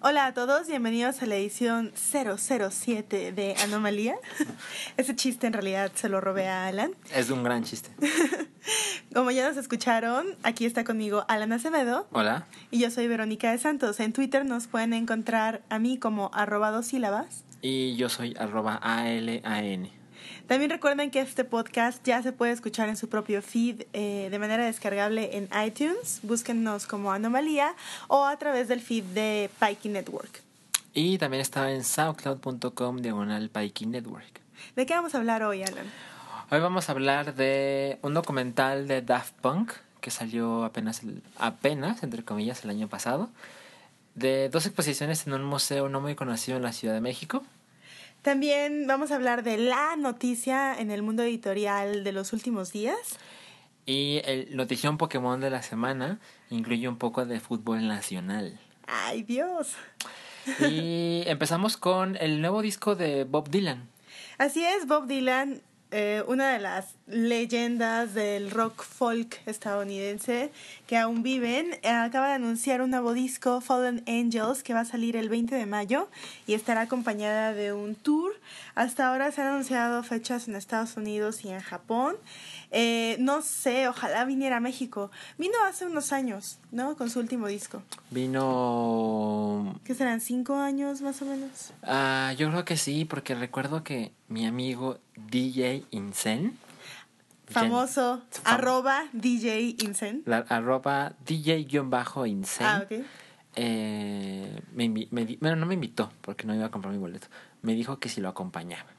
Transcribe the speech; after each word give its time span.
Hola 0.00 0.26
a 0.26 0.34
todos, 0.34 0.68
bienvenidos 0.68 1.22
a 1.22 1.26
la 1.26 1.36
edición 1.36 1.92
007 1.94 3.32
de 3.32 3.56
Anomalía. 3.56 4.16
Ese 4.96 5.16
chiste 5.16 5.46
en 5.46 5.52
realidad 5.52 5.90
se 5.94 6.08
lo 6.08 6.20
robé 6.20 6.46
a 6.48 6.68
Alan. 6.68 6.92
Es 7.12 7.30
un 7.30 7.42
gran 7.42 7.64
chiste. 7.64 7.90
Como 9.14 9.32
ya 9.32 9.48
nos 9.48 9.56
escucharon, 9.56 10.36
aquí 10.44 10.66
está 10.66 10.84
conmigo 10.84 11.24
Alan 11.28 11.52
Acevedo. 11.52 12.06
Hola. 12.12 12.46
Y 12.70 12.78
yo 12.78 12.90
soy 12.90 13.08
Verónica 13.08 13.50
de 13.50 13.58
Santos. 13.58 13.98
En 13.98 14.12
Twitter 14.12 14.44
nos 14.44 14.68
pueden 14.68 14.92
encontrar 14.92 15.62
a 15.68 15.78
mí 15.78 15.98
como 15.98 16.30
arroba 16.32 16.70
dos 16.70 16.86
sílabas. 16.86 17.44
Y 17.60 17.96
yo 17.96 18.08
soy 18.08 18.36
arroba 18.38 18.76
ALAN. 18.76 19.97
También 20.46 20.70
recuerden 20.70 21.10
que 21.10 21.20
este 21.20 21.44
podcast 21.44 22.04
ya 22.04 22.22
se 22.22 22.32
puede 22.32 22.52
escuchar 22.52 22.88
en 22.88 22.96
su 22.96 23.08
propio 23.08 23.42
feed 23.42 23.82
eh, 23.92 24.28
de 24.30 24.38
manera 24.38 24.64
descargable 24.64 25.36
en 25.36 25.48
iTunes. 25.66 26.20
Búsquennos 26.22 26.86
como 26.86 27.12
Anomalía 27.12 27.74
o 28.08 28.24
a 28.24 28.36
través 28.38 28.68
del 28.68 28.80
feed 28.80 29.04
de 29.04 29.50
Pikey 29.60 29.90
Network. 29.90 30.42
Y 30.94 31.18
también 31.18 31.40
está 31.40 31.70
en 31.70 31.84
soundcloud.com 31.84 32.98
diagonal 32.98 33.50
Pikey 33.50 33.86
Network. 33.86 34.40
¿De 34.74 34.86
qué 34.86 34.94
vamos 34.94 35.14
a 35.14 35.18
hablar 35.18 35.42
hoy, 35.42 35.62
Alan? 35.62 35.86
Hoy 36.50 36.60
vamos 36.60 36.88
a 36.88 36.92
hablar 36.92 37.34
de 37.34 37.98
un 38.02 38.14
documental 38.14 38.88
de 38.88 39.02
Daft 39.02 39.34
Punk 39.42 39.72
que 40.00 40.10
salió 40.10 40.64
apenas, 40.64 41.02
apenas, 41.36 42.02
entre 42.02 42.24
comillas, 42.24 42.64
el 42.64 42.70
año 42.70 42.88
pasado. 42.88 43.28
De 44.14 44.48
dos 44.48 44.66
exposiciones 44.66 45.26
en 45.26 45.34
un 45.34 45.44
museo 45.44 45.88
no 45.88 46.00
muy 46.00 46.14
conocido 46.14 46.56
en 46.56 46.62
la 46.62 46.72
Ciudad 46.72 46.94
de 46.94 47.00
México. 47.00 47.44
También 48.22 48.86
vamos 48.86 49.10
a 49.10 49.16
hablar 49.16 49.42
de 49.42 49.58
la 49.58 49.96
noticia 49.96 50.78
en 50.78 50.90
el 50.90 51.02
mundo 51.02 51.22
editorial 51.22 52.04
de 52.04 52.12
los 52.12 52.32
últimos 52.32 52.72
días. 52.72 53.18
Y 53.86 54.20
el 54.24 54.54
notición 54.54 54.98
Pokémon 54.98 55.40
de 55.40 55.50
la 55.50 55.62
semana 55.62 56.18
incluye 56.50 56.88
un 56.88 56.98
poco 56.98 57.24
de 57.24 57.40
fútbol 57.40 57.88
nacional. 57.88 58.58
¡Ay, 58.86 59.22
Dios! 59.22 59.76
Y 60.60 61.22
empezamos 61.26 61.76
con 61.76 62.16
el 62.16 62.40
nuevo 62.40 62.60
disco 62.60 62.96
de 62.96 63.24
Bob 63.24 63.48
Dylan. 63.48 63.88
Así 64.36 64.64
es, 64.64 64.86
Bob 64.86 65.06
Dylan 65.06 65.62
eh, 65.90 66.22
una 66.26 66.52
de 66.52 66.58
las 66.58 66.96
leyendas 67.06 68.12
del 68.12 68.50
rock 68.50 68.84
folk 68.84 69.40
estadounidense 69.46 70.52
que 70.86 70.98
aún 70.98 71.22
viven, 71.22 71.78
eh, 71.82 71.88
acaba 71.88 72.28
de 72.28 72.34
anunciar 72.34 72.82
un 72.82 72.90
nuevo 72.90 73.14
disco, 73.14 73.62
Fallen 73.62 74.04
Angels, 74.06 74.62
que 74.62 74.74
va 74.74 74.80
a 74.80 74.84
salir 74.84 75.16
el 75.16 75.30
20 75.30 75.54
de 75.54 75.64
mayo 75.64 76.08
y 76.46 76.52
estará 76.52 76.82
acompañada 76.82 77.54
de 77.54 77.72
un 77.72 77.94
tour. 77.94 78.32
Hasta 78.74 79.08
ahora 79.08 79.32
se 79.32 79.40
han 79.40 79.48
anunciado 79.48 80.02
fechas 80.02 80.46
en 80.46 80.56
Estados 80.56 80.98
Unidos 80.98 81.44
y 81.44 81.48
en 81.48 81.60
Japón. 81.60 82.16
Eh, 82.70 83.16
no 83.18 83.42
sé, 83.42 83.88
ojalá 83.88 84.24
viniera 84.24 84.58
a 84.58 84.60
México. 84.60 85.10
Vino 85.38 85.54
hace 85.66 85.86
unos 85.86 86.12
años, 86.12 86.58
¿no? 86.70 86.96
Con 86.96 87.10
su 87.10 87.18
último 87.18 87.46
disco. 87.48 87.82
Vino... 88.10 89.80
¿Qué 89.84 89.94
serán? 89.94 90.20
¿Cinco 90.20 90.56
años 90.56 91.00
más 91.00 91.22
o 91.22 91.24
menos? 91.24 91.72
Ah, 91.82 92.34
yo 92.36 92.48
creo 92.50 92.64
que 92.64 92.76
sí, 92.76 93.04
porque 93.04 93.34
recuerdo 93.34 93.84
que 93.84 94.12
mi 94.28 94.46
amigo 94.46 94.98
DJ 95.16 95.84
Insen... 95.90 96.58
Famoso, 97.50 98.22
arroba 98.44 99.04
DJ 99.14 99.76
Insen. 99.78 100.22
La, 100.26 100.44
arroba 100.50 101.14
DJ-Insen. 101.24 102.66
Ah, 102.66 102.82
ok. 102.84 103.04
Eh, 103.56 104.62
me, 104.74 104.88
me, 104.88 105.36
bueno, 105.40 105.56
no 105.56 105.64
me 105.64 105.72
invitó 105.72 106.12
porque 106.20 106.46
no 106.46 106.54
iba 106.54 106.66
a 106.66 106.70
comprar 106.70 106.92
mi 106.92 106.98
boleto. 106.98 107.28
Me 107.62 107.72
dijo 107.72 107.98
que 107.98 108.10
si 108.10 108.20
lo 108.20 108.28
acompañaba. 108.28 108.90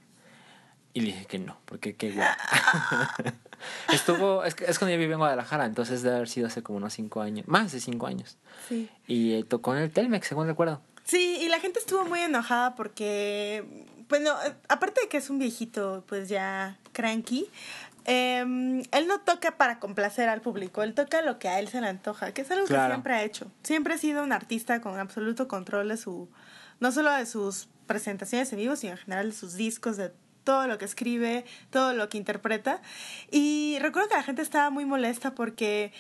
Y 0.94 1.02
le 1.02 1.08
dije 1.08 1.26
que 1.26 1.38
no, 1.38 1.58
porque 1.66 1.96
qué 1.96 2.12
guay. 2.12 2.28
Estuvo, 3.94 4.44
es, 4.44 4.56
es 4.66 4.80
cuando 4.80 4.94
yo 4.94 5.00
viví 5.00 5.12
en 5.14 5.20
Guadalajara, 5.20 5.66
entonces 5.66 6.02
debe 6.02 6.16
haber 6.18 6.30
sido 6.30 6.48
hace 6.48 6.64
como 6.64 6.78
unos 6.78 6.94
cinco 6.94 7.22
años, 7.22 7.48
más 7.48 7.72
de 7.72 7.80
cinco 7.80 8.08
años. 8.08 8.38
Sí. 8.68 8.90
Y 9.08 9.34
eh, 9.36 9.44
tocó 9.44 9.76
en 9.76 9.82
el 9.84 9.92
Telmex, 9.92 10.28
según 10.28 10.48
recuerdo. 10.48 10.82
Sí, 11.04 11.40
y 11.42 11.50
la 11.50 11.60
gente 11.60 11.80
estuvo 11.80 12.06
muy 12.06 12.20
enojada 12.20 12.76
porque, 12.76 13.86
bueno, 14.10 14.32
aparte 14.68 15.02
de 15.02 15.08
que 15.10 15.18
es 15.18 15.30
un 15.30 15.40
viejito, 15.40 16.04
pues 16.08 16.30
ya 16.30 16.78
cranky, 16.92 17.48
eh, 18.06 18.40
él 18.92 19.08
no 19.08 19.20
toca 19.22 19.58
para 19.58 19.80
complacer 19.80 20.30
al 20.30 20.42
público, 20.42 20.84
él 20.84 20.94
toca 20.94 21.22
lo 21.22 21.38
que 21.40 21.48
a 21.48 21.60
él 21.60 21.68
se 21.68 21.82
le 21.82 21.88
antoja, 21.88 22.32
que 22.34 22.42
es 22.42 22.52
algo 22.52 22.66
Claro. 22.68 22.84
que 22.90 22.94
siempre 22.94 23.14
ha 23.14 23.24
hecho. 23.24 23.52
Siempre 23.64 23.94
ha 23.96 23.98
sido 23.98 24.24
un 24.24 24.32
artista 24.32 24.82
con 24.82 24.98
absoluto 25.00 25.48
control 25.48 25.90
de 25.90 25.98
su, 25.98 26.30
no 26.80 26.92
solo 26.92 27.12
de 27.12 27.26
sus 27.26 27.68
presentaciones 27.88 28.52
en 28.54 28.60
vivo, 28.60 28.76
sino 28.76 28.94
en 28.94 28.98
general 29.00 29.32
de 29.32 29.36
sus 29.36 29.56
discos, 29.56 29.98
de 29.98 30.12
todo 30.50 30.66
lo 30.66 30.80
que 30.80 30.86
escribe, 30.86 31.46
todo 31.70 31.94
lo 31.94 32.10
que 32.10 32.18
interpreta. 32.18 32.82
Y 33.30 33.78
recuerdo 33.82 34.10
que 34.10 34.16
la 34.16 34.24
gente 34.24 34.42
estaba 34.42 34.72
muy 34.72 34.84
molesta 34.86 35.36
porque 35.36 35.92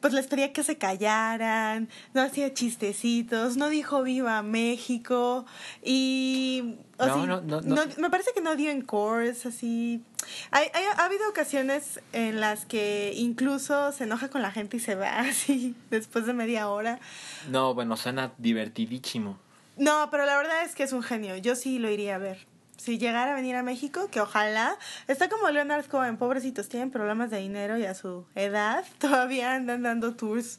pues 0.00 0.12
les 0.14 0.26
pedía 0.26 0.52
que 0.52 0.62
se 0.64 0.78
callaran, 0.78 1.88
no 2.14 2.22
hacía 2.22 2.52
chistecitos, 2.54 3.56
no 3.56 3.68
dijo 3.68 4.02
viva 4.02 4.42
México 4.42 5.46
y 5.82 6.76
o 6.98 7.06
No, 7.06 7.14
sí, 7.20 7.26
no, 7.26 7.40
no, 7.40 7.60
no. 7.60 7.82
me 7.98 8.10
parece 8.10 8.30
que 8.34 8.40
no 8.40 8.54
dio 8.56 8.70
encores 8.70 9.46
así. 9.46 10.02
Hay, 10.52 10.66
hay- 10.74 10.84
ha 10.96 11.04
habido 11.04 11.28
ocasiones 11.28 12.00
en 12.12 12.40
las 12.40 12.64
que 12.66 13.12
incluso 13.16 13.90
se 13.92 14.04
enoja 14.04 14.28
con 14.28 14.42
la 14.42 14.50
gente 14.52 14.76
y 14.76 14.80
se 14.80 14.94
va 14.94 15.18
así 15.28 15.74
después 15.90 16.26
de 16.26 16.32
media 16.34 16.68
hora. 16.68 17.00
No, 17.50 17.74
bueno, 17.74 17.96
suena 17.96 18.32
divertidísimo. 18.38 19.38
No, 19.76 20.08
pero 20.10 20.24
la 20.26 20.36
verdad 20.36 20.62
es 20.64 20.74
que 20.76 20.82
es 20.84 20.92
un 20.92 21.02
genio. 21.02 21.36
Yo 21.36 21.54
sí 21.56 21.78
lo 21.78 21.90
iría 21.90 22.16
a 22.16 22.18
ver. 22.18 22.51
Si 22.82 22.98
llegara 22.98 23.32
a 23.32 23.34
venir 23.36 23.54
a 23.54 23.62
México, 23.62 24.08
que 24.10 24.20
ojalá. 24.20 24.76
Está 25.06 25.28
como 25.28 25.48
Leonard 25.50 25.86
Cohen, 25.86 26.16
pobrecitos, 26.16 26.68
tienen 26.68 26.90
problemas 26.90 27.30
de 27.30 27.38
dinero 27.38 27.78
y 27.78 27.84
a 27.84 27.94
su 27.94 28.26
edad 28.34 28.84
todavía 28.98 29.54
andan 29.54 29.82
dando 29.82 30.14
tours. 30.16 30.58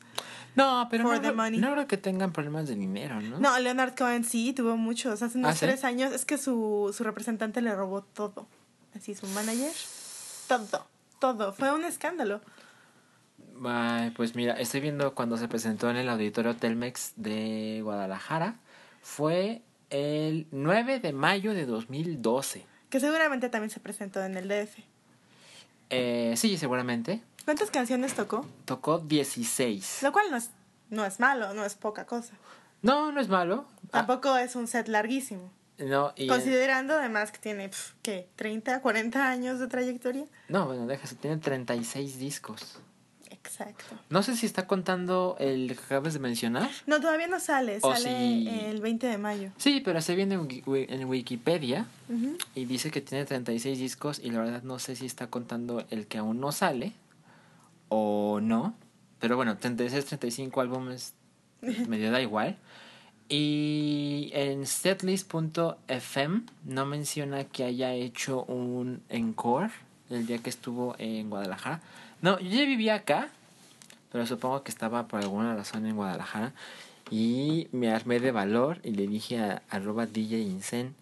No, 0.55 0.87
pero 0.89 1.03
For 1.03 1.15
no, 1.15 1.21
the 1.21 1.27
creo- 1.29 1.35
money. 1.35 1.59
no 1.59 1.71
creo 1.73 1.87
que 1.87 1.97
tengan 1.97 2.31
problemas 2.31 2.67
de 2.69 2.75
dinero, 2.75 3.19
¿no? 3.21 3.39
No, 3.39 3.59
Leonard 3.59 3.95
Cohen 3.97 4.23
sí, 4.23 4.53
tuvo 4.53 4.77
muchos. 4.77 5.21
Hace 5.21 5.37
unos 5.37 5.51
¿Ah, 5.51 5.53
sí? 5.55 5.65
tres 5.65 5.83
años 5.83 6.13
es 6.13 6.23
que 6.25 6.37
su, 6.37 6.93
su 6.95 7.03
representante 7.03 7.61
le 7.61 7.75
robó 7.75 8.03
todo. 8.03 8.47
Así, 8.95 9.15
su 9.15 9.27
manager. 9.27 9.71
Todo, 10.47 10.85
todo. 11.19 11.51
Fue 11.53 11.73
un 11.73 11.83
escándalo. 11.83 12.39
Ay, 13.65 14.11
pues 14.11 14.35
mira, 14.35 14.53
estoy 14.53 14.81
viendo 14.81 15.13
cuando 15.15 15.37
se 15.37 15.47
presentó 15.47 15.89
en 15.89 15.97
el 15.97 16.09
auditorio 16.09 16.55
Telmex 16.55 17.13
de 17.15 17.81
Guadalajara. 17.83 18.55
Fue 19.01 19.61
el 19.93 20.47
9 20.51 20.99
de 20.99 21.13
mayo 21.13 21.53
de 21.53 21.65
2012. 21.65 22.65
Que 22.89 22.99
seguramente 22.99 23.49
también 23.49 23.69
se 23.69 23.79
presentó 23.79 24.23
en 24.23 24.35
el 24.35 24.47
DF. 24.47 24.79
Eh, 25.91 26.33
sí, 26.35 26.57
seguramente. 26.57 27.21
¿Cuántas 27.45 27.69
canciones 27.69 28.13
tocó? 28.15 28.45
Tocó 28.65 28.99
16. 28.99 29.99
Lo 30.01 30.11
cual 30.11 30.31
no 30.31 30.37
es, 30.37 30.49
no 30.89 31.05
es 31.05 31.19
malo, 31.19 31.53
no 31.53 31.63
es 31.63 31.75
poca 31.75 32.05
cosa. 32.05 32.33
No, 32.81 33.11
no 33.11 33.21
es 33.21 33.29
malo. 33.29 33.65
Ah, 33.87 34.05
Tampoco 34.05 34.35
es 34.37 34.55
un 34.55 34.67
set 34.67 34.87
larguísimo. 34.87 35.51
no, 35.77 36.13
y, 36.15 36.27
Considerando 36.27 36.95
además 36.95 37.31
que 37.31 37.37
tiene, 37.37 37.69
pf, 37.69 37.93
¿qué? 38.01 38.27
¿30, 38.37 38.81
40 38.81 39.29
años 39.29 39.59
de 39.59 39.67
trayectoria? 39.67 40.25
no, 40.49 40.65
bueno, 40.65 40.87
déjase, 40.87 41.15
tiene 41.15 41.37
36 41.37 42.17
discos. 42.17 42.79
Exacto. 43.45 43.83
No 44.09 44.23
sé 44.23 44.35
si 44.35 44.45
está 44.45 44.67
contando 44.67 45.35
el 45.39 45.67
que 45.75 45.83
acabas 45.83 46.13
de 46.13 46.19
mencionar. 46.19 46.69
No, 46.87 46.99
todavía 47.01 47.27
no 47.27 47.39
sale, 47.39 47.77
O 47.81 47.93
sale 47.93 48.09
si- 48.09 48.47
el 48.49 48.81
20 48.81 49.07
de 49.07 49.17
mayo. 49.17 49.51
Sí, 49.57 49.81
pero 49.83 50.01
se 50.01 50.15
viene 50.15 50.35
en 50.35 50.47
Wiki- 50.47 50.85
en 50.89 51.05
Wikipedia 51.05 51.85
y 52.55 52.65
dice 52.65 52.89
que 52.91 53.01
tiene 53.01 53.25
36 53.25 53.77
discos 53.79 54.19
y 54.23 54.31
la 54.31 54.39
verdad 54.39 54.63
no 54.63 54.79
sé 54.79 54.95
si 54.95 55.05
está 55.05 55.27
contando 55.27 55.85
el 55.89 56.07
que 56.07 56.17
aún 56.19 56.39
no 56.39 56.51
sale 56.51 56.93
o 57.89 58.39
no. 58.41 58.75
Pero 59.19 59.35
bueno, 59.35 59.57
36, 59.57 60.05
35 60.05 60.61
álbumes 60.61 61.13
medio 61.87 62.11
da 62.11 62.21
igual. 62.21 62.57
Y 63.29 64.29
en 64.33 64.65
setlist.fm 64.67 66.41
no 66.65 66.85
menciona 66.85 67.43
que 67.45 67.63
haya 67.63 67.93
hecho 67.93 68.43
un 68.43 69.01
encore 69.09 69.69
el 70.09 70.25
día 70.27 70.37
que 70.39 70.49
estuvo 70.49 70.95
en 70.99 71.29
Guadalajara. 71.29 71.81
No, 72.23 72.39
yo 72.39 72.49
ya 72.49 72.65
vivía 72.65 72.95
acá, 72.95 73.29
pero 74.11 74.25
supongo 74.25 74.63
que 74.63 74.71
estaba 74.71 75.07
por 75.07 75.19
alguna 75.21 75.53
razón 75.55 75.85
en 75.85 75.95
Guadalajara. 75.95 76.53
Y 77.11 77.67
me 77.71 77.91
armé 77.91 78.19
de 78.19 78.31
valor 78.31 78.79
y 78.83 78.91
le 78.91 79.05
dije 79.07 79.39
a 79.39 79.61
arroba 79.69 80.05
DJ 80.07 80.39
Insen, 80.39 80.95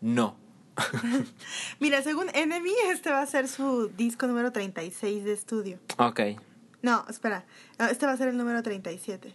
no. 0.00 0.34
Mira, 1.80 2.02
según 2.02 2.28
Enemy, 2.34 2.72
este 2.90 3.10
va 3.10 3.20
a 3.22 3.26
ser 3.26 3.46
su 3.46 3.88
disco 3.96 4.26
número 4.26 4.50
36 4.52 5.22
de 5.24 5.32
estudio. 5.32 5.78
Ok. 5.98 6.20
No, 6.82 7.04
espera, 7.08 7.44
este 7.90 8.06
va 8.06 8.12
a 8.12 8.16
ser 8.16 8.28
el 8.28 8.36
número 8.36 8.62
37. 8.62 9.32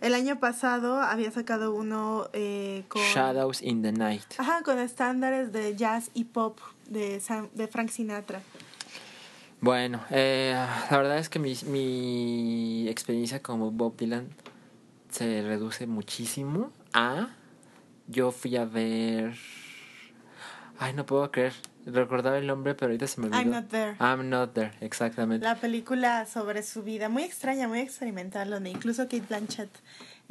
El 0.00 0.14
año 0.14 0.40
pasado 0.40 1.00
había 1.00 1.30
sacado 1.30 1.72
uno 1.74 2.28
eh, 2.32 2.82
con... 2.88 3.02
Shadows 3.02 3.62
in 3.62 3.82
the 3.82 3.92
Night. 3.92 4.24
Ajá, 4.38 4.62
con 4.62 4.78
estándares 4.78 5.52
de 5.52 5.76
jazz 5.76 6.10
y 6.14 6.24
pop 6.24 6.58
de, 6.88 7.20
Sam- 7.20 7.50
de 7.54 7.68
Frank 7.68 7.88
Sinatra. 7.90 8.42
Bueno, 9.62 10.00
eh, 10.10 10.54
la 10.90 10.96
verdad 10.98 11.18
es 11.18 11.28
que 11.28 11.38
mi, 11.38 11.56
mi 11.66 12.88
experiencia 12.88 13.40
como 13.40 13.70
Bob 13.70 13.96
Dylan 13.96 14.28
se 15.08 15.40
reduce 15.42 15.86
muchísimo 15.86 16.72
a... 16.92 17.28
Yo 18.08 18.32
fui 18.32 18.56
a 18.56 18.64
ver... 18.64 19.34
Ay, 20.80 20.94
no 20.94 21.06
puedo 21.06 21.30
creer. 21.30 21.52
Recordaba 21.86 22.38
el 22.38 22.48
nombre, 22.48 22.74
pero 22.74 22.88
ahorita 22.88 23.06
se 23.06 23.20
me 23.20 23.28
olvidó. 23.28 23.40
I'm 23.40 23.50
Not 23.50 23.68
There. 23.68 23.96
I'm 24.00 24.28
Not 24.28 24.52
There, 24.52 24.72
exactamente. 24.80 25.44
La 25.46 25.54
película 25.54 26.26
sobre 26.26 26.64
su 26.64 26.82
vida, 26.82 27.08
muy 27.08 27.22
extraña, 27.22 27.68
muy 27.68 27.78
experimental, 27.78 28.50
donde 28.50 28.70
incluso 28.70 29.04
Kate 29.04 29.22
Blanchett 29.28 29.70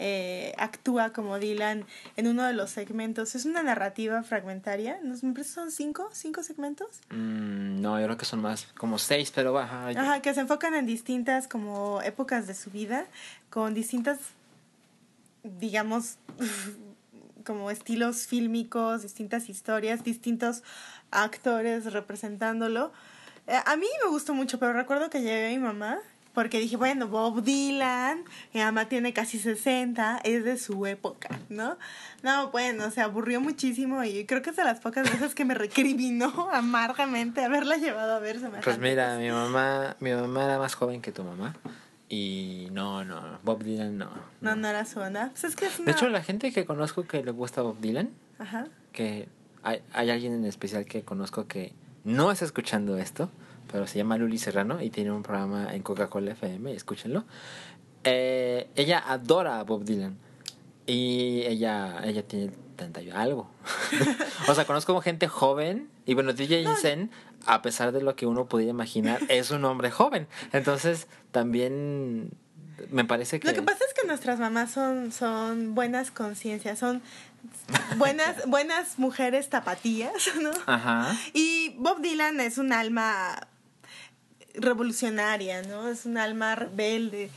eh, 0.03 0.55
actúa 0.57 1.13
como 1.13 1.37
Dylan 1.37 1.85
en 2.17 2.27
uno 2.27 2.43
de 2.43 2.53
los 2.53 2.71
segmentos. 2.71 3.35
Es 3.35 3.45
una 3.45 3.61
narrativa 3.61 4.23
fragmentaria. 4.23 4.97
¿No? 5.03 5.13
¿Me 5.21 5.31
parece 5.31 5.51
son 5.51 5.69
cinco? 5.69 6.09
¿Cinco 6.11 6.41
segmentos? 6.41 7.01
Mm, 7.11 7.79
no, 7.81 7.99
yo 7.99 8.05
creo 8.07 8.17
que 8.17 8.25
son 8.25 8.41
más, 8.41 8.65
como 8.75 8.97
seis, 8.97 9.31
pero 9.33 9.53
baja. 9.53 9.89
Ajá, 9.89 10.19
que 10.23 10.33
se 10.33 10.39
enfocan 10.39 10.73
en 10.73 10.87
distintas 10.87 11.47
como 11.47 12.01
épocas 12.01 12.47
de 12.47 12.55
su 12.55 12.71
vida, 12.71 13.05
con 13.51 13.75
distintas, 13.75 14.17
digamos, 15.43 16.17
como 17.45 17.69
estilos 17.69 18.25
fílmicos, 18.25 19.03
distintas 19.03 19.49
historias, 19.49 20.03
distintos 20.03 20.63
actores 21.11 21.93
representándolo. 21.93 22.91
Eh, 23.45 23.59
a 23.63 23.75
mí 23.75 23.85
me 24.03 24.09
gustó 24.09 24.33
mucho, 24.33 24.57
pero 24.57 24.73
recuerdo 24.73 25.11
que 25.11 25.21
llegué 25.21 25.45
a 25.45 25.49
mi 25.49 25.59
mamá 25.59 25.99
porque 26.33 26.59
dije, 26.59 26.77
bueno, 26.77 27.07
Bob 27.07 27.43
Dylan, 27.43 28.23
mi 28.53 28.61
mamá 28.61 28.85
tiene 28.87 29.13
casi 29.13 29.37
60, 29.39 30.21
es 30.23 30.43
de 30.43 30.57
su 30.57 30.85
época, 30.85 31.39
¿no? 31.49 31.77
No, 32.23 32.51
bueno, 32.51 32.89
se 32.91 33.01
aburrió 33.01 33.41
muchísimo 33.41 34.03
y 34.03 34.25
creo 34.25 34.41
que 34.41 34.51
es 34.51 34.55
de 34.55 34.63
las 34.63 34.79
pocas 34.79 35.09
veces 35.11 35.35
que 35.35 35.45
me 35.45 35.53
recriminó 35.53 36.49
amargamente 36.53 37.43
haberla 37.43 37.77
llevado 37.77 38.15
a 38.15 38.19
ver 38.19 38.39
Pues 38.63 38.79
mira, 38.79 39.17
mi 39.17 39.29
mamá, 39.29 39.95
mi 39.99 40.11
mamá 40.11 40.45
era 40.45 40.57
más 40.57 40.75
joven 40.75 41.01
que 41.01 41.11
tu 41.11 41.23
mamá. 41.23 41.55
Y 42.07 42.67
no, 42.71 43.05
no, 43.05 43.39
Bob 43.43 43.63
Dylan 43.63 43.97
no. 43.97 44.09
No, 44.41 44.55
no, 44.57 44.67
era 44.67 44.85
su 44.85 44.99
onda. 44.99 45.29
Pues 45.29 45.45
es 45.45 45.55
que 45.55 45.69
De 45.83 45.91
hecho, 45.91 46.09
la 46.09 46.21
gente 46.21 46.51
que 46.51 46.65
conozco 46.65 47.03
que 47.07 47.23
le 47.23 47.31
gusta 47.31 47.61
Bob 47.61 47.79
Dylan, 47.79 48.09
Ajá. 48.37 48.67
que 48.91 49.29
hay, 49.63 49.81
hay 49.93 50.09
alguien 50.09 50.33
en 50.33 50.45
especial 50.45 50.85
que 50.85 51.03
conozco 51.03 51.47
que 51.47 51.73
no 52.03 52.31
está 52.31 52.43
escuchando 52.43 52.97
esto, 52.97 53.29
pero 53.71 53.87
se 53.87 53.97
llama 53.97 54.17
Luli 54.17 54.37
Serrano 54.37 54.81
y 54.81 54.89
tiene 54.89 55.11
un 55.11 55.23
programa 55.23 55.73
en 55.73 55.81
Coca-Cola 55.81 56.31
FM, 56.31 56.73
escúchenlo. 56.73 57.23
Eh, 58.03 58.69
ella 58.75 59.03
adora 59.07 59.59
a 59.59 59.63
Bob 59.63 59.83
Dylan 59.83 60.17
y 60.85 61.43
ella, 61.43 62.01
ella 62.03 62.23
tiene 62.23 62.51
30 62.75 63.01
y 63.01 63.09
algo. 63.11 63.49
o 64.47 64.55
sea, 64.55 64.65
conozco 64.65 64.99
gente 65.01 65.27
joven 65.27 65.89
y 66.05 66.13
bueno, 66.13 66.33
DJ 66.33 66.65
Zen, 66.81 67.11
a 67.45 67.61
pesar 67.61 67.91
de 67.91 68.01
lo 68.01 68.15
que 68.15 68.25
uno 68.25 68.47
pudiera 68.47 68.71
imaginar, 68.71 69.21
es 69.29 69.51
un 69.51 69.63
hombre 69.65 69.91
joven. 69.91 70.27
Entonces, 70.51 71.07
también 71.31 72.31
me 72.89 73.05
parece 73.05 73.39
que... 73.39 73.47
Lo 73.47 73.53
que 73.53 73.61
pasa 73.61 73.83
es 73.87 73.93
que 73.93 74.07
nuestras 74.07 74.39
mamás 74.39 74.71
son, 74.71 75.11
son 75.11 75.75
buenas 75.75 76.11
conciencias, 76.11 76.79
son 76.79 77.01
buenas, 77.97 78.47
buenas 78.47 78.97
mujeres 78.97 79.49
tapatías, 79.49 80.29
¿no? 80.41 80.51
Ajá. 80.65 81.15
Y 81.33 81.75
Bob 81.77 82.01
Dylan 82.01 82.39
es 82.39 82.57
un 82.57 82.73
alma 82.73 83.47
revolucionaria, 84.55 85.61
¿no? 85.63 85.89
Es 85.89 86.05
un 86.05 86.17
alma 86.17 86.55
rebelde. 86.55 87.29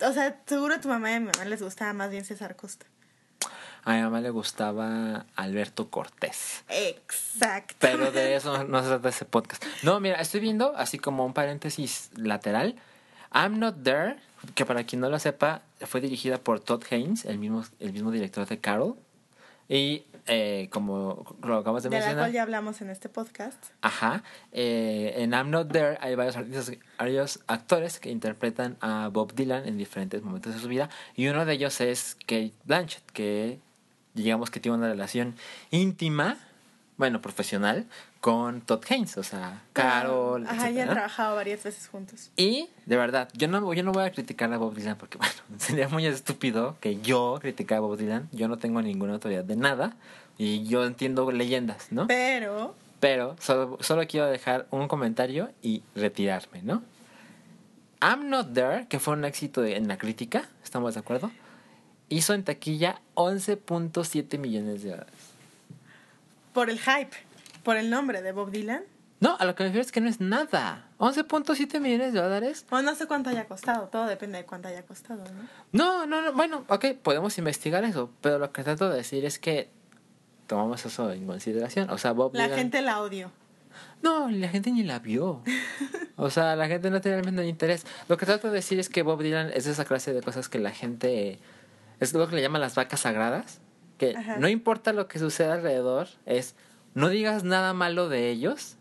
O 0.00 0.12
sea, 0.12 0.40
seguro 0.46 0.74
a 0.74 0.80
tu 0.80 0.88
mamá 0.88 1.10
y 1.10 1.14
a 1.14 1.20
mi 1.20 1.26
mamá 1.26 1.44
les 1.44 1.62
gustaba 1.62 1.92
más 1.92 2.10
bien 2.10 2.24
César 2.24 2.56
Costa. 2.56 2.86
A 3.84 3.94
mi 3.94 4.02
mamá 4.02 4.20
le 4.20 4.30
gustaba 4.30 5.26
Alberto 5.34 5.90
Cortés. 5.90 6.64
Exacto. 6.68 7.74
Pero 7.80 8.12
de 8.12 8.36
eso 8.36 8.64
no 8.64 8.82
se 8.82 8.88
trata 8.88 9.08
ese 9.08 9.24
podcast. 9.24 9.64
No, 9.82 9.98
mira, 9.98 10.20
estoy 10.20 10.40
viendo, 10.40 10.76
así 10.76 10.98
como 10.98 11.26
un 11.26 11.34
paréntesis 11.34 12.10
lateral, 12.14 12.76
I'm 13.34 13.58
Not 13.58 13.82
There, 13.82 14.16
que 14.54 14.64
para 14.66 14.84
quien 14.84 15.00
no 15.00 15.08
lo 15.08 15.18
sepa, 15.18 15.62
fue 15.80 16.00
dirigida 16.00 16.38
por 16.38 16.60
Todd 16.60 16.84
Haynes, 16.90 17.24
el 17.24 17.38
mismo, 17.38 17.64
el 17.80 17.92
mismo 17.92 18.10
director 18.10 18.46
de 18.46 18.58
Carol. 18.58 18.96
Y 19.68 20.04
eh, 20.26 20.68
como 20.70 21.36
lo 21.42 21.56
acabas 21.56 21.82
de, 21.82 21.88
de 21.88 21.96
mencionar. 21.96 22.16
la 22.16 22.22
cual 22.22 22.32
ya 22.32 22.42
hablamos 22.42 22.80
en 22.80 22.90
este 22.90 23.08
podcast. 23.08 23.62
Ajá. 23.80 24.22
Eh, 24.52 25.14
en 25.16 25.32
I'm 25.32 25.50
Not 25.50 25.72
There 25.72 25.98
hay 26.00 26.14
varios 26.14 26.36
artistas, 26.36 26.72
varios 26.98 27.40
actores 27.46 27.98
que 27.98 28.10
interpretan 28.10 28.76
a 28.80 29.08
Bob 29.12 29.34
Dylan 29.34 29.66
en 29.66 29.78
diferentes 29.78 30.22
momentos 30.22 30.54
de 30.54 30.60
su 30.60 30.68
vida. 30.68 30.88
Y 31.16 31.26
uno 31.28 31.44
de 31.44 31.54
ellos 31.54 31.80
es 31.80 32.16
Kate 32.20 32.52
Blanchett, 32.64 33.04
que 33.12 33.58
digamos 34.14 34.50
que 34.50 34.60
tiene 34.60 34.78
una 34.78 34.88
relación 34.88 35.34
íntima, 35.70 36.38
bueno, 36.96 37.20
profesional, 37.20 37.86
con 38.20 38.60
Todd 38.60 38.84
Haynes, 38.88 39.16
o 39.16 39.22
sea, 39.22 39.62
Carol. 39.72 40.46
Ajá, 40.46 40.70
ya 40.70 40.84
han 40.84 40.90
trabajado 40.90 41.36
varias 41.36 41.62
veces 41.64 41.88
juntos. 41.88 42.30
Y, 42.36 42.68
de 42.86 42.96
verdad, 42.96 43.28
yo 43.34 43.48
no, 43.48 43.72
yo 43.72 43.82
no 43.82 43.92
voy 43.92 44.04
a 44.04 44.12
criticar 44.12 44.52
a 44.52 44.58
Bob 44.58 44.74
Dylan 44.74 44.96
porque, 44.96 45.18
bueno, 45.18 45.34
sería 45.58 45.88
muy 45.88 46.06
estúpido 46.06 46.76
que 46.80 47.00
yo 47.00 47.38
criticara 47.40 47.78
a 47.78 47.80
Bob 47.80 47.96
Dylan. 47.96 48.28
Yo 48.32 48.48
no 48.48 48.58
tengo 48.58 48.82
ninguna 48.82 49.14
autoridad 49.14 49.44
de 49.44 49.56
nada 49.56 49.96
y 50.38 50.64
yo 50.64 50.84
entiendo 50.84 51.30
leyendas, 51.30 51.90
¿no? 51.90 52.06
Pero... 52.06 52.74
Pero 53.00 53.34
solo, 53.40 53.78
solo 53.80 54.06
quiero 54.06 54.26
dejar 54.28 54.68
un 54.70 54.86
comentario 54.86 55.50
y 55.60 55.82
retirarme, 55.96 56.62
¿no? 56.62 56.84
I'm 58.00 58.28
Not 58.28 58.52
There, 58.52 58.86
que 58.88 59.00
fue 59.00 59.14
un 59.14 59.24
éxito 59.24 59.64
en 59.64 59.88
la 59.88 59.98
crítica, 59.98 60.48
¿estamos 60.62 60.94
de 60.94 61.00
acuerdo? 61.00 61.32
Hizo 62.08 62.34
en 62.34 62.44
taquilla 62.44 63.00
11.7 63.14 64.38
millones 64.38 64.84
de 64.84 64.90
dólares. 64.90 65.31
Por 66.52 66.70
el 66.70 66.78
hype, 66.78 67.16
por 67.62 67.76
el 67.76 67.90
nombre 67.90 68.22
de 68.22 68.32
Bob 68.32 68.50
Dylan. 68.50 68.82
No, 69.20 69.36
a 69.38 69.44
lo 69.44 69.54
que 69.54 69.62
me 69.62 69.68
refiero 69.68 69.84
es 69.86 69.92
que 69.92 70.00
no 70.00 70.08
es 70.08 70.20
nada. 70.20 70.88
11.7 70.98 71.78
millones 71.80 72.12
de 72.12 72.20
dólares. 72.20 72.66
Bueno, 72.70 72.90
no 72.90 72.96
sé 72.96 73.06
cuánto 73.06 73.30
haya 73.30 73.46
costado, 73.46 73.86
todo 73.88 74.06
depende 74.06 74.38
de 74.38 74.44
cuánto 74.44 74.66
haya 74.68 74.82
costado, 74.82 75.22
¿no? 75.24 75.48
No, 75.72 76.06
no, 76.06 76.22
no, 76.22 76.32
bueno, 76.32 76.64
ok, 76.68 76.86
podemos 77.02 77.38
investigar 77.38 77.84
eso, 77.84 78.10
pero 78.20 78.38
lo 78.40 78.52
que 78.52 78.64
trato 78.64 78.90
de 78.90 78.96
decir 78.96 79.24
es 79.24 79.38
que 79.38 79.70
tomamos 80.48 80.84
eso 80.84 81.12
en 81.12 81.24
consideración. 81.26 81.88
O 81.90 81.98
sea, 81.98 82.12
Bob 82.12 82.34
La 82.34 82.48
Dylan- 82.48 82.54
gente 82.56 82.82
la 82.82 83.00
odió. 83.00 83.30
No, 84.02 84.28
la 84.28 84.48
gente 84.48 84.70
ni 84.72 84.82
la 84.82 84.98
vio. 84.98 85.42
O 86.16 86.28
sea, 86.28 86.56
la 86.56 86.66
gente 86.66 86.90
no 86.90 87.00
tiene 87.00 87.16
realmente 87.22 87.46
interés. 87.46 87.86
Lo 88.08 88.16
que 88.18 88.26
trato 88.26 88.48
de 88.48 88.54
decir 88.54 88.78
es 88.80 88.88
que 88.88 89.02
Bob 89.02 89.22
Dylan 89.22 89.50
es 89.54 89.66
esa 89.66 89.84
clase 89.84 90.12
de 90.12 90.20
cosas 90.20 90.48
que 90.48 90.58
la 90.58 90.72
gente... 90.72 91.38
Es 92.00 92.12
lo 92.12 92.28
que 92.28 92.34
le 92.36 92.42
llaman 92.42 92.60
las 92.60 92.74
vacas 92.74 93.00
sagradas. 93.00 93.60
Que 94.02 94.16
Ajá. 94.16 94.36
no 94.38 94.48
importa 94.48 94.92
lo 94.92 95.06
que 95.06 95.20
suceda 95.20 95.54
alrededor, 95.54 96.08
es... 96.26 96.56
No 96.94 97.08
digas 97.08 97.44
nada 97.44 97.72
malo 97.72 98.08
de 98.08 98.30
ellos. 98.30 98.76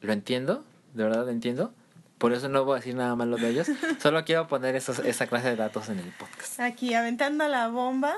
Lo 0.00 0.14
entiendo, 0.14 0.64
de 0.94 1.04
verdad 1.04 1.26
lo 1.26 1.30
entiendo. 1.30 1.74
Por 2.16 2.32
eso 2.32 2.48
no 2.48 2.64
voy 2.64 2.76
a 2.76 2.78
decir 2.78 2.94
nada 2.94 3.14
malo 3.14 3.36
de 3.36 3.50
ellos. 3.50 3.66
Solo 4.02 4.24
quiero 4.24 4.48
poner 4.48 4.74
esos, 4.74 4.98
esa 5.00 5.26
clase 5.26 5.50
de 5.50 5.56
datos 5.56 5.90
en 5.90 5.98
el 5.98 6.10
podcast. 6.12 6.58
Aquí 6.58 6.94
aventando 6.94 7.46
la 7.48 7.68
bomba 7.68 8.14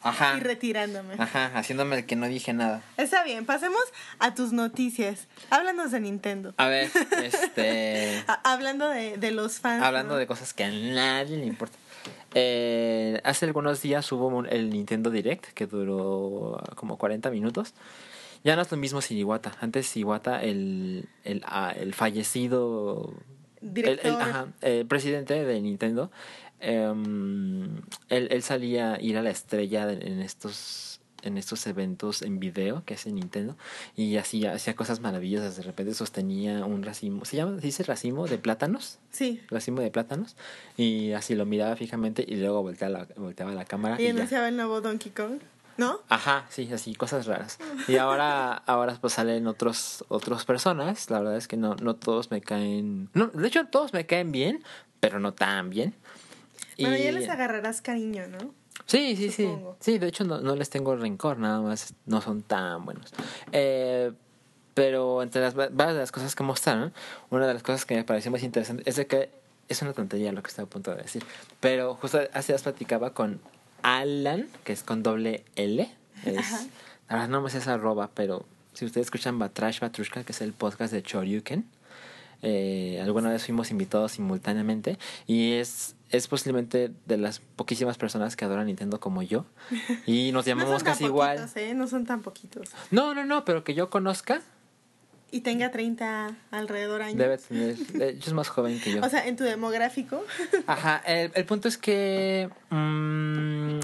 Ajá. 0.00 0.38
y 0.38 0.40
retirándome. 0.40 1.14
Ajá, 1.18 1.52
haciéndome 1.54 1.98
el 1.98 2.04
que 2.04 2.16
no 2.16 2.26
dije 2.26 2.52
nada. 2.52 2.82
Está 2.96 3.22
bien, 3.22 3.46
pasemos 3.46 3.80
a 4.18 4.34
tus 4.34 4.52
noticias. 4.52 5.28
Háblanos 5.50 5.92
de 5.92 6.00
Nintendo. 6.00 6.52
A 6.56 6.66
ver, 6.66 6.90
este... 7.22 8.24
Hablando 8.42 8.88
de, 8.88 9.18
de 9.18 9.30
los 9.30 9.60
fans. 9.60 9.84
Hablando 9.84 10.14
¿no? 10.14 10.18
de 10.18 10.26
cosas 10.26 10.52
que 10.52 10.64
a 10.64 10.70
nadie 10.72 11.36
le 11.36 11.46
importa. 11.46 11.78
Eh, 12.34 13.20
hace 13.24 13.44
algunos 13.46 13.82
días 13.82 14.10
hubo 14.12 14.28
un- 14.28 14.46
el 14.46 14.70
Nintendo 14.70 15.10
Direct 15.10 15.46
que 15.54 15.66
duró 15.66 16.62
como 16.76 16.96
40 16.98 17.30
minutos. 17.30 17.74
Ya 18.44 18.56
no 18.56 18.62
es 18.62 18.70
lo 18.70 18.76
mismo 18.76 19.00
sin 19.00 19.18
Iwata. 19.18 19.52
Antes 19.60 19.96
Iwata, 19.96 20.42
el, 20.42 21.08
el, 21.24 21.42
ah, 21.46 21.72
el 21.78 21.94
fallecido 21.94 23.12
el, 23.60 23.68
el- 23.68 23.74
Director. 23.74 24.20
ajá, 24.20 24.46
el 24.62 24.86
presidente 24.86 25.44
de 25.44 25.60
Nintendo, 25.60 26.10
em, 26.58 27.76
él, 28.08 28.28
él 28.30 28.42
salía 28.42 28.94
a 28.94 29.00
ir 29.00 29.16
a 29.18 29.22
la 29.22 29.30
estrella 29.30 29.92
en 29.92 30.20
estos 30.20 30.91
en 31.22 31.38
estos 31.38 31.66
eventos 31.66 32.22
en 32.22 32.38
video 32.40 32.84
que 32.84 32.94
hace 32.94 33.10
Nintendo 33.12 33.56
y 33.96 34.16
hacía, 34.16 34.52
hacía 34.52 34.74
cosas 34.76 35.00
maravillosas. 35.00 35.56
De 35.56 35.62
repente 35.62 35.94
sostenía 35.94 36.64
un 36.64 36.82
racimo, 36.82 37.24
¿se 37.24 37.36
llama? 37.36 37.56
¿Se 37.60 37.66
dice 37.66 37.82
racimo 37.84 38.26
de 38.26 38.38
plátanos? 38.38 38.98
Sí. 39.10 39.40
racimo 39.48 39.80
de 39.80 39.90
plátanos 39.90 40.36
y 40.76 41.12
así 41.12 41.34
lo 41.34 41.44
miraba 41.46 41.76
fijamente 41.76 42.24
y 42.26 42.36
luego 42.36 42.62
volteaba 42.62 42.98
la, 43.00 43.08
volteaba 43.16 43.52
la 43.52 43.64
cámara 43.64 43.96
Y 44.00 44.04
y, 44.04 44.06
ya. 44.06 44.10
anunciaba 44.12 44.48
el 44.48 44.56
nuevo 44.56 44.80
Donkey 44.80 45.12
Kong. 45.12 45.40
¿No? 45.78 46.00
Ajá, 46.10 46.44
sí, 46.50 46.68
así, 46.72 46.94
cosas 46.94 47.24
raras. 47.26 47.58
Y 47.88 47.96
ahora, 47.96 48.52
ahora 48.52 48.98
pues 49.00 49.14
salen 49.14 49.46
otros, 49.46 50.04
otros 50.08 50.44
personas. 50.44 51.08
La 51.10 51.20
verdad 51.20 51.36
es 51.38 51.48
que 51.48 51.56
no, 51.56 51.76
no 51.76 51.96
todos 51.96 52.30
me 52.30 52.42
caen. 52.42 53.08
No, 53.14 53.28
de 53.28 53.48
hecho, 53.48 53.64
todos 53.68 53.94
me 53.94 54.04
caen 54.04 54.32
bien, 54.32 54.62
pero 55.00 55.18
no 55.18 55.32
tan 55.32 55.70
bien. 55.70 55.94
Bueno, 56.78 56.96
Y- 56.98 57.02
ya 57.04 57.12
les 57.12 57.28
agarrarás 57.30 57.80
cariño, 57.80 58.26
¿no? 58.28 58.54
Sí, 58.92 59.16
sí, 59.16 59.30
sí. 59.30 59.44
Supongo. 59.44 59.76
Sí, 59.80 59.98
de 59.98 60.08
hecho 60.08 60.24
no, 60.24 60.40
no 60.40 60.54
les 60.54 60.68
tengo 60.70 60.94
rencor, 60.96 61.38
nada 61.38 61.60
más 61.60 61.94
no 62.06 62.20
son 62.20 62.42
tan 62.42 62.84
buenos. 62.84 63.10
Eh, 63.52 64.12
pero 64.74 65.22
entre 65.22 65.40
las 65.40 65.54
va- 65.58 65.68
varias 65.70 65.94
de 65.94 66.00
las 66.00 66.12
cosas 66.12 66.34
que 66.34 66.42
mostraron, 66.42 66.92
una 67.30 67.46
de 67.46 67.54
las 67.54 67.62
cosas 67.62 67.84
que 67.86 67.94
me 67.94 68.04
pareció 68.04 68.30
más 68.30 68.42
interesante 68.42 68.82
es 68.86 68.96
de 68.96 69.06
que 69.06 69.30
es 69.68 69.80
una 69.82 69.92
tontería 69.94 70.32
lo 70.32 70.42
que 70.42 70.48
estaba 70.48 70.66
a 70.66 70.70
punto 70.70 70.90
de 70.94 71.02
decir. 71.02 71.24
Pero 71.60 71.94
justo 71.94 72.20
hace 72.34 72.52
días 72.52 72.62
platicaba 72.62 73.14
con 73.14 73.40
Alan, 73.82 74.46
que 74.64 74.72
es 74.74 74.82
con 74.82 75.02
doble 75.02 75.44
L. 75.56 75.90
Es, 76.26 76.38
Ajá. 76.38 76.64
la 77.08 77.14
verdad 77.16 77.28
no 77.30 77.40
me 77.40 77.50
sé 77.50 77.58
esa 77.58 77.74
arroba, 77.74 78.10
pero 78.14 78.44
si 78.74 78.84
ustedes 78.84 79.06
escuchan 79.06 79.38
Batrash 79.38 79.80
Batrushka, 79.80 80.24
que 80.24 80.32
es 80.32 80.40
el 80.42 80.52
podcast 80.52 80.92
de 80.92 81.02
Choryuken, 81.02 81.64
Eh, 82.44 83.00
alguna 83.00 83.30
vez 83.30 83.44
fuimos 83.44 83.70
invitados 83.70 84.10
simultáneamente 84.12 84.98
y 85.28 85.52
es, 85.52 85.94
es 86.12 86.28
posiblemente 86.28 86.92
de 87.06 87.16
las 87.16 87.40
poquísimas 87.40 87.98
personas 87.98 88.36
que 88.36 88.44
adoran 88.44 88.66
Nintendo 88.66 89.00
como 89.00 89.22
yo. 89.22 89.44
Y 90.06 90.30
nos 90.32 90.44
No 90.46 90.50
llamamos 90.50 90.74
son 90.76 90.84
tan 90.84 90.92
casi 90.92 91.04
igual. 91.06 91.36
poquitos, 91.38 91.56
¿eh? 91.56 91.74
No 91.74 91.86
son 91.88 92.06
tan 92.06 92.22
poquitos. 92.22 92.68
No, 92.90 93.14
no, 93.14 93.24
no, 93.24 93.44
pero 93.44 93.64
que 93.64 93.74
yo 93.74 93.90
conozca, 93.90 94.40
Y 95.30 95.40
tenga 95.40 95.70
30 95.70 96.36
alrededor 96.50 97.00
años. 97.02 97.16
debe 97.18 97.38
tener. 97.38 97.76
de 97.76 98.10
hecho, 98.10 98.28
es 98.30 98.34
más 98.34 98.48
joven 98.50 98.78
que 98.80 98.92
yo. 98.92 99.00
O 99.02 99.08
sea, 99.08 99.26
en 99.26 99.36
tu 99.36 99.44
demográfico. 99.44 100.22
Ajá, 100.66 100.98
el, 101.06 101.32
el 101.34 101.44
punto 101.46 101.68
es 101.68 101.78
que 101.78 102.50
mm, 102.70 103.78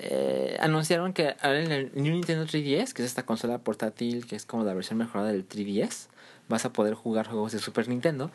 eh, 0.00 0.56
anunciaron 0.60 1.12
que 1.12 1.36
ahora 1.40 1.60
en 1.60 1.70
el 1.72 1.92
New 1.94 2.12
Nintendo 2.12 2.44
3DS, 2.46 2.92
que 2.92 3.02
es 3.02 3.08
esta 3.08 3.24
consola 3.24 3.58
portátil 3.58 4.26
que 4.26 4.34
es 4.34 4.46
como 4.46 4.64
la 4.64 4.74
versión 4.74 4.98
mejorada 4.98 5.30
del 5.30 5.46
3DS, 5.48 6.08
vas 6.48 6.64
a 6.64 6.72
poder 6.72 6.94
jugar 6.94 7.26
juegos 7.28 7.52
de 7.52 7.58
Super 7.60 7.88
Nintendo. 7.88 8.30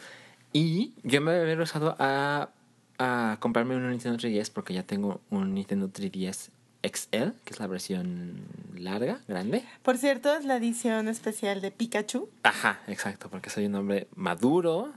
Y 0.54 0.94
yo 1.04 1.20
me 1.20 1.32
había 1.38 1.62
usado 1.62 1.98
a, 2.00 2.50
a 2.98 3.38
comprarme 3.40 3.76
un 3.76 3.90
Nintendo 3.90 4.18
3DS 4.18 4.52
porque 4.52 4.74
ya 4.74 4.84
tengo 4.84 5.22
un 5.30 5.54
Nintendo 5.54 5.90
3DS 5.90 6.50
XL, 6.84 7.32
que 7.44 7.54
es 7.54 7.60
la 7.60 7.68
versión 7.68 8.42
larga, 8.78 9.20
grande. 9.28 9.64
Por 9.82 9.98
cierto, 9.98 10.34
es 10.36 10.46
la 10.46 10.58
edición 10.58 11.08
especial 11.08 11.60
de 11.62 11.72
Pikachu. 11.72 12.30
Ajá, 12.44 12.80
exacto, 12.88 13.28
porque 13.30 13.50
soy 13.50 13.66
un 13.66 13.76
hombre 13.76 14.08
maduro, 14.16 14.94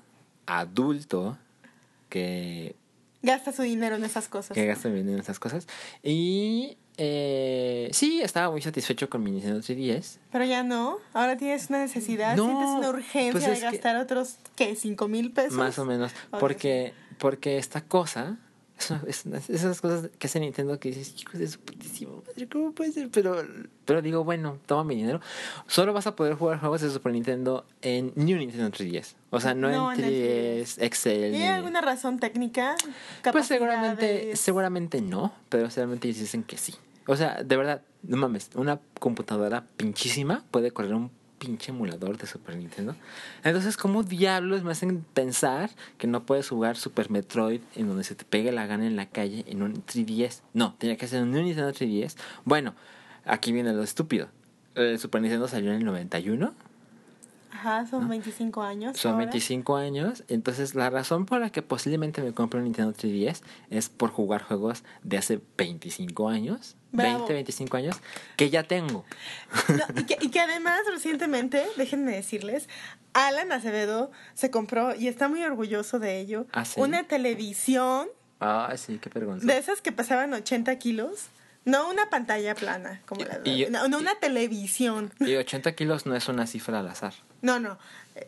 adulto, 0.47 1.39
que 2.09 2.75
Gasta 3.23 3.53
su 3.53 3.63
dinero 3.63 3.97
en 3.97 4.05
esas 4.05 4.29
cosas. 4.29 4.55
que 4.55 4.65
gasto 4.67 4.89
mi 4.91 4.97
dinero 4.99 5.15
en 5.17 5.21
esas 5.23 5.41
cosas. 5.41 5.67
Y 6.05 6.77
eh, 6.99 7.89
sí, 7.93 8.21
estaba 8.23 8.51
muy 8.51 8.63
satisfecho 8.63 9.11
con 9.11 9.23
mi 9.25 9.31
Nintendo 9.33 9.59
3DS. 9.61 10.19
Pero 10.31 10.45
ya 10.45 10.63
no. 10.63 10.99
Ahora 11.15 11.37
tienes 11.37 11.69
una 11.69 11.81
necesidad. 11.81 12.37
No, 12.37 12.45
Sientes 12.47 12.69
una 12.69 12.89
urgencia 12.91 13.33
pues 13.33 13.45
de 13.45 13.55
que- 13.55 13.61
gastar 13.61 13.97
otros, 13.97 14.37
¿qué? 14.55 14.77
¿Cinco 14.77 15.09
mil 15.09 15.33
pesos? 15.33 15.55
Más 15.55 15.79
o 15.81 15.85
menos. 15.85 16.13
Porque, 16.39 16.93
porque 17.19 17.59
esta 17.59 17.83
cosa. 17.83 18.39
Es 18.79 18.91
una- 18.93 19.03
es 19.09 19.27
una- 19.27 19.39
esas 19.39 19.81
cosas 19.81 20.09
que 20.21 20.29
hace 20.29 20.39
Nintendo 20.39 20.79
que 20.79 20.91
dices, 20.91 21.13
hijos 21.21 21.41
de 21.41 21.49
su 21.49 21.59
putísima 21.59 22.13
madre, 22.25 22.49
¿cómo 22.49 22.71
puede 22.71 22.93
ser? 22.93 23.11
Pero, 23.11 23.43
pero 23.85 24.03
digo, 24.03 24.23
bueno, 24.23 24.59
toma 24.67 24.85
mi 24.85 24.95
dinero. 24.95 25.21
Solo 25.67 25.93
vas 25.93 26.07
a 26.07 26.15
poder 26.15 26.35
jugar 26.35 26.61
juegos 26.61 26.83
de 26.83 26.91
Super 26.91 27.11
Nintendo 27.13 27.67
en 27.83 28.13
New 28.15 28.39
Nintendo 28.39 28.71
3DS. 28.71 29.15
O 29.31 29.41
sea, 29.41 29.53
no, 29.55 29.69
No 29.69 29.93
en 29.93 29.99
en 29.99 30.05
el 30.05 30.13
3DS, 30.63 30.81
Excel. 30.81 31.25
¿Hay 31.35 31.41
ni- 31.41 31.47
alguna 31.49 31.81
razón 31.81 32.21
técnica? 32.21 32.77
Pues 33.33 33.47
seguramente, 33.49 34.37
seguramente 34.37 35.01
no, 35.01 35.33
pero 35.49 35.69
seguramente 35.71 36.07
dicen 36.07 36.45
que 36.45 36.57
sí. 36.57 36.73
O 37.09 37.17
sea, 37.17 37.43
de 37.43 37.57
verdad, 37.57 37.83
no 38.05 38.17
mames, 38.17 38.51
una 38.55 38.79
computadora 39.01 39.65
pinchísima 39.77 40.45
puede 40.53 40.71
correr 40.71 40.95
un 40.95 41.11
pinche 41.39 41.71
emulador 41.71 42.19
de 42.19 42.27
Super 42.27 42.57
Nintendo. 42.57 42.95
Entonces, 43.45 43.77
¿cómo 43.77 44.03
diablos 44.03 44.63
me 44.63 44.73
hacen 44.73 45.05
pensar 45.15 45.71
que 45.97 46.07
no 46.07 46.25
puedes 46.25 46.49
jugar 46.49 46.77
Super 46.77 47.11
Metroid 47.11 47.61
en 47.75 47.89
donde 47.89 48.05
se 48.05 48.15
te 48.15 48.25
pegue 48.25 48.53
la 48.53 48.67
gana 48.67 48.87
en 48.87 48.97
la 48.97 49.07
calle 49.07 49.45
en 49.49 49.63
un 49.63 49.85
3DS? 49.85 50.41
No, 50.53 50.75
tenía 50.79 50.97
que 50.97 51.07
ser 51.07 51.23
en 51.23 51.29
un 51.29 51.45
Nintendo 51.45 51.73
3DS. 51.73 52.17
Bueno, 52.45 52.75
aquí 53.25 53.53
viene 53.53 53.73
lo 53.73 53.83
estúpido. 53.83 54.29
El 54.75 54.99
Super 54.99 55.23
Nintendo 55.23 55.49
salió 55.49 55.71
en 55.71 55.79
el 55.79 55.85
91. 55.85 56.53
Ajá, 57.51 57.87
son 57.87 58.09
25 58.09 58.63
años. 58.63 58.97
Son 58.97 59.13
ahora. 59.13 59.25
25 59.25 59.77
años. 59.77 60.23
Entonces, 60.29 60.75
la 60.75 60.91
razón 60.91 61.27
por 61.27 61.41
la 61.41 61.51
que 61.51 61.63
posiblemente 61.63 62.23
me 62.23 62.33
compre 62.33 62.59
un 62.59 62.65
Nintendo 62.65 62.93
3DS 62.93 63.43
es 63.71 63.89
por 63.89 64.11
jugar 64.11 64.43
juegos 64.43 64.85
de 65.03 65.19
hace 65.19 65.41
25 65.57 66.29
años. 66.29 66.77
Bravo. 66.93 67.19
20, 67.19 67.33
25 67.35 67.77
años. 67.77 67.97
Que 68.37 68.51
ya 68.51 68.63
tengo. 68.63 69.05
No, 69.69 70.01
y, 70.01 70.05
que, 70.05 70.17
y 70.21 70.31
que 70.31 70.41
además, 70.41 70.81
recientemente, 70.91 71.67
déjenme 71.77 72.13
decirles, 72.13 72.69
Alan 73.13 73.53
Acevedo 73.53 74.11
se 74.35 74.51
compró, 74.51 74.95
y 74.95 75.09
está 75.09 75.29
muy 75.29 75.43
orgulloso 75.45 75.99
de 75.99 76.19
ello, 76.21 76.47
¿Ah, 76.53 76.65
sí? 76.65 76.81
una 76.81 77.05
televisión 77.05 78.09
Ah, 78.41 78.73
sí, 78.77 78.99
qué 79.01 79.11
vergüenza. 79.11 79.47
de 79.47 79.59
esas 79.59 79.81
que 79.81 79.93
pesaban 79.93 80.33
80 80.33 80.79
kilos. 80.79 81.27
No 81.65 81.91
una 81.91 82.09
pantalla 82.09 82.55
plana, 82.55 83.03
como 83.05 83.25
la 83.25 83.41
Y- 83.45 83.65
y- 83.65 83.67
no, 83.71 83.89
no 83.89 83.99
una 83.99 84.15
televisión. 84.15 85.13
Y 85.21 85.35
80 85.35 85.75
kilos 85.75 86.07
no 86.07 86.17
es 86.17 86.29
una 86.29 86.47
cifra 86.47 86.79
al 86.81 86.89
azar. 86.89 87.13
No, 87.43 87.59
no. 87.61 87.79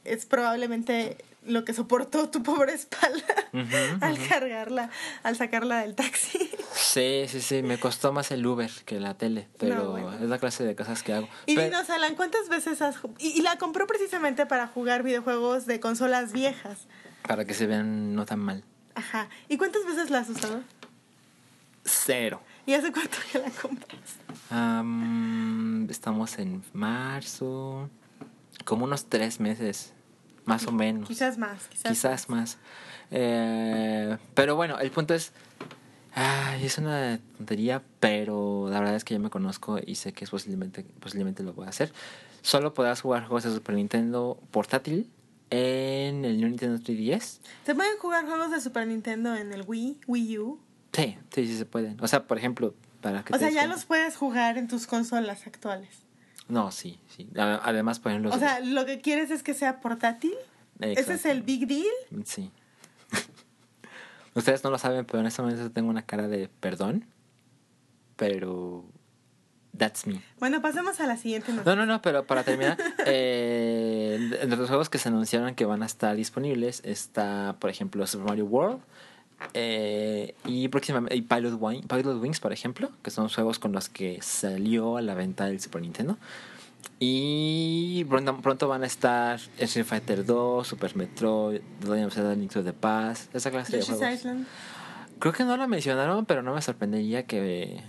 Es 0.05 0.27
probablemente 0.27 1.17
lo 1.51 1.65
que 1.65 1.75
soportó 1.75 2.31
tu 2.31 2.43
pobre 2.43 2.73
espalda 2.75 3.25
al 4.01 4.29
cargarla, 4.29 4.91
al 5.23 5.37
sacarla 5.37 5.81
del 5.83 5.95
taxi. 5.95 6.51
Sí, 6.75 7.25
sí, 7.29 7.41
sí. 7.41 7.63
Me 7.63 7.79
costó 7.79 8.13
más 8.13 8.31
el 8.31 8.47
Uber 8.47 8.71
que 8.85 8.99
la 9.01 9.15
tele. 9.19 9.49
Pero 9.59 9.77
No, 9.85 9.91
bueno. 9.91 10.13
es 10.15 10.23
la 10.29 10.39
clase 10.39 10.65
de 10.65 10.75
cosas 10.77 11.03
que 11.03 11.13
hago. 11.13 11.29
Y 11.47 11.55
Pero- 11.57 11.67
dinos, 11.69 11.91
Alan, 11.91 12.15
¿cuántas 12.15 12.49
veces 12.49 12.81
has... 12.83 12.97
Y, 13.19 13.29
y 13.39 13.43
la 13.43 13.59
compró 13.59 13.87
precisamente 13.87 14.47
para 14.47 14.67
jugar 14.67 15.03
videojuegos 15.03 15.67
de 15.67 15.81
consolas 15.81 16.33
viejas. 16.33 16.87
para 17.27 17.45
que 17.45 17.55
se 17.55 17.67
vean 17.67 18.15
no 18.15 18.25
tan 18.27 18.39
mal. 18.41 18.65
Ajá. 18.95 19.29
¿Y 19.49 19.57
cuántas 19.57 19.85
veces 19.87 20.11
la 20.11 20.19
has 20.21 20.29
usado? 20.31 20.63
Cero. 21.85 22.41
¿Y 22.67 22.75
hace 22.75 22.93
cuánto 22.93 23.17
que 23.33 23.39
la 23.39 23.51
compras? 23.51 24.01
Am, 24.51 25.89
estamos 25.91 26.39
en 26.39 26.63
marzo. 26.73 27.89
Como 28.65 28.85
unos 28.85 29.07
tres 29.07 29.41
meses, 29.41 29.93
más 30.45 30.67
o 30.67 30.73
menos. 30.73 31.09
Quizás 31.09 31.39
más. 31.39 31.69
Quizás, 31.69 31.93
Quizás 31.93 32.29
más. 32.29 32.59
Eh, 33.11 34.17
pero 34.35 34.57
bueno, 34.57 34.79
el 34.79 34.91
punto 34.91 35.15
es. 35.15 35.33
Ay, 36.13 36.65
es 36.67 36.77
una 36.79 37.21
tontería, 37.37 37.83
pero 38.01 38.67
la 38.69 38.81
verdad 38.81 38.97
es 38.97 39.05
que 39.05 39.15
yo 39.15 39.21
me 39.21 39.31
conozco 39.31 39.79
y 39.85 39.95
sé 39.95 40.13
que 40.13 40.25
es 40.25 40.31
posiblemente, 40.31 40.85
posiblemente 40.99 41.43
lo 41.45 41.53
voy 41.53 41.67
a 41.67 41.69
hacer. 41.71 41.93
Solo 42.43 42.75
podrás 42.75 43.01
jugar 43.01 43.23
juegos 43.27 43.45
de 43.45 43.53
Super 43.53 43.77
Nintendo 43.77 44.41
portátil 44.51 45.09
en 45.51 46.25
el 46.25 46.41
Nintendo 46.41 46.79
3DS. 46.83 47.39
¿Se 47.65 47.75
pueden 47.75 47.97
jugar 47.99 48.27
juegos 48.27 48.51
de 48.51 48.61
Super 48.61 48.87
Nintendo 48.89 49.37
en 49.37 49.53
el 49.53 49.63
Wii, 49.67 50.01
Wii 50.09 50.39
U? 50.39 50.59
Sí, 50.93 51.17
sí, 51.33 51.47
sí 51.47 51.57
se 51.57 51.65
pueden. 51.67 51.97
O 52.01 52.09
sea, 52.09 52.27
por 52.27 52.39
ejemplo, 52.39 52.75
para 53.01 53.23
que 53.25 53.33
O 53.35 53.39
sea, 53.39 53.49
ya 53.51 53.61
cuenta. 53.61 53.75
los 53.77 53.85
puedes 53.85 54.17
jugar 54.17 54.59
en 54.59 54.67
tus 54.67 54.89
consolas 54.89 55.47
actuales. 55.47 55.91
No, 56.51 56.71
sí, 56.71 56.99
sí. 57.17 57.29
Además, 57.37 58.01
ponen 58.01 58.23
los. 58.23 58.35
O 58.35 58.39
sea, 58.39 58.61
lo 58.61 58.85
que 58.85 59.01
quieres 59.01 59.31
es 59.31 59.43
que 59.43 59.55
sea 59.55 59.81
portátil. 59.81 60.35
Ese 60.81 61.15
es 61.15 61.27
el 61.27 61.43
big 61.43 61.67
deal. 61.67 62.25
Sí. 62.25 62.51
Ustedes 64.35 64.65
no 64.65 64.71
lo 64.71 64.79
saben, 64.79 65.05
pero 65.05 65.21
en 65.21 65.27
este 65.27 65.43
momento 65.43 65.71
tengo 65.71 65.91
una 65.91 66.03
cara 66.03 66.29
de 66.29 66.49
perdón. 66.61 67.07
Pero. 68.17 68.85
That's 69.77 70.07
me. 70.07 70.21
Bueno, 70.39 70.61
pasemos 70.61 71.01
a 71.01 71.07
la 71.07 71.17
siguiente 71.17 71.53
noticia. 71.53 71.75
No, 71.75 71.87
no, 71.87 71.87
no, 71.87 72.03
pero 72.03 72.27
para 72.27 72.43
terminar, 72.43 72.77
eh, 73.07 74.39
entre 74.43 74.59
los 74.59 74.69
juegos 74.69 74.91
que 74.91 74.99
se 74.99 75.09
anunciaron 75.09 75.55
que 75.55 75.65
van 75.65 75.83
a 75.83 75.87
estar 75.87 76.15
disponibles 76.17 76.83
está, 76.85 77.57
por 77.61 77.71
ejemplo, 77.71 78.07
Super 78.07 78.27
Mario 78.27 78.47
World 78.47 78.83
eh, 79.55 80.35
y 80.45 80.69
próximamente 80.69 81.17
y 81.17 81.23
Pilot, 81.23 81.59
Wing- 81.61 81.87
Pilot 81.87 82.21
Wings, 82.23 82.41
por 82.41 82.53
ejemplo, 82.53 82.91
que 83.03 83.11
son 83.11 83.29
juegos 83.29 83.59
con 83.59 83.73
los 83.73 83.89
que 83.89 84.19
salió 84.23 84.97
a 84.97 85.03
la 85.03 85.15
venta 85.15 85.49
el 85.49 85.61
Super 85.61 85.83
Nintendo. 85.83 86.17
Y 86.99 88.05
pronto, 88.05 88.37
pronto 88.43 88.69
van 88.69 88.83
a 88.83 88.87
estar 88.87 89.41
Street 89.59 89.87
Fighter 89.87 90.25
2, 90.25 90.67
Super 90.67 90.95
Metroid, 90.97 91.61
The 91.81 92.37
Link 92.37 92.53
to 92.53 92.63
the 92.63 92.73
Past, 92.75 93.35
esa 93.35 93.51
clase 93.51 93.73
de 93.73 93.79
Yoshi's 93.83 93.97
juegos. 93.97 94.15
Island. 94.21 94.47
Creo 95.19 95.33
que 95.33 95.45
no 95.45 95.57
lo 95.57 95.67
mencionaron, 95.69 96.27
pero 96.27 96.43
no 96.43 96.55
me 96.55 96.61
sorprendería 96.63 97.27
que, 97.27 97.83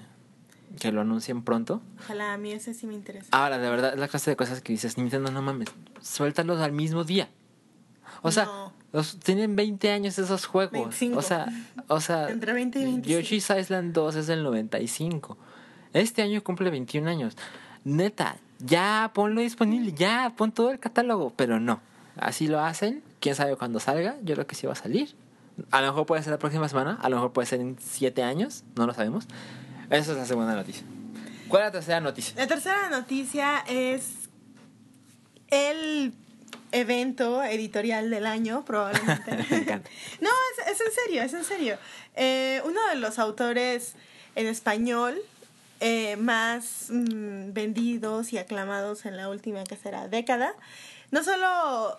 que 0.79 0.91
lo 0.93 1.01
anuncien 1.01 1.43
pronto. 1.43 1.81
Ojalá, 1.99 2.33
a 2.33 2.37
mí 2.37 2.51
ese 2.51 2.73
sí 2.73 2.87
me 2.87 2.93
interesa. 2.93 3.27
Ahora, 3.31 3.57
de 3.57 3.69
verdad, 3.69 3.93
es 3.93 3.99
la 3.99 4.07
clase 4.07 4.31
de 4.31 4.35
cosas 4.37 4.61
que 4.61 4.73
dices, 4.73 4.97
Nintendo, 4.97 5.29
no 5.31 5.41
mames, 5.41 5.69
suéltalos 6.01 6.61
al 6.61 6.71
mismo 6.71 7.03
día. 7.03 7.29
O 8.21 8.31
sea, 8.31 8.45
No. 8.45 8.73
Los, 8.91 9.19
tienen 9.19 9.55
20 9.55 9.91
años 9.91 10.17
esos 10.19 10.45
juegos. 10.45 10.73
25. 10.73 11.17
O 11.17 11.21
sea, 11.21 11.47
o 11.87 12.01
sea, 12.01 12.29
Entre 12.29 12.53
20 12.53 12.79
y 12.79 12.83
25. 12.83 13.21
Yoshi's 13.21 13.49
Island 13.49 13.93
2 13.93 14.15
es 14.15 14.27
del 14.27 14.43
95. 14.43 15.37
Este 15.93 16.21
año 16.21 16.43
cumple 16.43 16.69
21 16.69 17.09
años. 17.09 17.37
Neta, 17.83 18.37
ya 18.59 19.11
ponlo 19.13 19.41
disponible, 19.41 19.93
ya 19.93 20.33
pon 20.35 20.51
todo 20.51 20.71
el 20.71 20.79
catálogo, 20.79 21.33
pero 21.35 21.59
no. 21.59 21.81
Así 22.17 22.47
lo 22.47 22.59
hacen, 22.59 23.03
quién 23.19 23.35
sabe 23.35 23.55
cuándo 23.55 23.79
salga, 23.79 24.17
yo 24.23 24.35
creo 24.35 24.47
que 24.47 24.55
sí 24.55 24.67
va 24.67 24.73
a 24.73 24.75
salir. 24.75 25.15
A 25.71 25.81
lo 25.81 25.87
mejor 25.87 26.05
puede 26.05 26.23
ser 26.23 26.31
la 26.31 26.39
próxima 26.39 26.67
semana, 26.67 26.97
a 27.01 27.09
lo 27.09 27.17
mejor 27.17 27.33
puede 27.33 27.47
ser 27.47 27.61
en 27.61 27.77
7 27.79 28.23
años, 28.23 28.63
no 28.75 28.85
lo 28.85 28.93
sabemos. 28.93 29.25
Esa 29.89 30.11
es 30.11 30.17
la 30.17 30.25
segunda 30.25 30.55
noticia. 30.55 30.83
¿Cuál 31.47 31.63
es 31.63 31.67
la 31.67 31.71
tercera 31.71 31.99
noticia? 31.99 32.33
La 32.37 32.47
tercera 32.47 32.89
noticia 32.89 33.59
es 33.67 34.29
el 35.49 36.13
evento 36.71 37.43
editorial 37.43 38.09
del 38.09 38.25
año, 38.25 38.63
probablemente. 38.65 39.31
No, 40.21 40.29
es, 40.29 40.73
es 40.73 40.81
en 40.81 40.91
serio, 40.91 41.23
es 41.23 41.33
en 41.33 41.43
serio. 41.43 41.77
Eh, 42.15 42.61
uno 42.65 42.79
de 42.89 42.95
los 42.95 43.19
autores 43.19 43.95
en 44.35 44.47
español 44.47 45.21
eh, 45.79 46.15
más 46.17 46.87
mm, 46.89 47.53
vendidos 47.53 48.33
y 48.33 48.37
aclamados 48.37 49.05
en 49.05 49.17
la 49.17 49.29
última 49.29 49.63
que 49.63 49.75
será 49.75 50.07
década, 50.07 50.53
no 51.09 51.23
solo 51.23 51.97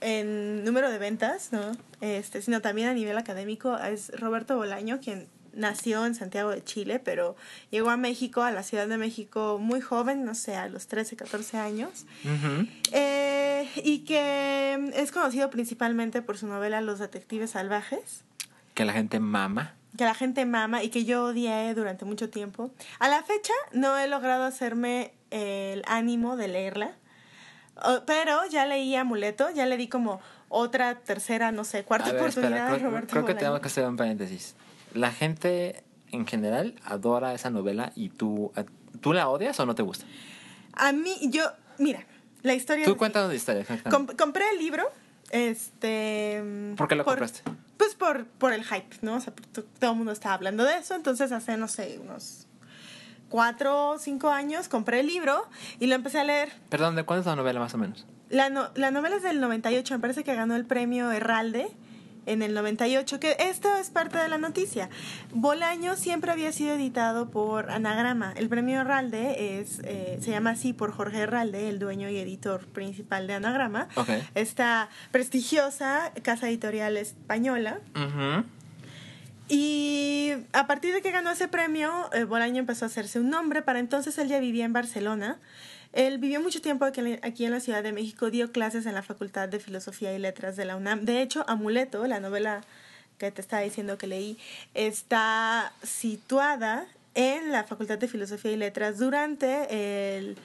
en 0.00 0.64
número 0.64 0.90
de 0.90 0.98
ventas, 0.98 1.52
¿no? 1.52 1.72
Este, 2.00 2.40
sino 2.40 2.62
también 2.62 2.88
a 2.88 2.94
nivel 2.94 3.18
académico, 3.18 3.76
es 3.76 4.10
Roberto 4.18 4.56
Bolaño, 4.56 5.00
quien 5.00 5.28
nació 5.52 6.06
en 6.06 6.14
Santiago 6.14 6.50
de 6.50 6.62
Chile, 6.62 6.98
pero 6.98 7.36
llegó 7.70 7.90
a 7.90 7.96
México, 7.96 8.42
a 8.42 8.50
la 8.50 8.62
Ciudad 8.62 8.86
de 8.88 8.98
México, 8.98 9.58
muy 9.60 9.80
joven, 9.80 10.24
no 10.24 10.34
sé, 10.34 10.56
a 10.56 10.68
los 10.68 10.86
13, 10.86 11.16
14 11.16 11.58
años. 11.58 12.06
Ujú. 12.24 12.66
Eh, 12.92 13.68
y 13.76 14.00
que 14.00 14.92
es 14.94 15.12
conocido 15.12 15.50
principalmente 15.50 16.22
por 16.22 16.38
su 16.38 16.46
novela 16.46 16.80
Los 16.80 16.98
Detectives 16.98 17.50
Salvajes. 17.50 18.24
Que 18.74 18.84
la 18.84 18.92
gente 18.92 19.20
mama. 19.20 19.74
Que 19.96 20.04
la 20.04 20.14
gente 20.14 20.46
mama 20.46 20.82
y 20.82 20.90
que 20.90 21.04
yo 21.04 21.24
odié 21.24 21.74
durante 21.74 22.04
mucho 22.04 22.30
tiempo. 22.30 22.70
A 22.98 23.08
la 23.08 23.22
fecha 23.22 23.52
no 23.72 23.98
he 23.98 24.06
logrado 24.06 24.44
hacerme 24.44 25.12
el 25.30 25.82
ánimo 25.86 26.36
de 26.36 26.48
leerla. 26.48 26.92
Pero 28.06 28.40
ya 28.50 28.66
leí 28.66 28.94
Amuleto, 28.94 29.50
ya 29.50 29.66
le 29.66 29.76
di 29.76 29.88
como 29.88 30.20
otra, 30.48 30.96
tercera, 30.96 31.52
no 31.52 31.64
sé, 31.64 31.84
cuarta 31.84 32.10
oportunidad 32.10 32.74
a 32.74 32.78
Roberto 32.78 33.12
Creo 33.12 33.24
que 33.24 33.34
tenemos 33.34 33.60
que 33.60 33.68
hacer 33.68 33.86
un 33.86 33.96
paréntesis. 33.96 34.54
La 34.94 35.12
gente 35.12 35.84
en 36.12 36.26
general 36.26 36.74
adora 36.84 37.34
esa 37.34 37.50
novela 37.50 37.92
y 37.94 38.08
tú, 38.08 38.52
¿tú 39.00 39.12
la 39.12 39.28
odias 39.28 39.58
o 39.60 39.66
no 39.66 39.74
te 39.74 39.82
gusta? 39.82 40.04
A 40.72 40.92
mí, 40.92 41.16
yo, 41.30 41.44
mira, 41.78 42.06
la 42.42 42.54
historia... 42.54 42.84
Tú 42.84 42.96
cuéntanos 42.96 43.28
la 43.28 43.34
historia. 43.34 43.64
compré 44.16 44.50
el 44.50 44.58
libro, 44.58 44.84
este... 45.30 46.42
¿Por 46.76 46.88
qué 46.88 46.94
lo 46.94 47.04
compraste? 47.04 47.42
Pues 47.76 47.94
por, 47.94 48.26
por 48.26 48.52
el 48.52 48.64
hype, 48.64 48.96
¿no? 49.02 49.14
O 49.14 49.20
sea, 49.20 49.32
todo 49.78 49.92
el 49.92 49.96
mundo 49.96 50.12
estaba 50.12 50.34
hablando 50.34 50.64
de 50.64 50.76
eso, 50.76 50.94
entonces 50.94 51.32
hace, 51.32 51.56
no 51.56 51.68
sé, 51.68 51.98
unos 52.02 52.46
cuatro 53.30 53.90
o 53.90 53.98
cinco 53.98 54.28
años 54.28 54.68
compré 54.68 55.00
el 55.00 55.06
libro 55.06 55.46
y 55.78 55.86
lo 55.86 55.94
empecé 55.94 56.18
a 56.18 56.24
leer. 56.24 56.52
Perdón, 56.68 56.96
¿de 56.96 57.04
cuándo 57.04 57.20
es 57.20 57.26
la 57.26 57.36
novela 57.36 57.60
más 57.60 57.72
o 57.74 57.78
menos? 57.78 58.06
La, 58.28 58.50
no, 58.50 58.70
la 58.74 58.90
novela 58.90 59.16
es 59.16 59.22
del 59.22 59.40
98, 59.40 59.94
me 59.94 60.00
parece 60.00 60.24
que 60.24 60.34
ganó 60.34 60.56
el 60.56 60.66
premio 60.66 61.10
Herralde 61.10 61.70
en 62.26 62.42
el 62.42 62.54
98, 62.54 63.20
que 63.20 63.36
esto 63.38 63.68
es 63.76 63.90
parte 63.90 64.18
de 64.18 64.28
la 64.28 64.38
noticia. 64.38 64.88
Bolaño 65.32 65.96
siempre 65.96 66.30
había 66.30 66.52
sido 66.52 66.74
editado 66.74 67.30
por 67.30 67.70
Anagrama. 67.70 68.32
El 68.36 68.48
premio 68.48 68.80
Herralde 68.80 69.60
es, 69.60 69.80
eh, 69.84 70.18
se 70.20 70.30
llama 70.30 70.50
así 70.50 70.72
por 70.72 70.92
Jorge 70.92 71.18
Herralde, 71.18 71.68
el 71.68 71.78
dueño 71.78 72.08
y 72.08 72.18
editor 72.18 72.66
principal 72.66 73.26
de 73.26 73.34
Anagrama. 73.34 73.88
Esta 74.34 74.88
prestigiosa 75.10 76.12
casa 76.22 76.48
editorial 76.48 76.96
española. 76.96 77.80
Y 79.48 80.32
a 80.52 80.68
partir 80.68 80.94
de 80.94 81.02
que 81.02 81.10
ganó 81.10 81.32
ese 81.32 81.48
premio, 81.48 82.08
eh, 82.12 82.22
Bolaño 82.22 82.60
empezó 82.60 82.84
a 82.84 82.88
hacerse 82.88 83.18
un 83.18 83.30
nombre. 83.30 83.62
Para 83.62 83.80
entonces 83.80 84.16
él 84.18 84.28
ya 84.28 84.38
vivía 84.38 84.64
en 84.64 84.72
Barcelona. 84.72 85.38
Él 85.92 86.18
vivió 86.18 86.40
mucho 86.40 86.62
tiempo 86.62 86.84
aquí 86.84 87.44
en 87.44 87.50
la 87.50 87.60
Ciudad 87.60 87.82
de 87.82 87.92
México, 87.92 88.30
dio 88.30 88.52
clases 88.52 88.86
en 88.86 88.94
la 88.94 89.02
Facultad 89.02 89.48
de 89.48 89.58
Filosofía 89.58 90.14
y 90.14 90.18
Letras 90.18 90.56
de 90.56 90.64
la 90.64 90.76
UNAM. 90.76 91.04
De 91.04 91.20
hecho, 91.20 91.44
Amuleto, 91.48 92.06
la 92.06 92.20
novela 92.20 92.62
que 93.18 93.30
te 93.30 93.40
estaba 93.40 93.62
diciendo 93.62 93.98
que 93.98 94.06
leí, 94.06 94.38
está 94.74 95.72
situada 95.82 96.86
en 97.14 97.52
la 97.52 97.64
Facultad 97.64 97.98
de 97.98 98.08
Filosofía 98.08 98.52
y 98.52 98.56
Letras 98.56 98.98
durante 98.98 100.16
el... 100.16 100.38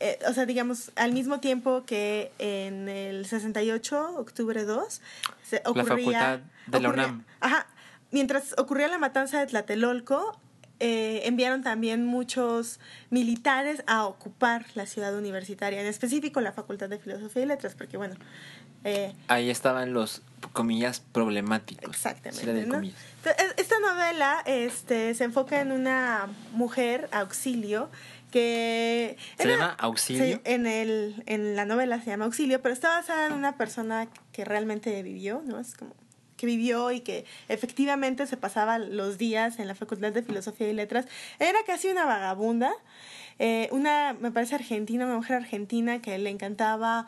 Eh, 0.00 0.18
o 0.26 0.32
sea, 0.32 0.46
digamos, 0.46 0.90
al 0.96 1.12
mismo 1.12 1.38
tiempo 1.38 1.84
que 1.86 2.32
en 2.38 2.88
el 2.88 3.26
68, 3.26 4.16
octubre 4.16 4.64
2, 4.64 5.00
se 5.44 5.62
ocurría... 5.64 5.84
La 5.84 5.84
Facultad 5.84 6.40
de 6.66 6.80
la 6.80 6.88
UNAM. 6.88 7.24
Ajá, 7.40 7.66
mientras 8.10 8.54
ocurría 8.58 8.88
la 8.88 8.98
matanza 8.98 9.38
de 9.38 9.46
Tlatelolco, 9.46 10.36
eh, 10.84 11.28
enviaron 11.28 11.62
también 11.62 12.04
muchos 12.04 12.80
militares 13.08 13.84
a 13.86 14.04
ocupar 14.04 14.66
la 14.74 14.84
ciudad 14.84 15.16
universitaria, 15.16 15.80
en 15.80 15.86
específico 15.86 16.40
la 16.40 16.50
Facultad 16.50 16.88
de 16.88 16.98
Filosofía 16.98 17.44
y 17.44 17.46
Letras, 17.46 17.76
porque 17.76 17.96
bueno... 17.96 18.16
Eh, 18.82 19.14
Ahí 19.28 19.48
estaban 19.48 19.92
los, 19.92 20.22
comillas, 20.52 20.98
problemáticos. 20.98 21.88
Exactamente. 21.88 22.90
Esta 23.56 23.78
novela 23.78 24.42
este, 24.44 25.14
se 25.14 25.22
enfoca 25.22 25.60
en 25.60 25.70
una 25.70 26.26
mujer, 26.50 27.08
auxilio, 27.12 27.88
que... 28.32 29.16
¿Se 29.38 29.46
llama 29.46 29.76
Auxilio? 29.78 30.40
en, 30.42 30.66
el, 30.66 31.22
en 31.26 31.54
la 31.54 31.64
novela 31.64 32.00
se 32.00 32.10
llama 32.10 32.24
Auxilio, 32.24 32.60
pero 32.60 32.72
está 32.72 32.88
basada 32.88 33.28
en 33.28 33.34
una 33.34 33.56
persona 33.56 34.08
que 34.32 34.44
realmente 34.44 35.00
vivió, 35.04 35.42
¿no? 35.46 35.60
Es 35.60 35.76
como 35.76 35.94
que 36.42 36.46
vivió 36.46 36.90
y 36.90 37.02
que 37.02 37.24
efectivamente 37.48 38.26
se 38.26 38.36
pasaba 38.36 38.78
los 38.78 39.16
días 39.16 39.60
en 39.60 39.68
la 39.68 39.76
Facultad 39.76 40.10
de 40.10 40.24
Filosofía 40.24 40.68
y 40.68 40.72
Letras. 40.72 41.06
Era 41.38 41.60
casi 41.64 41.86
una 41.86 42.04
vagabunda, 42.04 42.72
eh, 43.38 43.68
una, 43.70 44.16
me 44.20 44.32
parece 44.32 44.56
argentina, 44.56 45.04
una 45.04 45.14
mujer 45.14 45.36
argentina 45.36 46.02
que 46.02 46.18
le 46.18 46.30
encantaba 46.30 47.06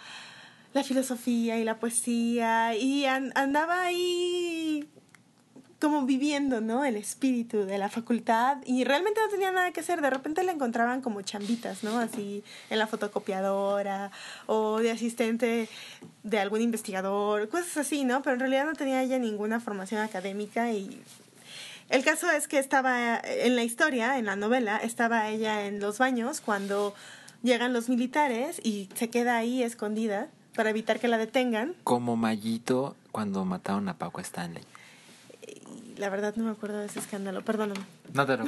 la 0.73 0.85
filosofía 0.85 1.59
y 1.59 1.65
la 1.65 1.81
poesía 1.81 2.77
y 2.77 3.07
andaba 3.07 3.83
ahí 3.83 4.89
como 5.85 6.07
viviendo, 6.07 6.63
¿no? 6.63 6.83
El 6.83 6.97
espíritu 6.97 7.67
de 7.67 7.77
la 7.77 7.91
facultad 7.91 8.57
y 8.65 8.85
realmente 8.85 9.21
no 9.21 9.29
tenía 9.29 9.53
nada 9.53 9.71
que 9.71 9.81
hacer. 9.81 10.01
De 10.01 10.09
repente 10.09 10.43
la 10.43 10.53
encontraban 10.53 11.03
como 11.03 11.21
chambitas, 11.21 11.85
¿no? 11.85 11.99
Así 11.99 12.43
en 12.71 12.79
la 12.79 12.87
fotocopiadora 12.87 14.11
o 14.47 14.79
de 14.79 14.91
asistente 14.91 15.69
de 16.23 16.39
algún 16.39 16.63
investigador, 16.63 17.51
cosas 17.51 17.77
así, 17.77 18.05
¿no? 18.05 18.23
Pero 18.23 18.33
en 18.33 18.41
realidad 18.41 18.65
no 18.65 18.73
tenía 18.73 19.03
ella 19.03 19.19
ninguna 19.19 19.61
formación 19.61 20.01
académica 20.01 20.73
y 20.73 21.03
el 21.91 22.03
caso 22.03 22.31
es 22.31 22.49
que 22.49 22.59
estaba 22.59 23.21
en 23.23 23.55
la 23.55 23.63
historia, 23.63 24.19
en 24.19 24.25
la 24.25 24.37
novela, 24.37 24.79
estaba 24.79 25.29
ella 25.29 25.67
en 25.67 25.81
los 25.81 25.99
baños 25.99 26.41
cuando 26.41 26.95
llegan 27.43 27.75
los 27.75 27.91
militares 27.91 28.59
y 28.65 28.89
se 28.95 29.11
queda 29.11 29.37
ahí 29.37 29.63
escondida 29.63 30.29
para 30.57 30.71
evitar 30.71 30.99
que 30.99 31.09
la 31.09 31.19
detengan. 31.19 31.75
Como 31.85 32.17
Mallito 32.17 32.97
cuando 33.13 33.45
mataron 33.45 33.91
a 33.91 33.99
Paco 33.99 34.23
Stanley 34.23 34.65
la 35.97 36.09
verdad 36.09 36.35
no 36.37 36.45
me 36.45 36.51
acuerdo 36.51 36.79
de 36.79 36.87
ese 36.87 36.99
escándalo, 36.99 37.43
perdóname. 37.45 37.85
No 38.13 38.27
te 38.27 38.39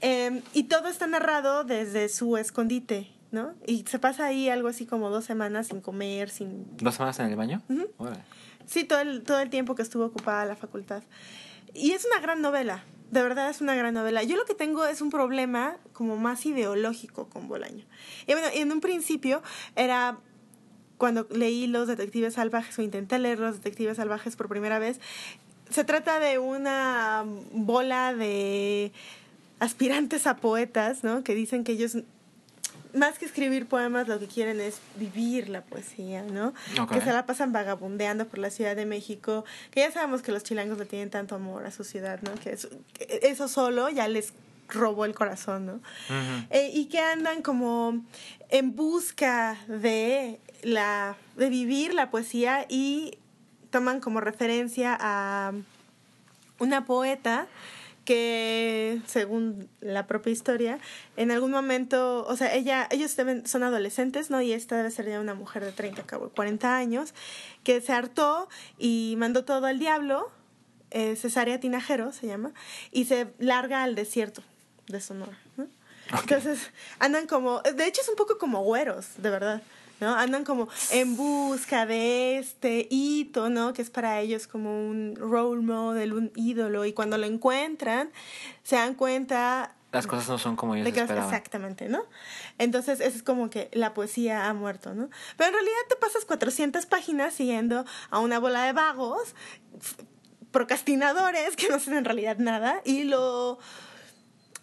eh, 0.00 0.42
y 0.52 0.64
todo 0.64 0.88
está 0.88 1.06
narrado 1.06 1.64
desde 1.64 2.08
su 2.08 2.36
escondite, 2.36 3.10
¿no? 3.30 3.54
Y 3.66 3.84
se 3.88 3.98
pasa 3.98 4.26
ahí 4.26 4.48
algo 4.48 4.68
así 4.68 4.86
como 4.86 5.10
dos 5.10 5.24
semanas 5.24 5.68
sin 5.68 5.80
comer, 5.80 6.30
sin... 6.30 6.76
¿Dos 6.78 6.94
semanas 6.94 7.18
en 7.20 7.26
el 7.26 7.36
baño? 7.36 7.62
Sí, 8.66 8.84
todo 8.84 9.00
el, 9.00 9.22
todo 9.22 9.40
el 9.40 9.50
tiempo 9.50 9.74
que 9.74 9.82
estuvo 9.82 10.04
ocupada 10.04 10.44
la 10.44 10.56
facultad. 10.56 11.02
Y 11.74 11.92
es 11.92 12.04
una 12.04 12.20
gran 12.20 12.40
novela, 12.40 12.84
de 13.10 13.22
verdad 13.22 13.48
es 13.48 13.60
una 13.60 13.74
gran 13.74 13.94
novela. 13.94 14.22
Yo 14.22 14.36
lo 14.36 14.44
que 14.44 14.54
tengo 14.54 14.84
es 14.84 15.00
un 15.00 15.10
problema 15.10 15.76
como 15.92 16.16
más 16.16 16.44
ideológico 16.46 17.28
con 17.28 17.48
Bolaño. 17.48 17.84
Y 18.26 18.32
bueno, 18.32 18.48
en 18.52 18.72
un 18.72 18.80
principio 18.80 19.42
era 19.76 20.18
cuando 20.98 21.26
leí 21.30 21.66
Los 21.66 21.88
Detectives 21.88 22.34
Salvajes 22.34 22.78
o 22.78 22.82
intenté 22.82 23.18
leer 23.18 23.38
Los 23.38 23.56
Detectives 23.56 23.96
Salvajes 23.96 24.36
por 24.36 24.48
primera 24.48 24.78
vez, 24.78 25.00
se 25.70 25.84
trata 25.84 26.20
de 26.20 26.38
una 26.38 27.24
bola 27.52 28.14
de 28.14 28.92
aspirantes 29.60 30.26
a 30.26 30.36
poetas, 30.36 31.04
¿no? 31.04 31.24
Que 31.24 31.34
dicen 31.34 31.64
que 31.64 31.72
ellos 31.72 31.98
más 32.94 33.18
que 33.18 33.24
escribir 33.24 33.66
poemas, 33.66 34.08
lo 34.08 34.18
que 34.18 34.26
quieren 34.26 34.60
es 34.60 34.78
vivir 34.96 35.48
la 35.48 35.62
poesía, 35.62 36.22
¿no? 36.22 36.54
Que 36.90 37.00
se 37.00 37.12
la 37.12 37.26
pasan 37.26 37.52
vagabundeando 37.52 38.26
por 38.26 38.38
la 38.38 38.50
Ciudad 38.50 38.76
de 38.76 38.86
México, 38.86 39.44
que 39.70 39.80
ya 39.80 39.90
sabemos 39.90 40.22
que 40.22 40.32
los 40.32 40.44
chilangos 40.44 40.78
le 40.78 40.86
tienen 40.86 41.10
tanto 41.10 41.34
amor 41.34 41.66
a 41.66 41.70
su 41.70 41.84
ciudad, 41.84 42.20
¿no? 42.22 42.32
Que 42.34 42.56
eso, 43.22 43.48
solo 43.48 43.90
ya 43.90 44.08
les 44.08 44.32
robó 44.68 45.04
el 45.04 45.14
corazón, 45.14 45.66
¿no? 45.66 45.80
Eh, 46.50 46.70
y 46.72 46.86
que 46.86 47.00
andan 47.00 47.42
como 47.42 48.00
en 48.48 48.76
busca 48.76 49.58
de 49.66 50.38
la 50.62 51.16
de 51.36 51.48
vivir 51.50 51.94
la 51.94 52.10
poesía 52.10 52.64
y 52.68 53.18
toman 53.74 53.98
como 53.98 54.20
referencia 54.20 54.96
a 55.00 55.50
una 56.60 56.84
poeta 56.84 57.48
que 58.04 59.00
según 59.04 59.68
la 59.80 60.06
propia 60.06 60.32
historia, 60.32 60.78
en 61.16 61.32
algún 61.32 61.50
momento, 61.50 62.24
o 62.24 62.36
sea, 62.36 62.54
ella, 62.54 62.86
ellos 62.92 63.16
deben, 63.16 63.48
son 63.48 63.64
adolescentes, 63.64 64.30
¿no? 64.30 64.40
Y 64.40 64.52
esta 64.52 64.76
debe 64.76 64.92
ser 64.92 65.08
ya 65.08 65.18
una 65.18 65.34
mujer 65.34 65.64
de 65.64 65.72
30, 65.72 66.04
40 66.04 66.76
años, 66.76 67.14
que 67.64 67.80
se 67.80 67.92
hartó 67.92 68.48
y 68.78 69.16
mandó 69.18 69.44
todo 69.44 69.66
al 69.66 69.80
diablo, 69.80 70.30
eh, 70.92 71.16
Cesárea 71.16 71.58
Tinajero 71.58 72.12
se 72.12 72.28
llama, 72.28 72.52
y 72.92 73.06
se 73.06 73.26
larga 73.40 73.82
al 73.82 73.96
desierto 73.96 74.44
de 74.86 75.00
Sonora, 75.00 75.36
¿no? 75.56 75.66
Entonces, 76.20 76.70
andan 77.00 77.26
como, 77.26 77.60
de 77.62 77.88
hecho 77.88 78.02
es 78.02 78.08
un 78.08 78.14
poco 78.14 78.38
como 78.38 78.62
güeros, 78.62 79.14
de 79.16 79.30
verdad. 79.30 79.62
¿No? 80.04 80.14
Andan 80.14 80.44
como 80.44 80.68
en 80.90 81.16
busca 81.16 81.86
de 81.86 82.38
este 82.38 82.86
hito, 82.90 83.48
¿no? 83.48 83.72
Que 83.72 83.82
es 83.82 83.90
para 83.90 84.20
ellos 84.20 84.46
como 84.46 84.88
un 84.88 85.16
role 85.16 85.62
model, 85.62 86.12
un 86.12 86.32
ídolo, 86.36 86.84
y 86.84 86.92
cuando 86.92 87.18
lo 87.18 87.26
encuentran, 87.26 88.10
se 88.62 88.76
dan 88.76 88.94
cuenta... 88.94 89.74
Las 89.92 90.06
cosas 90.06 90.28
no 90.28 90.38
son 90.38 90.56
como 90.56 90.74
ellos 90.74 90.86
esperaban. 90.88 91.24
Exactamente, 91.24 91.88
¿no? 91.88 92.04
Entonces, 92.58 93.00
es 93.00 93.22
como 93.22 93.48
que 93.48 93.70
la 93.72 93.94
poesía 93.94 94.48
ha 94.48 94.54
muerto, 94.54 94.92
¿no? 94.92 95.08
Pero 95.36 95.48
en 95.48 95.54
realidad 95.54 95.76
te 95.88 95.96
pasas 95.96 96.24
400 96.24 96.84
páginas 96.86 97.32
siguiendo 97.32 97.84
a 98.10 98.18
una 98.18 98.38
bola 98.38 98.64
de 98.64 98.72
vagos, 98.72 99.34
procrastinadores, 100.50 101.56
que 101.56 101.68
no 101.68 101.76
hacen 101.76 101.94
en 101.94 102.04
realidad 102.04 102.38
nada, 102.38 102.82
y 102.84 103.04
lo 103.04 103.58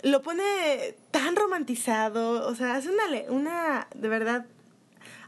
lo 0.03 0.21
pone 0.21 0.95
tan 1.11 1.35
romantizado, 1.35 2.47
o 2.47 2.55
sea, 2.55 2.75
hace 2.75 2.89
una, 2.89 3.03
una, 3.29 3.87
de 3.93 4.09
verdad, 4.09 4.45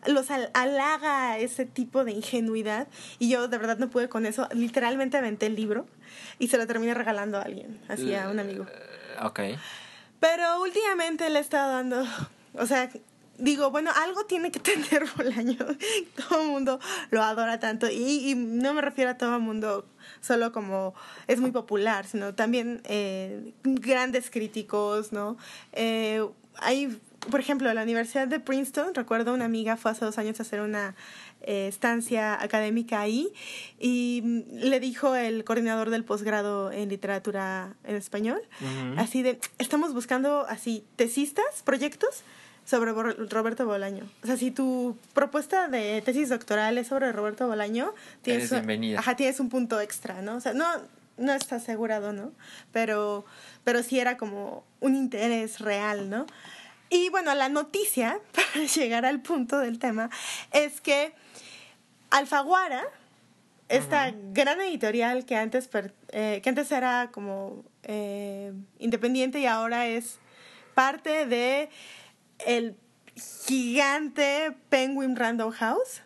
los 0.07 0.27
halaga 0.53 1.37
ese 1.37 1.65
tipo 1.65 2.03
de 2.03 2.11
ingenuidad 2.11 2.87
y 3.19 3.29
yo 3.29 3.47
de 3.47 3.57
verdad 3.57 3.77
no 3.77 3.89
pude 3.89 4.09
con 4.09 4.25
eso. 4.25 4.47
Literalmente 4.53 5.17
aventé 5.17 5.47
el 5.47 5.55
libro 5.55 5.85
y 6.39 6.47
se 6.47 6.57
lo 6.57 6.67
terminé 6.67 6.93
regalando 6.93 7.37
a 7.37 7.41
alguien, 7.41 7.79
así 7.87 8.13
a 8.13 8.29
un 8.29 8.39
amigo. 8.39 8.65
Ok. 9.21 9.39
Pero 10.19 10.61
últimamente 10.61 11.29
le 11.29 11.39
he 11.39 11.41
estado 11.41 11.73
dando, 11.73 12.05
o 12.53 12.65
sea, 12.65 12.89
digo, 13.37 13.71
bueno, 13.71 13.91
algo 13.95 14.25
tiene 14.25 14.51
que 14.51 14.59
tener 14.61 15.05
Bolaño. 15.15 15.57
Todo 16.15 16.41
el 16.41 16.47
mundo 16.47 16.79
lo 17.11 17.21
adora 17.21 17.59
tanto. 17.59 17.89
Y, 17.89 18.31
y, 18.31 18.35
no 18.35 18.73
me 18.73 18.81
refiero 18.81 19.11
a 19.11 19.17
todo 19.17 19.35
el 19.35 19.41
mundo 19.41 19.85
solo 20.21 20.51
como 20.51 20.93
es 21.27 21.39
muy 21.39 21.51
popular, 21.51 22.05
sino 22.05 22.33
también 22.33 22.81
eh, 22.85 23.53
grandes 23.63 24.29
críticos, 24.29 25.11
¿no? 25.11 25.37
Eh, 25.73 26.25
hay, 26.57 26.99
por 27.29 27.39
ejemplo, 27.39 27.73
la 27.73 27.83
Universidad 27.83 28.27
de 28.27 28.39
Princeton, 28.39 28.93
recuerdo 28.93 29.33
una 29.33 29.45
amiga 29.45 29.77
fue 29.77 29.91
hace 29.91 30.05
dos 30.05 30.17
años 30.17 30.39
a 30.39 30.43
hacer 30.43 30.61
una 30.61 30.95
eh, 31.41 31.67
estancia 31.67 32.41
académica 32.41 33.01
ahí 33.01 33.33
y 33.79 34.45
le 34.51 34.79
dijo 34.79 35.15
el 35.15 35.43
coordinador 35.43 35.89
del 35.89 36.03
posgrado 36.03 36.71
en 36.71 36.89
literatura 36.89 37.75
en 37.83 37.95
español, 37.95 38.41
así 38.97 39.23
de, 39.23 39.39
estamos 39.57 39.93
buscando 39.93 40.45
así 40.47 40.85
tesistas, 40.95 41.63
proyectos 41.63 42.23
sobre 42.65 42.93
Roberto 42.93 43.65
Bolaño. 43.65 44.05
O 44.23 44.27
sea, 44.27 44.37
si 44.37 44.51
tu 44.51 44.97
propuesta 45.13 45.67
de 45.67 46.01
tesis 46.01 46.29
doctoral 46.29 46.77
es 46.77 46.87
sobre 46.87 47.11
Roberto 47.11 47.47
Bolaño, 47.47 47.93
tienes, 48.21 48.51
ajá, 48.97 49.15
tienes 49.15 49.39
un 49.39 49.49
punto 49.49 49.81
extra, 49.81 50.21
¿no? 50.21 50.37
O 50.37 50.39
sea, 50.39 50.53
no, 50.53 50.65
no 51.17 51.33
está 51.33 51.57
asegurado, 51.57 52.13
¿no? 52.13 52.31
Pero, 52.71 53.25
pero 53.63 53.83
sí 53.83 53.99
era 53.99 54.17
como 54.17 54.63
un 54.79 54.95
interés 54.95 55.59
real, 55.59 56.09
¿no? 56.09 56.25
Y 56.93 57.09
bueno, 57.09 57.33
la 57.33 57.49
noticia, 57.49 58.19
para 58.31 58.65
llegar 58.67 59.03
al 59.03 59.19
punto 59.19 59.57
del 59.57 59.79
tema, 59.79 60.11
es 60.51 60.79
que 60.79 61.11
Alfaguara, 62.11 62.83
esta 63.67 64.13
gran 64.31 64.61
editorial 64.61 65.25
que 65.25 65.35
antes, 65.35 65.67
eh, 66.09 66.41
que 66.43 66.49
antes 66.49 66.71
era 66.71 67.09
como 67.11 67.63
eh, 67.81 68.53
independiente 68.77 69.39
y 69.39 69.47
ahora 69.47 69.87
es 69.87 70.19
parte 70.75 71.25
de 71.25 71.69
el 72.45 72.75
gigante 73.47 74.55
Penguin 74.69 75.15
Random 75.15 75.49
House 75.51 76.03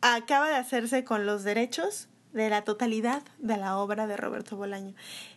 acaba 0.00 0.48
de 0.48 0.56
hacerse 0.56 1.04
con 1.04 1.26
los 1.26 1.44
derechos 1.44 2.08
de 2.32 2.48
la 2.48 2.62
totalidad 2.62 3.22
de 3.36 3.58
la 3.58 3.76
obra 3.76 4.06
de 4.06 4.16
Roberto 4.16 4.56
Bolaño. 4.56 4.94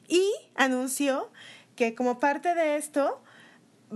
Y 0.08 0.32
anunció 0.56 1.30
que 1.76 1.96
como 1.96 2.20
parte 2.20 2.56
de 2.56 2.78
esto 2.78 3.22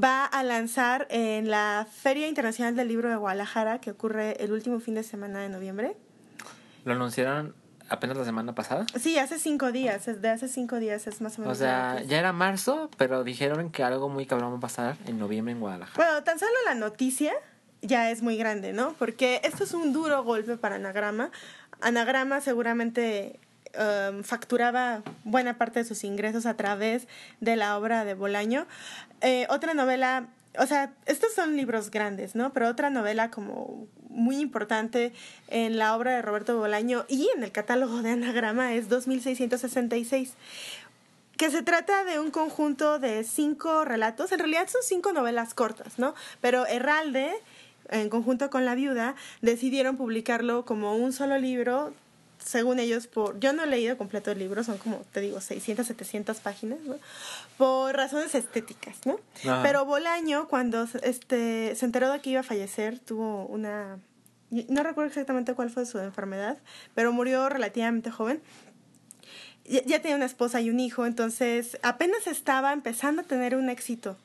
va 0.02 0.26
a 0.26 0.44
lanzar 0.44 1.08
en 1.10 1.50
la 1.50 1.88
Feria 1.92 2.28
Internacional 2.28 2.76
del 2.76 2.88
Libro 2.88 3.10
de 3.10 3.16
Guadalajara, 3.16 3.80
que 3.80 3.92
ocurre 3.92 4.44
el 4.44 4.52
último 4.52 4.80
fin 4.80 4.96
de 4.96 5.04
semana 5.04 5.40
de 5.40 5.50
noviembre. 5.50 5.96
¿Lo 6.84 6.94
anunciaron 6.94 7.56
apenas 7.90 8.18
la 8.18 8.26
semana 8.26 8.56
pasada. 8.56 8.86
Sí, 9.00 9.18
hace 9.18 9.40
cinco 9.40 9.72
días, 9.72 10.06
de 10.22 10.30
hace 10.30 10.48
cinco 10.48 10.78
días 10.78 11.08
es 11.08 11.22
más 11.22 11.38
o 11.38 11.42
menos. 11.42 11.58
O 11.58 11.60
sea, 11.60 12.02
ya 12.04 12.20
era 12.20 12.34
marzo, 12.34 12.90
pero 12.98 13.24
dijeron 13.24 13.72
que 13.72 13.84
algo 13.84 14.10
muy 14.10 14.26
cabrón 14.26 14.54
va 14.54 14.58
a 14.58 14.62
pasar 14.62 14.98
en 15.06 15.20
noviembre 15.20 15.54
en 15.54 15.60
Guadalajara. 15.60 15.96
Bueno, 15.96 16.24
tan 16.24 16.40
solo 16.40 16.52
la 16.66 16.76
noticia 16.76 17.34
ya 17.82 18.10
es 18.10 18.22
muy 18.22 18.38
grande, 18.38 18.74
¿no? 18.74 18.94
Porque 18.94 19.42
esto 19.44 19.64
es 19.64 19.74
un 19.74 19.94
duro 19.94 20.24
golpe 20.24 20.58
para 20.58 20.76
Anagrama. 20.76 21.32
Anagrama 21.82 22.42
seguramente 22.42 23.40
um, 23.78 24.24
facturaba 24.24 25.04
buena 25.24 25.58
parte 25.58 25.80
de 25.80 25.86
sus 25.86 26.04
ingresos 26.04 26.46
a 26.46 26.56
través 26.56 27.08
de 27.42 27.56
la 27.56 27.78
obra 27.78 28.06
de 28.06 28.14
Bolaño. 28.14 28.68
Eh, 29.22 29.48
otra 29.50 29.74
novela 29.74 30.28
o 30.58 30.66
sea, 30.68 30.94
estos 31.06 31.34
son 31.34 31.58
libros 31.58 31.92
grandes, 31.92 32.36
¿no? 32.36 32.54
Pero 32.54 32.70
otra 32.70 32.90
novela 32.90 33.30
como 33.30 33.88
muy 34.10 34.38
importante 34.38 35.12
en 35.50 35.78
la 35.78 35.96
obra 35.96 36.16
de 36.16 36.22
Roberto 36.22 36.58
Bolaño 36.58 37.06
y 37.10 37.30
en 37.36 37.44
el 37.44 37.52
catálogo 37.52 38.02
de 38.02 38.12
Anagrama 38.12 38.74
es 38.74 38.88
2666 38.88 40.34
que 41.38 41.52
se 41.52 41.64
trata 41.64 42.06
de 42.06 42.20
un 42.20 42.32
conjunto 42.32 42.98
de 42.98 43.26
cinco 43.26 43.84
relatos, 43.84 44.32
en 44.32 44.40
realidad 44.40 44.70
son 44.70 44.82
cinco 44.84 45.12
novelas 45.12 45.54
cortas, 45.54 46.00
¿no? 46.00 46.16
Pero 46.40 46.66
Herralde, 46.66 47.34
en 47.90 48.10
conjunto 48.10 48.50
con 48.50 48.64
La 48.64 48.74
Viuda, 48.74 49.16
decidieron 49.42 49.98
publicarlo 49.98 50.64
como 50.64 50.96
un 50.96 51.12
solo 51.12 51.38
libro 51.38 51.94
según 52.46 52.80
ellos, 52.80 53.08
por 53.08 53.40
yo 53.40 53.54
no 53.54 53.64
he 53.64 53.68
leído 53.68 53.98
completo 53.98 54.32
el 54.32 54.40
libro, 54.40 54.64
son 54.64 54.78
como, 54.78 54.98
te 55.12 55.20
digo, 55.20 55.42
600, 55.42 55.86
700 55.88 56.38
páginas, 56.40 56.80
¿no? 56.82 56.96
Por 57.58 57.96
razones 57.96 58.36
estéticas, 58.36 58.96
¿no? 59.06 59.20
Pero 59.64 59.86
Bolaño, 59.86 60.48
cuando 60.48 60.88
este, 61.02 61.76
se 61.76 61.86
enteró 61.86 62.12
de 62.12 62.20
que 62.22 62.30
iba 62.30 62.42
a 62.42 62.44
fallecer, 62.44 63.00
tuvo 63.00 63.46
una... 63.48 63.98
No 64.52 64.84
recuerdo 64.84 65.10
exactamente 65.10 65.56
cuál 65.56 65.72
fue 65.72 65.86
su 65.88 65.98
enfermedad, 65.98 66.60
pero 66.94 67.12
murió 67.12 67.50
relativamente 67.50 68.12
joven. 68.12 68.42
Ya, 69.66 69.82
ya 69.84 70.02
tenía 70.02 70.16
una 70.16 70.26
esposa 70.26 70.62
y 70.62 70.70
un 70.70 70.80
hijo, 70.80 71.08
entonces 71.08 71.80
apenas 71.82 72.28
estaba 72.28 72.72
empezando 72.72 73.24
a 73.24 73.26
tener 73.26 73.56
un 73.56 73.70
éxito 73.70 74.18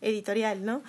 editorial, 0.00 0.64
¿no? 0.64 0.82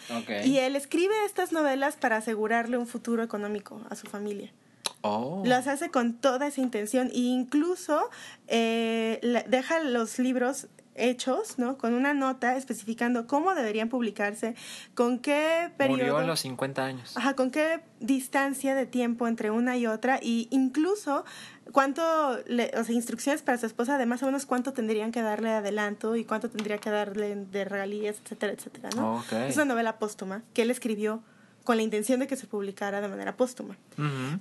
Y 0.44 0.58
él 0.58 0.76
escribe 0.76 1.14
estas 1.26 1.52
novelas 1.52 1.96
para 1.96 2.18
asegurarle 2.18 2.78
un 2.78 2.88
futuro 2.88 3.22
económico 3.22 3.82
a 3.90 3.96
su 3.96 4.08
familia. 4.08 4.52
Oh. 5.02 5.42
Las 5.46 5.68
hace 5.68 5.90
con 5.90 6.14
toda 6.14 6.48
esa 6.48 6.62
intención 6.62 7.08
e 7.08 7.20
incluso 7.20 8.10
eh, 8.48 9.44
deja 9.48 9.80
los 9.80 10.20
libros 10.20 10.68
hechos, 10.96 11.58
¿no? 11.58 11.78
Con 11.78 11.94
una 11.94 12.14
nota 12.14 12.56
especificando 12.56 13.28
cómo 13.28 13.56
deberían 13.56 13.90
publicarse, 13.90 14.56
con 14.94 15.20
qué 15.20 15.72
periodo... 15.78 15.98
Murió 15.98 16.18
a 16.18 16.24
los 16.24 16.40
50 16.42 16.84
años. 16.86 17.18
Ajá, 17.18 17.36
con 17.36 17.52
qué 17.52 17.82
distancia 18.00 18.76
de 18.76 18.86
tiempo 18.86 19.28
entre 19.28 19.52
una 19.52 19.78
y 19.78 19.88
otra 19.88 20.20
y 20.22 20.48
incluso 20.52 21.24
cuánto, 21.72 22.40
le, 22.48 22.72
o 22.78 22.84
sea, 22.84 22.94
instrucciones 22.94 23.42
para 23.42 23.58
su 23.58 23.66
esposa 23.66 23.98
de 23.98 24.06
más 24.06 24.22
o 24.24 24.26
menos 24.26 24.46
cuánto 24.46 24.74
tendrían 24.74 25.12
que 25.12 25.22
darle 25.22 25.50
de 25.50 25.56
adelanto 25.56 26.16
y 26.16 26.26
cuánto 26.26 26.50
tendría 26.50 26.78
que 26.78 26.90
darle 26.90 27.36
de 27.36 27.66
regalías, 27.66 28.18
etcétera, 28.24 28.54
etcétera, 28.54 28.90
¿no? 28.96 29.24
Es 29.48 29.56
una 29.56 29.66
novela 29.66 29.98
póstuma 29.98 30.44
que 30.54 30.64
él 30.64 30.72
escribió 30.72 31.24
con 31.64 31.78
la 31.78 31.84
intención 31.84 32.20
de 32.20 32.28
que 32.28 32.36
se 32.36 32.48
publicara 32.48 33.02
de 33.02 33.08
manera 33.08 33.36
póstuma. 33.36 33.78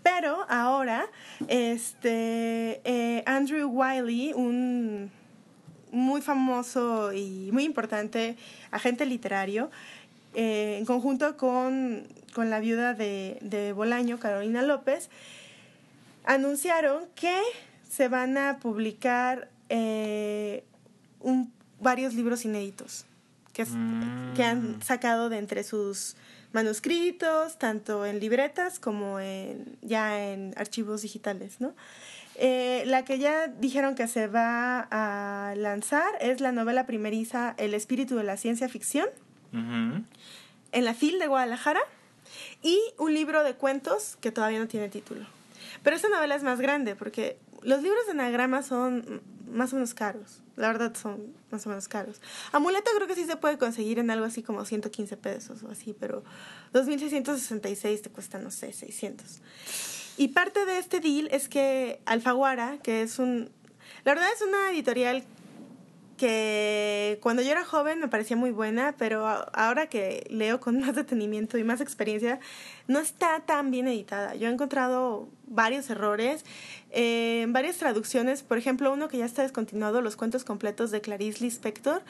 Pero 0.02 0.46
ahora, 0.48 1.06
este, 1.48 2.80
eh, 2.85 3.22
Andrew 3.26 3.68
Wiley, 3.68 4.33
un 4.33 5.11
muy 5.92 6.22
famoso 6.22 7.12
y 7.12 7.50
muy 7.52 7.64
importante 7.64 8.37
agente 8.70 9.04
literario, 9.06 9.70
eh, 10.35 10.76
en 10.78 10.85
conjunto 10.85 11.37
con, 11.37 12.06
la 12.37 12.61
viuda 12.61 12.94
de, 12.94 13.38
de, 13.42 13.72
Bolaño, 13.72 14.18
Carolina 14.18 14.62
López, 14.62 15.11
anunciaron 16.24 17.04
que 17.14 17.37
se 17.88 18.09
van 18.09 18.38
a 18.38 18.59
publicar 18.61 19.50
eh, 19.68 20.64
varios 21.80 22.14
libros 22.14 22.44
inéditos 22.44 23.04
que, 23.52 23.66
que 24.37 24.44
han 24.44 24.78
mm. 24.78 24.83
sacado 24.83 25.28
de 25.28 25.38
entre 25.38 25.64
sus 25.64 26.16
manuscritos, 26.52 27.58
tanto 27.58 28.06
en 28.06 28.20
libretas 28.20 28.78
como 28.78 29.20
en, 29.20 29.76
ya 29.82 30.30
en 30.30 30.54
archivos 30.56 31.02
digitales, 31.02 31.60
¿no? 31.60 31.74
Eh, 32.36 32.84
la 32.86 33.04
que 33.04 33.18
ya 33.18 33.48
dijeron 33.48 33.94
que 33.94 34.08
se 34.08 34.26
va 34.26 34.88
a 34.90 35.54
lanzar 35.56 36.10
es 36.20 36.40
la 36.40 36.52
novela 36.52 36.86
primeriza 36.86 37.54
El 37.58 37.74
espíritu 37.74 38.16
de 38.16 38.24
la 38.24 38.36
ciencia 38.36 38.68
ficción, 38.68 39.08
en 39.52 40.84
la 40.84 40.94
FIL 40.94 41.18
de 41.18 41.26
Guadalajara, 41.26 41.80
y 42.62 42.80
un 42.98 43.12
libro 43.14 43.42
de 43.42 43.54
cuentos 43.54 44.16
que 44.20 44.32
todavía 44.32 44.58
no 44.58 44.68
tiene 44.68 44.88
título. 44.88 45.26
Pero 45.82 45.96
esta 45.96 46.08
novela 46.08 46.34
es 46.34 46.42
más 46.42 46.60
grande 46.60 46.94
porque 46.94 47.36
los 47.62 47.82
libros 47.82 48.06
de 48.06 48.12
anagrama 48.12 48.62
son 48.62 49.22
más 49.50 49.72
o 49.72 49.76
menos 49.76 49.94
caros. 49.94 50.42
La 50.56 50.68
verdad 50.68 50.94
son 50.94 51.34
más 51.50 51.66
o 51.66 51.68
menos 51.68 51.88
caros. 51.88 52.20
Amuleto 52.52 52.90
creo 52.94 53.06
que 53.06 53.14
sí 53.14 53.24
se 53.24 53.36
puede 53.36 53.58
conseguir 53.58 53.98
en 53.98 54.10
algo 54.10 54.24
así 54.24 54.42
como 54.42 54.64
115 54.64 55.16
pesos 55.16 55.62
o 55.62 55.70
así, 55.70 55.94
pero 55.98 56.22
2.666 56.72 58.02
te 58.02 58.10
cuesta, 58.10 58.38
no 58.38 58.50
sé, 58.50 58.72
600. 58.72 59.40
Y 60.16 60.28
parte 60.28 60.64
de 60.66 60.78
este 60.78 61.00
deal 61.00 61.28
es 61.32 61.48
que 61.48 62.00
Alfaguara, 62.04 62.78
que 62.82 63.02
es 63.02 63.18
un... 63.18 63.50
La 64.04 64.14
verdad 64.14 64.28
es 64.34 64.42
una 64.42 64.70
editorial 64.70 65.24
que 66.20 67.18
cuando 67.22 67.40
yo 67.40 67.50
era 67.50 67.64
joven 67.64 67.98
me 67.98 68.06
parecía 68.06 68.37
muy 68.37 68.50
buena, 68.50 68.94
pero 68.98 69.26
ahora 69.26 69.87
que 69.87 70.26
leo 70.28 70.61
con 70.61 70.78
más 70.80 70.94
detenimiento 70.94 71.56
y 71.56 71.64
más 71.64 71.80
experiencia, 71.80 72.40
no 72.88 72.98
está 72.98 73.40
tan 73.40 73.70
bien 73.70 73.88
editada. 73.88 74.35
Yo 74.35 74.48
he 74.48 74.52
encontrado 74.52 75.30
varios 75.46 75.88
errores, 75.88 76.44
eh, 76.90 77.46
varias 77.48 77.78
traducciones, 77.78 78.42
por 78.42 78.59
ejemplo, 78.59 78.92
uno 78.92 79.09
que 79.09 79.16
ya 79.16 79.24
está 79.24 79.40
descontinuado, 79.40 80.02
los 80.02 80.16
cuentos 80.16 80.44
completos 80.44 80.90
de 80.90 81.00
Clarice 81.00 81.42
Lispector. 81.42 82.02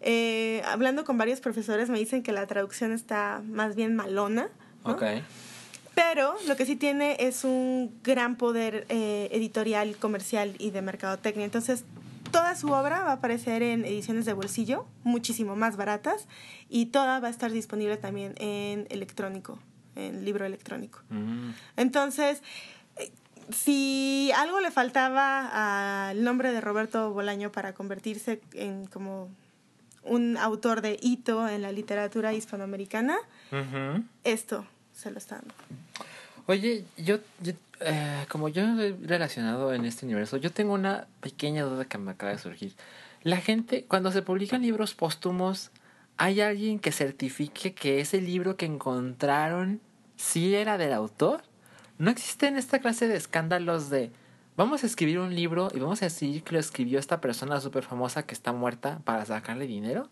Eh, 0.00 0.62
hablando 0.64 1.04
con 1.04 1.18
varios 1.18 1.40
profesores 1.40 1.90
me 1.90 1.98
dicen 1.98 2.22
que 2.22 2.32
la 2.32 2.46
traducción 2.46 2.92
está 2.92 3.42
más 3.44 3.76
bien 3.76 3.94
malona. 3.94 4.48
Pero 5.94 6.36
lo 6.46 6.56
que 6.56 6.64
sí 6.64 6.76
tiene 6.76 7.16
es 7.18 7.44
un 7.44 7.92
gran 8.02 8.36
poder 8.36 8.86
eh, 8.88 9.28
editorial, 9.30 9.96
comercial 9.96 10.54
y 10.58 10.70
de 10.70 10.80
mercadotecnia. 10.80 11.44
Entonces, 11.44 11.84
toda 12.30 12.54
su 12.54 12.68
obra 12.68 13.02
va 13.02 13.10
a 13.10 13.14
aparecer 13.14 13.62
en 13.62 13.84
ediciones 13.84 14.24
de 14.24 14.32
bolsillo, 14.32 14.86
muchísimo 15.04 15.56
más 15.56 15.76
baratas, 15.76 16.28
y 16.68 16.86
toda 16.86 17.20
va 17.20 17.28
a 17.28 17.30
estar 17.30 17.50
disponible 17.50 17.96
también 17.96 18.34
en 18.38 18.86
electrónico, 18.90 19.58
en 19.96 20.24
libro 20.24 20.44
electrónico. 20.44 21.00
Mm. 21.10 21.50
Entonces, 21.76 22.42
si 23.50 24.30
algo 24.36 24.60
le 24.60 24.70
faltaba 24.70 26.08
al 26.08 26.22
nombre 26.22 26.52
de 26.52 26.60
Roberto 26.60 27.12
Bolaño 27.12 27.50
para 27.50 27.72
convertirse 27.74 28.40
en 28.52 28.86
como 28.86 29.30
un 30.04 30.36
autor 30.36 30.80
de 30.80 30.98
hito 31.00 31.48
en 31.48 31.62
la 31.62 31.72
literatura 31.72 32.32
hispanoamericana, 32.32 33.16
esto 34.24 34.66
se 34.92 35.10
lo 35.10 35.18
está 35.18 35.36
dando. 35.36 35.54
Oye, 36.50 36.86
yo, 36.96 37.18
yo, 37.42 37.52
eh, 37.80 38.24
como 38.30 38.48
yo 38.48 38.62
he 38.62 38.96
relacionado 39.02 39.74
en 39.74 39.84
este 39.84 40.06
universo, 40.06 40.38
yo 40.38 40.50
tengo 40.50 40.72
una 40.72 41.06
pequeña 41.20 41.64
duda 41.64 41.84
que 41.84 41.98
me 41.98 42.12
acaba 42.12 42.32
de 42.32 42.38
surgir. 42.38 42.72
La 43.22 43.36
gente, 43.36 43.84
cuando 43.84 44.10
se 44.12 44.22
publican 44.22 44.62
libros 44.62 44.94
póstumos, 44.94 45.70
¿hay 46.16 46.40
alguien 46.40 46.78
que 46.78 46.90
certifique 46.90 47.74
que 47.74 48.00
ese 48.00 48.22
libro 48.22 48.56
que 48.56 48.64
encontraron 48.64 49.82
sí 50.16 50.54
era 50.54 50.78
del 50.78 50.94
autor? 50.94 51.42
¿No 51.98 52.10
existen 52.10 52.56
esta 52.56 52.78
clase 52.78 53.08
de 53.08 53.16
escándalos 53.16 53.90
de 53.90 54.10
vamos 54.56 54.84
a 54.84 54.86
escribir 54.86 55.18
un 55.18 55.34
libro 55.34 55.68
y 55.74 55.80
vamos 55.80 56.00
a 56.00 56.06
decir 56.06 56.42
que 56.44 56.54
lo 56.54 56.60
escribió 56.60 56.98
esta 56.98 57.20
persona 57.20 57.60
súper 57.60 57.84
famosa 57.84 58.24
que 58.24 58.32
está 58.32 58.54
muerta 58.54 59.02
para 59.04 59.26
sacarle 59.26 59.66
dinero? 59.66 60.08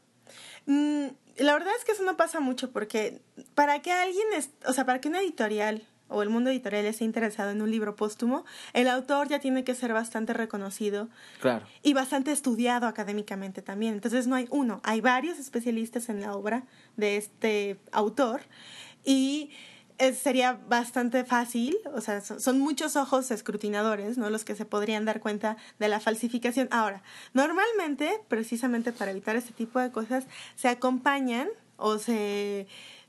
Mm, 0.67 1.07
la 1.39 1.55
verdad 1.55 1.73
es 1.79 1.87
que 1.87 1.93
eso 1.93 2.03
no 2.03 2.19
pasa 2.19 2.41
mucho 2.41 2.73
porque 2.73 3.23
para 3.55 3.81
que 3.81 3.91
alguien, 3.91 4.27
o 4.67 4.73
sea, 4.75 4.85
para 4.85 5.01
que 5.01 5.09
una 5.09 5.21
editorial 5.21 5.83
o 6.09 6.23
el 6.23 6.29
mundo 6.31 6.51
editorial 6.51 6.85
esté 6.87 7.05
interesado 7.05 7.51
en 7.51 7.61
un 7.63 7.71
libro 7.71 7.97
póstumo, 7.97 8.45
el 8.73 8.89
autor 8.89 9.29
ya 9.29 9.39
tiene 9.41 9.65
que 9.65 9.75
ser 9.75 9.93
bastante 9.93 10.33
reconocido 10.33 11.09
Claro. 11.41 11.67
y 11.83 11.95
bastante 11.95 12.33
estudiado 12.33 12.87
académicamente 12.87 13.63
también. 13.63 13.95
Entonces 13.95 14.27
no 14.27 14.37
hay 14.37 14.47
uno, 14.51 14.81
hay 14.85 15.01
varios 15.01 15.39
especialistas 15.39 16.09
en 16.09 16.21
la 16.21 16.35
obra 16.35 16.65
de 16.97 17.17
este 17.17 17.79
autor 17.93 18.43
y 19.05 19.51
es- 19.99 20.19
sería 20.19 20.53
bastante 20.69 21.25
fácil, 21.25 21.75
o 21.95 22.01
sea, 22.03 22.21
son, 22.21 22.39
son 22.41 22.61
muchos 22.61 22.97
ojos 22.97 23.31
escrutinadores, 23.31 24.19
¿no? 24.19 24.29
Los 24.29 24.45
que 24.45 24.55
se 24.55 24.67
podrían 24.67 25.07
dar 25.07 25.21
cuenta 25.21 25.57
de 25.79 25.89
la 25.89 26.01
falsificación. 26.01 26.69
Ahora, 26.71 27.03
normalmente, 27.33 28.21
precisamente 28.29 28.93
para 28.93 29.11
evitar 29.13 29.37
este 29.37 29.53
tipo 29.55 29.79
de 29.81 29.91
cosas, 29.91 30.25
se 30.55 30.69
acompañan 30.69 31.49
o 31.79 31.99
se, 31.99 32.67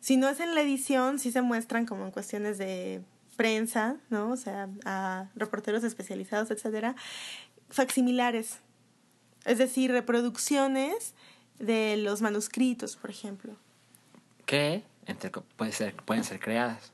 si 0.07 0.15
no 0.15 0.29
es 0.29 0.39
en 0.39 0.55
la 0.55 0.61
edición, 0.61 1.19
sí 1.19 1.33
se 1.33 1.41
muestran 1.41 1.85
como 1.85 2.05
en 2.05 2.11
cuestiones 2.11 2.57
de 2.57 3.01
prensa, 3.35 3.97
¿no? 4.09 4.31
O 4.31 4.37
sea, 4.37 4.69
a 4.85 5.25
reporteros 5.35 5.83
especializados, 5.83 6.49
etcétera, 6.49 6.95
facsimilares, 7.69 8.59
es 9.43 9.57
decir, 9.57 9.91
reproducciones 9.91 11.13
de 11.59 11.97
los 11.97 12.21
manuscritos, 12.21 12.95
por 12.95 13.09
ejemplo, 13.09 13.57
Que 14.45 14.85
entre, 15.07 15.29
puede 15.29 15.73
ser, 15.73 15.93
pueden 16.05 16.23
ser 16.23 16.39
creadas. 16.39 16.93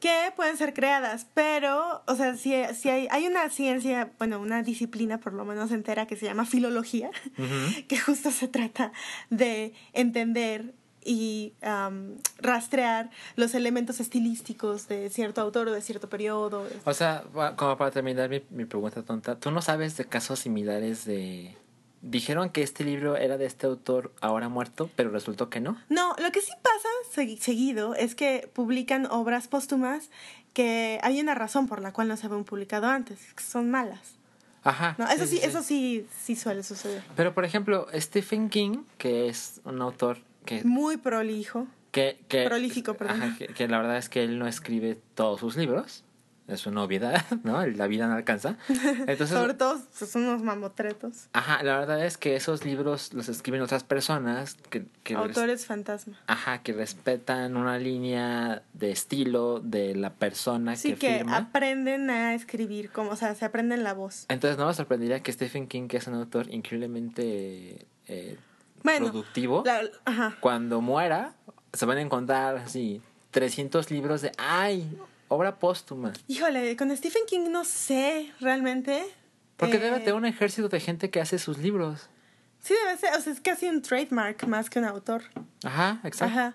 que 0.00 0.32
pueden 0.34 0.56
ser 0.56 0.74
creadas, 0.74 1.28
pero, 1.34 2.02
o 2.08 2.16
sea, 2.16 2.34
si, 2.34 2.54
si 2.74 2.88
hay, 2.88 3.06
hay 3.12 3.28
una 3.28 3.48
ciencia, 3.50 4.10
bueno, 4.18 4.40
una 4.40 4.64
disciplina 4.64 5.18
por 5.18 5.32
lo 5.32 5.44
menos 5.44 5.70
entera 5.70 6.08
que 6.08 6.16
se 6.16 6.26
llama 6.26 6.44
filología, 6.44 7.12
que 7.86 7.98
justo 8.00 8.32
se 8.32 8.48
trata 8.48 8.90
de 9.30 9.74
entender 9.92 10.74
y 11.04 11.52
am, 11.62 12.16
rastrear 12.38 13.10
los 13.36 13.54
elementos 13.54 14.00
estilísticos 14.00 14.88
de 14.88 15.08
cierto 15.10 15.40
autor 15.40 15.68
o 15.68 15.72
de 15.72 15.80
cierto 15.82 16.08
periodo. 16.08 16.66
O 16.84 16.94
sea, 16.94 17.24
como 17.56 17.76
para 17.76 17.90
terminar 17.90 18.28
mi, 18.28 18.42
mi 18.50 18.64
pregunta 18.64 19.02
tonta, 19.02 19.36
¿tú 19.38 19.50
no 19.50 19.62
sabes 19.62 19.96
de 19.96 20.04
casos 20.04 20.38
similares 20.40 21.04
de... 21.04 21.56
Dijeron 22.04 22.50
que 22.50 22.62
este 22.62 22.82
libro 22.82 23.16
era 23.16 23.38
de 23.38 23.46
este 23.46 23.66
autor 23.68 24.12
ahora 24.20 24.48
muerto, 24.48 24.90
pero 24.96 25.10
resultó 25.10 25.48
que 25.50 25.60
no? 25.60 25.76
No, 25.88 26.16
lo 26.20 26.32
que 26.32 26.40
sí 26.40 26.50
pasa 26.60 26.88
segui- 27.14 27.38
seguido 27.38 27.94
es 27.94 28.16
que 28.16 28.50
publican 28.52 29.06
obras 29.06 29.46
póstumas 29.46 30.10
que 30.52 30.98
hay 31.04 31.20
una 31.20 31.34
razón 31.36 31.68
por 31.68 31.80
la 31.80 31.92
cual 31.92 32.08
no 32.08 32.16
se 32.16 32.26
habían 32.26 32.42
publicado 32.42 32.88
antes, 32.88 33.20
que 33.34 33.44
son 33.44 33.70
malas. 33.70 34.16
Ajá. 34.64 34.96
No, 34.98 35.08
eso 35.08 35.26
sí, 35.26 35.38
eso 35.42 35.62
sí, 35.62 36.06
sí 36.24 36.34
suele 36.36 36.62
suceder. 36.64 37.02
Pero, 37.16 37.34
por 37.34 37.44
ejemplo, 37.44 37.86
Stephen 37.94 38.48
King, 38.50 38.78
que 38.98 39.28
es 39.28 39.60
un 39.64 39.80
autor 39.80 40.18
que... 40.44 40.64
Muy 40.64 40.96
prolijo. 40.96 41.66
que, 41.90 42.20
que 42.28 42.44
Prolífico, 42.46 42.94
perdón. 42.94 43.22
ajá, 43.22 43.36
que, 43.38 43.46
que 43.48 43.68
la 43.68 43.78
verdad 43.78 43.96
es 43.98 44.08
que 44.08 44.22
él 44.24 44.38
no 44.38 44.46
escribe 44.46 44.98
todos 45.14 45.40
sus 45.40 45.56
libros. 45.56 46.04
Es 46.48 46.66
una 46.66 46.82
obviedad, 46.82 47.24
¿no? 47.44 47.64
La 47.64 47.86
vida 47.86 48.08
no 48.08 48.14
alcanza. 48.14 48.56
Entonces, 48.68 49.28
Sobre 49.30 49.54
todo 49.54 49.80
son 49.92 50.24
unos 50.24 50.42
mamotretos. 50.42 51.28
ajá, 51.32 51.62
la 51.62 51.78
verdad 51.78 52.04
es 52.04 52.18
que 52.18 52.34
esos 52.34 52.64
libros 52.64 53.12
los 53.14 53.28
escriben 53.28 53.62
otras 53.62 53.84
personas 53.84 54.56
que... 54.68 54.84
que 55.04 55.14
Autores 55.14 55.64
fantasma. 55.66 56.18
Ajá, 56.26 56.62
que 56.62 56.72
respetan 56.72 57.56
una 57.56 57.78
línea 57.78 58.64
de 58.74 58.90
estilo 58.90 59.60
de 59.60 59.94
la 59.94 60.14
persona 60.14 60.74
Sí, 60.74 60.94
que, 60.94 60.98
que 60.98 61.16
firma. 61.18 61.36
aprenden 61.36 62.10
a 62.10 62.34
escribir, 62.34 62.90
como, 62.90 63.12
o 63.12 63.16
sea, 63.16 63.34
se 63.36 63.44
aprenden 63.44 63.84
la 63.84 63.94
voz. 63.94 64.26
Entonces 64.28 64.58
no 64.58 64.66
me 64.66 64.74
sorprendería 64.74 65.22
que 65.22 65.32
Stephen 65.32 65.68
King, 65.68 65.86
que 65.86 65.98
es 65.98 66.06
un 66.08 66.14
autor 66.14 66.52
increíblemente 66.52 67.86
eh, 68.08 68.36
Bueno, 68.82 69.06
productivo, 69.10 69.62
La- 69.64 69.82
ajá. 70.04 70.36
cuando 70.40 70.80
muera 70.80 71.34
se 71.72 71.86
van 71.86 71.98
a 71.98 72.00
encontrar 72.00 72.56
así 72.58 73.00
300 73.30 73.90
libros 73.90 74.22
de 74.22 74.32
¡ay! 74.38 74.98
obra 75.28 75.56
póstuma. 75.58 76.12
Híjole, 76.28 76.76
con 76.76 76.94
Stephen 76.96 77.22
King 77.26 77.48
no 77.50 77.64
sé 77.64 78.30
realmente. 78.40 79.04
Porque 79.56 79.76
Eh, 79.76 79.80
debe 79.80 79.98
tener 80.00 80.14
un 80.14 80.26
ejército 80.26 80.68
de 80.68 80.80
gente 80.80 81.10
que 81.10 81.20
hace 81.20 81.38
sus 81.38 81.58
libros. 81.58 82.08
Sí, 82.60 82.74
debe 82.84 82.96
ser, 82.98 83.14
o 83.16 83.20
sea, 83.20 83.32
es 83.32 83.40
casi 83.40 83.66
un 83.66 83.80
trademark 83.82 84.44
más 84.46 84.68
que 84.68 84.78
un 84.78 84.84
autor. 84.84 85.22
Ajá, 85.64 86.00
exacto. 86.04 86.32
Ajá. 86.38 86.54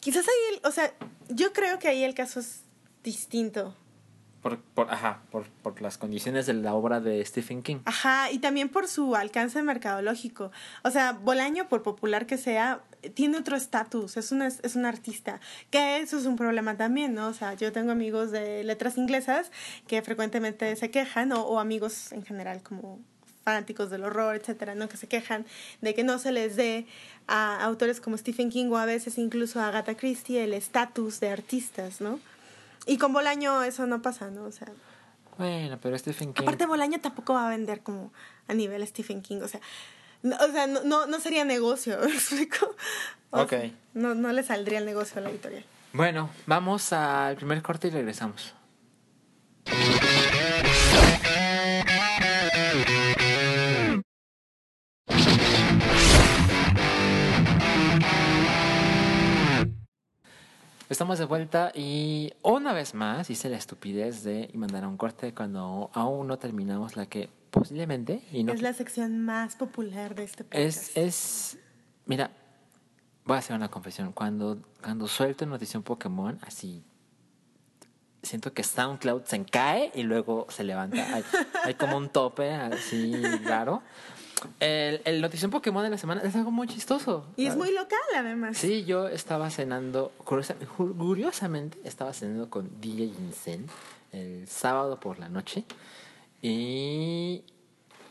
Quizás 0.00 0.26
ahí, 0.26 0.54
el- 0.54 0.60
o 0.66 0.70
sea, 0.70 0.92
yo 1.28 1.52
creo 1.52 1.78
que 1.78 1.88
ahí 1.88 2.04
el 2.04 2.14
caso 2.14 2.40
es 2.40 2.62
distinto. 3.04 3.74
Por, 4.48 4.60
por, 4.60 4.90
ajá, 4.90 5.20
por, 5.30 5.44
por 5.62 5.82
las 5.82 5.98
condiciones 5.98 6.46
de 6.46 6.54
la 6.54 6.72
obra 6.72 7.00
de 7.00 7.22
Stephen 7.22 7.62
King. 7.62 7.80
Ajá, 7.84 8.30
y 8.30 8.38
también 8.38 8.70
por 8.70 8.88
su 8.88 9.14
alcance 9.14 9.62
mercadológico. 9.62 10.50
O 10.84 10.90
sea, 10.90 11.12
Bolaño, 11.12 11.68
por 11.68 11.82
popular 11.82 12.24
que 12.24 12.38
sea, 12.38 12.80
tiene 13.12 13.36
otro 13.36 13.56
estatus, 13.56 14.16
es, 14.16 14.32
una, 14.32 14.46
es 14.46 14.74
un 14.74 14.86
artista, 14.86 15.38
que 15.70 15.98
eso 15.98 16.16
es 16.16 16.24
un 16.24 16.36
problema 16.36 16.78
también, 16.78 17.14
¿no? 17.14 17.28
O 17.28 17.34
sea, 17.34 17.52
yo 17.52 17.72
tengo 17.72 17.92
amigos 17.92 18.30
de 18.30 18.64
letras 18.64 18.96
inglesas 18.96 19.52
que 19.86 20.00
frecuentemente 20.00 20.74
se 20.76 20.90
quejan, 20.90 21.32
o, 21.32 21.42
o 21.42 21.58
amigos 21.58 22.10
en 22.12 22.24
general 22.24 22.62
como 22.62 23.00
fanáticos 23.44 23.90
del 23.90 24.04
horror, 24.04 24.34
etcétera, 24.34 24.74
¿no? 24.74 24.88
Que 24.88 24.96
se 24.96 25.08
quejan 25.08 25.44
de 25.82 25.94
que 25.94 26.04
no 26.04 26.18
se 26.18 26.32
les 26.32 26.56
dé 26.56 26.86
a 27.26 27.62
autores 27.62 28.00
como 28.00 28.16
Stephen 28.16 28.48
King 28.48 28.70
o 28.70 28.78
a 28.78 28.86
veces 28.86 29.18
incluso 29.18 29.60
a 29.60 29.68
Agatha 29.68 29.94
Christie 29.94 30.44
el 30.44 30.54
estatus 30.54 31.20
de 31.20 31.28
artistas, 31.28 32.00
¿no? 32.00 32.18
Y 32.88 32.98
con 32.98 33.12
Bolaño 33.12 33.62
eso 33.62 33.86
no 33.86 34.02
pasa, 34.02 34.30
¿no? 34.30 34.44
O 34.44 34.50
sea, 34.52 34.68
Bueno, 35.36 35.78
pero 35.80 35.96
Stephen 35.98 36.32
King... 36.32 36.42
Aparte, 36.42 36.66
Bolaño 36.66 37.00
tampoco 37.00 37.34
va 37.34 37.46
a 37.46 37.50
vender 37.50 37.82
como 37.82 38.12
a 38.48 38.54
nivel 38.54 38.84
Stephen 38.86 39.22
King. 39.22 39.40
O 39.42 39.48
sea, 39.48 39.60
no, 40.22 40.34
o 40.36 40.50
sea, 40.50 40.66
no, 40.66 40.82
no, 40.82 41.06
no 41.06 41.20
sería 41.20 41.44
negocio, 41.44 41.98
¿me 42.04 42.10
explico? 42.12 42.74
O 43.30 43.42
Ok. 43.42 43.50
sea, 43.50 43.70
no, 43.94 44.14
no 44.14 44.32
le 44.32 44.42
saldría 44.42 44.78
el 44.78 44.86
negocio 44.86 45.18
a 45.20 45.24
la 45.24 45.30
editorial. 45.30 45.64
Bueno, 45.92 46.30
vamos 46.46 46.92
al 46.92 47.36
primer 47.36 47.62
corte 47.62 47.88
y 47.88 47.90
regresamos. 47.90 48.54
Estamos 60.88 61.18
de 61.18 61.26
vuelta 61.26 61.70
y 61.74 62.32
una 62.42 62.72
vez 62.72 62.94
más 62.94 63.28
hice 63.28 63.50
la 63.50 63.58
estupidez 63.58 64.24
de 64.24 64.50
mandar 64.54 64.84
a 64.84 64.88
un 64.88 64.96
corte 64.96 65.34
cuando 65.34 65.90
aún 65.92 66.26
no 66.26 66.38
terminamos 66.38 66.96
la 66.96 67.04
que 67.04 67.28
posiblemente 67.50 68.22
y 68.32 68.42
no 68.42 68.54
es 68.54 68.62
la 68.62 68.72
sección 68.72 69.22
más 69.22 69.54
popular 69.56 70.14
de 70.14 70.24
este 70.24 70.44
podcast. 70.44 70.56
es, 70.56 70.96
es, 70.96 71.58
mira, 72.06 72.30
voy 73.26 73.36
a 73.36 73.38
hacer 73.40 73.54
una 73.54 73.68
confesión. 73.70 74.12
Cuando, 74.12 74.62
cuando 74.82 75.06
suelto 75.08 75.44
notición 75.44 75.82
Pokémon, 75.82 76.38
así, 76.40 76.82
siento 78.22 78.54
que 78.54 78.62
SoundCloud 78.64 79.24
se 79.24 79.44
cae 79.44 79.92
y 79.94 80.04
luego 80.04 80.46
se 80.48 80.64
levanta. 80.64 81.14
Hay, 81.14 81.24
hay 81.64 81.74
como 81.74 81.98
un 81.98 82.08
tope 82.08 82.50
así 82.50 83.12
raro. 83.44 83.82
El, 84.60 85.00
el 85.04 85.20
notición 85.20 85.50
Pokémon 85.50 85.82
de 85.82 85.90
la 85.90 85.98
semana 85.98 86.22
es 86.22 86.34
algo 86.36 86.50
muy 86.50 86.68
chistoso. 86.68 87.26
Y 87.36 87.46
es 87.46 87.56
muy 87.56 87.72
local, 87.72 87.98
además. 88.16 88.56
Sí, 88.56 88.84
yo 88.84 89.08
estaba 89.08 89.50
cenando, 89.50 90.12
curiosamente, 90.66 91.78
estaba 91.84 92.12
cenando 92.12 92.48
con 92.50 92.80
DJ 92.80 93.06
Incen 93.06 93.66
el 94.12 94.46
sábado 94.48 95.00
por 95.00 95.18
la 95.18 95.28
noche 95.28 95.64
y 96.40 97.42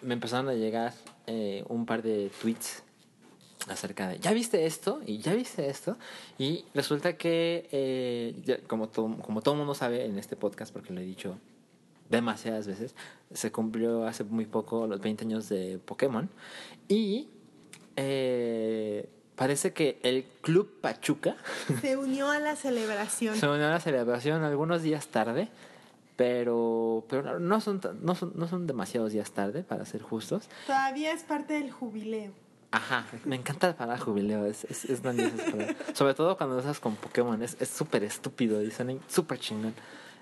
me 0.01 0.13
empezaron 0.13 0.49
a 0.49 0.53
llegar 0.53 0.93
eh, 1.25 1.63
un 1.69 1.85
par 1.85 2.03
de 2.03 2.29
tweets 2.41 2.83
acerca 3.67 4.09
de, 4.09 4.19
¿ya 4.19 4.31
viste 4.31 4.65
esto? 4.65 5.01
Y 5.05 5.19
ya 5.19 5.33
viste 5.33 5.69
esto. 5.69 5.97
Y 6.37 6.65
resulta 6.73 7.17
que, 7.17 7.67
eh, 7.71 8.63
como, 8.67 8.89
todo, 8.89 9.17
como 9.17 9.41
todo 9.41 9.55
mundo 9.55 9.73
sabe 9.73 10.05
en 10.05 10.17
este 10.17 10.35
podcast, 10.35 10.71
porque 10.71 10.93
lo 10.93 11.01
he 11.01 11.05
dicho 11.05 11.37
demasiadas 12.09 12.67
veces, 12.67 12.95
se 13.33 13.51
cumplió 13.51 14.05
hace 14.05 14.23
muy 14.23 14.45
poco 14.45 14.87
los 14.87 14.99
20 15.01 15.25
años 15.25 15.49
de 15.49 15.79
Pokémon. 15.83 16.29
Y 16.87 17.27
eh, 17.95 19.09
parece 19.35 19.73
que 19.73 19.99
el 20.03 20.25
Club 20.41 20.79
Pachuca 20.81 21.35
Se 21.81 21.97
unió 21.97 22.29
a 22.29 22.39
la 22.39 22.55
celebración. 22.55 23.35
se 23.35 23.47
unió 23.47 23.67
a 23.67 23.71
la 23.71 23.79
celebración 23.79 24.43
algunos 24.43 24.81
días 24.81 25.07
tarde, 25.07 25.49
pero, 26.15 27.05
pero 27.09 27.39
no, 27.39 27.61
son, 27.61 27.81
no, 28.01 28.15
son, 28.15 28.33
no 28.35 28.47
son 28.47 28.67
demasiados 28.67 29.11
días 29.11 29.31
tarde, 29.31 29.63
para 29.63 29.85
ser 29.85 30.01
justos. 30.01 30.49
Todavía 30.65 31.11
es 31.11 31.23
parte 31.23 31.53
del 31.53 31.71
jubileo. 31.71 32.31
Ajá, 32.71 33.05
me 33.23 33.37
encanta 33.37 33.75
para 33.77 33.97
jubileo, 33.97 34.45
es, 34.45 34.65
es, 34.65 34.85
es 34.85 34.99
palabra. 34.99 35.75
Sobre 35.93 36.13
todo 36.13 36.37
cuando 36.37 36.57
usas 36.57 36.79
con 36.79 36.95
Pokémon, 36.95 37.41
es 37.41 37.55
es 37.61 37.69
súper 37.69 38.03
estúpido 38.03 38.61
y 38.61 38.71
suena 38.71 38.93
súper 39.07 39.39
chingón. 39.39 39.73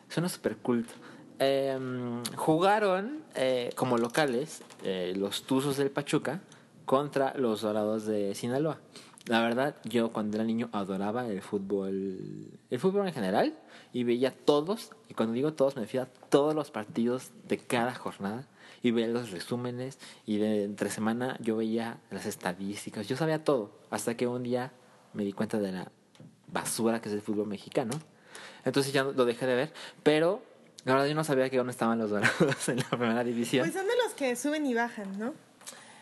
Suena 0.10 0.30
súper 0.30 0.58
culto. 0.58 0.94
Em, 1.38 2.24
jugaron 2.36 3.24
eh, 3.36 3.72
como 3.76 3.98
locales 3.98 4.62
eh, 4.84 5.14
los 5.18 5.44
Tuzos 5.44 5.76
del 5.76 5.92
Pachuca 5.92 6.40
contra 6.86 7.34
los 7.38 7.62
Dorados 7.62 8.06
de 8.06 8.34
Sinaloa. 8.36 8.80
La 9.26 9.42
verdad, 9.42 9.76
yo 9.84 10.12
cuando 10.14 10.38
era 10.38 10.46
niño 10.46 10.70
adoraba 10.72 11.28
el 11.28 11.42
fútbol, 11.42 12.52
el 12.70 12.80
fútbol 12.80 13.08
en 13.08 13.14
general 13.14 13.58
y 13.92 14.04
veía 14.04 14.32
todos, 14.32 14.92
y 15.10 15.14
cuando 15.14 15.34
digo 15.34 15.52
todos 15.54 15.76
me 15.76 15.82
refiero 15.82 16.06
a 16.06 16.30
todos 16.30 16.54
los 16.54 16.72
partidos 16.72 17.32
de 17.48 17.58
cada 17.58 17.94
jornada 17.96 18.48
y 18.82 18.92
veía 18.92 19.08
los 19.08 19.32
resúmenes 19.32 19.98
y 20.26 20.38
de 20.38 20.64
entre 20.64 20.90
semana 20.90 21.38
yo 21.42 21.58
veía 21.58 22.00
las 22.12 22.28
estadísticas, 22.28 23.08
yo 23.08 23.18
sabía 23.18 23.44
todo, 23.44 23.72
hasta 23.90 24.16
que 24.16 24.28
un 24.28 24.44
día 24.44 24.72
me 25.14 25.24
di 25.26 25.34
cuenta 25.34 25.60
de 25.60 25.72
la 25.72 25.92
basura 26.48 27.02
que 27.02 27.10
es 27.10 27.16
el 27.16 27.22
fútbol 27.22 27.48
mexicano. 27.48 27.94
Entonces 28.64 28.94
ya 28.94 29.04
lo 29.04 29.26
dejé 29.26 29.48
de 29.48 29.56
ver, 29.56 29.74
pero 30.04 30.42
la 30.86 30.94
verdad 30.94 31.08
yo 31.08 31.16
no 31.16 31.24
sabía 31.24 31.50
que 31.50 31.58
dónde 31.58 31.72
estaban 31.72 31.98
los 31.98 32.12
dorados 32.12 32.70
en 32.70 32.78
la 32.78 32.90
primera 32.90 33.24
división. 33.24 33.66
Pues 33.68 33.74
son 33.74 33.88
de 33.88 33.96
los 34.04 34.14
que 34.14 34.36
suben 34.36 34.66
y 34.66 34.74
bajan, 34.74 35.18
¿no? 35.20 35.34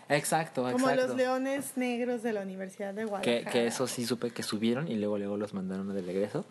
exacto, 0.09 0.67
exacto. 0.67 0.83
Como 0.83 0.95
los 0.95 1.15
leones 1.15 1.77
negros 1.77 2.21
de 2.21 2.33
la 2.33 2.41
Universidad 2.41 2.93
de 2.93 3.03
Que, 3.03 3.09
Guadalajara. 3.09 3.51
que 3.51 3.67
eso 3.67 3.87
sí 3.87 4.05
supe 4.05 4.31
que 4.31 4.43
subieron 4.43 4.87
y 4.89 4.95
luego 4.95 5.17
luego 5.17 5.37
los 5.37 5.53
mandaron 5.53 5.91
de 5.93 6.01
regreso. 6.01 6.45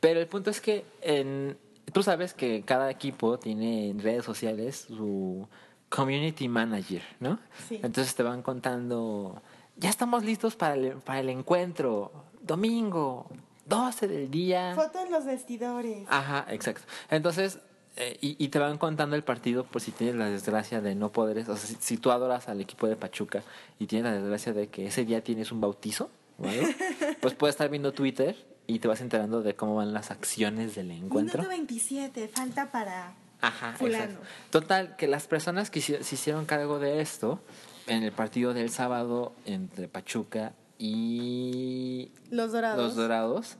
Pero 0.00 0.18
el 0.18 0.26
punto 0.26 0.50
es 0.50 0.60
que 0.60 0.84
en, 1.02 1.58
tú 1.92 2.02
sabes 2.02 2.32
que 2.32 2.62
cada 2.62 2.90
equipo 2.90 3.38
tiene 3.38 3.90
en 3.90 4.00
redes 4.00 4.24
sociales 4.24 4.86
su 4.88 5.46
community 5.90 6.48
manager, 6.48 7.02
¿no? 7.20 7.38
Sí. 7.68 7.78
Entonces 7.82 8.14
te 8.14 8.22
van 8.22 8.42
contando, 8.42 9.42
ya 9.76 9.90
estamos 9.90 10.24
listos 10.24 10.56
para 10.56 10.74
el, 10.74 10.92
para 10.94 11.20
el 11.20 11.28
encuentro, 11.28 12.24
domingo, 12.40 13.30
12 13.66 14.08
del 14.08 14.30
día. 14.30 14.74
Foto 14.74 15.00
en 15.00 15.10
los 15.10 15.24
vestidores. 15.24 16.06
Ajá, 16.08 16.46
exacto. 16.50 16.82
Entonces, 17.10 17.58
eh, 17.96 18.16
y, 18.20 18.42
y 18.42 18.48
te 18.48 18.58
van 18.58 18.78
contando 18.78 19.16
el 19.16 19.22
partido 19.22 19.64
por 19.64 19.80
si 19.80 19.90
tienes 19.90 20.16
la 20.16 20.30
desgracia 20.30 20.80
de 20.80 20.94
no 20.94 21.10
poder, 21.12 21.38
o 21.38 21.44
sea, 21.44 21.56
si, 21.56 21.76
si 21.80 21.96
tú 21.96 22.10
adoras 22.10 22.48
al 22.48 22.60
equipo 22.60 22.86
de 22.86 22.96
Pachuca 22.96 23.42
y 23.78 23.86
tienes 23.86 24.12
la 24.12 24.18
desgracia 24.18 24.52
de 24.52 24.68
que 24.68 24.86
ese 24.86 25.04
día 25.04 25.22
tienes 25.22 25.50
un 25.52 25.60
bautizo, 25.60 26.10
algo, 26.42 26.66
pues 27.20 27.34
puedes 27.34 27.54
estar 27.54 27.70
viendo 27.70 27.92
Twitter 27.92 28.36
y 28.66 28.80
te 28.80 28.88
vas 28.88 29.00
enterando 29.00 29.42
de 29.42 29.54
cómo 29.54 29.76
van 29.76 29.92
las 29.92 30.10
acciones 30.10 30.74
del 30.74 30.90
encuentro. 30.90 31.38
Minuto 31.38 31.48
27, 31.48 32.28
falta 32.28 32.70
para 32.70 33.14
Ajá, 33.40 33.74
fulano. 33.78 34.04
exacto. 34.04 34.26
Total, 34.50 34.96
que 34.96 35.06
las 35.06 35.26
personas 35.26 35.70
que 35.70 35.80
se 35.80 35.98
hicieron 36.00 36.46
cargo 36.46 36.78
de 36.78 37.00
esto 37.00 37.40
en 37.86 38.02
el 38.02 38.12
partido 38.12 38.54
del 38.54 38.70
sábado 38.70 39.32
entre 39.44 39.88
Pachuca 39.88 40.52
y 40.78 42.10
los 42.30 42.52
dorados. 42.52 42.84
los 42.84 42.96
dorados, 42.96 43.56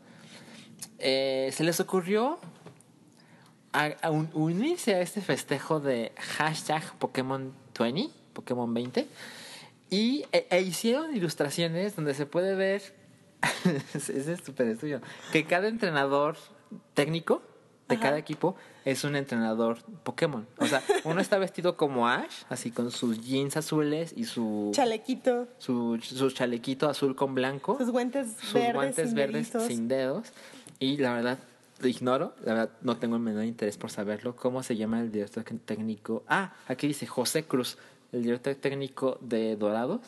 eh, 0.98 1.50
se 1.52 1.64
les 1.64 1.78
ocurrió 1.80 2.38
a- 3.84 3.96
a 4.02 4.10
un- 4.10 4.30
unirse 4.34 4.94
a 4.94 5.00
este 5.00 5.20
festejo 5.20 5.80
de 5.80 6.12
hashtag 6.36 6.82
Pokémon 6.98 7.52
20, 7.78 8.10
Pokémon 8.32 8.72
20, 8.72 9.06
y 9.90 10.24
e, 10.32 10.46
e 10.50 10.60
hicieron 10.62 11.14
ilustraciones 11.16 11.94
donde 11.96 12.14
se 12.14 12.26
puede 12.26 12.54
ver, 12.54 12.82
es 13.94 14.08
es 14.10 14.40
súper 14.44 14.68
estudio, 14.68 15.00
que 15.32 15.44
cada 15.44 15.68
entrenador 15.68 16.36
técnico 16.94 17.42
de 17.88 17.94
Ajá. 17.94 18.02
cada 18.04 18.18
equipo 18.18 18.56
es 18.84 19.04
un 19.04 19.14
entrenador 19.14 19.78
Pokémon. 20.02 20.44
O 20.58 20.66
sea, 20.66 20.82
uno 21.04 21.20
está 21.20 21.38
vestido 21.38 21.76
como 21.76 22.08
Ash, 22.08 22.42
así 22.48 22.72
con 22.72 22.90
sus 22.90 23.20
jeans 23.24 23.56
azules 23.56 24.12
y 24.16 24.24
su, 24.24 24.70
Chalequito, 24.74 25.46
su, 25.58 25.98
su 26.02 26.30
chalequito 26.32 26.88
azul 26.88 27.14
con 27.14 27.34
blanco 27.36 27.78
sus 27.78 27.90
guantes 27.90 28.32
sus 28.40 28.54
verdes, 28.54 28.74
guantes 28.74 29.06
sin 29.08 29.14
verdes 29.16 29.52
deditos. 29.52 29.66
sin 29.68 29.88
dedos. 29.88 30.32
Y 30.80 30.96
la 30.96 31.14
verdad, 31.14 31.38
lo 31.78 31.88
ignoro. 31.88 32.34
La 32.44 32.54
verdad, 32.54 32.70
no 32.82 32.96
tengo 32.96 33.16
el 33.16 33.22
menor 33.22 33.44
interés 33.44 33.76
por 33.76 33.90
saberlo. 33.90 34.36
¿Cómo 34.36 34.62
se 34.62 34.76
llama 34.76 35.00
el 35.00 35.12
director 35.12 35.44
técnico? 35.64 36.24
Ah, 36.28 36.54
aquí 36.68 36.86
dice 36.86 37.06
José 37.06 37.44
Cruz, 37.44 37.78
el 38.12 38.22
director 38.22 38.54
técnico 38.54 39.18
de 39.20 39.56
Dorados. 39.56 40.00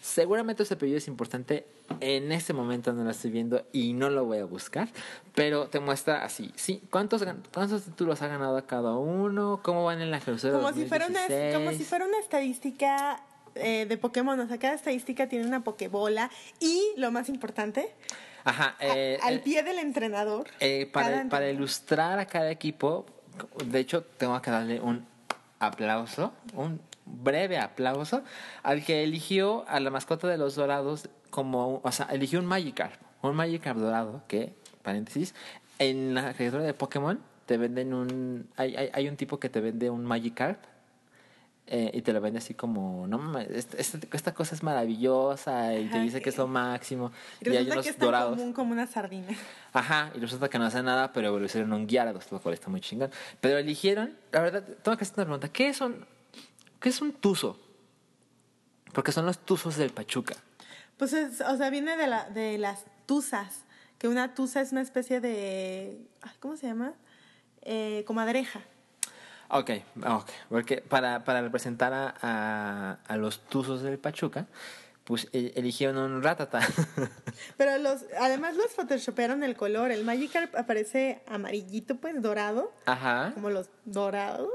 Seguramente 0.00 0.62
ese 0.62 0.74
apellido 0.74 0.98
es 0.98 1.08
importante. 1.08 1.66
En 2.00 2.32
este 2.32 2.52
momento 2.52 2.92
no 2.92 3.04
lo 3.04 3.10
estoy 3.10 3.30
viendo 3.30 3.66
y 3.72 3.92
no 3.92 4.08
lo 4.08 4.24
voy 4.24 4.38
a 4.38 4.44
buscar. 4.44 4.88
Pero 5.34 5.66
te 5.66 5.80
muestra 5.80 6.24
así. 6.24 6.52
Sí, 6.54 6.82
¿cuántos, 6.90 7.22
cuántos 7.52 7.82
títulos 7.82 8.22
ha 8.22 8.28
ganado 8.28 8.64
cada 8.66 8.96
uno? 8.96 9.60
¿Cómo 9.62 9.84
van 9.84 10.00
en 10.00 10.10
la 10.10 10.20
Jerusalén 10.20 10.56
Como 10.56 10.72
si, 10.72 10.86
fuera 10.86 11.06
una, 11.06 11.20
como 11.52 11.72
si 11.72 11.84
fuera 11.84 12.06
una 12.06 12.18
estadística 12.18 13.22
eh, 13.56 13.84
de 13.86 13.98
Pokémon. 13.98 14.38
O 14.40 14.46
sea, 14.46 14.58
cada 14.58 14.74
estadística 14.74 15.28
tiene 15.28 15.46
una 15.46 15.62
Pokébola. 15.64 16.30
Y 16.60 16.82
lo 16.96 17.10
más 17.10 17.28
importante, 17.28 17.92
Ajá. 18.44 18.76
a- 18.78 18.84
eh, 18.86 19.18
al 19.22 19.34
eh, 19.34 19.38
pie 19.40 19.62
del 19.62 19.78
entrenador. 19.78 20.48
Eh, 20.60 20.88
para, 20.92 21.06
para 21.06 21.20
entrenador. 21.22 21.54
ilustrar 21.54 22.18
a 22.18 22.26
cada 22.26 22.50
equipo, 22.50 23.06
de 23.64 23.78
hecho, 23.80 24.02
tengo 24.18 24.40
que 24.42 24.50
darle 24.50 24.80
un 24.80 25.06
aplauso, 25.58 26.32
un 26.54 26.80
breve 27.04 27.58
aplauso 27.58 28.22
al 28.62 28.84
que 28.84 29.02
eligió 29.02 29.64
a 29.68 29.80
la 29.80 29.90
mascota 29.90 30.28
de 30.28 30.38
los 30.38 30.54
dorados 30.54 31.08
como, 31.30 31.80
o 31.82 31.92
sea, 31.92 32.06
eligió 32.10 32.38
un 32.38 32.46
Magikarp, 32.46 33.00
un 33.22 33.34
Magikarp 33.36 33.78
dorado 33.78 34.22
que, 34.28 34.54
paréntesis, 34.82 35.34
en 35.78 36.14
la 36.14 36.34
criatura 36.34 36.62
de 36.62 36.74
Pokémon 36.74 37.20
te 37.46 37.56
venden 37.56 37.94
un, 37.94 38.48
hay, 38.56 38.76
hay, 38.76 38.90
hay 38.92 39.08
un 39.08 39.16
tipo 39.16 39.40
que 39.40 39.48
te 39.48 39.60
vende 39.60 39.90
un 39.90 40.04
Magikarp 40.04 40.62
eh, 41.72 41.90
y 41.94 42.02
te 42.02 42.12
lo 42.12 42.20
vende 42.20 42.38
así 42.38 42.52
como, 42.54 43.06
no 43.06 43.16
mames, 43.18 43.48
esta, 43.50 43.76
esta, 43.78 43.98
esta 44.12 44.34
cosa 44.34 44.54
es 44.56 44.62
maravillosa 44.62 45.74
y 45.78 45.88
te 45.88 46.00
dice 46.00 46.20
que 46.20 46.30
es 46.30 46.36
lo 46.36 46.46
máximo. 46.48 47.12
Y 47.40 47.48
Y, 47.48 47.56
hay 47.56 47.64
resulta 47.64 47.72
unos 47.74 47.84
que 47.84 47.90
es 47.90 47.96
tan 47.96 48.06
dorados. 48.06 48.36
común 48.36 48.52
como 48.52 48.72
una 48.72 48.86
sardina. 48.86 49.28
Ajá, 49.72 50.10
y 50.14 50.18
resulta 50.18 50.48
que 50.48 50.58
no 50.58 50.64
hace 50.66 50.82
nada, 50.82 51.12
pero 51.12 51.28
evolucionaron 51.28 51.72
un 51.72 51.86
Gyarados, 51.86 52.30
lo 52.32 52.40
cual 52.40 52.54
está 52.54 52.68
muy 52.68 52.80
chingón. 52.80 53.10
Pero 53.40 53.56
eligieron, 53.58 54.16
la 54.32 54.40
verdad, 54.40 54.64
tengo 54.82 54.96
que 54.98 55.04
hacer 55.04 55.14
una 55.18 55.24
pregunta. 55.24 55.48
¿Qué 55.48 55.68
es 55.68 55.80
un, 55.80 56.04
qué 56.80 56.88
es 56.88 57.00
un 57.00 57.12
tuzo? 57.12 57.58
Porque 58.92 59.12
son 59.12 59.24
los 59.26 59.38
tuzos 59.38 59.76
del 59.76 59.90
Pachuca. 59.90 60.34
Pues, 60.96 61.12
es- 61.12 61.40
o 61.40 61.56
sea, 61.56 61.70
viene 61.70 61.96
de, 61.96 62.06
la, 62.08 62.28
de 62.30 62.58
las 62.58 62.84
tuzas. 63.06 63.64
Que 63.98 64.08
una 64.08 64.34
tuza 64.34 64.60
es 64.60 64.72
una 64.72 64.80
especie 64.80 65.20
de. 65.20 66.00
ay, 66.22 66.32
¿Cómo 66.40 66.56
se 66.56 66.66
llama? 66.66 66.94
Eh, 67.62 68.02
comadreja. 68.06 68.60
Ok, 69.50 69.70
ok. 70.06 70.28
Porque 70.48 70.76
para, 70.78 71.24
para 71.24 71.40
representar 71.42 71.92
a, 71.92 72.14
a, 72.22 72.98
a 73.06 73.16
los 73.16 73.40
tuzos 73.40 73.82
del 73.82 73.98
Pachuca, 73.98 74.46
pues 75.04 75.26
e- 75.32 75.52
eligieron 75.56 75.96
un 75.98 76.22
ratata. 76.22 76.60
Pero 77.56 77.78
los, 77.78 78.04
además 78.20 78.54
los 78.54 78.68
photoshopearon 78.72 79.42
el 79.42 79.56
color. 79.56 79.90
El 79.90 80.04
Magikarp 80.04 80.54
aparece 80.54 81.22
amarillito, 81.26 81.96
pues 81.96 82.20
dorado, 82.22 82.72
Ajá. 82.86 83.32
como 83.34 83.50
los 83.50 83.70
dorados. 83.84 84.50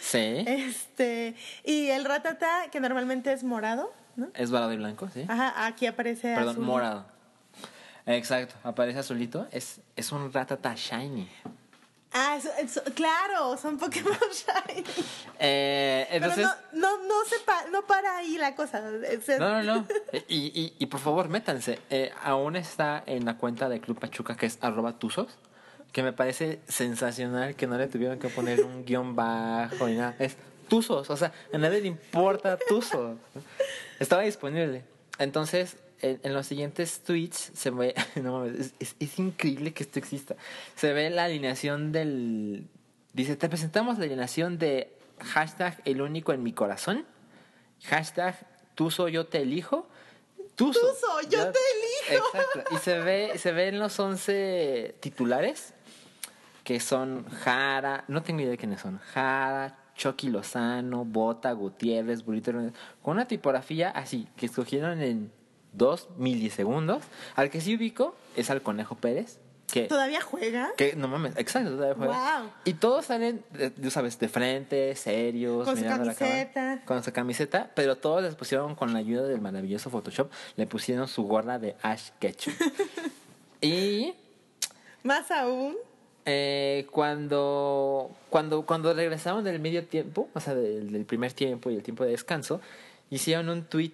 Sí. 0.00 0.18
Este, 0.48 1.36
y 1.64 1.88
el 1.90 2.04
ratata, 2.04 2.70
que 2.72 2.80
normalmente 2.80 3.32
es 3.32 3.44
morado, 3.44 3.92
¿no? 4.16 4.30
Es 4.34 4.50
dorado 4.50 4.72
y 4.72 4.76
blanco, 4.78 5.08
sí. 5.14 5.24
Ajá, 5.28 5.66
aquí 5.66 5.86
aparece 5.86 6.34
Perdón, 6.34 6.50
azul. 6.56 6.64
morado. 6.64 7.06
Exacto, 8.06 8.56
aparece 8.64 8.98
azulito. 8.98 9.46
Es, 9.52 9.80
es 9.94 10.10
un 10.10 10.32
ratata 10.32 10.74
shiny. 10.74 11.28
Ah, 12.12 12.36
eso- 12.36 12.50
eso- 12.58 12.82
claro, 12.94 13.56
son 13.56 13.78
Pokémon 13.78 14.12
Shiny. 14.32 14.84
Eh, 15.38 16.08
entonces. 16.10 16.48
Pero 16.72 16.80
no, 16.80 16.98
no, 16.98 17.06
no, 17.08 17.24
se 17.24 17.38
pa- 17.40 17.66
no 17.70 17.82
para 17.86 18.16
ahí 18.18 18.36
la 18.36 18.54
cosa. 18.56 18.80
No, 19.38 19.48
no, 19.50 19.62
no. 19.62 19.86
Y, 20.28 20.46
y, 20.60 20.74
y 20.78 20.86
por 20.86 20.98
favor, 21.00 21.28
métanse. 21.28 21.78
Eh, 21.88 22.12
aún 22.22 22.56
está 22.56 23.02
en 23.06 23.24
la 23.24 23.36
cuenta 23.36 23.68
de 23.68 23.80
Club 23.80 23.98
Pachuca, 24.00 24.36
que 24.36 24.46
es 24.46 24.58
arroba 24.60 24.98
tuzos, 24.98 25.28
que 25.92 26.02
me 26.02 26.12
parece 26.12 26.60
sensacional 26.68 27.54
que 27.54 27.66
no 27.68 27.78
le 27.78 27.86
tuvieron 27.86 28.18
que 28.18 28.28
poner 28.28 28.64
un 28.64 28.84
guion 28.86 29.14
bajo 29.14 29.86
ni 29.86 29.94
nada. 29.96 30.16
Es 30.18 30.36
tuzos, 30.68 31.10
o 31.10 31.16
sea, 31.16 31.32
a 31.52 31.58
nadie 31.58 31.80
le 31.80 31.88
importa 31.88 32.58
tuzos. 32.68 33.16
Estaba 34.00 34.22
disponible. 34.22 34.84
Entonces, 35.18 35.76
en, 36.02 36.20
en 36.22 36.34
los 36.34 36.46
siguientes 36.46 37.02
tweets 37.02 37.52
se 37.54 37.70
ve, 37.70 37.94
no 38.22 38.40
mames, 38.40 38.58
es, 38.58 38.74
es, 38.78 38.96
es 38.98 39.18
increíble 39.18 39.72
que 39.72 39.82
esto 39.82 39.98
exista. 39.98 40.36
Se 40.76 40.92
ve 40.92 41.10
la 41.10 41.24
alineación 41.24 41.92
del... 41.92 42.68
Dice, 43.12 43.36
te 43.36 43.48
presentamos 43.48 43.98
la 43.98 44.04
alineación 44.04 44.58
de 44.58 44.96
hashtag 45.20 45.80
el 45.84 46.00
único 46.00 46.32
en 46.32 46.42
mi 46.42 46.52
corazón. 46.52 47.06
Hashtag 47.84 48.36
Tuzo 48.74 49.08
yo 49.08 49.26
te 49.26 49.38
elijo. 49.38 49.88
Tuzo, 50.54 50.80
Tuzo, 50.80 51.28
yo 51.28 51.50
te 51.50 51.58
elijo. 51.58 52.26
Exacto. 52.36 52.74
Y 52.74 52.78
se 52.78 52.98
ve, 53.00 53.38
se 53.38 53.52
ven 53.52 53.78
los 53.78 53.98
11 53.98 54.96
titulares 55.00 55.74
que 56.64 56.78
son 56.78 57.28
Jara, 57.28 58.04
no 58.08 58.22
tengo 58.22 58.40
idea 58.40 58.52
de 58.52 58.58
quiénes 58.58 58.80
son. 58.80 58.98
Jara, 58.98 59.76
Chucky 59.94 60.28
Lozano, 60.28 61.04
Bota, 61.04 61.52
Gutiérrez, 61.52 62.24
Burrito 62.24 62.52
con 63.02 63.16
una 63.16 63.26
tipografía 63.26 63.90
así, 63.90 64.28
que 64.36 64.46
escogieron 64.46 65.00
en 65.00 65.32
dos 65.72 66.08
milisegundos. 66.16 67.02
Al 67.36 67.50
que 67.50 67.60
sí 67.60 67.76
ubico 67.76 68.14
es 68.36 68.50
al 68.50 68.62
Conejo 68.62 68.94
Pérez, 68.96 69.38
que 69.72 69.82
¿Todavía 69.86 70.20
juega? 70.20 70.72
que 70.76 70.96
no 70.96 71.06
mames, 71.06 71.36
exacto, 71.36 71.70
todavía 71.70 71.94
juega. 71.94 72.40
Wow. 72.40 72.50
Y 72.64 72.72
todos 72.74 73.04
salen, 73.04 73.44
tú 73.80 73.88
sabes, 73.92 74.18
de 74.18 74.28
frente, 74.28 74.96
serios, 74.96 75.64
Con 75.64 75.76
su 75.76 75.82
mirando 75.82 76.06
la 76.06 76.14
cámara, 76.14 76.34
camiseta. 76.52 76.82
con 76.86 77.04
su 77.04 77.12
camiseta, 77.12 77.70
pero 77.76 77.96
todos 77.96 78.22
les 78.24 78.34
pusieron 78.34 78.74
con 78.74 78.92
la 78.92 78.98
ayuda 78.98 79.22
del 79.28 79.40
maravilloso 79.40 79.88
Photoshop, 79.88 80.28
le 80.56 80.66
pusieron 80.66 81.06
su 81.06 81.22
gorra 81.22 81.60
de 81.60 81.76
Ash 81.82 82.10
Ketchum. 82.18 82.52
y 83.60 84.14
Más 85.04 85.30
aún. 85.30 85.76
eh, 86.26 86.86
cuando, 86.90 88.10
cuando, 88.28 88.66
cuando 88.66 88.92
regresaron 88.92 89.44
del 89.44 89.60
medio 89.60 89.84
tiempo, 89.86 90.28
o 90.34 90.40
sea, 90.40 90.54
del, 90.56 90.90
del 90.90 91.04
primer 91.04 91.32
tiempo 91.32 91.70
y 91.70 91.76
el 91.76 91.82
tiempo 91.84 92.04
de 92.04 92.10
descanso, 92.10 92.60
hicieron 93.08 93.48
un 93.48 93.64
tweet 93.64 93.92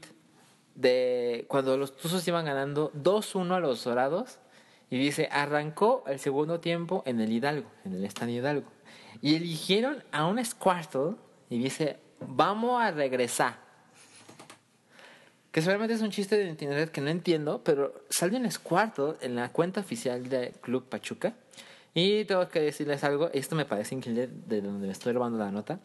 de 0.77 1.47
cuando 1.49 1.77
los 1.77 1.97
Tuzos 1.97 2.27
iban 2.29 2.45
ganando 2.45 2.93
2-1 2.93 3.55
a 3.55 3.61
los 3.61 3.83
Dorados 3.83 4.39
y 4.91 4.99
dice, 4.99 5.29
arrancó 5.33 6.05
el 6.07 6.21
segundo 6.21 6.61
tiempo 6.61 7.03
en 7.07 7.21
el 7.21 7.33
Hidalgo, 7.33 7.69
en 7.85 7.95
el 7.95 8.05
estadio 8.05 8.37
Hidalgo. 8.37 8.71
Y 9.21 9.35
eligieron 9.35 10.05
a 10.13 10.27
un 10.27 10.43
Squirtle 10.45 11.17
y 11.51 11.59
dice, 11.59 11.99
vamos 12.21 12.81
a 12.81 12.91
regresar. 12.93 13.59
Que 15.51 15.63
seguramente 15.63 15.95
es 15.95 16.03
un 16.03 16.11
chiste 16.11 16.37
de 16.37 16.49
internet 16.49 16.91
que 16.91 17.01
no 17.01 17.09
entiendo, 17.09 17.63
pero 17.65 18.05
sale 18.11 18.37
un 18.37 18.51
Squirtle 18.51 19.15
en 19.23 19.35
la 19.35 19.51
cuenta 19.51 19.81
oficial 19.81 20.29
de 20.29 20.53
Club 20.61 20.85
Pachuca. 20.89 21.35
Y 21.99 22.27
tengo 22.27 22.47
que 22.51 22.61
decirles 22.61 23.03
algo, 23.05 23.31
esto 23.33 23.57
me 23.57 23.65
parece 23.65 23.95
increíble 23.95 24.29
de 24.29 24.61
donde 24.61 24.87
me 24.87 24.93
estoy 24.93 25.15
robando 25.15 25.39
la 25.39 25.51
nota. 25.51 25.81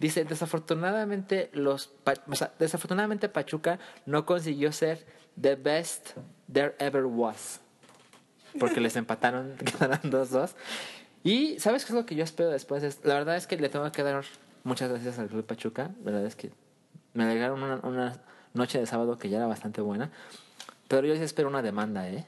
Dice, 0.00 0.24
desafortunadamente 0.24 1.48
los 1.52 1.92
o 2.26 2.34
sea, 2.34 2.52
desafortunadamente 2.58 3.28
Pachuca 3.28 3.78
no 4.04 4.26
consiguió 4.26 4.72
ser 4.72 5.06
the 5.40 5.54
best 5.54 6.16
there 6.52 6.74
ever 6.80 7.04
was. 7.04 7.60
Porque 8.58 8.80
les 8.80 8.96
empataron, 8.96 9.54
quedaron 9.78 10.10
2-2. 10.10 10.54
Y 11.22 11.60
¿sabes 11.60 11.84
qué 11.84 11.92
es 11.92 11.94
lo 11.94 12.04
que 12.04 12.16
yo 12.16 12.24
espero 12.24 12.50
después? 12.50 12.82
Es, 12.82 13.04
la 13.04 13.14
verdad 13.14 13.36
es 13.36 13.46
que 13.46 13.56
le 13.56 13.68
tengo 13.68 13.90
que 13.92 14.02
dar 14.02 14.24
muchas 14.64 14.90
gracias 14.90 15.20
al 15.20 15.28
Club 15.28 15.46
Pachuca. 15.46 15.92
La 15.98 16.10
verdad 16.10 16.26
es 16.26 16.34
que 16.34 16.50
me 17.12 17.22
alegraron 17.22 17.62
una, 17.62 17.76
una 17.84 18.20
noche 18.54 18.80
de 18.80 18.86
sábado 18.86 19.18
que 19.18 19.28
ya 19.28 19.36
era 19.36 19.46
bastante 19.46 19.80
buena. 19.80 20.10
Pero 20.88 21.06
yo 21.06 21.14
sí 21.14 21.22
espero 21.22 21.48
una 21.48 21.62
demanda, 21.62 22.08
¿eh? 22.08 22.26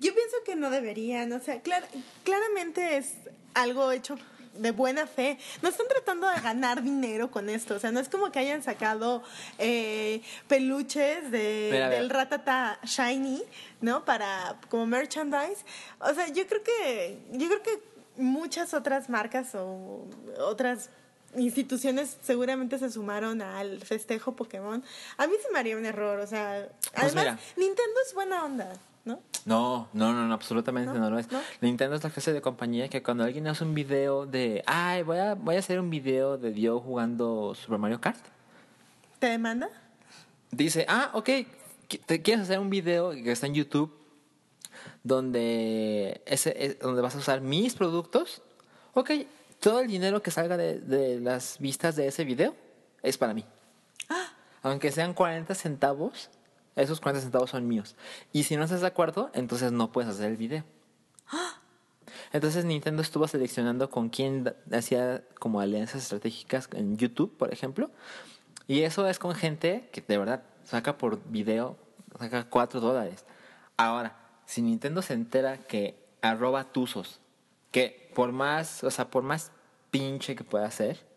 Yo 0.00 0.14
pienso 0.14 0.36
que 0.44 0.54
no 0.56 0.70
deberían, 0.70 1.32
o 1.32 1.40
sea, 1.40 1.62
clar- 1.62 1.88
claramente 2.24 2.96
es 2.96 3.14
algo 3.54 3.90
hecho 3.90 4.16
de 4.54 4.70
buena 4.72 5.06
fe. 5.06 5.38
No 5.62 5.68
están 5.68 5.86
tratando 5.88 6.28
de 6.28 6.40
ganar 6.40 6.82
dinero 6.82 7.30
con 7.30 7.48
esto, 7.48 7.74
o 7.74 7.78
sea, 7.78 7.90
no 7.92 8.00
es 8.00 8.08
como 8.08 8.30
que 8.32 8.38
hayan 8.40 8.62
sacado 8.62 9.22
eh, 9.58 10.20
peluches 10.48 11.30
de, 11.30 11.68
Mira, 11.72 11.88
del 11.90 12.10
ratata 12.10 12.78
shiny, 12.84 13.42
¿no? 13.80 14.04
Para 14.04 14.58
como 14.68 14.86
merchandise. 14.86 15.64
O 16.00 16.12
sea, 16.14 16.28
yo 16.28 16.46
creo 16.46 16.62
que 16.62 17.18
yo 17.32 17.46
creo 17.48 17.62
que 17.62 17.82
muchas 18.16 18.74
otras 18.74 19.08
marcas 19.08 19.54
o 19.54 20.04
otras 20.40 20.90
instituciones 21.36 22.16
seguramente 22.22 22.78
se 22.78 22.90
sumaron 22.90 23.42
al 23.42 23.80
festejo 23.84 24.34
Pokémon. 24.34 24.82
A 25.18 25.26
mí 25.26 25.34
se 25.44 25.52
me 25.52 25.58
haría 25.58 25.76
un 25.76 25.86
error, 25.86 26.18
o 26.20 26.26
sea, 26.26 26.68
además 26.94 27.14
mira. 27.14 27.38
Nintendo 27.56 28.00
es 28.06 28.14
buena 28.14 28.44
onda, 28.44 28.72
¿no? 29.04 29.20
No, 29.46 29.88
no, 29.94 30.12
no, 30.12 30.26
no, 30.26 30.34
absolutamente 30.34 30.92
¿No? 30.92 30.98
no, 31.00 31.10
lo 31.10 31.18
es. 31.18 31.30
¿No? 31.32 31.40
Nintendo 31.60 31.96
es 31.96 32.04
la 32.04 32.10
clase 32.10 32.32
de 32.32 32.40
compañía 32.42 32.88
que 32.88 33.02
cuando 33.02 33.24
alguien 33.24 33.46
hace 33.46 33.64
un 33.64 33.74
video 33.74 34.26
de, 34.26 34.62
ay, 34.66 35.02
voy 35.02 35.18
a, 35.18 35.34
voy 35.34 35.56
a 35.56 35.58
hacer 35.60 35.80
un 35.80 35.88
video 35.90 36.36
de 36.36 36.50
Dio 36.52 36.80
jugando 36.80 37.54
Super 37.54 37.78
Mario 37.78 38.00
Kart, 38.00 38.18
¿Te 39.18 39.26
demanda? 39.28 39.68
dice, 40.50 40.84
ah, 40.88 41.10
ok, 41.14 41.28
¿qui- 41.88 42.00
¿te 42.04 42.22
quieres 42.22 42.44
hacer 42.44 42.58
un 42.58 42.70
video 42.70 43.10
que 43.10 43.32
está 43.32 43.46
en 43.46 43.54
YouTube 43.54 43.92
donde, 45.04 46.22
ese, 46.26 46.54
es- 46.64 46.78
donde 46.78 47.02
vas 47.02 47.14
a 47.14 47.18
usar 47.18 47.40
mis 47.40 47.74
productos? 47.74 48.42
Ok, 48.94 49.10
todo 49.60 49.80
el 49.80 49.88
dinero 49.88 50.22
que 50.22 50.30
salga 50.30 50.56
de, 50.56 50.78
de 50.80 51.20
las 51.20 51.58
vistas 51.58 51.96
de 51.96 52.06
ese 52.06 52.24
video 52.24 52.54
es 53.02 53.18
para 53.18 53.34
mí. 53.34 53.44
Aunque 54.62 54.90
sean 54.90 55.14
40 55.14 55.54
centavos, 55.54 56.30
esos 56.82 57.00
40 57.00 57.22
centavos 57.22 57.50
son 57.50 57.66
míos. 57.66 57.96
Y 58.32 58.44
si 58.44 58.56
no 58.56 58.64
estás 58.64 58.80
de 58.80 58.86
acuerdo, 58.86 59.30
entonces 59.34 59.72
no 59.72 59.92
puedes 59.92 60.10
hacer 60.10 60.30
el 60.30 60.36
video. 60.36 60.64
Entonces 62.32 62.64
Nintendo 62.64 63.00
estuvo 63.00 63.26
seleccionando 63.26 63.90
con 63.90 64.10
quién 64.10 64.54
hacía 64.72 65.24
como 65.38 65.60
alianzas 65.60 66.02
estratégicas 66.02 66.68
en 66.72 66.96
YouTube, 66.96 67.36
por 67.36 67.52
ejemplo. 67.52 67.90
Y 68.66 68.82
eso 68.82 69.08
es 69.08 69.18
con 69.18 69.34
gente 69.34 69.88
que 69.92 70.02
de 70.06 70.18
verdad 70.18 70.42
saca 70.64 70.98
por 70.98 71.22
video, 71.30 71.76
saca 72.18 72.44
4 72.44 72.80
dólares. 72.80 73.24
Ahora, 73.78 74.16
si 74.44 74.60
Nintendo 74.60 75.00
se 75.00 75.14
entera 75.14 75.56
que 75.56 75.98
arroba 76.20 76.64
tuzos, 76.64 77.20
que 77.70 78.10
por 78.14 78.32
más, 78.32 78.84
o 78.84 78.90
sea, 78.90 79.10
por 79.10 79.22
más 79.22 79.52
pinche 79.90 80.36
que 80.36 80.44
pueda 80.44 80.70
ser, 80.70 81.07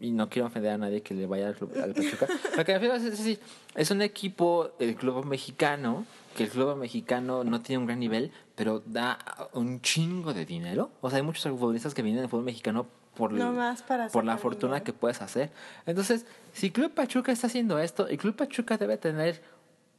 y 0.00 0.10
no 0.12 0.28
quiero 0.28 0.48
ofender 0.48 0.72
a 0.72 0.78
nadie 0.78 1.02
que 1.02 1.14
le 1.14 1.26
vaya 1.26 1.48
al, 1.48 1.54
club- 1.54 1.76
al 1.82 1.92
Pachuca. 1.94 2.26
Lo 2.56 2.64
que 2.64 2.72
me 2.72 2.78
refiero 2.78 2.94
es, 2.94 3.38
es 3.74 3.90
un 3.90 4.02
equipo 4.02 4.70
del 4.78 4.96
club 4.96 5.24
mexicano, 5.26 6.06
que 6.36 6.44
el 6.44 6.50
club 6.50 6.76
mexicano 6.76 7.44
no 7.44 7.60
tiene 7.60 7.78
un 7.80 7.86
gran 7.86 8.00
nivel, 8.00 8.32
pero 8.54 8.82
da 8.86 9.18
un 9.52 9.80
chingo 9.82 10.32
de 10.32 10.46
dinero. 10.46 10.90
O 11.00 11.10
sea, 11.10 11.18
hay 11.18 11.22
muchos 11.22 11.42
futbolistas 11.52 11.92
que 11.94 12.02
vienen 12.02 12.22
del 12.22 12.30
fútbol 12.30 12.44
mexicano 12.44 12.86
por, 13.14 13.32
No 13.32 13.52
más 13.52 13.82
para 13.82 14.08
por 14.08 14.24
la 14.24 14.38
fortuna 14.38 14.74
dinero. 14.74 14.84
que 14.84 14.92
puedes 14.94 15.20
hacer. 15.20 15.50
Entonces, 15.84 16.24
si 16.54 16.70
Club 16.70 16.92
Pachuca 16.92 17.32
está 17.32 17.48
haciendo 17.48 17.78
esto, 17.78 18.08
y 18.10 18.16
Club 18.16 18.36
Pachuca 18.36 18.78
debe 18.78 18.96
tener 18.96 19.42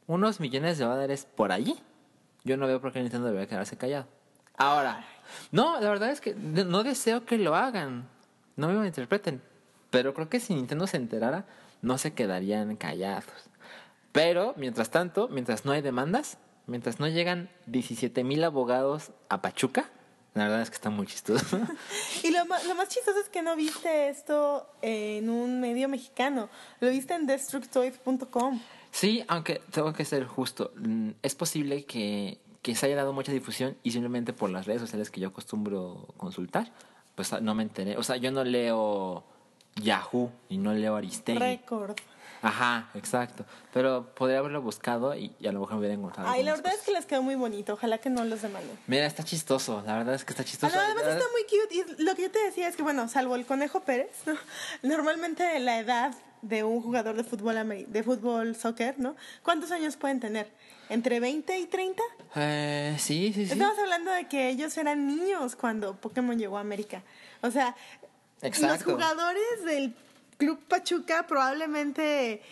unos 0.08 0.40
millones 0.40 0.78
de 0.78 0.84
dólares 0.84 1.28
por 1.36 1.52
allí, 1.52 1.76
yo 2.44 2.56
no 2.56 2.66
veo 2.66 2.80
por 2.80 2.92
qué 2.92 3.00
Nintendo 3.00 3.26
debería 3.28 3.46
quedarse 3.48 3.76
callado. 3.76 4.06
Ahora, 4.56 5.04
no, 5.52 5.80
la 5.80 5.88
verdad 5.90 6.10
es 6.10 6.20
que 6.20 6.34
no 6.34 6.82
deseo 6.82 7.24
que 7.24 7.38
lo 7.38 7.54
hagan. 7.54 8.08
No 8.56 8.68
me 8.68 8.74
malinterpreten. 8.74 9.40
Pero 9.92 10.12
creo 10.14 10.28
que 10.28 10.40
si 10.40 10.54
Nintendo 10.56 10.88
se 10.88 10.96
enterara, 10.96 11.44
no 11.82 11.96
se 11.98 12.12
quedarían 12.14 12.74
callados. 12.74 13.24
Pero, 14.10 14.54
mientras 14.56 14.90
tanto, 14.90 15.28
mientras 15.28 15.64
no 15.64 15.70
hay 15.72 15.82
demandas, 15.82 16.38
mientras 16.66 16.98
no 16.98 17.06
llegan 17.06 17.48
17 17.66 18.24
mil 18.24 18.42
abogados 18.42 19.12
a 19.28 19.40
Pachuca, 19.42 19.88
la 20.34 20.44
verdad 20.44 20.62
es 20.62 20.70
que 20.70 20.76
está 20.76 20.90
muy 20.90 21.06
chistoso. 21.06 21.60
Y 22.24 22.30
lo 22.30 22.44
más, 22.46 22.64
lo 22.66 22.74
más 22.74 22.88
chistoso 22.88 23.18
es 23.20 23.28
que 23.28 23.42
no 23.42 23.54
viste 23.54 24.08
esto 24.08 24.66
en 24.80 25.28
un 25.30 25.60
medio 25.60 25.88
mexicano. 25.88 26.48
Lo 26.80 26.88
viste 26.88 27.14
en 27.14 27.26
destructoid.com. 27.26 28.60
Sí, 28.90 29.24
aunque 29.28 29.60
tengo 29.70 29.92
que 29.92 30.04
ser 30.04 30.24
justo. 30.26 30.72
mm, 30.76 31.10
Es 31.22 31.34
posible 31.34 31.84
que, 31.84 32.38
que 32.62 32.74
se 32.74 32.86
haya 32.86 32.96
dado 32.96 33.12
mucha 33.12 33.32
difusión 33.32 33.76
y 33.82 33.90
simplemente 33.92 34.32
por 34.32 34.48
las 34.50 34.66
redes 34.66 34.80
sociales 34.80 35.10
que 35.10 35.20
yo 35.20 35.28
acostumbro 35.28 36.08
consultar, 36.16 36.70
pues 37.14 37.32
no 37.42 37.54
me 37.54 37.62
enteré. 37.62 37.96
O 37.98 38.02
sea, 38.02 38.16
yo 38.16 38.30
no 38.30 38.44
leo 38.44 39.24
Yahoo 39.76 40.30
y 40.48 40.58
no 40.58 40.72
leo 40.74 40.96
Aristegui. 40.96 41.38
Record. 41.38 41.96
Ajá, 42.44 42.90
exacto. 42.94 43.44
Pero 43.72 44.12
podría 44.16 44.38
haberlo 44.40 44.60
buscado 44.62 45.14
y, 45.14 45.32
y 45.38 45.46
a 45.46 45.52
lo 45.52 45.60
mejor 45.60 45.74
me 45.74 45.78
hubiera 45.80 45.94
encontrado. 45.94 46.28
Ay, 46.28 46.42
la 46.42 46.54
verdad 46.56 46.72
es 46.74 46.80
que 46.80 46.90
les 46.90 47.06
quedó 47.06 47.22
muy 47.22 47.36
bonito. 47.36 47.74
Ojalá 47.74 47.98
que 47.98 48.10
no 48.10 48.24
los 48.24 48.42
demanden. 48.42 48.76
Mira, 48.88 49.06
está 49.06 49.22
chistoso. 49.22 49.80
La 49.86 49.96
verdad 49.98 50.14
es 50.16 50.24
que 50.24 50.32
está 50.32 50.42
Ah, 50.42 50.46
chistoso. 50.46 50.74
no, 50.74 50.82
además 50.82 51.04
está 51.06 51.24
muy 51.30 51.42
cute. 51.44 51.74
Y 52.00 52.02
lo 52.02 52.16
que 52.16 52.22
yo 52.22 52.30
te 52.32 52.40
decía 52.42 52.66
es 52.66 52.74
que, 52.74 52.82
bueno, 52.82 53.06
salvo 53.08 53.36
el 53.36 53.46
Conejo 53.46 53.80
Pérez, 53.80 54.10
¿no? 54.26 54.34
normalmente 54.82 55.56
la 55.60 55.78
edad 55.78 56.14
de 56.42 56.64
un 56.64 56.82
jugador 56.82 57.14
de 57.14 57.22
fútbol, 57.22 57.54
de 57.86 58.02
fútbol 58.02 58.56
soccer, 58.56 58.98
¿no? 58.98 59.14
¿Cuántos 59.44 59.70
años 59.70 59.96
pueden 59.96 60.18
tener? 60.18 60.50
¿Entre 60.88 61.20
20 61.20 61.56
y 61.60 61.66
30? 61.66 62.02
Eh, 62.34 62.96
sí, 62.98 63.32
sí, 63.32 63.46
sí. 63.46 63.52
Estamos 63.52 63.78
hablando 63.78 64.10
de 64.10 64.26
que 64.26 64.48
ellos 64.48 64.76
eran 64.76 65.06
niños 65.06 65.54
cuando 65.54 65.94
Pokémon 65.94 66.36
llegó 66.36 66.58
a 66.58 66.60
América. 66.60 67.02
O 67.40 67.50
sea, 67.52 67.76
los 68.42 68.58
Exacto. 68.58 68.92
jugadores 68.92 69.64
del 69.64 69.94
Club 70.38 70.58
Pachuca 70.68 71.26
probablemente 71.26 72.42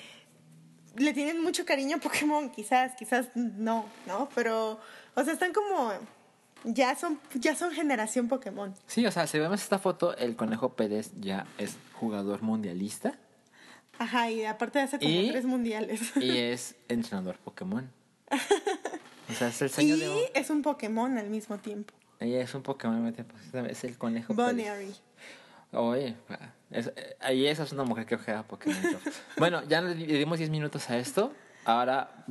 le 0.97 1.13
tienen 1.13 1.43
mucho 1.43 1.65
cariño 1.65 1.97
a 1.97 2.01
Pokémon, 2.01 2.51
quizás, 2.51 2.93
quizás 2.97 3.29
no, 3.35 3.87
¿no? 4.07 4.29
Pero, 4.35 4.79
o 5.15 5.25
sea, 5.25 5.33
están 5.33 5.53
como 5.53 5.93
ya 6.65 6.95
son 6.95 7.19
ya 7.35 7.55
son 7.57 7.73
generación 7.73 8.29
Pokémon. 8.29 8.75
Sí, 8.87 9.05
o 9.07 9.11
sea, 9.13 9.27
si 9.27 9.39
vemos 9.39 9.63
esta 9.63 9.79
foto, 9.79 10.17
el 10.17 10.37
Conejo 10.37 10.75
Pérez 10.75 11.11
ya 11.19 11.47
es 11.59 11.77
jugador 11.95 12.43
mundialista 12.43 13.19
Ajá, 13.99 14.31
y 14.31 14.45
aparte 14.47 14.79
de 14.79 14.85
hace 14.85 14.99
como 14.99 15.11
¿Y? 15.11 15.29
tres 15.31 15.45
mundiales. 15.45 16.01
y 16.17 16.37
es 16.39 16.75
entrenador 16.89 17.37
Pokémon. 17.39 17.91
O 19.29 19.33
sea, 19.35 19.49
es 19.49 19.61
el 19.63 19.71
sueño 19.71 19.97
Y 19.97 20.01
de 20.01 20.31
es 20.35 20.51
un 20.51 20.63
Pokémon 20.63 21.19
al 21.19 21.29
mismo 21.29 21.59
tiempo. 21.59 21.93
Ella 22.19 22.41
es 22.43 22.55
un 22.55 22.63
Pokémon, 22.63 23.03
mete, 23.03 23.25
pues, 23.25 23.43
es 23.71 23.85
el 23.85 23.97
conejo. 23.99 24.35
Bonnery. 24.35 24.87
Pérez. 24.87 25.01
Oye, 25.73 26.17
es, 26.71 26.89
eh, 26.89 27.17
ahí 27.21 27.47
esa 27.47 27.63
es 27.63 27.73
una 27.73 27.85
mujer 27.85 28.07
que 28.07 28.17
juega 28.17 28.43
Pokémon. 28.43 28.77
bueno, 29.39 29.63
ya 29.69 29.81
le 29.81 29.95
dimos 29.95 30.39
10 30.39 30.51
minutos 30.51 30.91
a 30.91 30.99
esto. 30.99 31.33
Ahora 31.65 32.25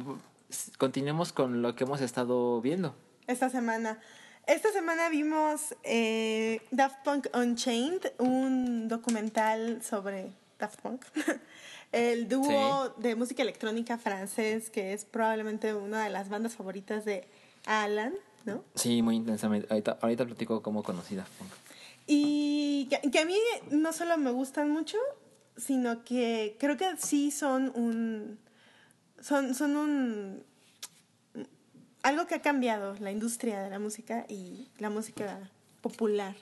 continuemos 0.78 1.32
con 1.32 1.62
lo 1.62 1.76
que 1.76 1.84
hemos 1.84 2.02
estado 2.02 2.62
viendo. 2.62 2.96
esta 3.28 3.50
semana. 3.50 4.00
Esta 4.48 4.72
semana 4.72 5.10
vimos 5.10 5.76
eh, 5.84 6.62
Daft 6.72 7.04
Punk 7.04 7.28
Unchained, 7.36 8.14
un 8.18 8.88
documental 8.88 9.84
sobre 9.84 10.32
Daft 10.58 10.82
Punk. 10.82 11.06
El 11.92 12.28
dúo 12.28 12.90
de 12.98 13.16
música 13.16 13.44
electrónica 13.44 13.98
francés 13.98 14.70
que 14.70 14.94
es 14.94 15.06
probablemente 15.06 15.74
una 15.74 16.04
de 16.04 16.10
las 16.10 16.30
bandas 16.30 16.56
favoritas 16.56 17.06
de 17.06 17.28
Alan. 17.66 18.14
¿no? 18.46 18.64
Sí, 18.76 19.02
muy 19.02 19.18
intensamente. 19.18 19.68
Ahorita, 19.70 20.00
ahorita 20.02 20.26
platico 20.26 20.64
cómo 20.64 20.82
conocí 20.82 21.16
Daft 21.16 21.32
Punk. 21.34 21.52
Y 22.12 22.88
que, 22.90 23.12
que 23.12 23.20
a 23.20 23.26
mí 23.26 23.38
no 23.70 23.94
solo 23.94 24.18
me 24.18 24.32
gustan 24.32 24.72
mucho, 24.72 24.98
sino 25.56 26.04
que 26.04 26.58
creo 26.60 26.76
que 26.76 26.98
sí 26.98 27.30
son 27.30 27.72
un... 27.76 28.40
Son, 29.22 29.54
son 29.54 29.78
un... 29.78 30.44
Algo 32.02 32.26
que 32.26 32.34
ha 32.34 32.42
cambiado 32.42 32.96
la 33.00 33.12
industria 33.12 33.62
de 33.62 33.70
la 33.70 33.78
música 33.78 34.26
y 34.28 34.70
la 34.80 34.90
música 34.90 35.52
popular 35.82 36.36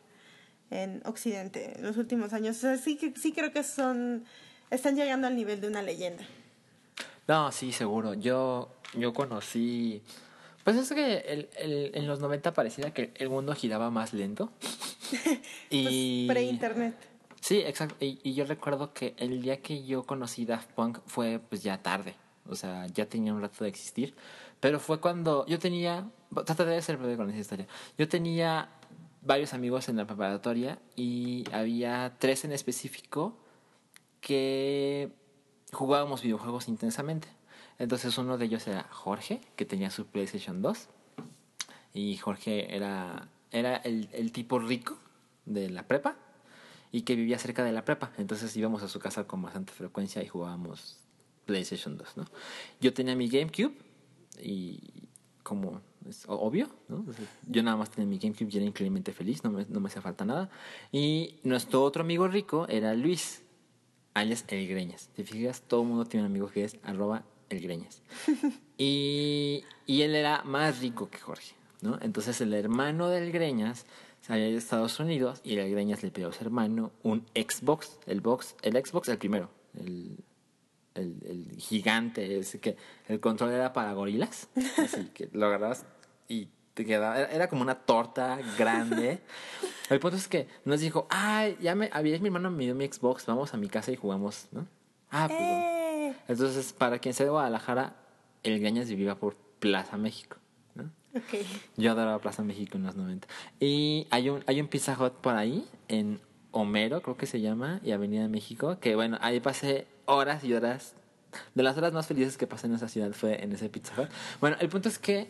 en 0.70 1.02
Occidente 1.04 1.74
en 1.78 1.84
los 1.84 1.98
últimos 1.98 2.32
años. 2.32 2.56
O 2.58 2.60
sea, 2.62 2.78
sí, 2.78 2.98
sí 3.18 3.34
creo 3.34 3.52
que 3.52 3.64
son... 3.64 4.24
Están 4.70 4.96
llegando 4.96 5.28
al 5.28 5.36
nivel 5.36 5.60
de 5.60 5.68
una 5.68 5.82
leyenda. 5.82 6.24
No, 7.28 7.52
sí, 7.52 7.74
seguro. 7.74 8.14
Yo, 8.14 8.70
yo 8.94 9.14
conocí. 9.14 10.02
Pues 10.68 10.76
es 10.76 10.90
que 10.90 11.20
el, 11.20 11.50
el- 11.60 11.92
en 11.94 12.08
los 12.08 12.20
90 12.20 12.54
parecía 12.54 12.94
que 12.94 13.12
el 13.16 13.30
mundo 13.30 13.56
giraba 13.56 13.90
más 13.90 14.12
lento. 14.12 14.52
y. 15.70 16.26
Pues, 16.28 16.36
pre-internet. 16.36 16.94
Sí, 17.40 17.60
exacto. 17.60 17.96
Y, 18.04 18.20
y 18.22 18.34
yo 18.34 18.44
recuerdo 18.44 18.92
que 18.94 19.14
el 19.18 19.42
día 19.42 19.62
que 19.62 19.86
yo 19.86 20.04
conocí 20.04 20.46
Daft 20.46 20.70
Punk 20.74 21.00
fue 21.06 21.40
pues 21.40 21.64
ya 21.64 21.82
tarde. 21.82 22.16
O 22.50 22.56
sea, 22.56 22.86
ya 22.88 23.06
tenía 23.06 23.34
un 23.34 23.40
rato 23.42 23.64
de 23.64 23.70
existir. 23.70 24.14
Pero 24.60 24.82
fue 24.82 25.00
cuando 25.00 25.46
yo 25.46 25.58
tenía... 25.58 26.10
Trataré 26.34 26.72
de 26.72 26.82
ser 26.82 26.98
breve 26.98 27.16
con 27.16 27.30
esa 27.30 27.40
historia. 27.40 27.68
Yo 27.98 28.10
tenía 28.10 28.68
varios 29.22 29.54
amigos 29.54 29.88
en 29.88 29.96
la 29.96 30.06
preparatoria 30.06 30.80
y 30.98 31.46
había 31.54 32.18
tres 32.20 32.44
en 32.44 32.52
específico 32.52 33.38
que 34.20 35.14
jugábamos 35.72 36.24
videojuegos 36.24 36.68
intensamente. 36.68 37.30
Entonces 37.80 38.18
uno 38.18 38.38
de 38.38 38.46
ellos 38.46 38.68
era 38.68 38.84
Jorge, 38.92 39.42
que 39.56 39.66
tenía 39.66 39.90
su 39.90 40.08
PlayStation 40.08 40.62
2. 40.62 40.90
Y 41.94 42.18
Jorge 42.18 42.76
era, 42.76 43.30
era 43.52 43.78
el, 43.78 44.10
el 44.14 44.32
tipo 44.32 44.60
rico 44.60 44.98
de 45.46 45.70
la 45.70 45.88
prepa 45.88 46.16
y 46.92 47.02
que 47.02 47.16
vivía 47.16 47.38
cerca 47.40 47.64
de 47.64 47.72
la 47.72 47.86
prepa. 47.86 48.12
Entonces 48.18 48.56
íbamos 48.56 48.84
a 48.84 48.88
su 48.88 49.00
casa 49.00 49.26
con 49.26 49.42
bastante 49.42 49.74
frecuencia 49.74 50.24
y 50.24 50.28
jugábamos 50.28 50.98
PlayStation 51.46 51.98
2, 51.98 52.18
¿no? 52.18 52.26
Yo 52.80 52.94
tenía 52.94 53.16
mi 53.16 53.30
GameCube 53.30 53.74
y 54.42 54.80
como 55.44 55.82
es 56.08 56.26
obvio, 56.28 56.70
¿no? 56.88 57.06
Yo 57.48 57.64
nada 57.64 57.78
más 57.78 57.90
tenía 57.90 58.08
mi 58.08 58.18
GameCube 58.18 58.50
y 58.52 58.58
era 58.58 58.66
increíblemente 58.66 59.14
feliz, 59.14 59.44
no 59.44 59.52
me, 59.52 59.66
no 59.68 59.80
me 59.80 59.88
hacía 59.88 60.02
falta 60.02 60.26
nada. 60.26 60.50
Y 60.92 61.40
nuestro 61.44 61.84
otro 61.84 62.04
amigo 62.04 62.28
rico 62.28 62.68
era 62.70 62.94
Luis, 62.94 63.44
alias 64.14 64.46
El 64.50 64.68
Greñas. 64.68 65.10
Si 65.16 65.24
fijas, 65.24 65.62
todo 65.62 65.82
el 65.82 65.88
mundo 65.88 66.06
tiene 66.06 66.26
un 66.26 66.32
amigo 66.32 66.50
que 66.50 66.64
es 66.64 66.78
El 67.50 67.62
Greñas. 67.62 68.02
y, 68.78 69.64
y 69.86 70.02
él 70.02 70.16
era 70.16 70.44
más 70.44 70.80
rico 70.80 71.10
que 71.10 71.20
Jorge, 71.20 71.56
¿no? 71.82 71.98
Entonces 72.02 72.40
el 72.42 72.54
hermano 72.54 73.10
del 73.10 73.32
Greñas 73.32 73.86
se 74.22 74.34
había 74.34 74.48
ido 74.48 74.58
a 74.58 74.60
Estados 74.60 75.00
Unidos 75.00 75.42
y 75.44 75.58
el 75.58 75.72
Greñas 75.72 76.04
le 76.04 76.12
pidió 76.12 76.30
a 76.30 76.34
su 76.34 76.44
hermano 76.44 76.92
un 77.04 77.26
Xbox, 77.34 78.00
el 78.06 78.22
box, 78.22 78.56
el 78.62 78.74
Xbox 78.74 79.08
el 79.10 79.18
primero, 79.18 79.50
el, 79.76 80.18
el, 80.96 81.16
el 81.26 81.58
gigante, 81.58 82.40
ese 82.40 82.60
que 82.60 82.76
el 83.08 83.20
control 83.20 83.52
era 83.52 83.72
para 83.74 83.94
gorilas, 83.94 84.50
así 84.78 85.10
que 85.14 85.30
lo 85.32 85.48
agarrabas 85.48 85.86
y 86.28 86.50
te 86.74 86.86
quedaba, 86.86 87.18
era, 87.18 87.32
era 87.32 87.50
como 87.50 87.64
una 87.64 87.76
torta 87.76 88.38
grande. 88.58 89.20
El 89.90 90.00
punto 90.00 90.18
es 90.18 90.28
que 90.28 90.48
nos 90.64 90.82
dijo, 90.82 91.08
ay, 91.10 91.58
ya 91.60 91.74
me, 91.74 91.90
había 91.92 92.20
mi 92.20 92.28
hermano 92.28 92.52
me 92.52 92.66
dio 92.66 92.76
mi 92.76 92.86
Xbox, 92.86 93.26
vamos 93.26 93.54
a 93.54 93.58
mi 93.58 93.68
casa 93.68 93.92
y 93.92 93.96
jugamos, 93.96 94.48
¿no? 94.52 94.68
Ah, 95.10 95.28
pues, 95.28 95.40
bueno. 95.40 95.77
Entonces, 96.28 96.74
para 96.74 97.00
quien 97.00 97.14
sea 97.14 97.26
de 97.26 97.32
Guadalajara, 97.32 97.96
el 98.44 98.60
Greñas 98.60 98.90
vivía 98.90 99.16
por 99.16 99.36
Plaza 99.60 99.98
México, 99.98 100.38
¿no? 100.76 100.86
Ok. 101.16 101.46
Yo 101.78 101.92
adoraba 101.92 102.20
Plaza 102.20 102.44
México 102.44 102.78
en 102.78 102.84
los 102.84 102.96
90. 102.96 103.28
Y 103.60 104.08
hay 104.10 104.30
un, 104.30 104.44
hay 104.48 104.62
un 104.62 104.68
Pizza 104.68 104.98
Hut 105.00 105.14
por 105.14 105.36
ahí, 105.36 105.68
en 105.88 106.20
Homero, 106.52 107.02
creo 107.02 107.18
que 107.18 107.26
se 107.26 107.42
llama, 107.42 107.80
y 107.84 107.92
Avenida 107.92 108.28
México, 108.28 108.80
que 108.80 108.96
bueno, 108.96 109.18
ahí 109.22 109.40
pasé 109.40 109.88
horas 110.06 110.44
y 110.44 110.54
horas. 110.54 110.96
De 111.54 111.62
las 111.62 111.78
horas 111.78 111.94
más 111.94 112.08
felices 112.08 112.38
que 112.38 112.48
pasé 112.48 112.68
en 112.68 112.76
esa 112.76 112.88
ciudad 112.88 113.12
fue 113.12 113.44
en 113.44 113.52
ese 113.52 113.70
Pizza 113.70 113.94
Hut. 114.00 114.10
Bueno, 114.40 114.58
el 114.60 114.70
punto 114.70 114.90
es 114.90 114.98
que 114.98 115.30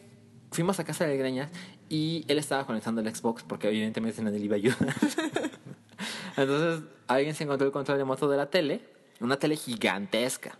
fuimos 0.51 0.79
a 0.79 0.83
casa 0.83 1.05
de 1.05 1.17
Greñas 1.17 1.49
y 1.89 2.23
él 2.27 2.37
estaba 2.37 2.65
conectando 2.65 3.01
el 3.01 3.13
Xbox 3.13 3.43
porque 3.43 3.67
evidentemente 3.67 4.21
nadie 4.21 4.39
le 4.39 4.45
iba 4.45 4.55
a 4.55 4.57
ayudar. 4.57 4.77
Entonces, 6.37 6.87
alguien 7.07 7.33
se 7.33 7.43
encontró 7.43 7.65
el 7.65 7.73
control 7.73 7.97
remoto 7.97 8.29
de 8.29 8.37
la 8.37 8.49
tele, 8.49 8.81
una 9.19 9.37
tele 9.37 9.55
gigantesca 9.55 10.57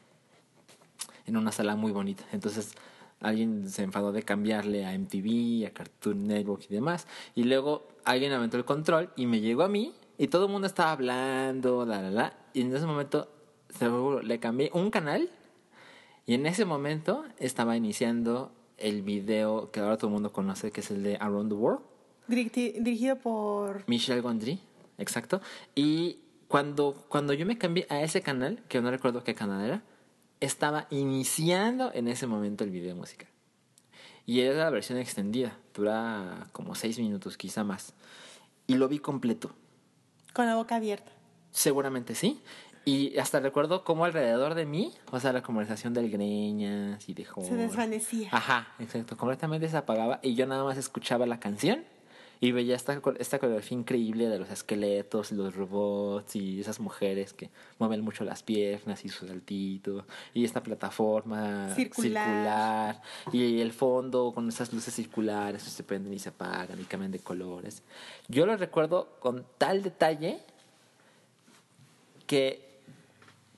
en 1.28 1.38
una 1.38 1.52
sala 1.52 1.76
muy 1.76 1.92
bonita. 1.92 2.24
Entonces 2.32 2.74
alguien 3.20 3.70
se 3.70 3.84
enfadó 3.84 4.12
de 4.12 4.24
cambiarle 4.24 4.86
a 4.86 4.98
MTV, 4.98 5.68
a 5.68 5.72
Cartoon 5.72 6.28
Network 6.28 6.66
y 6.70 6.74
demás. 6.74 7.08
Y 7.36 7.44
luego 7.44 7.88
alguien 8.06 8.32
aventó 8.32 8.58
el 8.58 8.66
control 8.66 9.12
y 9.16 9.26
me 9.28 9.42
llegó 9.42 9.64
a 9.64 9.70
mí 9.70 9.94
y 10.18 10.28
todo 10.28 10.46
el 10.46 10.52
mundo 10.52 10.68
estaba 10.68 10.92
hablando, 10.92 11.86
la, 11.86 12.02
la, 12.02 12.10
la. 12.10 12.34
Y 12.54 12.62
en 12.62 12.76
ese 12.76 12.86
momento, 12.86 13.30
le 14.24 14.40
cambié 14.40 14.72
un 14.74 14.90
canal 14.90 15.30
y 16.26 16.34
en 16.34 16.46
ese 16.46 16.66
momento 16.66 17.24
estaba 17.38 17.78
iniciando 17.78 18.52
el 18.78 19.02
video 19.02 19.72
que 19.72 19.80
ahora 19.80 19.98
todo 19.98 20.08
el 20.08 20.14
mundo 20.14 20.32
conoce, 20.32 20.72
que 20.72 20.82
es 20.82 20.92
el 20.92 21.04
de 21.04 21.18
Around 21.18 21.50
the 21.50 21.56
World. 21.56 21.82
Dirigido 22.28 23.16
por... 23.18 23.84
Michel 23.88 24.22
Gondry, 24.22 24.60
exacto. 24.98 25.42
Y 25.74 26.20
cuando, 26.48 27.06
cuando 27.08 27.34
yo 27.34 27.46
me 27.46 27.58
cambié 27.58 27.86
a 27.90 28.02
ese 28.02 28.22
canal, 28.22 28.62
que 28.68 28.82
no 28.82 28.92
recuerdo 28.92 29.24
qué 29.24 29.34
canal 29.34 29.66
era, 29.66 29.84
estaba 30.40 30.88
iniciando 30.90 31.92
en 31.94 32.08
ese 32.08 32.28
momento 32.28 32.64
el 32.64 32.72
video 32.72 32.96
musical. 32.96 33.28
Y 34.26 34.42
era 34.42 34.66
la 34.66 34.70
versión 34.70 34.98
extendida, 34.98 35.58
dura 35.74 36.48
como 36.52 36.76
seis 36.76 37.00
minutos, 37.00 37.38
quizá 37.38 37.64
más. 37.64 37.94
Y 38.68 38.76
lo 38.76 38.88
vi 38.88 39.00
completo. 39.00 39.52
Con 40.34 40.46
la 40.46 40.56
boca 40.56 40.76
abierta. 40.76 41.12
Seguramente 41.52 42.14
sí. 42.14 42.42
Y 42.84 43.18
hasta 43.18 43.40
recuerdo 43.40 43.84
cómo 43.84 44.06
alrededor 44.06 44.54
de 44.54 44.66
mí, 44.66 44.94
o 45.12 45.20
sea, 45.20 45.34
la 45.34 45.44
conversación 45.44 45.94
del 45.94 46.10
Greñas 46.10 47.08
y 47.10 47.14
de 47.14 47.26
Jorge. 47.26 47.50
Se 47.50 47.56
desvanecía. 47.56 48.30
Ajá, 48.32 48.74
exacto. 48.80 49.18
Completamente 49.18 49.68
se 49.68 49.78
apagaba 49.78 50.20
y 50.22 50.36
yo 50.36 50.46
nada 50.46 50.64
más 50.64 50.78
escuchaba 50.78 51.26
la 51.26 51.40
canción 51.40 51.84
y 52.40 52.52
veía 52.52 52.76
esta, 52.76 53.02
esta 53.20 53.40
coreografía 53.40 53.78
increíble 53.78 54.28
de 54.28 54.40
los 54.40 54.50
esqueletos 54.50 55.32
y 55.32 55.36
los 55.36 55.56
robots 55.56 56.36
y 56.36 56.60
esas 56.60 56.80
mujeres 56.80 57.34
que 57.34 57.50
mueven 57.80 58.02
mucho 58.02 58.24
las 58.24 58.44
piernas 58.44 59.04
y 59.06 59.10
su 59.10 59.28
saltito 59.28 60.06
y 60.34 60.46
esta 60.46 60.62
plataforma 60.62 61.74
Circular. 61.76 62.96
circular 62.96 63.02
y 63.34 63.62
el 63.62 63.72
fondo 63.72 64.32
con 64.34 64.48
esas 64.50 64.72
luces 64.74 64.94
circulares 64.94 65.64
que 65.64 65.70
se 65.70 65.84
prenden 65.84 66.14
y 66.14 66.20
se 66.20 66.30
apagan 66.30 66.80
y 66.80 66.84
cambian 66.84 67.12
de 67.12 67.20
colores. 67.20 67.84
Yo 68.28 68.46
lo 68.46 68.56
recuerdo 68.58 69.18
con 69.20 69.46
tal 69.58 69.84
detalle 69.84 70.40
que 72.28 72.68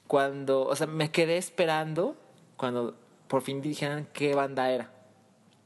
cuando, 0.08 0.66
o 0.66 0.76
sea, 0.76 0.88
me 0.88 1.12
quedé 1.12 1.38
esperando 1.38 2.16
cuando 2.56 2.96
por 3.28 3.42
fin 3.42 3.62
dijeran 3.62 4.08
qué 4.14 4.34
banda 4.34 4.72
era. 4.72 4.92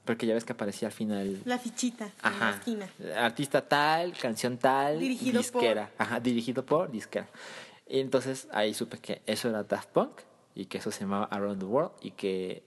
Porque 0.05 0.25
ya 0.25 0.33
ves 0.33 0.43
que 0.43 0.51
aparecía 0.53 0.89
al 0.89 0.93
final. 0.93 1.41
La 1.45 1.57
fichita 1.57 2.05
en 2.05 2.11
la 2.23 2.29
Ajá. 2.29 2.49
esquina. 2.57 2.89
Artista 3.17 3.67
tal, 3.67 4.13
canción 4.17 4.57
tal, 4.57 4.99
Dirigido 4.99 5.39
disquera. 5.39 5.91
Ajá, 5.97 6.19
dirigido 6.19 6.65
por 6.65 6.91
disquera. 6.91 7.27
Y 7.87 7.99
entonces 7.99 8.47
ahí 8.51 8.73
supe 8.73 8.97
que 8.97 9.21
eso 9.25 9.49
era 9.49 9.63
Daft 9.63 9.89
Punk 9.89 10.21
y 10.55 10.65
que 10.65 10.79
eso 10.79 10.91
se 10.91 11.01
llamaba 11.01 11.25
Around 11.25 11.59
the 11.59 11.65
World 11.65 11.91
y 12.01 12.11
que. 12.11 12.63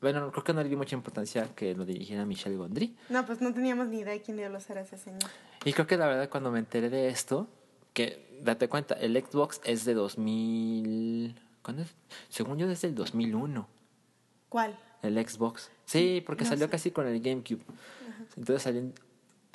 Bueno, 0.00 0.30
creo 0.30 0.44
que 0.44 0.52
no 0.54 0.62
le 0.62 0.68
di 0.68 0.76
mucha 0.76 0.94
importancia 0.94 1.48
que 1.56 1.74
lo 1.74 1.84
dirigiera 1.84 2.24
Michel 2.24 2.56
Gondry. 2.56 2.96
No, 3.08 3.26
pues 3.26 3.40
no 3.40 3.52
teníamos 3.52 3.88
ni 3.88 3.98
idea 3.98 4.12
de 4.12 4.22
quién 4.22 4.36
diablos 4.36 4.70
era 4.70 4.82
ese 4.82 4.96
señor. 4.96 5.28
Y 5.64 5.72
creo 5.72 5.88
que 5.88 5.96
la 5.96 6.06
verdad 6.06 6.28
cuando 6.30 6.52
me 6.52 6.60
enteré 6.60 6.88
de 6.88 7.08
esto, 7.08 7.48
que 7.92 8.38
date 8.40 8.68
cuenta, 8.68 8.94
el 8.94 9.16
Xbox 9.20 9.60
es 9.64 9.84
de 9.84 9.94
2000... 9.94 11.34
¿Cuándo 11.62 11.82
es? 11.82 11.94
Según 12.28 12.58
yo 12.58 12.68
desde 12.68 12.86
el 12.88 12.94
2001, 12.94 13.68
¿Cuál? 14.48 14.78
El 15.02 15.28
Xbox. 15.28 15.70
Sí, 15.84 16.22
porque 16.26 16.44
No 16.44 16.50
salió 16.50 16.66
sé. 16.66 16.70
casi 16.70 16.90
con 16.90 17.06
el 17.06 17.20
GameCube. 17.20 17.62
Entonces 18.36 18.62
salió... 18.62 18.82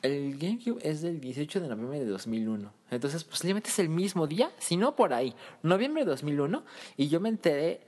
El 0.02 0.38
GameCube 0.38 0.80
es 0.82 1.02
del 1.02 1.22
18 1.22 1.62
de 1.62 1.68
noviembre 1.70 2.00
de 2.00 2.06
2001. 2.06 2.74
Entonces 2.92 3.24
posiblemente 3.24 3.70
es 3.70 3.80
el 3.80 3.88
mismo 3.90 4.28
día, 4.28 4.52
si 4.60 4.76
no 4.76 4.96
por 4.96 5.14
ahí. 5.14 5.34
Noviembre 5.62 6.04
de 6.04 6.10
2001. 6.12 6.64
Y 6.98 7.08
yo 7.08 7.20
me 7.22 7.30
enteré... 7.30 7.80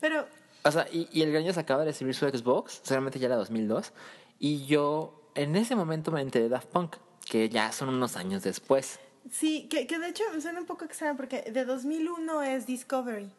Pero 0.00 0.26
O 0.64 0.70
sea, 0.70 0.86
y, 0.92 1.08
y 1.12 1.22
el 1.22 1.32
Greñas 1.32 1.54
se 1.54 1.60
acaba 1.60 1.80
de 1.80 1.86
recibir 1.92 2.14
su 2.14 2.28
Xbox, 2.28 2.80
seguramente 2.82 3.18
ya 3.18 3.26
era 3.26 3.36
2002. 3.36 3.92
Y 4.38 4.66
yo 4.66 5.30
en 5.34 5.56
ese 5.56 5.74
momento 5.76 6.10
me 6.12 6.20
enteré 6.20 6.44
de 6.44 6.50
Daft 6.50 6.68
Punk, 6.68 6.96
que 7.24 7.48
ya 7.48 7.72
son 7.72 7.88
unos 7.88 8.16
años 8.16 8.42
después. 8.42 9.00
sí, 9.30 9.66
que, 9.70 9.86
que 9.86 9.98
de 9.98 10.08
hecho 10.08 10.24
me 10.34 10.40
suena 10.42 10.60
un 10.60 10.66
poco 10.66 10.84
extraño 10.84 11.16
porque 11.16 11.42
de 11.50 11.64
2001 11.64 12.42
es 12.42 12.66
Discovery 12.66 13.30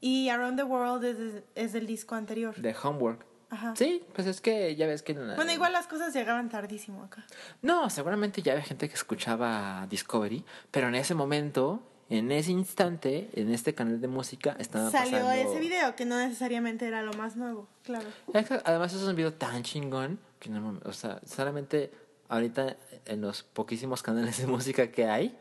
y 0.00 0.28
Around 0.28 0.56
the 0.58 0.64
World 0.64 1.04
es, 1.04 1.42
es 1.54 1.72
del 1.72 1.86
disco 1.86 2.14
anterior. 2.14 2.54
De 2.56 2.74
Homework. 2.82 3.24
Ajá. 3.50 3.74
Sí, 3.76 4.02
pues 4.14 4.26
es 4.26 4.40
que 4.42 4.76
ya 4.76 4.86
ves 4.86 5.02
que... 5.02 5.14
la- 5.14 5.34
Bueno, 5.34 5.52
igual 5.52 5.72
las 5.72 5.86
cosas 5.86 6.12
llegaban 6.12 6.48
tardísimo 6.50 7.02
acá. 7.04 7.24
No, 7.62 7.88
seguramente 7.88 8.42
ya 8.42 8.52
había 8.52 8.64
gente 8.64 8.88
que 8.88 8.94
escuchaba 8.94 9.86
Discovery, 9.88 10.44
pero 10.70 10.88
en 10.88 10.94
ese 10.94 11.14
momento, 11.14 11.82
en 12.10 12.30
ese 12.30 12.50
instante, 12.50 13.30
en 13.32 13.50
este 13.52 13.74
canal 13.74 14.02
de 14.02 14.08
música, 14.08 14.54
estaba 14.58 14.90
Salió 14.90 15.20
pasando... 15.24 15.50
ese 15.50 15.60
video 15.60 15.96
que 15.96 16.04
no 16.04 16.18
necesariamente 16.18 16.86
era 16.86 17.02
lo 17.02 17.14
más 17.14 17.36
nuevo, 17.36 17.66
claro. 17.84 18.06
Además 18.64 18.92
es 18.92 19.02
un 19.02 19.16
video 19.16 19.32
tan 19.32 19.62
chingón 19.62 20.18
que 20.38 20.50
no 20.50 20.78
o 20.84 20.92
sea, 20.92 21.20
solamente 21.26 21.90
ahorita 22.28 22.76
en 23.06 23.22
los 23.22 23.42
poquísimos 23.44 24.02
canales 24.02 24.36
de 24.36 24.46
música 24.46 24.88
que 24.92 25.06
hay, 25.06 25.34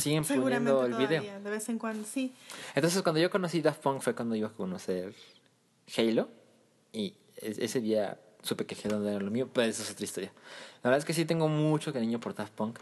siguen 0.00 0.24
poniendo 0.24 0.84
el 0.86 0.92
todavía, 0.92 1.20
video. 1.20 1.40
de 1.40 1.50
vez 1.50 1.68
en 1.68 1.78
cuando, 1.78 2.06
sí. 2.06 2.32
Entonces, 2.74 3.02
cuando 3.02 3.20
yo 3.20 3.30
conocí 3.30 3.60
Daft 3.60 3.82
Punk 3.82 4.00
fue 4.00 4.14
cuando 4.14 4.34
iba 4.34 4.48
a 4.48 4.52
conocer 4.52 5.14
Halo. 5.96 6.28
Y 6.92 7.14
es- 7.36 7.58
ese 7.58 7.80
día 7.80 8.18
supe 8.42 8.64
que 8.66 8.76
Halo 8.84 9.06
era 9.08 9.20
lo 9.20 9.30
mío, 9.30 9.48
pero 9.52 9.66
eso 9.68 9.82
es 9.82 9.90
otra 9.90 10.04
historia. 10.04 10.32
La 10.82 10.90
verdad 10.90 10.98
es 10.98 11.04
que 11.04 11.12
sí 11.14 11.24
tengo 11.24 11.48
mucho 11.48 11.92
cariño 11.92 12.18
por 12.20 12.34
Daft 12.34 12.52
Punk. 12.54 12.78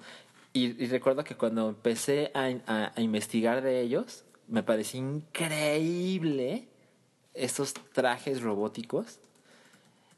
Y, 0.52 0.82
y 0.82 0.86
recuerdo 0.88 1.22
que 1.24 1.36
cuando 1.36 1.68
empecé 1.68 2.30
a, 2.34 2.46
a- 2.66 2.92
a 2.96 3.00
investigar 3.00 3.62
de 3.62 3.80
ellos, 3.80 4.24
me 4.48 4.62
pareció 4.62 4.98
increíble 5.00 6.66
estos 7.34 7.74
trajes 7.92 8.42
robóticos. 8.42 9.20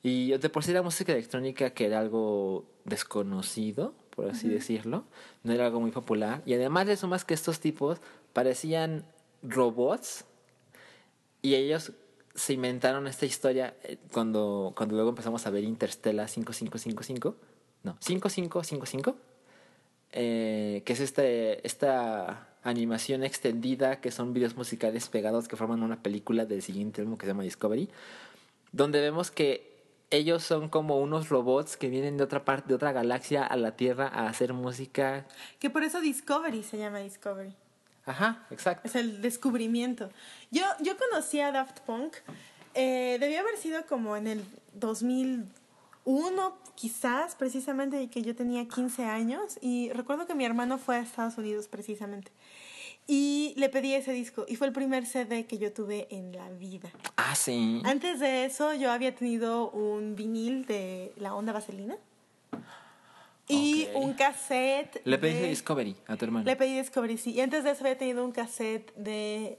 Y 0.02 0.30
de 0.36 0.48
por 0.48 0.64
sí 0.64 0.72
la 0.72 0.82
música 0.82 1.12
electrónica, 1.12 1.70
que 1.70 1.86
era 1.86 2.00
algo 2.00 2.64
desconocido, 2.84 3.94
por 4.14 4.28
así 4.28 4.48
decirlo, 4.48 5.04
no 5.42 5.52
era 5.52 5.66
algo 5.66 5.80
muy 5.80 5.90
popular. 5.90 6.42
Y 6.46 6.54
además 6.54 6.86
de 6.86 6.94
eso, 6.94 7.08
más 7.08 7.24
que 7.24 7.34
estos 7.34 7.60
tipos 7.60 7.98
parecían 8.32 9.04
robots. 9.42 10.24
Y 11.40 11.54
ellos 11.54 11.92
se 12.34 12.52
inventaron 12.52 13.06
esta 13.06 13.26
historia 13.26 13.74
eh, 13.82 13.98
cuando, 14.12 14.72
cuando 14.76 14.94
luego 14.94 15.10
empezamos 15.10 15.46
a 15.46 15.50
ver 15.50 15.64
Interstellar 15.64 16.28
5555. 16.28 17.36
No, 17.82 17.96
5555. 18.00 19.16
eh, 20.12 20.82
que 20.84 20.92
es 20.92 21.00
este, 21.00 21.66
esta 21.66 22.48
animación 22.62 23.24
extendida, 23.24 24.00
que 24.00 24.10
son 24.10 24.32
videos 24.32 24.56
musicales 24.56 25.08
pegados 25.08 25.48
que 25.48 25.56
forman 25.56 25.82
una 25.82 26.02
película 26.02 26.46
del 26.46 26.62
siguiente 26.62 27.00
álbum 27.00 27.16
que 27.16 27.26
se 27.26 27.32
llama 27.32 27.42
Discovery 27.42 27.88
donde 28.72 29.00
vemos 29.00 29.30
que 29.30 29.71
ellos 30.12 30.44
son 30.44 30.68
como 30.68 31.00
unos 31.00 31.28
robots 31.28 31.76
que 31.76 31.88
vienen 31.88 32.16
de 32.16 32.24
otra 32.24 32.44
parte, 32.44 32.68
de 32.68 32.74
otra 32.74 32.92
galaxia 32.92 33.44
a 33.44 33.56
la 33.56 33.76
Tierra 33.76 34.08
a 34.08 34.28
hacer 34.28 34.52
música. 34.52 35.26
Que 35.58 35.70
por 35.70 35.82
eso 35.82 36.00
Discovery 36.00 36.62
se 36.62 36.78
llama 36.78 36.98
Discovery. 36.98 37.54
Ajá, 38.04 38.46
exacto. 38.50 38.86
Es 38.86 38.94
el 38.94 39.22
descubrimiento. 39.22 40.10
Yo, 40.50 40.64
yo 40.80 40.96
conocí 40.96 41.40
a 41.40 41.50
Daft 41.52 41.80
Punk, 41.80 42.14
eh, 42.74 43.16
debió 43.20 43.40
haber 43.40 43.56
sido 43.56 43.86
como 43.86 44.16
en 44.16 44.26
el 44.26 44.44
2001, 44.74 46.58
quizás, 46.74 47.34
precisamente, 47.34 48.08
que 48.10 48.22
yo 48.22 48.34
tenía 48.36 48.66
15 48.68 49.04
años. 49.04 49.58
Y 49.60 49.90
recuerdo 49.92 50.26
que 50.26 50.34
mi 50.34 50.44
hermano 50.44 50.78
fue 50.78 50.96
a 50.96 51.00
Estados 51.00 51.38
Unidos, 51.38 51.68
precisamente. 51.68 52.32
Y 53.06 53.54
le 53.56 53.68
pedí 53.68 53.94
ese 53.94 54.12
disco. 54.12 54.44
Y 54.48 54.56
fue 54.56 54.66
el 54.68 54.72
primer 54.72 55.06
CD 55.06 55.46
que 55.46 55.58
yo 55.58 55.72
tuve 55.72 56.06
en 56.10 56.32
la 56.32 56.48
vida. 56.50 56.90
Ah, 57.16 57.34
sí. 57.34 57.82
Antes 57.84 58.20
de 58.20 58.44
eso, 58.44 58.72
yo 58.74 58.90
había 58.92 59.14
tenido 59.14 59.70
un 59.70 60.14
vinil 60.16 60.64
de 60.66 61.12
la 61.16 61.34
onda 61.34 61.52
vaselina. 61.52 61.96
Y 63.48 63.88
un 63.94 64.14
cassette. 64.14 65.02
Le 65.04 65.18
pediste 65.18 65.42
de- 65.42 65.48
Discovery 65.48 65.96
a 66.06 66.16
tu 66.16 66.24
hermano. 66.24 66.44
le 66.46 66.56
pedí 66.56 66.78
Discovery, 66.78 67.18
sí. 67.18 67.32
Y 67.32 67.40
antes 67.40 67.64
de 67.64 67.70
eso 67.72 67.80
había 67.84 67.98
tenido 67.98 68.24
un 68.24 68.32
cassette 68.32 68.94
de 68.94 69.58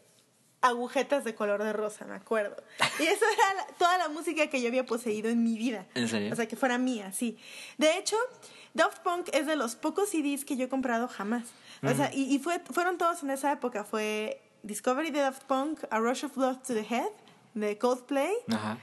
agujetas 0.62 1.26
de 1.26 1.36
color 1.36 1.62
de 1.62 1.74
rosa, 1.74 2.06
me 2.06 2.16
acuerdo. 2.16 2.56
Y 3.00 3.04
eso 3.04 3.26
era 3.34 3.54
la- 3.56 3.68
toda 3.78 3.98
la 3.98 4.08
música 4.08 4.48
que 4.48 4.62
yo 4.62 4.70
había 4.70 4.86
poseído 4.86 5.30
en 5.30 5.44
mi 5.44 5.58
vida. 5.58 5.86
¿En 5.94 6.08
serio? 6.08 6.32
O 6.32 6.36
sea, 6.36 6.48
que 6.48 6.56
fuera 6.56 6.78
mía, 6.78 7.12
sí. 7.12 7.38
De 7.78 7.98
hecho, 7.98 8.16
Daft 8.74 9.00
Punk 9.04 9.28
es 9.34 9.46
de 9.46 9.58
los 9.58 9.76
pocos 9.76 10.10
CDs 10.10 10.46
que 10.46 10.56
yo 10.56 10.66
he 10.66 10.70
comprado 10.70 11.10
jamás. 11.10 11.44
O 11.84 11.94
sea, 11.94 12.12
y, 12.14 12.34
y 12.34 12.40
fue, 12.40 12.60
fueron 12.72 12.98
todos 12.98 13.24
en 13.24 13.30
esa 13.32 13.52
época. 13.52 13.84
Fue 13.84 14.42
Discovery 14.64 15.12
de 15.12 15.20
Daft 15.20 15.44
Punk, 15.44 15.82
A 15.92 16.00
Rush 16.00 16.26
of 16.26 16.36
Blood 16.36 16.58
to 16.60 16.74
the 16.74 16.86
Head 16.90 17.10
de 17.54 17.78
Coldplay 17.78 18.34
Ajá. 18.50 18.78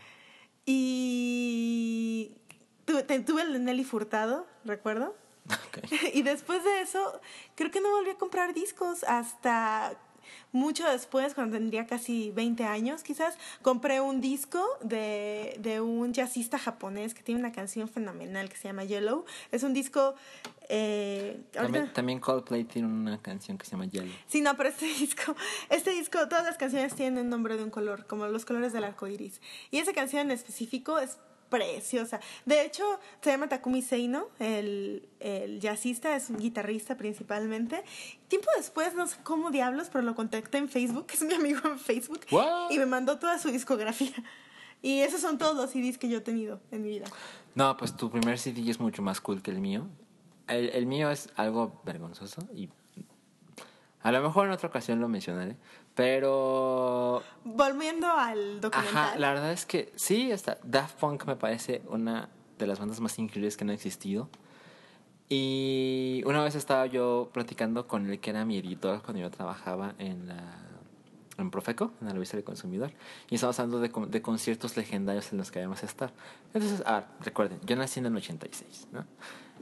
y 0.66 2.36
tu- 2.84 3.02
te- 3.02 3.20
tuve 3.20 3.42
el 3.42 3.52
de 3.52 3.58
Nelly 3.58 3.84
Furtado, 3.84 4.46
recuerdo. 4.64 5.14
Y 6.14 6.22
después 6.22 6.62
de 6.64 6.80
eso, 6.82 7.20
creo 7.54 7.70
que 7.70 7.80
no 7.80 7.90
volví 7.90 8.10
a 8.10 8.18
comprar 8.18 8.54
discos 8.54 9.04
hasta 9.04 9.94
mucho 10.52 10.88
después, 10.88 11.34
cuando 11.34 11.56
tendría 11.56 11.86
casi 11.86 12.30
20 12.32 12.64
años 12.64 13.02
quizás, 13.02 13.38
compré 13.62 14.00
un 14.00 14.20
disco 14.20 14.64
de, 14.82 15.56
de 15.60 15.80
un 15.80 16.12
jazzista 16.12 16.58
japonés 16.58 17.14
que 17.14 17.22
tiene 17.22 17.40
una 17.40 17.52
canción 17.52 17.88
fenomenal 17.88 18.48
que 18.48 18.56
se 18.56 18.68
llama 18.68 18.84
Yellow. 18.84 19.24
Es 19.52 19.62
un 19.62 19.72
disco... 19.72 20.14
Eh, 20.72 21.40
También, 21.50 21.92
también 21.92 22.20
Coldplay 22.20 22.62
tiene 22.62 22.86
una 22.86 23.20
canción 23.20 23.58
que 23.58 23.64
se 23.64 23.72
llama 23.72 23.86
Yellow. 23.86 24.12
Sí, 24.28 24.40
no, 24.40 24.56
pero 24.56 24.68
este 24.68 24.86
disco, 24.98 25.34
este 25.68 25.90
disco, 25.90 26.28
todas 26.28 26.44
las 26.44 26.56
canciones 26.56 26.94
tienen 26.94 27.18
el 27.18 27.28
nombre 27.28 27.56
de 27.56 27.64
un 27.64 27.70
color, 27.70 28.06
como 28.06 28.26
los 28.28 28.44
colores 28.44 28.72
del 28.72 28.84
arco 28.84 29.06
iris. 29.06 29.40
Y 29.70 29.78
esa 29.78 29.92
canción 29.92 30.22
en 30.22 30.30
específico 30.30 30.98
es 30.98 31.18
preciosa. 31.50 32.20
De 32.46 32.64
hecho, 32.64 32.84
se 33.20 33.30
llama 33.30 33.48
Takumi 33.48 33.82
Seino, 33.82 34.28
el, 34.38 35.06
el 35.18 35.60
jazzista, 35.60 36.16
es 36.16 36.30
un 36.30 36.38
guitarrista 36.38 36.96
principalmente. 36.96 37.84
Tiempo 38.28 38.48
después, 38.56 38.94
no 38.94 39.06
sé 39.06 39.16
cómo 39.22 39.50
diablos, 39.50 39.88
pero 39.92 40.02
lo 40.02 40.14
contacté 40.14 40.58
en 40.58 40.68
Facebook, 40.68 41.08
es 41.12 41.22
mi 41.22 41.34
amigo 41.34 41.60
en 41.64 41.78
Facebook, 41.78 42.20
What? 42.30 42.70
y 42.70 42.78
me 42.78 42.86
mandó 42.86 43.18
toda 43.18 43.38
su 43.38 43.50
discografía. 43.50 44.14
Y 44.82 45.00
esos 45.00 45.20
son 45.20 45.36
todos 45.36 45.54
los 45.54 45.68
CDs 45.72 45.98
que 45.98 46.08
yo 46.08 46.16
he 46.16 46.20
tenido 46.22 46.58
en 46.70 46.80
mi 46.80 46.88
vida. 46.88 47.04
No, 47.54 47.76
pues 47.76 47.94
tu 47.94 48.10
primer 48.10 48.38
CD 48.38 48.70
es 48.70 48.80
mucho 48.80 49.02
más 49.02 49.20
cool 49.20 49.42
que 49.42 49.50
el 49.50 49.60
mío. 49.60 49.86
El, 50.48 50.70
el 50.70 50.86
mío 50.86 51.10
es 51.10 51.28
algo 51.36 51.82
vergonzoso 51.84 52.48
y 52.54 52.70
a 54.02 54.12
lo 54.12 54.22
mejor 54.22 54.46
en 54.46 54.52
otra 54.52 54.68
ocasión 54.68 55.00
lo 55.00 55.08
mencionaré, 55.08 55.56
pero 56.00 57.22
Volviendo 57.44 58.06
al 58.06 58.58
documental. 58.60 58.96
Ajá, 58.96 59.18
la 59.18 59.28
verdad 59.34 59.52
es 59.52 59.66
que 59.66 59.92
sí, 59.96 60.30
está, 60.30 60.56
Daft 60.64 60.98
Punk 60.98 61.26
me 61.26 61.36
parece 61.36 61.82
una 61.88 62.30
de 62.58 62.66
las 62.66 62.78
bandas 62.78 63.00
más 63.00 63.18
increíbles 63.18 63.58
que 63.58 63.66
no 63.66 63.72
ha 63.72 63.74
existido. 63.74 64.30
Y 65.28 66.22
una 66.24 66.42
vez 66.42 66.54
estaba 66.54 66.86
yo 66.86 67.28
platicando 67.34 67.86
con 67.86 68.08
el 68.08 68.18
que 68.18 68.30
era 68.30 68.46
mi 68.46 68.56
editor 68.56 69.02
cuando 69.02 69.20
yo 69.20 69.30
trabajaba 69.30 69.94
en 69.98 70.26
la 70.26 70.56
en 71.36 71.50
Profeco, 71.50 71.92
en 72.00 72.06
la 72.06 72.12
revista 72.12 72.36
del 72.36 72.44
consumidor, 72.44 72.92
y 73.30 73.34
estábamos 73.34 73.58
hablando 73.60 73.80
de, 73.80 74.10
de 74.10 74.22
conciertos 74.22 74.76
legendarios 74.76 75.32
en 75.32 75.38
los 75.38 75.50
que 75.50 75.58
habíamos 75.58 75.82
estado. 75.82 76.12
Entonces, 76.52 76.82
ah, 76.84 77.04
recuerden, 77.20 77.58
yo 77.64 77.76
nací 77.76 78.00
en 78.00 78.06
el 78.06 78.16
86, 78.16 78.88
¿no? 78.92 79.06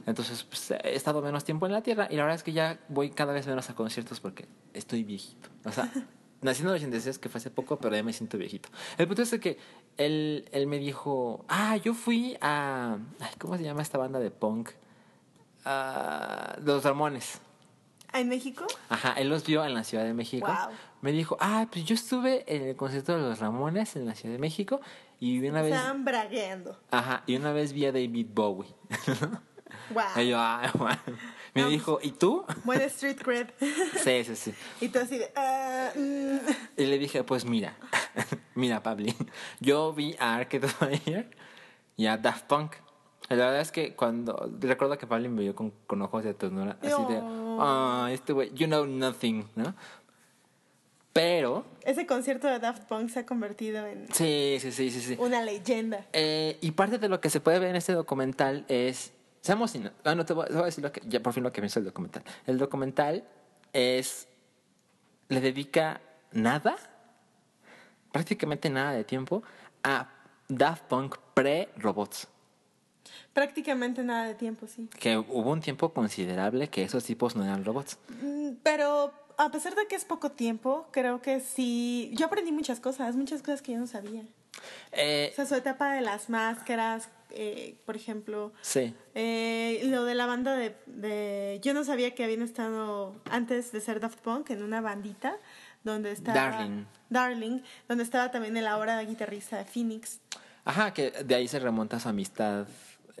Entonces, 0.05 0.43
pues, 0.43 0.71
he 0.71 0.95
estado 0.95 1.21
menos 1.21 1.43
tiempo 1.43 1.65
en 1.65 1.71
la 1.71 1.81
Tierra 1.81 2.07
y 2.09 2.15
la 2.15 2.23
verdad 2.23 2.35
es 2.35 2.43
que 2.43 2.51
ya 2.51 2.79
voy 2.89 3.11
cada 3.11 3.31
vez 3.31 3.47
menos 3.47 3.69
a 3.69 3.75
conciertos 3.75 4.19
porque 4.19 4.47
estoy 4.73 5.03
viejito. 5.03 5.49
O 5.63 5.71
sea, 5.71 5.89
nací 6.41 6.61
en 6.61 6.69
el 6.69 6.75
86, 6.75 7.19
que 7.19 7.29
fue 7.29 7.39
hace 7.39 7.49
poco, 7.49 7.77
pero 7.77 7.95
ya 7.95 8.03
me 8.03 8.13
siento 8.13 8.37
viejito. 8.37 8.69
El 8.97 9.07
punto 9.07 9.21
es 9.21 9.39
que 9.39 9.57
él, 9.97 10.47
él 10.51 10.67
me 10.67 10.77
dijo, 10.77 11.45
ah, 11.47 11.77
yo 11.77 11.93
fui 11.93 12.37
a... 12.41 12.97
ay, 13.19 13.31
¿Cómo 13.37 13.57
se 13.57 13.63
llama 13.63 13.81
esta 13.81 13.97
banda 13.97 14.19
de 14.19 14.31
punk? 14.31 14.69
Ah, 15.65 16.57
Los 16.63 16.83
Ramones. 16.83 17.41
¿En 18.13 18.27
México? 18.27 18.65
Ajá, 18.89 19.13
él 19.13 19.29
los 19.29 19.45
vio 19.45 19.63
en 19.63 19.73
la 19.73 19.83
Ciudad 19.83 20.03
de 20.03 20.13
México. 20.13 20.47
Wow. 20.47 20.75
Me 21.01 21.11
dijo, 21.11 21.37
ah, 21.39 21.67
pues 21.71 21.85
yo 21.85 21.93
estuve 21.93 22.43
en 22.53 22.69
el 22.69 22.75
concierto 22.75 23.15
de 23.15 23.21
los 23.21 23.39
Ramones 23.39 23.95
en 23.95 24.05
la 24.05 24.15
Ciudad 24.15 24.33
de 24.33 24.39
México 24.39 24.81
y 25.19 25.45
una 25.47 25.61
vez... 25.61 25.73
Estaban 25.75 26.05
bragueando. 26.05 26.79
Ajá, 26.89 27.23
y 27.27 27.35
una 27.35 27.51
vez 27.51 27.73
vi 27.73 27.85
a 27.85 27.91
David 27.91 28.27
Bowie. 28.33 28.73
Wow. 29.91 30.03
y 30.23 30.29
yo, 30.29 30.37
ah, 30.39 30.71
bueno. 30.77 30.97
Me 31.53 31.61
No, 31.61 31.69
dijo, 31.69 31.99
¿y 32.01 32.11
tú? 32.11 32.45
Buen 32.63 32.81
street 32.81 33.17
cred. 33.21 33.47
sí, 34.03 34.23
sí, 34.23 34.35
sí. 34.35 34.53
y 34.81 34.89
tú 34.89 34.99
así 34.99 35.17
de... 35.17 35.31
ah, 35.35 35.91
mm. 35.95 36.37
Y 36.77 36.85
le 36.85 36.97
dije, 36.97 37.23
pues 37.23 37.45
mira, 37.45 37.75
mira, 38.55 38.83
Pabli, 38.83 39.15
yo 39.59 39.93
vi 39.93 40.15
a 40.19 40.35
Arcade 40.35 40.67
Fire 40.67 41.29
y 41.97 42.05
a 42.07 42.17
Daft 42.17 42.45
Punk. 42.45 42.73
La 43.29 43.35
verdad 43.35 43.61
es 43.61 43.71
que 43.71 43.95
cuando 43.95 44.51
recuerdo 44.59 44.97
que 44.97 45.05
Pablo 45.05 45.29
me 45.29 45.43
vio 45.43 45.55
con, 45.55 45.71
con 45.85 46.01
ojos 46.01 46.23
de 46.23 46.33
ternura, 46.33 46.77
así 46.81 47.13
de, 47.13 47.21
ah, 47.59 48.09
este 48.11 48.33
güey, 48.33 48.51
you 48.55 48.65
know 48.65 48.85
nothing, 48.85 49.47
¿no? 49.55 49.75
Pero, 51.13 51.65
Ese 51.83 52.05
concierto 52.05 52.47
de 52.47 52.59
Daft 52.59 52.83
Punk 52.83 53.09
se 53.09 53.19
ha 53.19 53.25
convertido 53.25 53.85
en 53.85 54.07
sí, 54.13 54.57
sí, 54.59 54.71
sí, 54.71 54.91
sí, 54.91 55.01
sí. 55.01 55.17
una 55.19 55.41
leyenda. 55.41 56.05
Eh, 56.13 56.57
y 56.61 56.71
parte 56.71 56.97
de 56.97 57.09
lo 57.09 57.19
que 57.19 57.29
se 57.29 57.39
puede 57.39 57.59
ver 57.59 57.69
en 57.69 57.75
este 57.75 57.93
documental 57.93 58.63
es, 58.67 59.11
seamos 59.41 59.71
sin, 59.71 59.89
ah, 60.03 60.15
no 60.15 60.25
te 60.25 60.33
voy, 60.33 60.45
te 60.47 60.53
voy 60.53 60.63
a 60.63 60.65
decir 60.65 60.83
lo 60.83 60.91
que, 60.91 61.01
ya 61.07 61.21
por 61.21 61.33
fin 61.33 61.43
lo 61.43 61.51
que 61.51 61.61
pienso 61.61 61.79
del 61.79 61.87
documental. 61.87 62.23
El 62.45 62.57
documental 62.57 63.23
es, 63.73 64.27
le 65.27 65.41
dedica 65.41 66.01
nada, 66.31 66.75
prácticamente 68.11 68.69
nada 68.69 68.91
de 68.91 69.03
tiempo 69.03 69.43
a 69.83 70.09
Daft 70.47 70.83
Punk 70.85 71.17
pre-robots. 71.33 72.27
Prácticamente 73.33 74.03
nada 74.03 74.25
de 74.25 74.35
tiempo, 74.35 74.67
sí. 74.67 74.89
Que 74.99 75.17
hubo 75.17 75.51
un 75.51 75.61
tiempo 75.61 75.93
considerable 75.93 76.67
que 76.69 76.83
esos 76.83 77.03
tipos 77.03 77.35
no 77.35 77.43
eran 77.43 77.63
robots. 77.63 77.97
Mm, 78.21 78.53
Pero 78.63 79.13
a 79.37 79.49
pesar 79.51 79.75
de 79.75 79.87
que 79.87 79.95
es 79.95 80.03
poco 80.03 80.31
tiempo, 80.31 80.87
creo 80.91 81.21
que 81.21 81.39
sí... 81.39 82.11
Yo 82.15 82.25
aprendí 82.25 82.51
muchas 82.51 82.79
cosas, 82.79 83.15
muchas 83.15 83.41
cosas 83.41 83.61
que 83.61 83.71
yo 83.71 83.79
no 83.79 83.87
sabía. 83.87 84.23
Eh, 84.91 85.29
O 85.33 85.35
sea, 85.35 85.45
su 85.45 85.55
etapa 85.55 85.93
de 85.93 86.01
las 86.01 86.29
máscaras, 86.29 87.09
eh, 87.31 87.77
por 87.85 87.95
ejemplo... 87.95 88.53
sí. 88.61 88.93
Eh, 89.15 89.81
lo 89.85 90.05
de 90.05 90.15
la 90.15 90.25
banda 90.25 90.55
de, 90.55 90.75
de... 90.85 91.59
Yo 91.61 91.73
no 91.73 91.83
sabía 91.83 92.15
que 92.15 92.23
habían 92.23 92.41
estado, 92.41 93.21
antes 93.29 93.71
de 93.71 93.81
ser 93.81 93.99
Daft 93.99 94.19
Punk, 94.19 94.49
en 94.49 94.63
una 94.63 94.81
bandita 94.81 95.37
donde 95.83 96.11
estaba... 96.11 96.35
Darling. 96.39 96.85
Darling, 97.09 97.61
donde 97.87 98.03
estaba 98.03 98.31
también 98.31 98.57
el 98.57 98.67
ahora 98.67 99.01
guitarrista 99.03 99.57
de 99.57 99.65
Phoenix. 99.65 100.19
Ajá, 100.65 100.93
que 100.93 101.11
de 101.11 101.35
ahí 101.35 101.47
se 101.47 101.59
remonta 101.59 101.99
su 101.99 102.09
amistad 102.09 102.67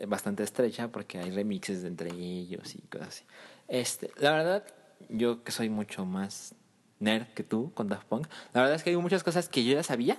bastante 0.07 0.43
estrecha 0.43 0.87
porque 0.89 1.17
hay 1.19 1.31
remixes 1.31 1.83
entre 1.83 2.09
ellos 2.11 2.75
y 2.75 2.81
cosas 2.83 3.07
así. 3.09 3.23
Este, 3.67 4.11
la 4.17 4.31
verdad, 4.31 4.63
yo 5.09 5.43
que 5.43 5.51
soy 5.51 5.69
mucho 5.69 6.05
más 6.05 6.55
nerd 6.99 7.27
que 7.33 7.43
tú 7.43 7.73
con 7.73 7.87
Daft 7.87 8.07
Punk, 8.07 8.27
la 8.53 8.61
verdad 8.61 8.75
es 8.75 8.83
que 8.83 8.91
hay 8.91 8.97
muchas 8.97 9.23
cosas 9.23 9.49
que 9.49 9.63
yo 9.63 9.73
ya 9.73 9.83
sabía, 9.83 10.17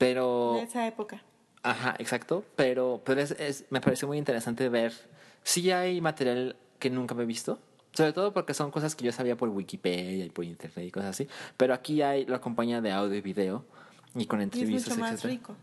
pero... 0.00 0.54
De 0.54 0.62
esa 0.62 0.86
época. 0.86 1.22
Ajá, 1.62 1.94
exacto, 1.98 2.42
pero, 2.56 3.02
pero 3.04 3.20
es, 3.20 3.32
es, 3.32 3.66
me 3.68 3.82
parece 3.82 4.06
muy 4.06 4.16
interesante 4.16 4.66
ver 4.70 4.94
si 5.42 5.70
hay 5.70 6.00
material 6.00 6.56
que 6.78 6.88
nunca 6.88 7.14
me 7.14 7.24
he 7.24 7.26
visto, 7.26 7.58
sobre 7.92 8.14
todo 8.14 8.32
porque 8.32 8.54
son 8.54 8.70
cosas 8.70 8.96
que 8.96 9.04
yo 9.04 9.12
sabía 9.12 9.36
por 9.36 9.50
Wikipedia 9.50 10.24
y 10.24 10.30
por 10.30 10.46
internet 10.46 10.86
y 10.86 10.90
cosas 10.90 11.10
así, 11.10 11.28
pero 11.58 11.74
aquí 11.74 12.00
hay 12.00 12.24
la 12.24 12.40
compañía 12.40 12.80
de 12.80 12.90
audio 12.92 13.14
y 13.14 13.20
video 13.20 13.62
y 14.14 14.24
con 14.24 14.40
entrevistas, 14.40 14.72
y 14.72 14.76
es 14.76 14.88
mucho 14.88 15.00
más 15.00 15.12
etcétera. 15.12 15.34
rico. 15.34 15.56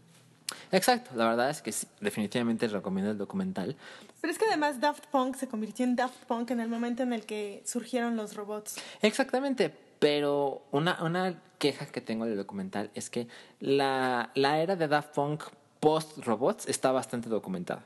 Exacto, 0.71 1.09
la 1.15 1.29
verdad 1.29 1.49
es 1.49 1.63
que 1.63 1.71
sí, 1.71 1.87
definitivamente 1.99 2.67
recomiendo 2.67 3.09
el 3.09 3.17
documental. 3.17 3.75
Pero 4.21 4.31
es 4.31 4.37
que 4.37 4.45
además 4.45 4.79
Daft 4.79 5.07
Punk 5.07 5.35
se 5.35 5.47
convirtió 5.47 5.83
en 5.83 5.95
Daft 5.95 6.25
Punk 6.25 6.51
en 6.51 6.59
el 6.59 6.69
momento 6.69 7.01
en 7.01 7.11
el 7.11 7.25
que 7.25 7.63
surgieron 7.65 8.15
los 8.15 8.35
robots. 8.35 8.75
Exactamente, 9.01 9.73
pero 9.99 10.63
una, 10.71 11.03
una 11.03 11.41
queja 11.57 11.85
que 11.87 12.01
tengo 12.01 12.25
del 12.25 12.37
documental 12.37 12.91
es 12.93 13.09
que 13.09 13.27
la, 13.59 14.31
la 14.35 14.59
era 14.59 14.75
de 14.75 14.87
Daft 14.87 15.13
Punk 15.13 15.43
post-robots 15.79 16.67
está 16.67 16.91
bastante 16.91 17.29
documentada. 17.29 17.85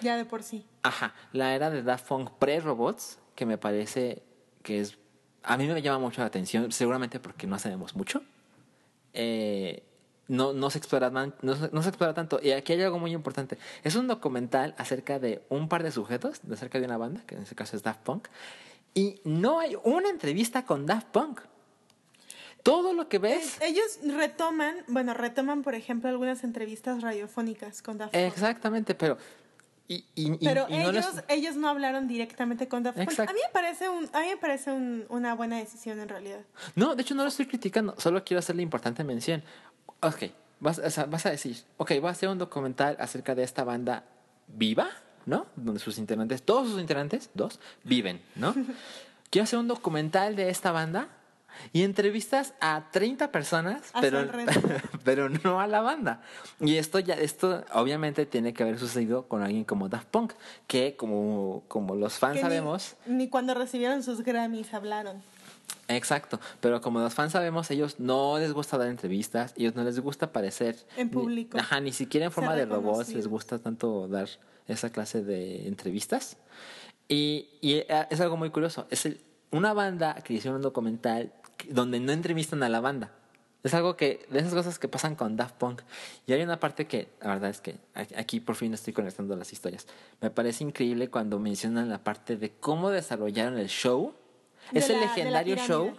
Ya 0.00 0.16
de 0.16 0.24
por 0.24 0.42
sí. 0.42 0.66
Ajá, 0.82 1.14
la 1.32 1.54
era 1.54 1.70
de 1.70 1.82
Daft 1.82 2.06
Punk 2.08 2.30
pre-robots, 2.38 3.18
que 3.34 3.46
me 3.46 3.58
parece 3.58 4.22
que 4.62 4.80
es... 4.80 4.98
A 5.42 5.56
mí 5.56 5.66
me 5.66 5.80
llama 5.80 5.98
mucho 5.98 6.20
la 6.20 6.26
atención, 6.26 6.70
seguramente 6.72 7.18
porque 7.20 7.46
no 7.46 7.58
sabemos 7.58 7.96
mucho. 7.96 8.22
Eh, 9.14 9.82
no, 10.28 10.52
no, 10.52 10.70
se 10.70 10.78
explora, 10.78 11.10
no, 11.10 11.32
no 11.40 11.82
se 11.82 11.88
explora 11.88 12.14
tanto. 12.14 12.40
Y 12.42 12.52
aquí 12.52 12.74
hay 12.74 12.82
algo 12.82 12.98
muy 12.98 13.12
importante. 13.12 13.58
Es 13.82 13.96
un 13.96 14.06
documental 14.06 14.74
acerca 14.76 15.18
de 15.18 15.42
un 15.48 15.68
par 15.68 15.82
de 15.82 15.90
sujetos, 15.90 16.40
acerca 16.52 16.78
de 16.78 16.84
una 16.84 16.98
banda, 16.98 17.22
que 17.26 17.34
en 17.34 17.42
este 17.42 17.54
caso 17.54 17.76
es 17.76 17.82
Daft 17.82 18.00
Punk. 18.02 18.28
Y 18.94 19.20
no 19.24 19.60
hay 19.60 19.76
una 19.84 20.08
entrevista 20.08 20.64
con 20.64 20.86
Daft 20.86 21.08
Punk. 21.08 21.40
Todo 22.62 22.92
lo 22.92 23.08
que 23.08 23.18
ves... 23.18 23.58
Ellos 23.62 23.98
retoman, 24.04 24.76
bueno, 24.88 25.14
retoman, 25.14 25.62
por 25.62 25.74
ejemplo, 25.74 26.10
algunas 26.10 26.44
entrevistas 26.44 27.00
radiofónicas 27.00 27.80
con 27.82 27.96
Daft 27.98 28.12
Punk. 28.12 28.22
Exactamente, 28.22 28.94
pero... 28.94 29.16
Y, 29.88 30.04
y- 30.14 30.32
y- 30.34 30.38
Pero 30.46 30.66
y 30.68 30.76
no 30.76 30.90
ellos, 30.90 31.14
les- 31.14 31.24
ellos 31.28 31.56
no 31.56 31.68
hablaron 31.68 32.06
directamente 32.06 32.68
con 32.68 32.82
Daft 32.84 32.96
Punk. 32.98 33.18
A 33.20 33.32
mí 33.32 33.40
me 33.44 33.52
parece, 33.52 33.88
un, 33.88 34.08
a 34.12 34.20
mí 34.20 34.26
me 34.28 34.36
parece 34.36 34.70
un- 34.70 35.04
una 35.08 35.34
buena 35.34 35.56
decisión 35.56 35.98
en 36.00 36.08
realidad. 36.08 36.40
No, 36.76 36.94
de 36.94 37.02
hecho 37.02 37.14
no 37.14 37.22
lo 37.22 37.28
estoy 37.28 37.46
criticando, 37.46 37.94
solo 37.98 38.22
quiero 38.22 38.38
hacerle 38.38 38.62
importante 38.62 39.02
mención. 39.02 39.42
Ok, 40.00 40.24
vas, 40.60 40.78
o 40.78 40.90
sea, 40.90 41.06
vas 41.06 41.26
a 41.26 41.30
decir, 41.30 41.56
ok, 41.78 41.92
voy 42.00 42.06
a 42.08 42.10
hacer 42.12 42.28
un 42.28 42.38
documental 42.38 42.96
acerca 43.00 43.34
de 43.34 43.42
esta 43.42 43.64
banda 43.64 44.04
viva, 44.46 44.88
¿no? 45.26 45.46
Donde 45.56 45.80
sus 45.80 45.98
integrantes, 45.98 46.42
todos 46.42 46.68
sus 46.70 46.80
integrantes, 46.80 47.30
dos, 47.34 47.60
viven, 47.84 48.20
¿no? 48.36 48.54
quiero 49.30 49.44
hacer 49.44 49.58
un 49.58 49.68
documental 49.68 50.36
de 50.36 50.50
esta 50.50 50.72
banda 50.72 51.08
y 51.72 51.82
entrevistas 51.82 52.54
a 52.60 52.84
30 52.90 53.32
personas, 53.32 53.90
A 53.92 54.00
pero, 54.00 54.26
pero 55.04 55.28
no 55.28 55.60
a 55.60 55.66
la 55.66 55.80
banda. 55.80 56.22
Y 56.60 56.76
esto 56.76 56.98
ya, 57.00 57.14
esto 57.14 57.64
obviamente 57.74 58.24
tiene 58.24 58.54
que 58.54 58.62
haber 58.62 58.78
sucedido 58.78 59.26
con 59.28 59.42
alguien 59.42 59.64
como 59.64 59.88
Daft 59.88 60.06
Punk, 60.08 60.32
que 60.66 60.96
como, 60.96 61.62
como 61.68 61.96
los 61.96 62.14
fans 62.14 62.34
Que 62.36 62.42
ni- 62.42 62.48
sabemos, 62.48 62.96
Ni, 63.06 63.28
cuando 63.28 63.54
recibieron 63.54 64.02
sus 64.02 64.22
Grammys 64.22 64.72
hablaron. 64.72 65.22
Exacto, 65.88 66.38
pero 66.60 66.80
como 66.80 67.00
los 67.00 67.14
fans 67.14 67.32
sabemos, 67.32 67.70
ellos 67.70 67.98
no 67.98 68.38
les 68.38 68.52
gusta 68.52 68.78
dar 68.78 68.88
entrevistas, 68.88 69.54
ellos 69.56 69.74
no 69.74 69.82
les 69.84 69.98
gusta 70.00 70.26
aparecer 70.26 70.76
En 70.96 71.08
ni- 71.08 71.12
público. 71.12 71.58
ajá, 71.58 71.80
ni 71.80 71.92
siquiera 71.92 72.26
en 72.26 72.32
forma 72.32 72.54
de 72.54 72.64
robots 72.66 73.08
les 73.12 73.26
gusta 73.26 73.58
tanto 73.58 74.06
dar 74.08 74.28
esa 74.68 74.90
clase 74.90 75.22
de 75.24 75.66
entrevistas. 75.66 76.36
Y, 77.08 77.48
y 77.60 77.74
eh, 77.88 78.06
es 78.10 78.20
algo 78.20 78.36
muy 78.36 78.50
curioso, 78.50 78.86
es 78.90 79.06
el- 79.06 79.20
una 79.50 79.72
banda 79.72 80.14
que 80.22 80.34
hicieron 80.34 80.56
un 80.56 80.62
documental 80.62 81.32
donde 81.68 81.98
no 81.98 82.12
entrevistan 82.12 82.62
a 82.62 82.68
la 82.68 82.80
banda. 82.80 83.10
Es 83.62 83.74
algo 83.74 83.94
que, 83.96 84.24
de 84.30 84.38
esas 84.38 84.54
cosas 84.54 84.78
que 84.78 84.88
pasan 84.88 85.16
con 85.16 85.36
Daft 85.36 85.56
Punk. 85.56 85.82
Y 86.26 86.32
hay 86.32 86.40
una 86.42 86.58
parte 86.58 86.86
que, 86.86 87.08
la 87.20 87.28
verdad 87.34 87.50
es 87.50 87.60
que 87.60 87.76
aquí 88.16 88.40
por 88.40 88.54
fin 88.56 88.72
estoy 88.72 88.94
conectando 88.94 89.36
las 89.36 89.52
historias. 89.52 89.86
Me 90.22 90.30
parece 90.30 90.64
increíble 90.64 91.08
cuando 91.10 91.38
mencionan 91.38 91.90
la 91.90 91.98
parte 91.98 92.36
de 92.38 92.52
cómo 92.52 92.88
desarrollaron 92.90 93.58
el 93.58 93.68
show. 93.68 94.14
De 94.72 94.78
Ese 94.80 94.94
la- 94.94 95.00
legendario 95.00 95.56
show. 95.56 95.92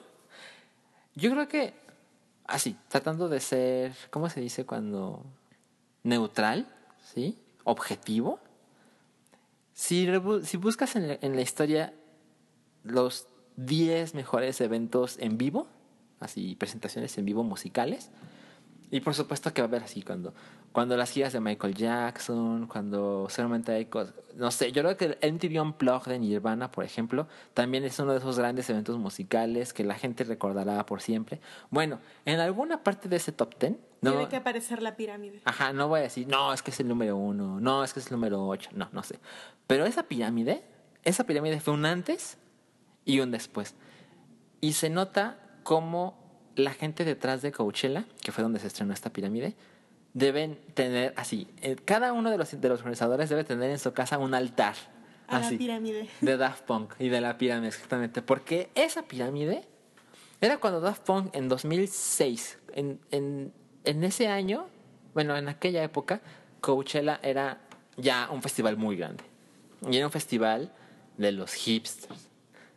Yo 1.16 1.32
creo 1.32 1.48
que, 1.48 1.74
así, 2.46 2.76
tratando 2.88 3.28
de 3.30 3.40
ser, 3.40 3.94
¿cómo 4.10 4.30
se 4.30 4.40
dice 4.42 4.66
cuando? 4.66 5.26
Neutral, 6.04 6.68
¿sí? 7.14 7.38
Objetivo. 7.64 8.40
Si, 9.74 10.08
si 10.44 10.58
buscas 10.58 10.96
en 10.96 11.08
la, 11.10 11.18
en 11.22 11.36
la 11.36 11.42
historia 11.42 11.94
los 12.84 13.28
10 13.58 14.16
mejores 14.16 14.62
eventos 14.62 15.18
en 15.20 15.38
vivo, 15.38 15.68
así, 16.20 16.56
presentaciones 16.56 17.18
en 17.18 17.26
vivo 17.26 17.44
musicales, 17.44 18.10
y 18.92 19.00
por 19.00 19.16
supuesto 19.16 19.54
que 19.54 19.62
va 19.62 19.68
a 19.68 19.70
haber 19.70 19.84
así 19.84 20.04
cuando, 20.04 20.34
cuando 20.74 20.98
las 20.98 21.10
giras 21.12 21.32
de 21.32 21.39
Michael 21.39 21.74
Jackson, 21.74 22.68
cuando 22.68 23.28
solamente 23.30 23.72
hay 23.72 23.86
cosas, 23.86 24.14
no 24.36 24.52
sé, 24.52 24.74
yo 24.74 24.84
creo 24.84 24.98
que 24.98 25.18
el 25.18 25.34
MTV 25.34 25.62
Unplugged 25.62 26.12
de 26.12 26.20
Nirvana, 26.20 26.72
por 26.72 26.84
ejemplo, 26.84 27.28
también 27.54 27.86
es 27.86 27.98
uno 28.00 28.12
de 28.12 28.18
esos 28.18 28.38
grandes 28.38 28.70
eventos 28.70 28.98
musicales 28.98 29.72
que 29.72 29.86
la 29.86 29.96
gente 29.96 30.26
recordará 30.26 30.86
por 30.86 31.02
siempre. 31.02 31.39
Bueno, 31.70 32.00
en 32.26 32.42
alguna 32.42 32.84
parte 32.84 33.08
de 33.08 33.16
ese 33.16 33.32
top 33.32 33.58
10, 33.58 33.76
no, 34.02 34.12
Tiene 34.12 34.28
que 34.28 34.36
aparecer 34.36 34.82
la 34.82 34.98
pirámide. 34.98 35.42
Ajá, 35.46 35.74
no 35.74 35.88
voy 35.88 36.00
a 36.02 36.04
decir, 36.04 36.28
no, 36.28 36.52
es 36.54 36.62
que 36.62 36.72
es 36.72 36.80
el 36.80 36.88
número 36.88 37.16
uno, 37.16 37.62
no, 37.62 37.84
es 37.84 37.94
que 37.94 38.02
es 38.02 38.08
el 38.08 38.14
número 38.14 38.46
ocho, 38.46 38.70
no, 38.74 38.89
no 38.92 39.04
sé. 39.04 39.20
Pero 39.68 39.86
esa 39.86 40.04
pirámide, 40.04 40.64
esa 41.04 41.24
pirámide 41.26 41.62
fue 41.62 41.74
un 41.74 41.86
antes 41.86 42.38
y 43.06 43.22
un 43.22 43.32
después. 43.32 43.76
Y 44.60 44.74
se 44.74 44.89
nota 44.89 45.38
cómo 45.64 46.21
la 46.56 46.72
gente 46.72 47.06
detrás 47.06 47.41
de 47.41 47.52
Coachella, 47.52 48.06
que 48.22 48.32
fue 48.32 48.43
donde 48.43 48.60
se 48.60 48.68
estrenó 48.68 48.93
esta 48.93 49.12
pirámide, 49.12 49.56
deben 50.14 50.60
tener 50.74 51.14
así, 51.16 51.47
eh, 51.62 51.76
cada 51.86 52.14
uno 52.14 52.30
de 52.30 52.38
los, 52.38 52.60
de 52.60 52.70
los 52.70 52.80
organizadores 52.80 53.30
debe 53.30 53.43
tener 53.43 53.70
en 53.70 53.80
su 53.80 53.93
casa 53.93 54.18
un 54.18 54.34
altar. 54.34 54.76
A 55.28 55.39
la 55.39 55.47
así, 55.47 55.58
pirámide. 55.58 56.10
De 56.20 56.36
Daft 56.36 56.64
Punk 56.64 56.93
y 56.99 57.08
de 57.08 57.22
la 57.22 57.38
pirámide, 57.38 57.70
exactamente. 57.70 58.22
Porque 58.22 58.70
esa 58.76 59.04
pirámide 59.04 59.64
era 60.41 60.58
cuando 60.58 60.82
Daft 60.82 61.04
Punk 61.04 61.34
en 61.36 61.47
2006, 61.47 62.60
en, 62.74 62.99
en, 63.12 63.54
en 63.86 64.04
ese 64.04 64.28
año, 64.28 64.68
bueno, 65.14 65.38
en 65.38 65.47
aquella 65.47 65.84
época, 65.84 66.22
Coachella 66.60 67.20
era 67.24 67.62
ya 67.95 68.30
un 68.30 68.41
festival 68.41 68.76
muy 68.76 68.97
grande. 68.97 69.24
Y 69.89 69.97
era 69.97 70.06
un 70.06 70.12
festival 70.12 70.74
de 71.18 71.32
los 71.32 71.54
hipsters, 71.54 72.30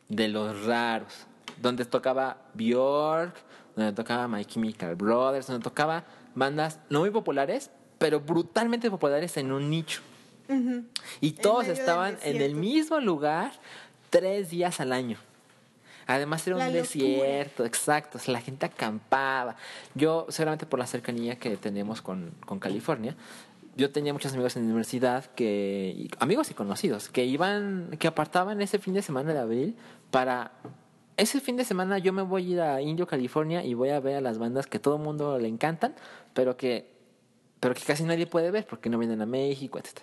de 0.09 0.29
los 0.29 0.64
raros, 0.64 1.27
donde 1.61 1.85
tocaba 1.85 2.39
Bjork, 2.55 3.35
donde 3.77 3.93
tocaba 3.93 4.29
My 4.29 4.45
Chemical 4.45 4.95
Brothers, 4.95 5.47
donde 5.47 5.62
tocaba 5.62 6.05
bandas 6.35 6.81
no 6.91 7.01
muy 7.01 7.11
populares, 7.11 7.70
pero 7.99 8.20
brutalmente 8.20 8.91
populares 8.91 9.37
en 9.37 9.53
un 9.53 9.70
nicho. 9.70 10.03
Y 11.20 11.33
todos 11.33 11.68
estaban 11.68 12.18
en 12.22 12.43
el 12.43 12.55
mismo 12.55 13.01
lugar 13.01 13.53
tres 14.11 14.51
días 14.51 14.79
al 14.81 14.93
año. 14.93 15.16
Además 16.07 16.47
era 16.47 16.57
un 16.57 16.72
desierto, 16.72 17.64
exacto. 17.64 18.18
o 18.18 18.20
sea, 18.20 18.33
la 18.33 18.41
gente 18.41 18.66
acampaba. 18.66 19.57
Yo, 19.95 20.27
seguramente 20.29 20.66
por 20.66 20.79
la 20.79 20.87
cercanía 20.87 21.39
que 21.39 21.57
tenemos 21.57 22.03
con, 22.03 22.33
con 22.45 22.59
California, 22.59 23.16
yo 23.77 23.91
tenía 23.91 24.12
muchos 24.12 24.33
amigos 24.33 24.55
en 24.57 24.62
la 24.62 24.66
universidad 24.66 25.25
que, 25.35 26.09
amigos 26.20 26.51
y 26.51 26.55
conocidos, 26.55 27.09
que 27.09 27.25
iban, 27.25 27.97
que 27.99 28.07
apartaban 28.07 28.61
ese 28.61 28.79
fin 28.79 28.95
de 28.95 29.03
semana 29.03 29.33
de 29.33 29.41
abril 29.41 29.77
para 30.11 30.53
ese 31.17 31.41
fin 31.41 31.57
de 31.57 31.65
semana 31.65 31.99
yo 31.99 32.12
me 32.12 32.23
voy 32.23 32.43
a 32.43 32.55
ir 32.55 32.61
a 32.61 32.83
Indio, 32.83 33.07
California 33.07 33.65
y 33.65 33.75
voy 33.75 33.91
a 33.91 34.01
ver 34.01 34.17
a 34.17 34.21
las 34.21 34.39
bandas 34.39 34.67
que 34.67 34.79
todo 34.79 34.97
el 34.97 35.03
mundo 35.03 35.39
le 35.39 35.49
encantan, 35.49 35.95
pero 36.33 36.57
que, 36.57 36.91
pero 37.61 37.75
que 37.75 37.83
casi 37.83 38.05
nadie 38.05 38.27
puede 38.27 38.51
ver 38.51 38.67
porque 38.67 38.91
no 38.91 38.99
vienen 38.99 39.23
a 39.23 39.27
México, 39.27 39.79
etc. 39.79 40.01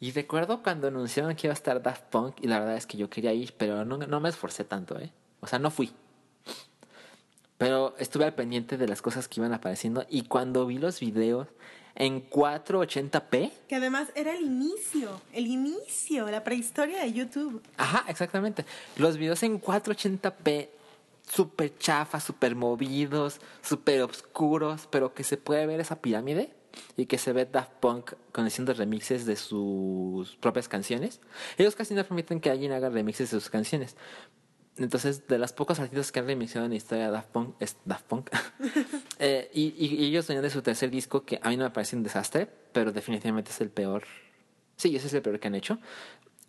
Y 0.00 0.10
recuerdo 0.12 0.62
cuando 0.62 0.88
anunciaron 0.88 1.34
que 1.34 1.46
iba 1.46 1.52
a 1.52 1.54
estar 1.54 1.82
Daft 1.82 2.04
Punk 2.10 2.36
y 2.40 2.48
la 2.48 2.58
verdad 2.58 2.76
es 2.76 2.86
que 2.86 2.96
yo 2.96 3.08
quería 3.08 3.32
ir, 3.32 3.54
pero 3.56 3.84
no, 3.84 3.98
no 3.98 4.20
me 4.20 4.28
esforcé 4.28 4.64
tanto, 4.64 4.98
¿eh? 4.98 5.12
O 5.40 5.46
sea, 5.46 5.58
no 5.58 5.70
fui. 5.70 5.92
Pero 7.58 7.94
estuve 7.98 8.24
al 8.24 8.34
pendiente 8.34 8.76
de 8.76 8.88
las 8.88 9.02
cosas 9.02 9.28
que 9.28 9.40
iban 9.40 9.52
apareciendo 9.52 10.04
y 10.08 10.22
cuando 10.22 10.66
vi 10.66 10.78
los 10.78 10.98
videos 10.98 11.48
en 11.94 12.28
480p, 12.28 13.52
Que 13.68 13.76
además 13.76 14.08
era 14.14 14.32
el 14.32 14.44
inicio, 14.44 15.20
el 15.32 15.46
inicio, 15.46 16.30
la 16.30 16.44
prehistoria 16.44 17.02
de 17.02 17.12
YouTube. 17.12 17.62
Ajá, 17.76 18.04
exactamente. 18.08 18.64
Los 18.96 19.16
videos 19.16 19.42
en 19.42 19.60
480p, 19.60 20.68
súper 21.28 21.76
chafas, 21.78 22.24
súper 22.24 22.54
movidos, 22.56 23.40
súper 23.62 24.02
oscuros, 24.02 24.88
pero 24.90 25.14
que 25.14 25.24
se 25.24 25.36
puede 25.36 25.66
ver 25.66 25.80
esa 25.80 26.00
pirámide 26.00 26.52
y 26.96 27.06
que 27.06 27.18
se 27.18 27.32
ve 27.32 27.44
Daft 27.44 27.72
Punk 27.80 28.12
con 28.32 28.46
haciendo 28.46 28.72
remixes 28.72 29.26
de 29.26 29.36
sus 29.36 30.36
propias 30.36 30.68
canciones. 30.68 31.20
Ellos 31.58 31.76
casi 31.76 31.94
no 31.94 32.04
permiten 32.04 32.40
que 32.40 32.50
alguien 32.50 32.72
haga 32.72 32.88
remixes 32.88 33.30
de 33.30 33.40
sus 33.40 33.50
canciones. 33.50 33.96
Entonces, 34.78 35.26
de 35.28 35.38
las 35.38 35.52
pocos 35.52 35.78
artistas 35.80 36.10
que 36.12 36.20
han 36.20 36.26
remixado 36.26 36.64
en 36.64 36.70
la 36.70 36.76
historia 36.76 37.06
de 37.06 37.10
Daft 37.12 37.28
Punk, 37.28 37.54
es 37.60 37.76
Daft 37.84 38.04
Punk. 38.06 38.30
Eh, 39.18 39.48
y, 39.54 39.72
y- 39.78 40.04
ellos 40.06 40.26
venían 40.26 40.42
de 40.42 40.50
su 40.50 40.62
tercer 40.62 40.90
disco, 40.90 41.24
que 41.24 41.38
a 41.42 41.48
mí 41.50 41.56
no 41.56 41.62
me 41.62 41.70
parece 41.70 41.94
un 41.94 42.02
desastre, 42.02 42.48
pero 42.72 42.90
definitivamente 42.90 43.50
es 43.52 43.60
el 43.60 43.70
peor 43.70 44.02
Sí, 44.76 44.96
ese 44.96 45.06
es 45.06 45.14
el 45.14 45.22
peor 45.22 45.38
que 45.38 45.46
han 45.46 45.54
hecho. 45.54 45.78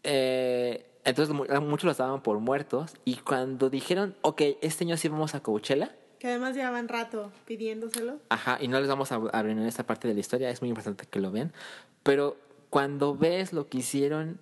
Eh, 0.01 0.85
entonces 1.03 1.35
mu- 1.35 1.45
muchos 1.61 1.85
los 1.85 1.97
daban 1.97 2.23
por 2.23 2.39
muertos. 2.39 2.93
Y 3.05 3.17
cuando 3.17 3.69
dijeron, 3.69 4.15
ok, 4.21 4.41
este 4.61 4.85
año 4.85 4.97
sí 4.97 5.07
vamos 5.07 5.35
a 5.35 5.41
Coachella, 5.41 5.95
Que 6.17 6.27
además 6.29 6.55
llevaban 6.55 6.87
rato 6.87 7.31
pidiéndoselo. 7.45 8.19
Ajá, 8.29 8.57
y 8.59 8.67
no 8.69 8.79
les 8.79 8.89
vamos 8.89 9.11
a 9.11 9.17
en 9.41 9.59
esta 9.59 9.85
parte 9.85 10.07
de 10.07 10.13
la 10.15 10.19
historia, 10.21 10.49
es 10.49 10.61
muy 10.61 10.69
importante 10.69 11.05
que 11.05 11.19
lo 11.19 11.29
vean. 11.31 11.53
Pero 12.01 12.37
cuando 12.71 13.15
ves 13.15 13.53
lo 13.53 13.67
que 13.69 13.79
hicieron 13.79 14.39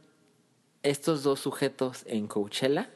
estos 0.84 1.24
dos 1.24 1.40
sujetos 1.42 2.04
en 2.06 2.28
Coachella, 2.28 2.90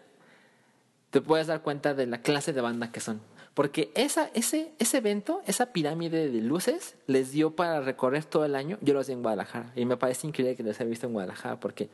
te 1.16 1.22
puedes 1.22 1.48
dar 1.48 1.62
cuenta 1.62 1.94
de 1.94 2.08
la 2.08 2.18
clase 2.18 2.52
de 2.52 2.60
banda 2.60 2.92
que 2.92 3.00
son. 3.00 3.22
Porque 3.54 3.90
esa, 3.96 4.30
ese, 4.34 4.74
ese 4.80 4.98
evento, 4.98 5.42
esa 5.46 5.68
pirámide 5.68 6.30
de 6.30 6.42
luces, 6.42 6.98
les 7.08 7.32
dio 7.32 7.56
para 7.56 7.80
recorrer 7.80 8.26
todo 8.26 8.44
el 8.44 8.54
año. 8.54 8.78
Yo 8.82 8.94
los 8.94 9.08
vi 9.08 9.14
en 9.14 9.22
Guadalajara. 9.22 9.72
Y 9.78 9.86
me 9.86 9.96
parece 9.96 10.28
increíble 10.28 10.58
que 10.58 10.64
los 10.64 10.78
haya 10.78 10.90
visto 10.90 11.08
en 11.08 11.14
Guadalajara 11.14 11.58
porque 11.62 11.90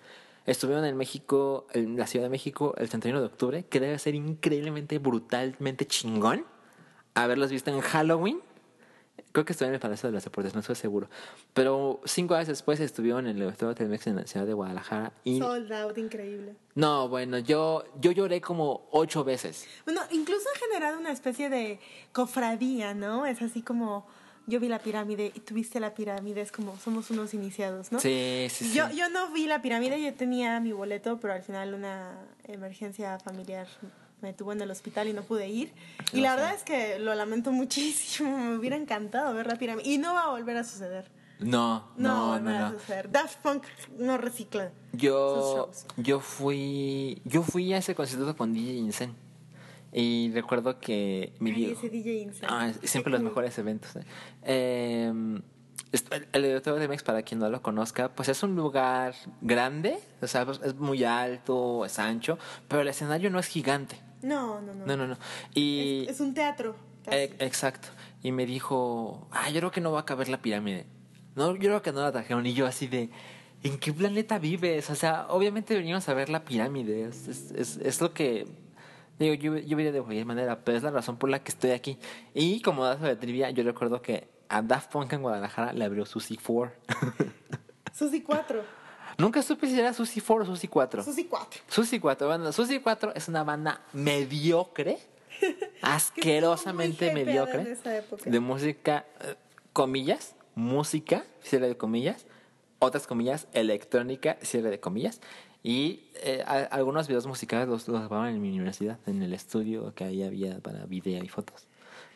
estuvieron 0.47 0.85
en 0.85 0.97
México, 0.97 1.67
en 1.73 1.97
la 1.97 2.07
Ciudad 2.07 2.25
de 2.25 2.29
México, 2.31 2.73
el 2.79 2.89
31 2.89 3.19
de 3.19 3.27
octubre, 3.27 3.63
que 3.69 3.79
debe 3.79 3.99
ser 3.99 4.15
increíblemente, 4.15 4.97
brutalmente 4.97 5.85
chingón 5.85 6.43
haberlos 7.13 7.51
visto 7.51 7.69
en 7.69 7.79
Halloween. 7.79 8.41
Creo 9.31 9.45
que 9.45 9.53
estuvieron 9.53 9.71
en 9.71 9.75
el 9.75 9.81
Palacio 9.81 10.09
de 10.09 10.13
los 10.13 10.23
Deportes, 10.23 10.53
no 10.53 10.59
estoy 10.59 10.75
seguro. 10.75 11.09
Pero 11.53 12.01
cinco 12.05 12.35
años 12.35 12.47
después 12.47 12.79
estuvieron 12.79 13.27
en 13.27 13.37
el 13.37 13.43
Auditorio 13.43 13.75
Telmex 13.75 14.07
en 14.07 14.17
la 14.17 14.27
ciudad 14.27 14.45
de 14.45 14.53
Guadalajara. 14.53 15.13
Y 15.23 15.39
Sold 15.39 15.71
out, 15.71 15.97
increíble. 15.97 16.55
no, 16.75 17.07
bueno, 17.09 17.39
yo, 17.39 17.83
yo 17.99 18.11
lloré 18.11 18.41
como 18.41 18.87
ocho 18.91 19.23
veces. 19.23 19.67
Bueno, 19.85 20.01
incluso 20.11 20.47
ha 20.53 20.59
generado 20.59 20.99
una 20.99 21.11
especie 21.11 21.49
de 21.49 21.79
cofradía, 22.11 22.93
¿no? 22.93 23.25
Es 23.25 23.41
así 23.41 23.61
como 23.61 24.05
yo 24.47 24.59
vi 24.59 24.67
la 24.67 24.79
pirámide 24.79 25.31
y 25.33 25.39
tú 25.41 25.53
viste 25.53 25.79
la 25.79 25.93
pirámide, 25.93 26.41
es 26.41 26.51
como 26.51 26.77
somos 26.77 27.09
unos 27.11 27.33
iniciados, 27.33 27.91
¿no? 27.91 27.99
Sí, 27.99 28.47
sí, 28.49 28.65
sí. 28.65 28.73
Yo, 28.73 28.89
yo 28.89 29.09
no 29.09 29.31
vi 29.31 29.45
la 29.47 29.61
pirámide, 29.61 30.01
yo 30.01 30.13
tenía 30.13 30.59
mi 30.59 30.71
boleto, 30.71 31.19
pero 31.19 31.33
al 31.33 31.43
final 31.43 31.73
una 31.73 32.17
emergencia 32.47 33.19
familiar 33.19 33.67
me 34.21 34.33
tuvo 34.33 34.51
en 34.51 34.61
el 34.61 34.69
hospital 34.71 35.07
y 35.07 35.13
no 35.13 35.23
pude 35.23 35.47
ir. 35.49 35.71
Y 36.13 36.21
la 36.21 36.31
sé. 36.31 36.35
verdad 36.37 36.55
es 36.55 36.63
que 36.63 36.99
lo 36.99 37.13
lamento 37.15 37.51
muchísimo, 37.51 38.37
me 38.37 38.55
hubiera 38.57 38.75
encantado 38.75 39.33
ver 39.33 39.47
la 39.47 39.55
pirámide. 39.55 39.87
Y 39.89 39.97
no 39.97 40.13
va 40.13 40.23
a 40.25 40.29
volver 40.29 40.57
a 40.57 40.63
suceder. 40.63 41.09
No, 41.39 41.87
No, 41.97 42.09
va 42.29 42.39
no, 42.39 42.39
no, 42.39 42.39
volver 42.39 42.55
a 42.55 42.69
no. 42.69 42.79
suceder. 42.79 43.11
Daft 43.11 43.37
Punk 43.41 43.63
no 43.97 44.17
recicla. 44.19 44.71
sus 44.91 45.01
Yo, 45.01 45.55
shows. 45.55 45.85
yo 45.97 46.19
fui, 46.19 47.21
yo 47.25 47.41
fui 47.41 47.73
a 47.73 47.77
ese 47.79 47.95
concierto 47.95 48.35
con 48.37 48.53
DJ 48.53 48.73
Incen. 48.75 49.15
Y 49.93 50.31
recuerdo 50.33 50.79
que 50.79 51.33
me 51.39 51.51
Ay, 51.53 51.71
ese 51.71 51.89
DJ 51.89 52.13
Insane. 52.21 52.47
Ah, 52.49 52.71
siempre 52.83 53.11
los 53.11 53.21
mejores 53.21 53.57
eventos. 53.57 53.93
¿eh? 53.97 54.03
Eh, 54.43 55.11
el- 55.91 56.27
el 56.31 56.45
Auditorio 56.53 56.79
de 56.79 56.87
Mex, 56.87 57.03
para 57.03 57.23
quien 57.23 57.39
no 57.41 57.49
lo 57.49 57.61
conozca, 57.61 58.07
pues 58.09 58.29
es 58.29 58.41
un 58.43 58.55
lugar 58.55 59.13
grande, 59.41 59.99
o 60.21 60.27
sea, 60.27 60.45
pues, 60.45 60.61
es 60.63 60.75
muy 60.75 61.03
alto, 61.03 61.83
es 61.85 61.99
ancho, 61.99 62.37
pero 62.69 62.81
el 62.83 62.87
escenario 62.87 63.29
no 63.29 63.39
es 63.39 63.47
gigante. 63.47 63.97
No, 64.23 64.61
no, 64.61 64.73
no. 64.73 64.85
No, 64.85 64.97
no, 64.97 65.07
no. 65.07 65.17
Y 65.53 66.05
Es, 66.07 66.15
es 66.15 66.21
un 66.21 66.33
teatro. 66.33 66.75
Eh, 67.07 67.33
exacto. 67.39 67.89
Y 68.23 68.31
me 68.31 68.45
dijo, 68.45 69.27
ah, 69.31 69.49
yo 69.49 69.59
creo 69.59 69.71
que 69.71 69.81
no 69.81 69.91
va 69.91 70.01
a 70.01 70.05
caber 70.05 70.29
la 70.29 70.41
pirámide. 70.41 70.85
No, 71.35 71.53
yo 71.53 71.59
creo 71.59 71.81
que 71.81 71.91
no 71.91 72.01
la 72.01 72.11
trajeron. 72.11 72.45
Y 72.45 72.53
yo 72.53 72.67
así 72.67 72.87
de, 72.87 73.09
¿en 73.63 73.77
qué 73.79 73.93
planeta 73.93 74.37
vives? 74.37 74.89
O 74.89 74.95
sea, 74.95 75.27
obviamente 75.29 75.75
venimos 75.75 76.07
a 76.09 76.13
ver 76.13 76.29
la 76.29 76.43
pirámide. 76.43 77.05
Es, 77.05 77.27
es, 77.27 77.51
es, 77.51 77.77
es 77.77 78.01
lo 78.01 78.13
que... 78.13 78.47
Digo, 79.17 79.35
yo, 79.35 79.57
yo 79.57 79.77
diría 79.77 79.91
de 79.91 80.01
cualquier 80.01 80.25
manera, 80.25 80.63
pero 80.63 80.77
es 80.77 80.83
la 80.83 80.89
razón 80.91 81.17
por 81.17 81.29
la 81.29 81.43
que 81.43 81.51
estoy 81.51 81.71
aquí. 81.71 81.97
Y 82.33 82.61
como 82.61 82.85
dato 82.85 83.05
de 83.05 83.15
trivia, 83.15 83.51
yo 83.51 83.63
recuerdo 83.63 84.01
que 84.01 84.27
a 84.49 84.61
Daft 84.61 84.91
Punk 84.91 85.13
en 85.13 85.21
Guadalajara 85.21 85.73
le 85.73 85.85
abrió 85.85 86.05
Susi 86.05 86.37
4. 86.37 86.73
Susi 87.93 88.21
4. 88.21 88.63
Nunca 89.21 89.41
supe 89.41 89.67
si 89.67 89.79
era 89.79 89.93
Susi 89.93 90.19
4 90.21 90.43
o 90.43 90.45
Susi 90.45 90.67
4. 90.67 91.03
Susi 91.03 91.25
4. 91.25 91.61
Susi 91.67 91.99
4, 91.99 92.27
bueno, 92.27 92.51
Susi 92.51 92.79
4 92.79 93.13
es 93.15 93.27
una 93.27 93.43
banda 93.43 93.81
mediocre, 93.93 94.97
asquerosamente 95.81 97.13
mediocre, 97.13 97.61
en 97.61 97.67
esa 97.67 97.97
época. 97.97 98.29
de 98.29 98.39
música, 98.39 99.05
eh, 99.21 99.35
comillas, 99.73 100.35
música, 100.55 101.23
cierre 101.43 101.67
de 101.69 101.77
comillas, 101.77 102.25
otras 102.79 103.07
comillas, 103.07 103.47
electrónica, 103.53 104.37
cierre 104.41 104.69
de 104.69 104.79
comillas, 104.79 105.21
y 105.63 106.09
eh, 106.15 106.43
a- 106.45 106.63
algunos 106.75 107.07
videos 107.07 107.27
musicales 107.27 107.67
los, 107.67 107.87
los 107.87 107.99
grababan 107.99 108.33
en 108.35 108.41
mi 108.41 108.49
universidad, 108.49 108.97
en 109.05 109.21
el 109.21 109.33
estudio 109.33 109.93
que 109.93 110.03
ahí 110.03 110.23
había 110.23 110.59
para 110.59 110.85
video 110.85 111.23
y 111.23 111.27
fotos. 111.29 111.67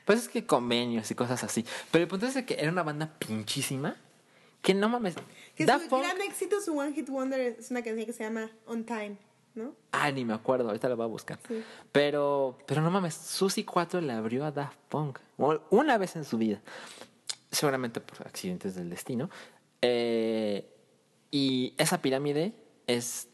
Pues 0.06 0.20
es 0.20 0.30
que 0.30 0.46
convenios 0.46 1.10
y 1.10 1.16
cosas 1.16 1.44
así. 1.44 1.66
Pero 1.92 2.04
el 2.04 2.08
punto 2.08 2.28
es 2.28 2.36
que 2.46 2.56
era 2.60 2.72
una 2.72 2.84
banda 2.84 3.12
pinchísima, 3.18 3.96
que 4.66 4.74
no 4.74 4.90
mames. 4.90 5.16
Que 5.56 5.66
Daft 5.66 5.84
su 5.86 5.90
Punk- 5.92 6.04
gran 6.04 6.20
éxito, 6.22 6.60
su 6.60 6.78
One 6.78 6.92
Hit 6.94 7.08
Wonder, 7.10 7.40
es 7.40 7.70
una 7.72 7.84
canción 7.84 8.06
que 8.06 8.14
se 8.14 8.24
llama 8.24 8.50
On 8.66 8.84
Time, 8.84 9.16
¿no? 9.54 9.74
Ah, 9.92 10.12
ni 10.12 10.26
me 10.26 10.34
acuerdo, 10.34 10.68
ahorita 10.68 10.90
lo 10.90 10.98
voy 10.98 11.04
a 11.06 11.08
buscar. 11.08 11.40
Sí. 11.48 11.64
Pero, 11.92 12.58
pero 12.66 12.82
no 12.82 12.90
mames, 12.92 13.14
Susi 13.14 13.64
4 13.64 14.02
le 14.02 14.12
abrió 14.12 14.44
a 14.44 14.52
Daft 14.52 14.78
Punk 14.90 15.20
una 15.70 15.98
vez 15.98 16.16
en 16.16 16.26
su 16.26 16.38
vida. 16.38 16.62
Seguramente 17.52 18.02
por 18.02 18.26
accidentes 18.28 18.76
del 18.76 18.90
destino. 18.90 19.30
Eh, 19.82 20.68
y 21.32 21.74
esa 21.78 22.02
pirámide 22.02 22.54
es. 22.88 23.30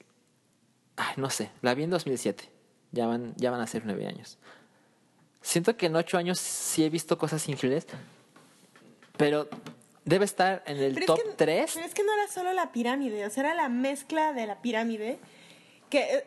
Ay, 0.97 1.13
no 1.17 1.29
sé, 1.29 1.49
la 1.61 1.73
vi 1.73 1.83
en 1.83 1.89
2007. 1.89 2.49
Ya 2.91 3.07
van, 3.07 3.33
ya 3.37 3.49
van 3.51 3.61
a 3.61 3.67
ser 3.67 3.83
nueve 3.85 4.05
años. 4.05 4.37
Siento 5.41 5.75
que 5.77 5.85
en 5.87 5.95
ocho 5.95 6.17
años 6.17 6.37
sí 6.39 6.83
he 6.83 6.89
visto 6.89 7.17
cosas 7.17 7.47
increíbles. 7.49 7.87
Pero 9.17 9.47
debe 10.05 10.25
estar 10.25 10.63
en 10.65 10.77
el 10.77 10.93
Pero 10.93 11.05
top 11.07 11.17
es 11.19 11.23
que, 11.25 11.31
3. 11.33 11.71
Pero 11.73 11.85
es 11.85 11.93
que 11.93 12.03
no 12.03 12.13
era 12.13 12.27
solo 12.27 12.53
la 12.53 12.71
pirámide, 12.71 13.25
o 13.25 13.29
sea, 13.29 13.43
era 13.43 13.55
la 13.55 13.69
mezcla 13.69 14.33
de 14.33 14.47
la 14.47 14.61
pirámide. 14.61 15.19
Que 15.89 15.99
eh, 16.15 16.25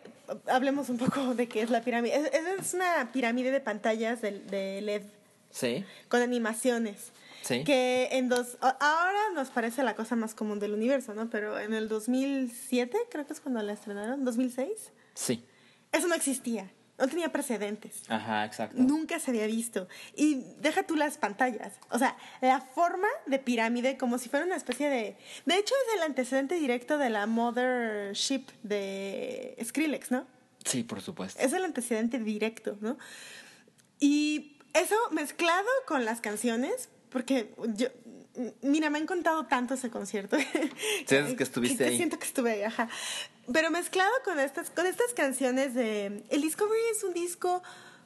hablemos 0.49 0.91
un 0.91 0.99
poco 0.99 1.35
de 1.35 1.49
qué 1.49 1.63
es 1.63 1.71
la 1.71 1.81
pirámide. 1.83 2.15
Es, 2.17 2.31
es- 2.61 2.75
una 2.75 3.11
pirámide 3.13 3.51
de 3.51 3.61
pantallas 3.61 4.21
de, 4.21 4.33
de 4.41 4.81
LED 4.83 5.03
Sí, 5.51 5.85
con 6.09 6.21
animaciones. 6.21 7.13
sí. 7.43 7.63
Que 7.65 8.09
en 8.13 8.29
dos. 8.29 8.59
Ahora 8.61 9.21
nos 9.35 9.49
parece 9.51 9.83
la 9.85 9.95
cosa 9.95 10.17
más 10.17 10.35
común 10.35 10.59
del 10.59 10.73
universo, 10.75 11.15
¿no? 11.15 11.31
Pero 11.31 11.59
en 11.59 11.73
el 11.75 11.89
2007, 11.89 12.99
creo 13.11 13.27
que 13.27 13.33
es 13.33 13.41
cuando 13.41 13.63
la 13.63 13.73
estrenaron, 13.73 14.25
2006, 14.25 14.93
Sí. 15.15 15.45
eso 15.93 16.09
no 16.09 16.15
existía. 16.15 16.71
No 16.97 17.09
tenía 17.09 17.33
precedentes. 17.33 18.03
Ajá, 18.09 18.45
exacto. 18.45 18.77
Nunca 18.81 19.19
se 19.19 19.33
había 19.33 19.47
visto. 19.47 19.89
Y 20.15 20.45
deja 20.61 20.85
tú 20.85 20.95
las 20.95 21.19
pantallas. 21.19 21.73
O 21.91 21.99
sea, 21.99 22.17
la 22.41 22.61
forma 22.61 23.09
de 23.27 23.41
pirámide 23.41 23.99
como 23.99 24.19
si 24.19 24.29
fuera 24.29 24.47
una 24.47 24.55
especie 24.55 24.89
de... 24.89 25.17
De 25.45 25.57
hecho, 25.57 25.75
es 25.89 25.97
el 25.97 26.03
antecedente 26.03 26.55
directo 26.55 26.97
de 26.97 27.11
la 27.11 27.27
Mothership 27.27 28.47
de 28.63 29.57
Skrillex, 29.65 30.13
¿no? 30.13 30.27
Sí, 30.65 30.85
por 30.85 31.01
supuesto. 31.01 31.43
Es 31.43 31.53
el 31.53 31.65
antecedente 31.65 32.21
directo, 32.21 32.79
¿no? 32.81 32.97
Y 33.99 34.59
eso 34.73 34.95
mezclado 35.11 35.69
con 35.87 36.05
las 36.05 36.21
canciones, 36.21 36.89
porque 37.11 37.55
yo... 37.75 37.89
Mira, 38.63 38.91
me 38.91 38.99
han 38.99 39.07
contado 39.07 39.47
tanto 39.47 39.75
ese 39.75 39.91
concierto. 39.91 40.37
Sientes 41.07 41.37
que 41.37 41.43
estuviste 41.43 41.85
ahí. 41.85 41.97
Siento 41.97 42.19
que 42.19 42.27
estuve 42.27 42.53
ahí, 42.53 42.63
ajá. 42.63 42.89
Pero 43.53 43.71
mezclado 43.71 44.13
con 44.25 44.41
estas, 44.41 44.71
con 44.71 44.87
estas 44.87 45.13
canciones 45.15 45.75
de... 45.75 46.25
El 46.31 46.41
Discovery 46.43 46.81
es 46.93 47.05
un 47.05 47.15
disco 47.15 47.63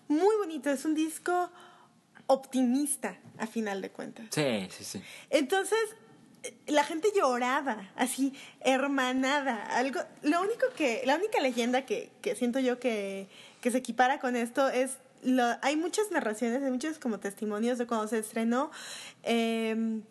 muy 0.08 0.36
bonito, 0.36 0.70
es 0.70 0.84
un 0.84 0.94
disco 0.94 1.50
optimista, 2.26 3.16
a 3.38 3.46
final 3.46 3.80
de 3.80 3.90
cuentas. 3.90 4.26
Sí, 4.30 4.68
sí, 4.70 4.84
sí. 4.84 5.02
Entonces, 5.30 5.78
la 6.66 6.84
gente 6.84 7.08
lloraba, 7.16 7.90
así, 7.96 8.34
hermanada. 8.60 9.64
Algo, 9.76 10.00
lo 10.22 10.42
único 10.42 10.66
que, 10.76 11.02
la 11.06 11.16
única 11.16 11.40
leyenda 11.40 11.86
que, 11.86 12.10
que 12.20 12.36
siento 12.36 12.58
yo 12.58 12.78
que, 12.78 13.28
que 13.60 13.70
se 13.70 13.78
equipara 13.78 14.20
con 14.20 14.36
esto 14.36 14.68
es, 14.68 14.98
lo, 15.22 15.44
hay 15.62 15.76
muchas 15.76 16.10
narraciones, 16.10 16.62
hay 16.62 16.70
muchos 16.70 16.98
como 16.98 17.18
testimonios 17.18 17.78
de 17.78 17.86
cuando 17.86 18.08
se 18.08 18.18
estrenó 18.18 18.70
eh, 19.22 20.02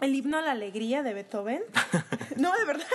el 0.00 0.14
himno 0.14 0.38
a 0.38 0.42
la 0.42 0.52
alegría 0.52 1.02
de 1.02 1.14
Beethoven. 1.14 1.62
no, 2.36 2.56
de 2.56 2.64
verdad, 2.64 2.86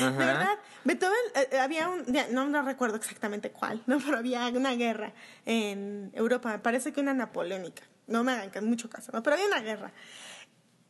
Ajá. 0.00 0.10
de 0.10 0.26
verdad. 0.26 0.58
Beethoven, 0.84 1.18
eh, 1.34 1.48
eh, 1.52 1.58
había 1.58 1.88
un, 1.88 2.04
no, 2.32 2.48
no 2.48 2.62
recuerdo 2.62 2.96
exactamente 2.96 3.50
cuál, 3.50 3.82
¿no? 3.86 3.98
Pero 4.04 4.18
había 4.18 4.46
una 4.48 4.74
guerra 4.74 5.12
en 5.46 6.10
Europa, 6.14 6.50
me 6.50 6.58
parece 6.58 6.92
que 6.92 7.00
una 7.00 7.14
napoleónica. 7.14 7.82
No 8.06 8.24
me 8.24 8.32
hagan 8.32 8.64
mucho 8.64 8.88
caso, 8.88 9.12
¿no? 9.12 9.22
Pero 9.22 9.34
había 9.34 9.46
una 9.46 9.60
guerra. 9.60 9.92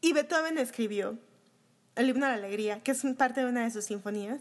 Y 0.01 0.13
Beethoven 0.13 0.57
escribió 0.59 1.19
el 1.97 2.09
himno 2.09 2.27
a 2.27 2.29
la 2.29 2.35
alegría, 2.37 2.81
que 2.83 2.93
es 2.93 3.03
parte 3.17 3.41
de 3.41 3.47
una 3.47 3.65
de 3.65 3.71
sus 3.73 3.87
sinfonías, 3.87 4.41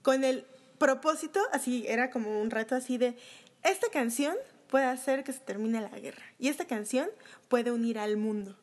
con 0.00 0.24
el 0.24 0.46
propósito, 0.78 1.40
así 1.52 1.84
era 1.86 2.10
como 2.10 2.40
un 2.40 2.50
reto 2.50 2.74
así 2.74 2.96
de, 2.98 3.16
esta 3.62 3.88
canción 3.90 4.34
puede 4.68 4.86
hacer 4.86 5.24
que 5.24 5.32
se 5.32 5.40
termine 5.40 5.80
la 5.80 5.88
guerra 5.88 6.22
y 6.38 6.48
esta 6.48 6.66
canción 6.66 7.08
puede 7.48 7.70
unir 7.70 7.98
al 7.98 8.16
mundo. 8.16 8.56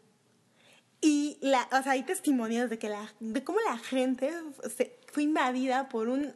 Y 1.01 1.37
la, 1.41 1.67
o 1.71 1.81
sea, 1.81 1.93
hay 1.93 2.03
testimonios 2.03 2.69
de 2.69 2.77
que 2.77 2.87
la, 2.87 3.11
de 3.19 3.43
cómo 3.43 3.59
la 3.67 3.77
gente 3.77 4.31
se, 4.75 4.95
fue 5.11 5.23
invadida 5.23 5.89
por 5.89 6.07
un, 6.07 6.31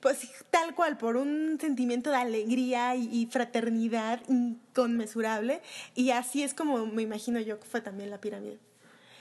pues 0.00 0.28
tal 0.50 0.74
cual, 0.74 0.96
por 0.96 1.16
un 1.16 1.58
sentimiento 1.60 2.10
de 2.10 2.16
alegría 2.16 2.94
y, 2.96 3.26
fraternidad 3.26 4.20
inconmensurable. 4.28 5.60
Y 5.94 6.10
así 6.10 6.42
es 6.42 6.54
como 6.54 6.86
me 6.86 7.02
imagino 7.02 7.40
yo 7.40 7.60
que 7.60 7.66
fue 7.66 7.80
también 7.80 8.10
la 8.10 8.20
pirámide. 8.20 8.58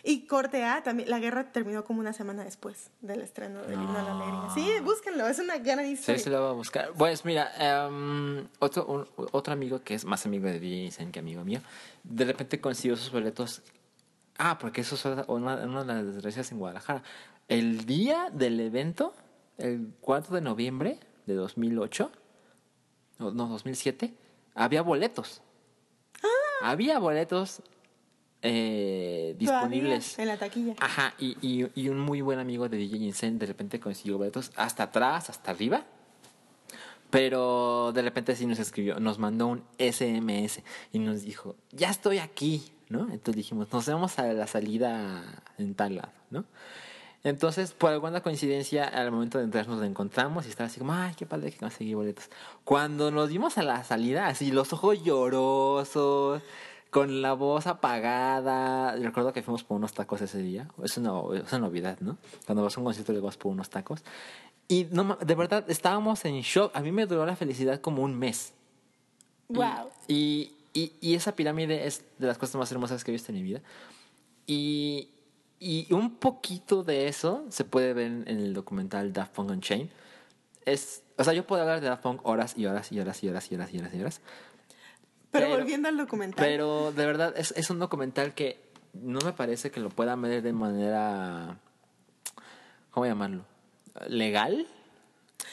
Y 0.02 0.28
corte 0.28 0.64
A, 0.64 0.82
también, 0.82 1.10
la 1.10 1.20
guerra 1.20 1.52
terminó 1.52 1.84
como 1.84 2.00
una 2.00 2.14
semana 2.14 2.46
después 2.46 2.90
del 3.02 3.20
estreno 3.20 3.62
del 3.64 3.74
Himno 3.74 4.00
a 4.00 4.04
la 4.04 4.12
Alegría. 4.16 4.50
Sí, 4.54 4.82
búsquenlo, 4.82 5.28
es 5.28 5.40
una 5.40 5.58
gran 5.58 5.86
historia. 5.86 6.24
sí 6.24 6.30
lo 6.30 6.42
voy 6.42 6.50
a 6.52 6.54
buscar. 6.54 6.92
Pues 6.98 7.26
mira, 7.26 7.52
em, 7.58 8.48
otro, 8.60 8.86
un- 8.86 9.08
otro 9.34 9.52
amigo 9.52 9.82
que 9.82 9.96
es 9.96 10.06
más 10.06 10.26
amigo 10.26 10.48
de 10.48 10.62
DJ 10.62 11.12
que 11.12 11.20
amigo 11.20 11.44
mío, 11.44 11.60
de 12.06 12.24
repente 12.24 12.62
consiguió 12.62 12.96
sus 12.96 13.12
boletos. 13.12 13.62
Ah, 14.42 14.58
porque 14.58 14.82
eso 14.82 14.96
es 14.96 15.06
una, 15.28 15.56
una 15.58 15.84
de 15.84 15.94
las 15.94 16.06
desgracias 16.06 16.52
en 16.54 16.60
Guadalajara. 16.60 17.04
El 17.50 17.86
día 17.86 18.30
del 18.32 18.58
evento, 18.62 19.14
el 19.58 19.92
4 20.00 20.36
de 20.36 20.42
noviembre 20.42 20.98
de 21.26 21.34
2008, 21.34 22.10
no, 23.20 23.32
no 23.32 23.48
2007, 23.48 24.14
había 24.56 24.82
boletos. 24.82 25.42
Había 26.62 27.00
boletos 27.00 27.62
eh, 28.42 29.36
disponibles. 29.38 30.18
En 30.18 30.28
la 30.28 30.38
taquilla. 30.38 30.76
Ajá, 30.80 31.14
y, 31.20 31.38
y, 31.42 31.70
y 31.76 31.90
un 31.90 32.00
muy 32.00 32.22
buen 32.22 32.40
amigo 32.40 32.70
de 32.70 32.78
DJ 32.78 32.98
Insane 32.98 33.40
de 33.40 33.46
repente 33.46 33.82
consiguió 33.82 34.18
boletos 34.18 34.54
hasta 34.56 34.84
atrás, 34.84 35.30
hasta 35.30 35.52
arriba. 35.52 35.86
Pero 37.10 37.92
de 37.94 38.04
repente 38.04 38.38
sí 38.38 38.46
nos 38.46 38.60
escribió, 38.60 39.02
nos 39.02 39.20
mandó 39.20 39.48
un 39.48 39.64
SMS 39.78 40.62
y 40.94 41.00
nos 41.00 41.24
dijo, 41.24 41.58
ya 41.72 41.90
estoy 41.90 42.20
aquí, 42.20 42.72
¿no? 42.90 43.02
Entonces 43.12 43.36
dijimos, 43.36 43.72
nos 43.72 43.86
vemos 43.86 44.20
a 44.20 44.34
la 44.34 44.48
salida 44.48 45.24
en 45.58 45.76
tal 45.76 45.96
lado, 45.96 46.12
¿no? 46.32 46.46
Entonces, 47.24 47.74
por 47.74 47.92
alguna 47.92 48.22
coincidencia, 48.22 48.86
al 48.86 49.12
momento 49.12 49.40
de 49.40 49.44
entrar 49.44 49.68
nos 49.68 49.84
encontramos 49.84 50.46
y 50.46 50.50
estaba 50.50 50.68
así 50.68 50.80
como, 50.80 50.94
ay, 50.94 51.14
qué 51.18 51.26
padre 51.26 51.52
que 51.52 51.58
conseguí 51.58 51.94
boletos. 51.94 52.30
Cuando 52.64 53.12
nos 53.12 53.28
dimos 53.28 53.58
a 53.58 53.64
la 53.64 53.84
salida, 53.84 54.28
así 54.28 54.52
los 54.52 54.72
ojos 54.72 55.04
llorosos, 55.04 56.42
con 56.90 57.22
la 57.22 57.34
voz 57.34 57.68
apagada. 57.68 58.96
Recuerdo 58.96 59.34
que 59.34 59.44
fuimos 59.44 59.64
por 59.64 59.78
unos 59.78 59.94
tacos 59.94 60.22
ese 60.22 60.40
día. 60.40 60.70
Es 60.84 60.98
una, 60.98 61.12
es 61.36 61.52
una 61.52 61.60
novedad, 61.60 62.00
¿no? 62.00 62.18
Cuando 62.46 62.64
vas 62.64 62.78
a 62.78 62.80
un 62.80 62.86
concierto 62.86 63.12
le 63.12 63.20
vas 63.20 63.38
por 63.38 63.52
unos 63.52 63.70
tacos. 63.70 64.02
Y 64.68 64.88
no, 64.92 65.18
de 65.18 65.36
verdad, 65.36 65.66
estábamos 65.68 66.24
en 66.26 66.40
shock. 66.42 66.76
A 66.76 66.82
mí 66.82 66.92
me 66.92 67.06
duró 67.06 67.26
la 67.26 67.36
felicidad 67.36 67.82
como 67.82 68.04
un 68.04 68.18
mes. 68.18 68.54
Wow. 69.50 69.90
Y, 70.08 70.14
y, 70.16 70.59
y 70.74 71.16
esa 71.16 71.36
pirámide 71.36 71.88
es 71.88 72.04
de 72.20 72.28
las 72.28 72.38
cosas 72.38 72.56
más 72.56 72.72
hermosas 72.72 73.04
que 73.04 73.12
he 73.12 73.14
visto 73.14 73.32
en 73.32 73.38
mi 73.38 73.44
vida. 73.44 73.62
Y, 74.48 75.10
y 75.60 75.92
un 75.94 76.16
poquito 76.16 76.84
de 76.84 77.08
eso 77.08 77.46
se 77.50 77.64
puede 77.66 77.94
ver 77.94 78.08
en, 78.08 78.24
en 78.28 78.40
el 78.40 78.54
documental 78.54 79.12
Daft 79.14 79.34
Punk 79.34 79.52
Unchained. 79.52 79.90
Es, 80.66 81.04
o 81.18 81.24
sea, 81.24 81.34
yo 81.34 81.46
puedo 81.46 81.62
hablar 81.62 81.82
de 81.82 81.88
Daft 81.88 82.04
Punk 82.04 82.26
horas 82.26 82.58
y 82.58 82.66
horas 82.66 82.92
y 82.92 83.00
horas 83.00 83.24
y 83.24 83.30
horas 83.30 83.52
y 83.52 83.56
horas 83.56 83.74
y 83.74 83.78
horas 83.80 83.94
y 83.94 84.00
horas. 84.02 84.22
Pero, 85.32 85.48
pero- 85.48 85.58
volviendo 85.60 85.88
al 85.90 85.98
documental. 85.98 86.44
Pero 86.46 86.92
de 86.92 87.06
verdad 87.06 87.34
es, 87.38 87.52
es 87.58 87.70
un 87.70 87.80
documental 87.80 88.34
que 88.34 88.60
no 88.94 89.20
me 89.24 89.34
parece 89.34 89.70
que 89.70 89.80
lo 89.80 89.90
puedan 89.90 90.22
ver 90.22 90.42
de 90.42 90.54
manera, 90.54 91.60
¿cómo 92.92 93.06
llamarlo? 93.06 93.46
¿Legal? 94.08 94.66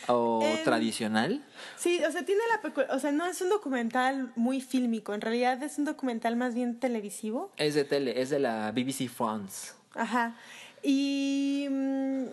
¿O 0.09 0.41
Em, 0.43 0.63
tradicional? 0.65 1.45
Sí, 1.77 2.03
o 2.05 2.11
sea, 2.13 2.25
tiene 2.25 2.41
la 2.53 2.95
o 2.95 2.99
sea, 2.99 3.13
no 3.13 3.27
es 3.27 3.41
un 3.41 3.49
documental 3.49 4.31
muy 4.37 4.61
fílmico, 4.61 5.15
en 5.15 5.21
realidad 5.21 5.63
es 5.63 5.79
un 5.79 5.85
documental 5.85 6.37
más 6.37 6.55
bien 6.55 6.79
televisivo. 6.79 7.51
Es 7.57 7.75
de 7.75 7.85
tele, 7.85 8.21
es 8.21 8.31
de 8.31 8.39
la 8.39 8.71
BBC 8.73 9.09
France. 9.09 9.73
Ajá. 9.95 10.37
Y 10.83 11.67
mm, 11.71 12.25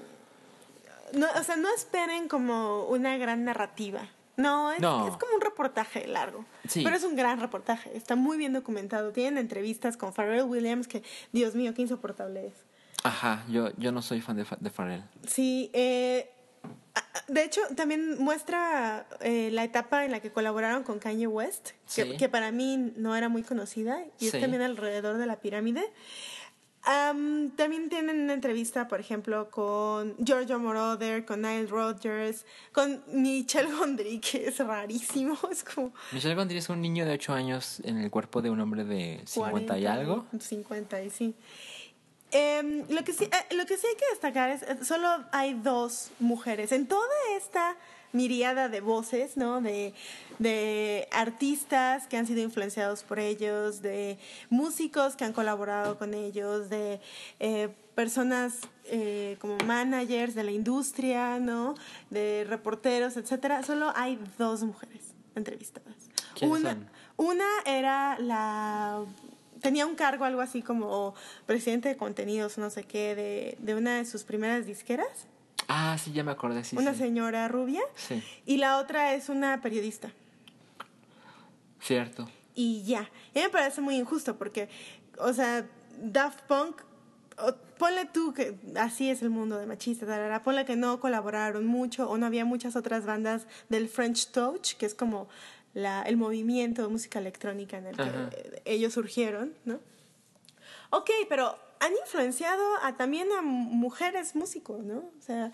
no, 1.13 1.27
o 1.39 1.43
sea, 1.43 1.55
no 1.55 1.73
esperen 1.75 2.27
como 2.27 2.85
una 2.85 3.17
gran 3.17 3.43
narrativa. 3.45 4.01
No, 4.35 4.71
es, 4.71 4.79
No. 4.79 5.07
es 5.07 5.15
como 5.17 5.35
un 5.35 5.41
reportaje 5.41 6.07
largo. 6.07 6.43
Sí. 6.67 6.81
Pero 6.83 6.95
es 6.95 7.03
un 7.03 7.15
gran 7.15 7.39
reportaje. 7.39 7.95
Está 7.95 8.15
muy 8.15 8.37
bien 8.37 8.51
documentado. 8.53 9.11
Tienen 9.11 9.37
entrevistas 9.37 9.95
con 9.95 10.11
Pharrell 10.11 10.43
Williams 10.45 10.87
que, 10.87 11.03
Dios 11.31 11.53
mío, 11.53 11.73
qué 11.75 11.83
insoportable 11.83 12.47
es. 12.47 12.53
Ajá, 13.03 13.43
yo, 13.49 13.69
yo 13.77 13.91
no 13.91 14.01
soy 14.01 14.21
fan 14.21 14.37
de, 14.37 14.45
de 14.59 14.69
Pharrell. 14.71 15.03
Sí, 15.27 15.69
eh, 15.73 16.31
de 17.27 17.43
hecho, 17.43 17.61
también 17.75 18.17
muestra 18.21 19.07
eh, 19.21 19.49
la 19.51 19.63
etapa 19.63 20.05
en 20.05 20.11
la 20.11 20.19
que 20.19 20.31
colaboraron 20.31 20.83
con 20.83 20.99
Kanye 20.99 21.27
West, 21.27 21.71
que, 21.93 22.03
Sí. 22.03 22.17
que 22.17 22.29
para 22.29 22.51
mí 22.51 22.93
no 22.95 23.15
era 23.15 23.29
muy 23.29 23.43
conocida, 23.43 24.03
y 24.19 24.25
es 24.27 24.31
Sí. 24.31 24.39
también 24.41 24.61
alrededor 24.61 25.17
de 25.17 25.25
la 25.25 25.37
pirámide. 25.37 25.83
Am, 26.85 27.51
también 27.51 27.87
tienen 27.87 28.19
una 28.19 28.33
entrevista, 28.33 28.89
por 28.89 28.99
ejemplo, 28.99 29.49
con 29.49 30.17
Giorgio 30.17 30.59
Moroder, 30.59 31.23
con 31.23 31.41
Nile 31.41 31.65
Rodgers, 31.67 32.45
con 32.73 33.01
Michelle 33.07 33.69
Gondry, 33.79 34.19
que 34.19 34.47
es 34.47 34.57
rarísimo, 34.59 35.37
es 35.51 35.63
como 35.63 35.93
Michelle 36.11 36.35
Gondry 36.35 36.57
es 36.57 36.67
un 36.67 36.81
niño 36.81 37.05
de 37.05 37.13
8 37.13 37.31
años 37.33 37.79
en 37.85 37.97
el 37.99 38.11
cuerpo 38.11 38.41
de 38.41 38.49
un 38.49 38.59
hombre 38.59 38.83
de 38.83 39.21
50 39.25 39.77
y 39.77 39.83
40, 39.83 39.93
algo. 39.93 40.25
50 40.37 41.01
y 41.03 41.09
sí. 41.09 41.35
Em, 42.33 42.83
lo, 42.89 43.03
que 43.03 43.13
sí 43.13 43.25
eh, 43.25 43.55
lo 43.55 43.65
que 43.65 43.77
sí 43.77 43.85
hay 43.87 43.95
que 43.95 44.09
destacar 44.11 44.49
es, 44.49 44.63
eh, 44.63 44.83
solo 44.83 45.07
hay 45.31 45.53
dos 45.53 46.09
mujeres 46.19 46.71
en 46.71 46.87
toda 46.87 47.07
esta 47.37 47.77
miriada 48.13 48.69
de 48.69 48.79
voces, 48.79 49.37
¿no? 49.37 49.59
De, 49.59 49.93
de 50.39 51.07
artistas 51.11 52.07
que 52.07 52.15
han 52.15 52.25
sido 52.25 52.41
influenciados 52.41 53.03
por 53.03 53.19
ellos, 53.19 53.81
de 53.81 54.17
músicos 54.49 55.15
que 55.15 55.25
han 55.25 55.33
colaborado 55.33 55.97
con 55.97 56.13
ellos, 56.13 56.69
de 56.69 57.01
eh, 57.39 57.69
personas 57.95 58.59
eh, 58.85 59.37
como 59.39 59.57
managers 59.65 60.35
de 60.35 60.43
la 60.43 60.51
industria, 60.51 61.39
¿no? 61.39 61.75
De 62.09 62.45
reporteros, 62.47 63.17
etcétera. 63.17 63.63
Solo 63.63 63.91
hay 63.95 64.19
dos 64.37 64.63
mujeres 64.63 65.13
entrevistadas. 65.35 65.95
¿Quiénes 66.35 66.59
Una, 66.59 66.69
son? 66.71 66.89
una 67.17 67.47
era 67.65 68.17
la 68.19 69.03
tenía 69.63 69.87
un 69.87 69.95
cargo 69.95 70.25
algo 70.25 70.41
así 70.41 70.61
como 70.61 71.15
presidente 71.47 71.89
de 71.89 71.97
contenidos, 71.97 72.59
no 72.59 72.69
sé 72.69 72.83
qué, 72.83 73.15
de, 73.15 73.57
de 73.59 73.73
una 73.75 73.97
de 73.97 74.05
sus 74.05 74.23
primeras 74.23 74.67
disqueras, 74.67 75.27
Ah, 75.69 75.97
sí, 75.97 76.11
ya 76.11 76.23
me 76.23 76.31
acordé, 76.31 76.63
sí. 76.65 76.75
una 76.77 76.91
sí. 76.91 76.99
señora 76.99 77.47
rubia, 77.47 77.81
Sí, 77.95 78.21
y 78.45 78.57
la 78.57 78.77
otra 78.77 79.13
es 79.15 79.29
una 79.29 79.61
periodista. 79.61 80.11
cierto. 81.81 82.27
Y 82.55 82.83
ya. 82.83 83.09
Y 83.33 83.39
me 83.39 83.49
parece 83.49 83.81
muy 83.81 83.95
injusto 83.95 84.37
porque, 84.37 84.69
o 85.17 85.33
sea, 85.33 85.65
Daft 86.01 86.41
Punk, 86.43 86.81
o- 87.37 87.55
ponle 87.77 88.05
tú 88.05 88.33
que 88.33 88.55
así 88.75 89.09
es 89.09 89.21
el 89.21 89.29
mundo 89.29 89.57
de 89.57 89.65
machista, 89.65 90.05
tarara, 90.05 90.43
ponle 90.43 90.65
que 90.65 90.75
no 90.75 90.99
colaboraron 90.99 91.65
mucho 91.65 92.09
o 92.09 92.17
no 92.17 92.25
había 92.25 92.45
muchas 92.45 92.75
otras 92.75 93.05
bandas 93.05 93.47
del 93.69 93.89
French 93.89 94.27
Touch, 94.31 94.73
que 94.75 94.85
es 94.85 94.93
como 94.93 95.27
la, 95.73 96.03
el 96.03 96.17
movimiento 96.17 96.81
de 96.83 96.87
música 96.87 97.19
electrónica 97.19 97.77
en 97.77 97.87
el 97.87 97.95
que 97.95 98.03
Ajá. 98.03 98.29
eh, 98.31 98.61
ellos 98.65 98.93
surgieron, 98.93 99.53
¿no? 99.65 99.79
Ok, 100.91 101.09
pero 101.27 101.57
han 101.79 101.91
influenciado 102.05 102.63
a, 102.81 102.95
también 102.95 103.27
a 103.31 103.41
mujeres 103.41 104.35
músicos, 104.35 104.83
¿no? 104.83 104.97
O 104.97 105.21
sea, 105.21 105.51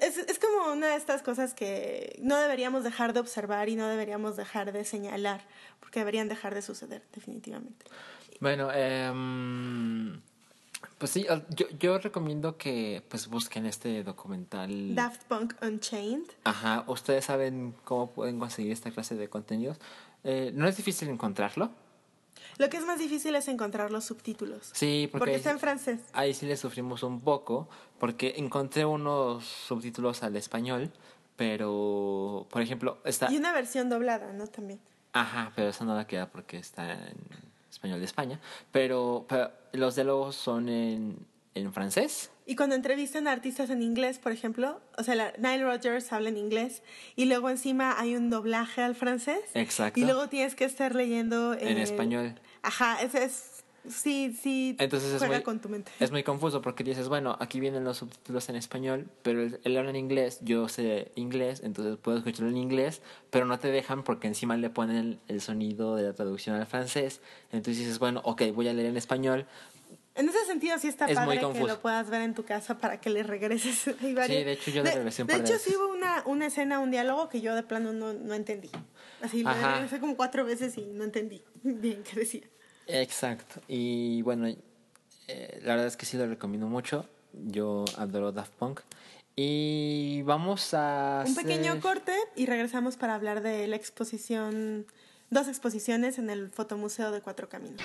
es, 0.00 0.18
es 0.18 0.38
como 0.38 0.72
una 0.72 0.88
de 0.88 0.96
estas 0.96 1.22
cosas 1.22 1.54
que 1.54 2.18
no 2.22 2.36
deberíamos 2.36 2.84
dejar 2.84 3.12
de 3.12 3.20
observar 3.20 3.68
y 3.68 3.76
no 3.76 3.88
deberíamos 3.88 4.36
dejar 4.36 4.72
de 4.72 4.84
señalar, 4.84 5.42
porque 5.80 6.00
deberían 6.00 6.28
dejar 6.28 6.54
de 6.54 6.62
suceder, 6.62 7.02
definitivamente. 7.12 7.86
Bueno, 8.40 8.70
em, 8.72 10.20
pues 11.00 11.12
sí, 11.12 11.26
yo, 11.56 11.66
yo 11.78 11.98
recomiendo 11.98 12.58
que 12.58 13.02
pues 13.08 13.26
busquen 13.28 13.64
este 13.64 14.04
documental. 14.04 14.94
Daft 14.94 15.24
Punk 15.24 15.54
Unchained. 15.62 16.26
Ajá, 16.44 16.84
ustedes 16.88 17.24
saben 17.24 17.74
cómo 17.84 18.10
pueden 18.10 18.38
conseguir 18.38 18.70
esta 18.70 18.90
clase 18.90 19.14
de 19.14 19.26
contenidos. 19.30 19.78
Eh, 20.24 20.52
no 20.54 20.68
es 20.68 20.76
difícil 20.76 21.08
encontrarlo. 21.08 21.70
Lo 22.58 22.68
que 22.68 22.76
es 22.76 22.84
más 22.84 22.98
difícil 22.98 23.34
es 23.34 23.48
encontrar 23.48 23.90
los 23.90 24.04
subtítulos. 24.04 24.68
Sí, 24.74 25.08
porque, 25.10 25.20
Porque 25.20 25.36
está 25.36 25.52
en 25.52 25.58
francés. 25.58 26.00
Ahí 26.12 26.34
sí 26.34 26.44
le 26.44 26.58
sufrimos 26.58 27.02
un 27.02 27.22
poco, 27.22 27.70
porque 27.98 28.34
encontré 28.36 28.84
unos 28.84 29.46
subtítulos 29.46 30.22
al 30.22 30.36
español, 30.36 30.92
pero, 31.34 32.46
por 32.50 32.60
ejemplo, 32.60 32.98
está... 33.06 33.32
Y 33.32 33.38
una 33.38 33.54
versión 33.54 33.88
doblada, 33.88 34.34
¿no? 34.34 34.48
También. 34.48 34.80
Ajá, 35.14 35.50
pero 35.56 35.70
esa 35.70 35.86
no 35.86 35.94
la 35.94 36.06
queda 36.06 36.30
porque 36.30 36.58
está 36.58 36.92
en 36.92 37.49
español 37.70 37.98
de 38.00 38.06
España. 38.06 38.40
Pero, 38.72 39.24
pero 39.28 39.50
los 39.72 39.94
diálogos 39.94 40.36
son 40.36 40.68
en, 40.68 41.26
en 41.54 41.72
francés. 41.72 42.30
Y 42.46 42.56
cuando 42.56 42.74
entrevistan 42.74 43.28
a 43.28 43.32
artistas 43.32 43.70
en 43.70 43.80
inglés, 43.82 44.18
por 44.18 44.32
ejemplo, 44.32 44.80
o 44.98 45.04
sea, 45.04 45.14
la, 45.14 45.32
Nile 45.38 45.64
Rodgers 45.64 46.12
habla 46.12 46.30
en 46.30 46.36
inglés 46.36 46.82
y 47.14 47.26
luego 47.26 47.48
encima 47.48 47.98
hay 47.98 48.16
un 48.16 48.28
doblaje 48.28 48.82
al 48.82 48.96
francés. 48.96 49.40
Exacto. 49.54 50.00
Y 50.00 50.04
luego 50.04 50.28
tienes 50.28 50.56
que 50.56 50.64
estar 50.64 50.94
leyendo 50.94 51.54
En 51.54 51.78
español. 51.78 52.34
Ajá, 52.62 53.00
ese 53.02 53.24
es 53.24 53.49
sí, 53.88 54.36
sí 54.40 54.76
Entonces 54.78 55.12
es 55.12 55.18
juega 55.18 55.36
muy, 55.36 55.42
con 55.42 55.60
tu 55.60 55.68
mente. 55.68 55.90
es 56.00 56.10
muy 56.10 56.22
confuso 56.22 56.60
porque 56.62 56.84
dices, 56.84 57.08
bueno, 57.08 57.36
aquí 57.40 57.60
vienen 57.60 57.84
los 57.84 57.98
subtítulos 57.98 58.48
en 58.48 58.56
español, 58.56 59.08
pero 59.22 59.42
él, 59.42 59.60
él 59.64 59.76
habla 59.76 59.90
en 59.90 59.96
inglés, 59.96 60.38
yo 60.42 60.68
sé 60.68 61.10
inglés, 61.14 61.60
entonces 61.64 61.96
puedo 61.96 62.18
escucharlo 62.18 62.48
en 62.50 62.56
inglés, 62.56 63.02
pero 63.30 63.46
no 63.46 63.58
te 63.58 63.68
dejan 63.70 64.02
porque 64.02 64.28
encima 64.28 64.56
le 64.56 64.70
ponen 64.70 64.96
el, 64.96 65.18
el 65.28 65.40
sonido 65.40 65.96
de 65.96 66.02
la 66.04 66.12
traducción 66.12 66.56
al 66.56 66.66
francés. 66.66 67.20
Entonces 67.52 67.78
dices, 67.78 67.98
bueno, 67.98 68.20
ok, 68.24 68.42
voy 68.54 68.68
a 68.68 68.72
leer 68.72 68.86
en 68.88 68.96
español. 68.96 69.46
En 70.16 70.28
ese 70.28 70.44
sentido 70.44 70.76
sí 70.78 70.88
está 70.88 71.06
Es 71.06 71.14
padre 71.14 71.40
que 71.52 71.60
lo 71.60 71.80
puedas 71.80 72.10
ver 72.10 72.20
en 72.22 72.34
tu 72.34 72.44
casa 72.44 72.76
para 72.78 73.00
que 73.00 73.08
le 73.10 73.22
regreses. 73.22 73.86
Varios- 74.14 74.44
de 74.44 74.52
hecho, 74.52 74.70
yo 74.70 74.82
le 74.82 74.90
regresé 74.92 75.22
un 75.22 75.28
De 75.28 75.34
par 75.34 75.42
de 75.42 75.46
hecho 75.48 75.52
veces. 75.54 75.72
sí 75.72 75.76
hubo 75.78 75.88
una, 75.92 76.22
una 76.26 76.46
escena, 76.46 76.80
un 76.80 76.90
diálogo 76.90 77.28
que 77.28 77.40
yo 77.40 77.54
de 77.54 77.62
plano 77.62 77.92
no, 77.92 78.12
no 78.12 78.34
entendí. 78.34 78.70
Así 79.22 79.42
Ajá. 79.46 79.74
regresé 79.74 80.00
como 80.00 80.16
cuatro 80.16 80.44
veces 80.44 80.76
y 80.76 80.82
no 80.82 81.04
entendí 81.04 81.42
bien 81.62 82.02
qué 82.02 82.18
decía. 82.20 82.42
Exacto. 82.92 83.60
Y 83.68 84.22
bueno, 84.22 84.46
eh, 84.48 85.60
la 85.62 85.74
verdad 85.74 85.86
es 85.86 85.96
que 85.96 86.06
sí 86.06 86.16
lo 86.16 86.26
recomiendo 86.26 86.66
mucho. 86.66 87.06
Yo 87.32 87.84
adoro 87.96 88.32
Daft 88.32 88.52
Punk. 88.54 88.80
Y 89.36 90.22
vamos 90.22 90.74
a... 90.74 91.24
Un 91.26 91.34
pequeño 91.34 91.80
corte 91.80 92.14
y 92.36 92.46
regresamos 92.46 92.96
para 92.96 93.14
hablar 93.14 93.42
de 93.42 93.66
la 93.68 93.76
exposición, 93.76 94.86
dos 95.30 95.48
exposiciones 95.48 96.18
en 96.18 96.30
el 96.30 96.50
Fotomuseo 96.50 97.10
de 97.12 97.20
Cuatro 97.22 97.48
Caminos. 97.48 97.80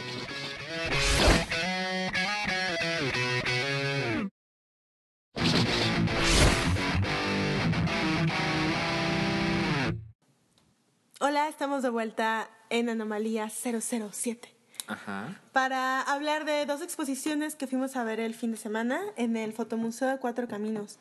Hola, 11.21 11.47
estamos 11.47 11.83
de 11.83 11.89
vuelta 11.89 12.49
en 12.69 12.89
Anomalía 12.89 13.49
007 13.49 14.54
Ajá. 14.87 15.39
para 15.51 16.01
hablar 16.01 16.45
de 16.45 16.65
dos 16.65 16.81
exposiciones 16.81 17.55
que 17.55 17.67
fuimos 17.67 17.95
a 17.95 18.03
ver 18.03 18.19
el 18.19 18.33
fin 18.35 18.51
de 18.51 18.57
semana 18.57 19.01
en 19.15 19.35
el 19.37 19.53
Fotomuseo 19.53 20.07
de 20.09 20.17
Cuatro 20.17 20.47
Caminos. 20.47 20.99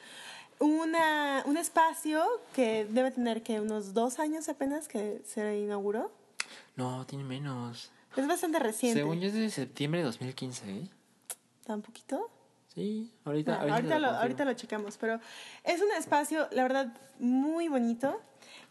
Una, 0.61 1.43
un 1.47 1.57
espacio 1.57 2.25
que 2.55 2.87
debe 2.89 3.11
tener 3.11 3.43
que 3.43 3.61
unos 3.61 3.93
dos 3.93 4.19
años 4.19 4.49
apenas 4.49 4.89
que 4.89 5.21
se 5.27 5.59
inauguró. 5.59 6.13
No, 6.77 7.05
tiene 7.07 7.25
menos. 7.25 7.91
Es 8.17 8.27
bastante 8.27 8.59
reciente. 8.61 9.01
Según 9.01 9.21
yo 9.21 9.29
es 9.29 9.35
de 9.35 9.51
septiembre 9.51 10.01
de 10.01 10.07
2015, 10.07 10.71
¿eh? 10.71 10.89
¿Tan 11.65 11.83
poquito? 11.83 12.31
Sí, 12.75 13.13
ahorita, 13.25 13.59
Bueno, 13.59 13.75
ahorita, 13.75 13.99
lo, 13.99 14.07
confirmo. 14.07 14.21
ahorita 14.23 14.45
lo 14.45 14.53
checamos, 14.55 14.97
pero 14.99 15.21
es 15.65 15.81
un 15.81 15.91
espacio, 15.93 16.49
la 16.53 16.63
verdad, 16.63 16.93
muy 17.19 17.69
bonito, 17.69 18.21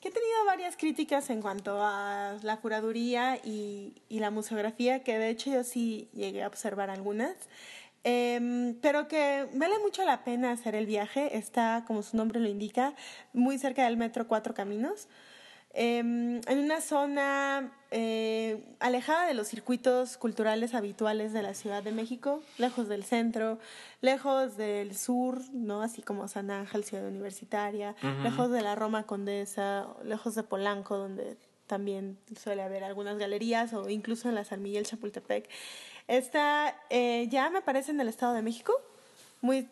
que 0.04 0.10
ha 0.10 0.12
tenido 0.12 0.46
varias 0.46 0.76
críticas 0.76 1.30
en 1.30 1.42
cuanto 1.42 1.82
a 1.82 2.38
la 2.44 2.58
curaduría 2.60 3.38
y, 3.38 3.94
y 4.10 4.20
la 4.20 4.32
museografía, 4.32 5.02
que 5.02 5.18
de 5.18 5.30
hecho 5.30 5.50
yo 5.50 5.64
sí 5.64 6.10
llegué 6.14 6.44
a 6.44 6.48
observar 6.48 6.90
algunas, 6.90 7.38
Em, 8.04 8.76
pero 8.82 9.08
que 9.08 9.48
vale 9.54 9.80
mucho 9.80 10.04
la 10.04 10.24
pena 10.26 10.52
hacer 10.52 10.76
el 10.76 10.86
viaje, 10.86 11.38
está, 11.38 11.86
como 11.88 12.04
su 12.04 12.18
nombre 12.18 12.40
lo 12.42 12.50
indica, 12.50 12.94
muy 13.32 13.58
cerca 13.58 13.86
del 13.86 13.96
metro 13.98 14.28
Cuatro 14.28 14.54
Caminos. 14.54 15.08
Em, 15.76 16.40
en 16.48 16.60
una 16.60 16.82
zona 16.82 17.72
eh, 17.90 18.64
alejada 18.80 19.26
de 19.26 19.34
los 19.34 19.48
circuitos 19.48 20.18
culturales 20.18 20.76
habituales 20.76 21.34
de 21.34 21.42
la 21.42 21.56
Ciudad 21.56 21.82
de 21.82 21.92
México, 21.92 22.44
lejos 22.60 22.88
del 22.88 23.04
centro, 23.04 23.58
lejos 24.00 24.56
del 24.56 24.96
sur, 24.96 25.42
¿no? 25.52 25.82
Así 25.82 26.04
como 26.04 26.28
San 26.28 26.52
Ángel, 26.52 26.84
Ciudad 26.84 27.08
Universitaria, 27.08 27.96
lejos 28.22 28.52
de 28.52 28.62
la 28.62 28.76
Roma 28.76 29.08
Condesa, 29.08 29.88
lejos 30.04 30.36
de 30.36 30.44
Polanco, 30.44 30.98
donde 30.98 31.38
también 31.66 32.20
suele 32.40 32.62
haber 32.62 32.84
algunas 32.84 33.18
galerías, 33.18 33.74
o 33.74 33.90
incluso 33.90 34.30
en 34.30 34.36
la 34.36 34.44
San 34.44 34.62
Miguel 34.62 34.86
Chapultepec. 34.86 35.50
Está 36.08 36.76
eh, 36.92 37.28
ya, 37.32 37.50
me 37.50 37.64
parece, 37.64 37.90
en 37.90 38.00
el 38.00 38.10
Estado 38.10 38.34
de 38.34 38.44
México, 38.44 38.74
muy 39.42 39.68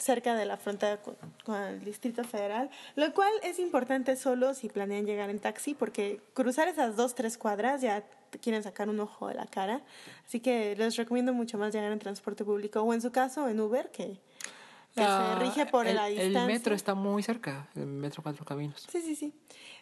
cerca 0.00 0.34
de 0.34 0.46
la 0.46 0.56
frontera 0.56 0.96
con, 1.00 1.16
con 1.44 1.56
el 1.56 1.84
Distrito 1.84 2.24
Federal, 2.24 2.70
lo 2.96 3.12
cual 3.12 3.32
es 3.42 3.58
importante 3.58 4.16
solo 4.16 4.54
si 4.54 4.68
planean 4.68 5.06
llegar 5.06 5.30
en 5.30 5.38
taxi, 5.38 5.74
porque 5.74 6.20
cruzar 6.34 6.68
esas 6.68 6.96
dos, 6.96 7.14
tres 7.14 7.38
cuadras 7.38 7.80
ya 7.82 8.02
te 8.30 8.38
quieren 8.38 8.62
sacar 8.62 8.88
un 8.88 9.00
ojo 9.00 9.28
de 9.28 9.34
la 9.34 9.46
cara. 9.46 9.82
Así 10.26 10.40
que 10.40 10.74
les 10.76 10.96
recomiendo 10.96 11.32
mucho 11.32 11.58
más 11.58 11.74
llegar 11.74 11.92
en 11.92 11.98
transporte 11.98 12.44
público, 12.44 12.80
o 12.80 12.94
en 12.94 13.02
su 13.02 13.12
caso 13.12 13.48
en 13.48 13.60
Uber, 13.60 13.90
que, 13.90 14.18
que 14.94 15.02
Ah, 15.02 15.36
se 15.38 15.44
rige 15.44 15.66
por 15.66 15.86
el, 15.86 15.96
la 15.96 16.06
distancia. 16.06 16.40
El 16.40 16.46
metro 16.46 16.74
está 16.74 16.94
muy 16.94 17.22
cerca, 17.22 17.68
el 17.74 17.86
metro 17.86 18.22
Cuatro 18.22 18.44
Caminos. 18.44 18.86
Sí, 18.90 19.02
sí, 19.02 19.16
sí. 19.16 19.32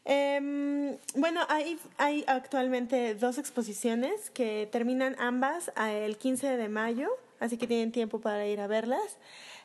Em, 0.04 0.96
bueno, 1.16 1.42
hay, 1.48 1.78
hay 1.98 2.24
actualmente 2.26 3.14
dos 3.14 3.36
exposiciones 3.38 4.30
que 4.30 4.68
terminan 4.72 5.16
ambas 5.18 5.70
el 5.76 6.16
15 6.16 6.56
de 6.56 6.68
mayo, 6.68 7.10
así 7.40 7.58
que 7.58 7.66
tienen 7.66 7.92
tiempo 7.92 8.20
para 8.20 8.46
ir 8.46 8.60
a 8.60 8.66
verlas. 8.66 9.18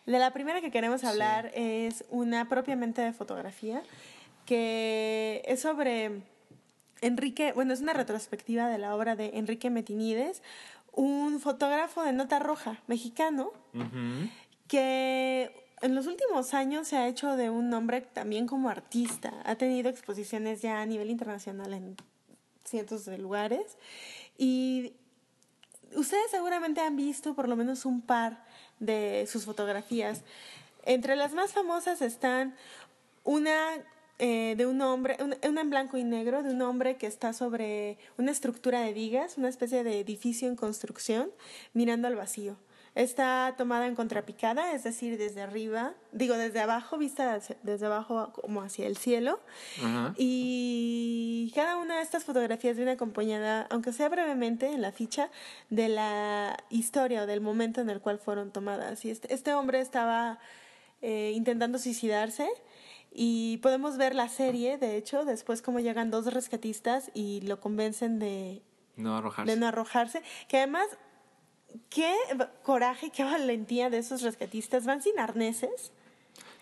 De 0.06 0.20
la 0.20 0.32
primera 0.34 0.60
que 0.60 0.72
queremos 0.72 1.04
hablar 1.04 1.52
es 1.54 2.04
una 2.10 2.50
propiamente 2.50 3.02
de 3.02 3.14
fotografía, 3.14 3.82
que 4.46 5.42
es 5.46 5.62
sobre 5.62 6.24
Enrique, 7.02 7.54
bueno, 7.54 7.74
es 7.74 7.82
una 7.82 7.94
retrospectiva 7.94 8.68
de 8.68 8.78
la 8.78 8.96
obra 8.96 9.16
de 9.16 9.38
Enrique 9.38 9.70
Metinides, 9.70 10.42
un 10.92 11.40
fotógrafo 11.40 12.04
de 12.04 12.14
nota 12.14 12.40
roja 12.40 12.82
mexicano 12.88 13.52
que 14.68 15.52
en 15.82 15.96
los 15.96 16.08
últimos 16.08 16.54
años 16.54 16.88
se 16.88 16.98
ha 16.98 17.08
hecho 17.08 17.36
de 17.36 17.50
un 17.50 17.70
nombre 17.70 18.02
también 18.02 18.48
como 18.48 18.70
artista. 18.70 19.34
Ha 19.46 19.56
tenido 19.56 19.90
exposiciones 19.90 20.62
ya 20.62 20.82
a 20.82 20.86
nivel 20.86 21.10
internacional 21.10 21.74
en 21.74 21.98
cientos 22.64 23.06
de 23.06 23.18
lugares. 23.18 23.78
Y 24.38 24.94
ustedes 25.96 26.32
seguramente 26.32 26.82
han 26.82 26.96
visto 26.96 27.36
por 27.36 27.50
lo 27.50 27.56
menos 27.56 27.86
un 27.86 28.02
par 28.02 28.46
de 28.86 29.28
sus 29.28 29.46
fotografías. 29.46 30.22
Entre 30.86 31.16
las 31.16 31.34
más 31.34 31.54
famosas 31.54 32.02
están 32.02 32.56
una 33.24 33.58
eh, 34.20 34.56
de 34.58 34.66
un 34.66 34.82
hombre, 34.82 35.18
una, 35.22 35.38
una 35.48 35.62
en 35.62 35.70
blanco 35.70 35.98
y 35.98 36.04
negro, 36.04 36.44
de 36.44 36.52
un 36.52 36.62
hombre 36.62 36.98
que 36.98 37.08
está 37.08 37.34
sobre 37.34 37.98
una 38.18 38.32
estructura 38.32 38.82
de 38.82 38.94
vigas, 38.94 39.38
una 39.38 39.50
especie 39.50 39.84
de 39.84 40.00
edificio 40.00 40.48
en 40.48 40.56
construcción, 40.56 41.32
mirando 41.74 42.08
al 42.08 42.16
vacío. 42.16 42.58
Está 42.96 43.56
tomada 43.58 43.88
en 43.88 43.96
contrapicada, 43.96 44.74
es 44.74 44.84
decir, 44.84 45.18
desde 45.18 45.42
arriba, 45.42 45.94
digo 46.12 46.36
desde 46.38 46.60
abajo, 46.60 47.00
vista 47.00 47.34
hacia- 47.34 47.58
desde 47.64 47.88
abajo 47.88 48.32
como 48.34 48.62
hacia 48.62 48.86
el 48.86 48.98
cielo. 48.98 49.40
Y 50.18 51.52
cada 51.56 51.78
una 51.78 51.98
de 51.98 52.02
estas 52.04 52.24
fotografías 52.24 52.76
viene 52.78 52.92
acompañada, 52.92 53.68
aunque 53.70 53.94
sea 53.94 54.10
brevemente 54.10 54.68
en 54.68 54.82
la 54.82 54.92
ficha, 54.92 55.30
de 55.70 55.90
la 55.90 56.58
historia 56.70 57.24
o 57.24 57.26
del 57.26 57.42
momento 57.42 57.82
en 57.82 57.90
el 57.90 58.00
cual 58.00 58.20
fueron 58.20 58.52
tomadas. 58.52 59.04
Y 59.06 59.10
este, 59.10 59.34
este 59.34 59.54
hombre 59.54 59.80
estaba 59.82 60.40
eh, 61.02 61.32
intentando 61.36 61.80
suicidarse 61.80 62.48
y 63.12 63.58
podemos 63.58 63.98
ver 63.98 64.16
la 64.16 64.30
serie, 64.30 64.78
de 64.78 64.98
hecho, 64.98 65.26
después 65.26 65.62
cómo 65.62 65.80
llegan 65.80 66.12
dos 66.12 66.32
rescatistas 66.34 67.12
y 67.14 67.42
lo 67.42 67.60
convencen 67.60 68.20
de, 68.20 68.62
No 68.96 69.18
arrojarse. 69.18 69.52
de 69.52 69.58
no 69.60 69.68
arrojarse, 69.68 70.22
que 70.48 70.58
además, 70.58 70.88
qué 71.90 72.14
coraje, 72.64 73.10
qué 73.10 73.24
valentía 73.24 73.90
de 73.90 74.00
esos 74.00 74.22
rescatistas, 74.22 74.86
van 74.86 75.02
sin 75.02 75.20
arneses. 75.20 75.92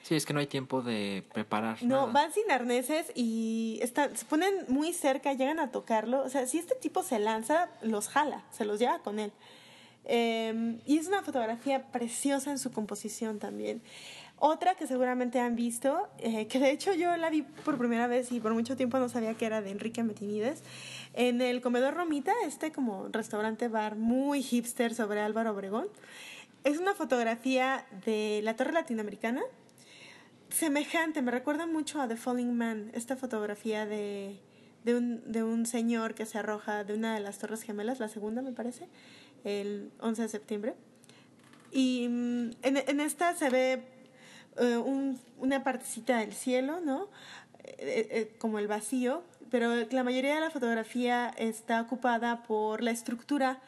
Sí, 0.03 0.16
es 0.16 0.26
que 0.26 0.34
no 0.34 0.39
hay 0.39 0.47
tiempo 0.47 0.82
de 0.82 1.24
preparar. 1.34 1.82
No, 1.84 2.07
nada. 2.07 2.12
van 2.12 2.34
sin 2.34 2.49
arneses 2.49 3.12
y 3.14 3.80
están, 3.82 4.16
se 4.18 4.26
ponen 4.26 4.66
muy 4.68 4.93
cerca, 4.93 5.34
llegan 5.34 5.59
a 5.59 5.72
tocarlo. 5.72 6.24
O 6.24 6.30
sea, 6.30 6.47
si 6.47 6.57
este 6.57 6.76
tipo 6.76 7.03
se 7.03 7.20
lanza, 7.20 7.70
los 7.82 8.09
jala, 8.09 8.43
se 8.51 8.66
los 8.66 8.80
lleva 8.80 8.99
con 8.99 9.20
él. 9.20 9.32
Eh, 10.05 10.80
y 10.88 10.97
es 10.97 11.07
una 11.07 11.22
fotografía 11.22 11.91
preciosa 11.91 12.49
en 12.51 12.57
su 12.57 12.72
composición 12.72 13.38
también. 13.38 13.82
Otra 14.44 14.74
que 14.74 14.88
seguramente 14.88 15.39
han 15.39 15.56
visto, 15.56 16.10
eh, 16.18 16.48
que 16.48 16.58
de 16.58 16.72
hecho 16.72 16.96
yo 16.96 17.16
la 17.16 17.30
vi 17.30 17.44
por 17.44 17.78
primera 17.78 18.08
vez 18.08 18.32
y 18.32 18.39
por 18.39 18.56
mucho 18.56 18.76
tiempo 18.76 18.98
no 18.98 19.08
sabía 19.08 19.36
que 19.36 19.46
era 19.46 19.62
de 19.62 19.70
Enrique 19.70 20.02
Metinides, 20.02 20.64
en 21.14 21.42
el 21.42 21.62
Comedor 21.62 21.94
Romita, 21.94 22.34
este 22.44 22.72
como 22.72 23.08
restaurante 23.10 23.68
bar 23.68 23.98
muy 23.98 24.42
hipster 24.42 24.96
sobre 24.96 25.22
Álvaro 25.22 25.52
Obregón. 25.52 25.89
Es 26.64 26.80
una 26.80 26.96
fotografía 26.96 27.86
de 28.04 28.42
la 28.44 28.56
Torre 28.56 28.72
Latinoamericana, 28.72 29.44
semejante, 30.50 31.22
me 31.22 31.30
recuerda 31.30 31.68
mucho 31.68 32.02
a 32.02 32.08
The 32.08 32.18
Falling 32.18 32.58
Man, 32.58 32.89
esta 32.96 33.18
fotografía 33.18 33.86
de, 33.86 34.39
de, 34.84 34.96
un, 34.96 35.32
de 35.32 35.44
un 35.44 35.68
señor 35.68 36.16
que 36.16 36.26
se 36.26 36.39
arroja 36.39 36.84
de 36.84 36.96
una 36.96 37.14
de 37.14 37.20
las 37.20 37.38
Torres 37.38 37.62
Gemelas, 37.62 38.00
la 38.00 38.08
segunda 38.08 38.42
me 38.42 38.54
parece, 38.54 38.88
el 39.44 39.92
11 40.00 40.24
de 40.24 40.30
septiembre. 40.30 40.74
Y 41.72 42.08
mm, 42.10 42.50
en, 42.64 42.78
en 42.78 42.99
esta 43.02 43.36
se 43.36 43.52
ve 43.52 44.01
eh, 44.62 44.78
un- 44.78 45.20
una 45.40 45.64
partecita 45.64 46.20
del 46.20 46.34
cielo, 46.34 46.80
¿no? 46.82 47.10
Eh, 47.64 48.08
eh, 48.12 48.36
como 48.40 48.60
el 48.60 48.68
vacío, 48.68 49.24
pero 49.50 49.76
la 49.92 50.04
mayoría 50.04 50.36
de 50.36 50.42
la 50.42 50.50
fotografía 50.50 51.30
está 51.38 51.82
ocupada 51.82 52.44
por 52.44 52.82
la 52.82 52.92
estructura 52.92 53.60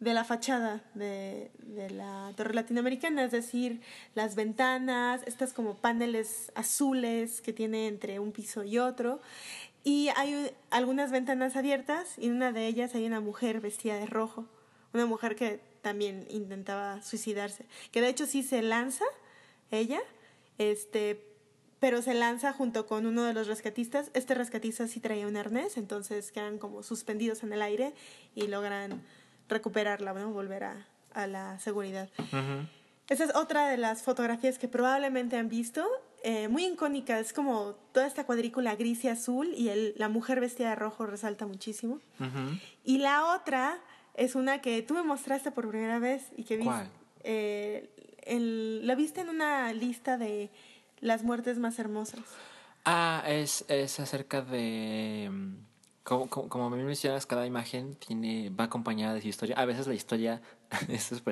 de 0.00 0.14
la 0.14 0.24
fachada 0.24 0.80
de, 0.94 1.50
de 1.58 1.90
la 1.90 2.32
torre 2.36 2.54
latinoamericana, 2.54 3.24
es 3.24 3.32
decir, 3.32 3.80
las 4.14 4.36
ventanas, 4.36 5.22
estas 5.26 5.52
como 5.52 5.74
paneles 5.74 6.52
azules 6.54 7.40
que 7.40 7.52
tiene 7.52 7.88
entre 7.88 8.20
un 8.20 8.30
piso 8.32 8.62
y 8.64 8.78
otro. 8.78 9.20
Y 9.84 10.08
hay 10.16 10.34
un- 10.34 10.50
algunas 10.70 11.10
ventanas 11.10 11.56
abiertas 11.56 12.16
y 12.18 12.26
en 12.26 12.32
una 12.36 12.52
de 12.52 12.66
ellas 12.66 12.94
hay 12.94 13.06
una 13.06 13.20
mujer 13.20 13.60
vestida 13.60 13.96
de 13.96 14.06
rojo, 14.06 14.46
una 14.94 15.04
mujer 15.06 15.34
que 15.36 15.60
también 15.82 16.26
intentaba 16.30 17.02
suicidarse, 17.02 17.66
que 17.92 18.00
de 18.00 18.08
hecho 18.08 18.26
sí 18.26 18.42
se 18.42 18.62
lanza 18.62 19.04
ella, 19.70 20.00
este, 20.58 21.24
pero 21.80 22.02
se 22.02 22.14
lanza 22.14 22.52
junto 22.52 22.86
con 22.86 23.06
uno 23.06 23.24
de 23.24 23.32
los 23.32 23.46
rescatistas. 23.46 24.10
Este 24.14 24.34
rescatista 24.34 24.86
sí 24.88 25.00
traía 25.00 25.26
un 25.26 25.36
arnés, 25.36 25.76
entonces 25.76 26.32
quedan 26.32 26.58
como 26.58 26.82
suspendidos 26.82 27.42
en 27.42 27.52
el 27.52 27.62
aire 27.62 27.94
y 28.34 28.48
logran 28.48 29.02
recuperarla, 29.48 30.12
¿no? 30.12 30.30
volver 30.32 30.64
a, 30.64 30.86
a 31.14 31.26
la 31.26 31.58
seguridad. 31.60 32.10
Ujú. 32.18 32.66
Esa 33.08 33.24
es 33.24 33.34
otra 33.34 33.68
de 33.68 33.78
las 33.78 34.02
fotografías 34.02 34.58
que 34.58 34.68
probablemente 34.68 35.36
han 35.38 35.48
visto, 35.48 35.86
eh, 36.24 36.48
muy 36.48 36.66
icónica, 36.66 37.18
es 37.18 37.32
como 37.32 37.76
toda 37.92 38.06
esta 38.06 38.26
cuadrícula 38.26 38.76
gris 38.76 39.04
y 39.04 39.08
azul 39.08 39.54
y 39.56 39.70
el, 39.70 39.94
la 39.96 40.08
mujer 40.10 40.40
vestida 40.40 40.70
de 40.70 40.74
rojo 40.74 41.06
resalta 41.06 41.46
muchísimo. 41.46 42.00
Ujú. 42.20 42.58
Y 42.84 42.98
la 42.98 43.34
otra 43.34 43.78
es 44.14 44.34
una 44.34 44.60
que 44.60 44.82
tú 44.82 44.92
me 44.94 45.02
mostraste 45.04 45.52
por 45.52 45.68
primera 45.68 45.98
vez 46.00 46.26
y 46.36 46.44
que 46.44 46.56
vi 46.58 46.64
¿Cuál? 46.64 46.90
eh, 47.22 47.88
la 48.28 48.94
viste 48.94 49.20
en 49.20 49.28
una 49.28 49.72
lista 49.72 50.18
de 50.18 50.50
las 51.00 51.22
muertes 51.24 51.58
más 51.58 51.78
hermosas. 51.78 52.20
Ah, 52.84 53.22
es, 53.26 53.64
es 53.68 54.00
acerca 54.00 54.42
de... 54.42 55.28
mm, 55.30 55.54
Como, 56.04 56.28
como, 56.28 56.48
como 56.48 56.70
me 56.70 56.82
mencionas, 56.84 57.26
cada 57.26 57.46
imagen 57.46 57.94
tiene 57.96 58.50
va 58.50 58.64
acompañada 58.64 59.14
de 59.14 59.20
su 59.20 59.28
historia. 59.28 59.56
A 59.56 59.64
veces 59.64 59.86
la 59.86 59.94
historia... 59.94 60.40
es 60.88 61.22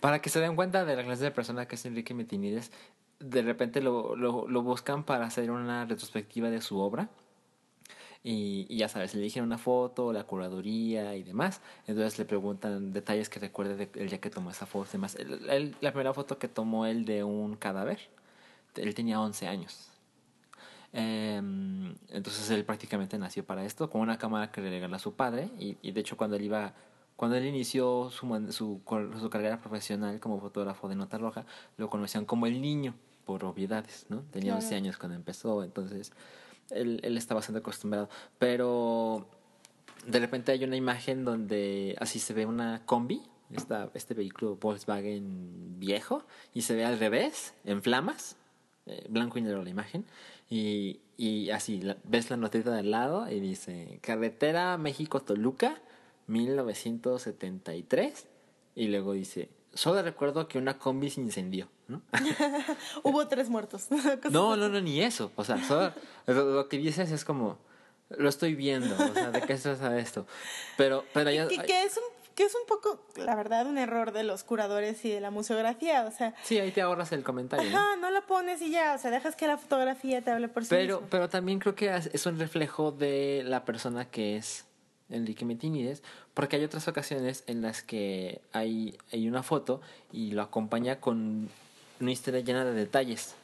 para 0.00 0.20
que 0.20 0.30
se 0.30 0.40
den 0.40 0.54
cuenta 0.56 0.84
de 0.84 0.96
la 0.96 1.04
clase 1.04 1.24
de 1.24 1.30
persona 1.30 1.66
que 1.66 1.76
es 1.76 1.84
Enrique 1.86 2.14
Metinides, 2.14 2.70
de 3.20 3.42
repente 3.42 3.80
lo, 3.80 4.16
lo, 4.16 4.46
lo 4.48 4.62
buscan 4.62 5.04
para 5.04 5.26
hacer 5.26 5.50
una 5.50 5.84
retrospectiva 5.86 6.50
de 6.50 6.60
su 6.60 6.78
obra. 6.78 7.08
Y, 8.24 8.66
y 8.68 8.76
ya 8.76 8.88
sabes, 8.88 9.14
le 9.14 9.20
eligen 9.20 9.42
una 9.42 9.58
foto, 9.58 10.12
la 10.12 10.24
curaduría 10.24 11.16
y 11.16 11.24
demás. 11.24 11.60
Entonces 11.88 12.18
le 12.18 12.24
preguntan 12.24 12.92
detalles 12.92 13.28
que 13.28 13.40
recuerde 13.40 13.86
del 13.86 14.08
día 14.08 14.20
que 14.20 14.30
tomó 14.30 14.50
esa 14.50 14.64
foto 14.66 14.88
y 14.90 14.92
demás. 14.92 15.16
Él- 15.16 15.74
la 15.80 15.90
primera 15.92 16.14
foto 16.14 16.38
que 16.38 16.46
tomó 16.48 16.86
él 16.86 17.04
de 17.04 17.24
un 17.24 17.56
cadáver, 17.56 17.98
él 18.76 18.94
tenía 18.94 19.20
11 19.20 19.48
años. 19.48 19.88
Em, 20.92 21.94
entonces 22.10 22.50
él 22.50 22.64
prácticamente 22.64 23.16
nació 23.18 23.44
para 23.44 23.64
esto, 23.64 23.88
con 23.90 24.00
una 24.02 24.18
cámara 24.18 24.52
que 24.52 24.60
le 24.60 24.70
regaló 24.70 24.96
a 24.96 24.98
su 24.98 25.14
padre. 25.14 25.48
Y, 25.58 25.76
y 25.82 25.92
de 25.92 26.00
hecho, 26.00 26.16
cuando 26.16 26.36
él 26.36 26.42
iba. 26.44 26.74
Cuando 27.16 27.36
él 27.36 27.44
inició 27.46 28.10
su, 28.10 28.26
su, 28.52 28.80
su 29.20 29.30
carrera 29.30 29.60
profesional 29.60 30.18
como 30.18 30.40
fotógrafo 30.40 30.88
de 30.88 30.96
nota 30.96 31.18
roja, 31.18 31.44
lo 31.76 31.88
conocían 31.88 32.24
como 32.24 32.46
el 32.46 32.60
niño, 32.60 32.94
por 33.26 33.44
obviedades, 33.44 34.06
¿no? 34.08 34.22
Tenía 34.32 34.52
Claro. 34.52 34.64
11 34.64 34.74
años 34.74 34.96
cuando 34.96 35.14
empezó, 35.14 35.62
entonces 35.62 36.12
él, 36.70 37.00
él 37.02 37.16
está 37.16 37.34
bastante 37.34 37.60
acostumbrado. 37.60 38.08
Pero 38.38 39.26
de 40.06 40.18
repente 40.18 40.52
hay 40.52 40.64
una 40.64 40.76
imagen 40.76 41.24
donde 41.24 41.96
así 42.00 42.18
se 42.18 42.34
ve 42.34 42.46
una 42.46 42.82
combi, 42.86 43.22
esta, 43.54 43.90
este 43.94 44.14
vehículo 44.14 44.56
Volkswagen 44.56 45.78
viejo, 45.78 46.24
y 46.54 46.62
se 46.62 46.74
ve 46.74 46.84
al 46.84 46.98
revés, 46.98 47.54
en 47.64 47.82
flamas, 47.82 48.36
eh, 48.86 49.06
blanco 49.08 49.38
y 49.38 49.42
negro 49.42 49.62
la 49.62 49.70
imagen, 49.70 50.04
y, 50.48 51.00
y 51.16 51.50
así 51.50 51.82
ves 52.04 52.30
la 52.30 52.36
notita 52.36 52.72
del 52.72 52.90
lado 52.90 53.30
y 53.30 53.40
dice 53.40 53.98
Carretera 54.02 54.76
México-Toluca, 54.78 55.80
1973, 56.26 58.26
y 58.74 58.88
luego 58.88 59.12
dice, 59.12 59.50
solo 59.74 60.02
recuerdo 60.02 60.48
que 60.48 60.58
una 60.58 60.78
combi 60.78 61.10
se 61.10 61.20
incendió, 61.20 61.68
¿no? 61.92 62.02
Hubo 63.02 63.26
tres 63.28 63.48
muertos. 63.48 63.86
No, 64.30 64.56
no, 64.56 64.68
no, 64.68 64.80
ni 64.80 65.00
eso. 65.02 65.30
O 65.36 65.44
sea, 65.44 65.62
solo- 65.64 65.92
lo, 66.26 66.44
lo 66.54 66.68
que 66.68 66.78
dices 66.78 67.10
es 67.10 67.24
como, 67.24 67.58
lo 68.10 68.28
estoy 68.28 68.54
viendo, 68.54 68.94
o 68.94 69.14
sea, 69.14 69.30
¿de 69.30 69.42
qué 69.42 69.56
se 69.58 69.74
trata 69.74 69.98
esto? 69.98 70.26
Pero, 70.76 71.04
pero 71.12 71.30
ya... 71.30 71.48
que, 71.48 71.58
que 71.58 71.82
es 71.84 71.96
un, 71.96 72.02
que 72.34 72.44
es 72.44 72.54
un 72.54 72.66
poco, 72.66 73.04
la 73.16 73.34
verdad, 73.34 73.66
un 73.66 73.78
error 73.78 74.12
de 74.12 74.22
los 74.22 74.42
curadores 74.44 75.04
y 75.04 75.10
de 75.10 75.20
la 75.20 75.30
museografía. 75.30 76.04
O 76.06 76.10
sea, 76.10 76.34
Sí, 76.42 76.58
ahí 76.58 76.70
te 76.72 76.80
ahorras 76.82 77.12
el 77.12 77.22
comentario. 77.22 77.70
¿no? 77.70 77.76
ajá, 77.78 77.96
no 77.96 78.10
la 78.10 78.22
pones 78.22 78.60
y 78.62 78.70
ya. 78.70 78.94
O 78.94 78.98
sea, 78.98 79.10
dejas 79.10 79.36
que 79.36 79.46
la 79.46 79.58
fotografía 79.58 80.22
te 80.22 80.30
hable 80.30 80.48
por 80.48 80.64
sí 80.64 80.70
Pero, 80.70 80.96
mismo. 80.96 81.08
pero 81.10 81.28
también 81.28 81.58
creo 81.58 81.74
que 81.74 81.94
es 81.94 82.26
un 82.26 82.38
reflejo 82.38 82.90
de 82.92 83.42
la 83.44 83.64
persona 83.64 84.06
que 84.10 84.36
es 84.36 84.64
Enrique 85.10 85.44
Metinides, 85.44 86.02
porque 86.32 86.56
hay 86.56 86.64
otras 86.64 86.88
ocasiones 86.88 87.44
en 87.46 87.60
las 87.60 87.82
que 87.82 88.40
hay, 88.52 88.96
hay 89.12 89.28
una 89.28 89.42
foto 89.42 89.82
y 90.10 90.30
lo 90.30 90.40
acompaña 90.40 91.00
con 91.00 91.50
una 92.02 92.12
historia 92.12 92.40
llena 92.40 92.64
de 92.64 92.72
detalles. 92.72 93.34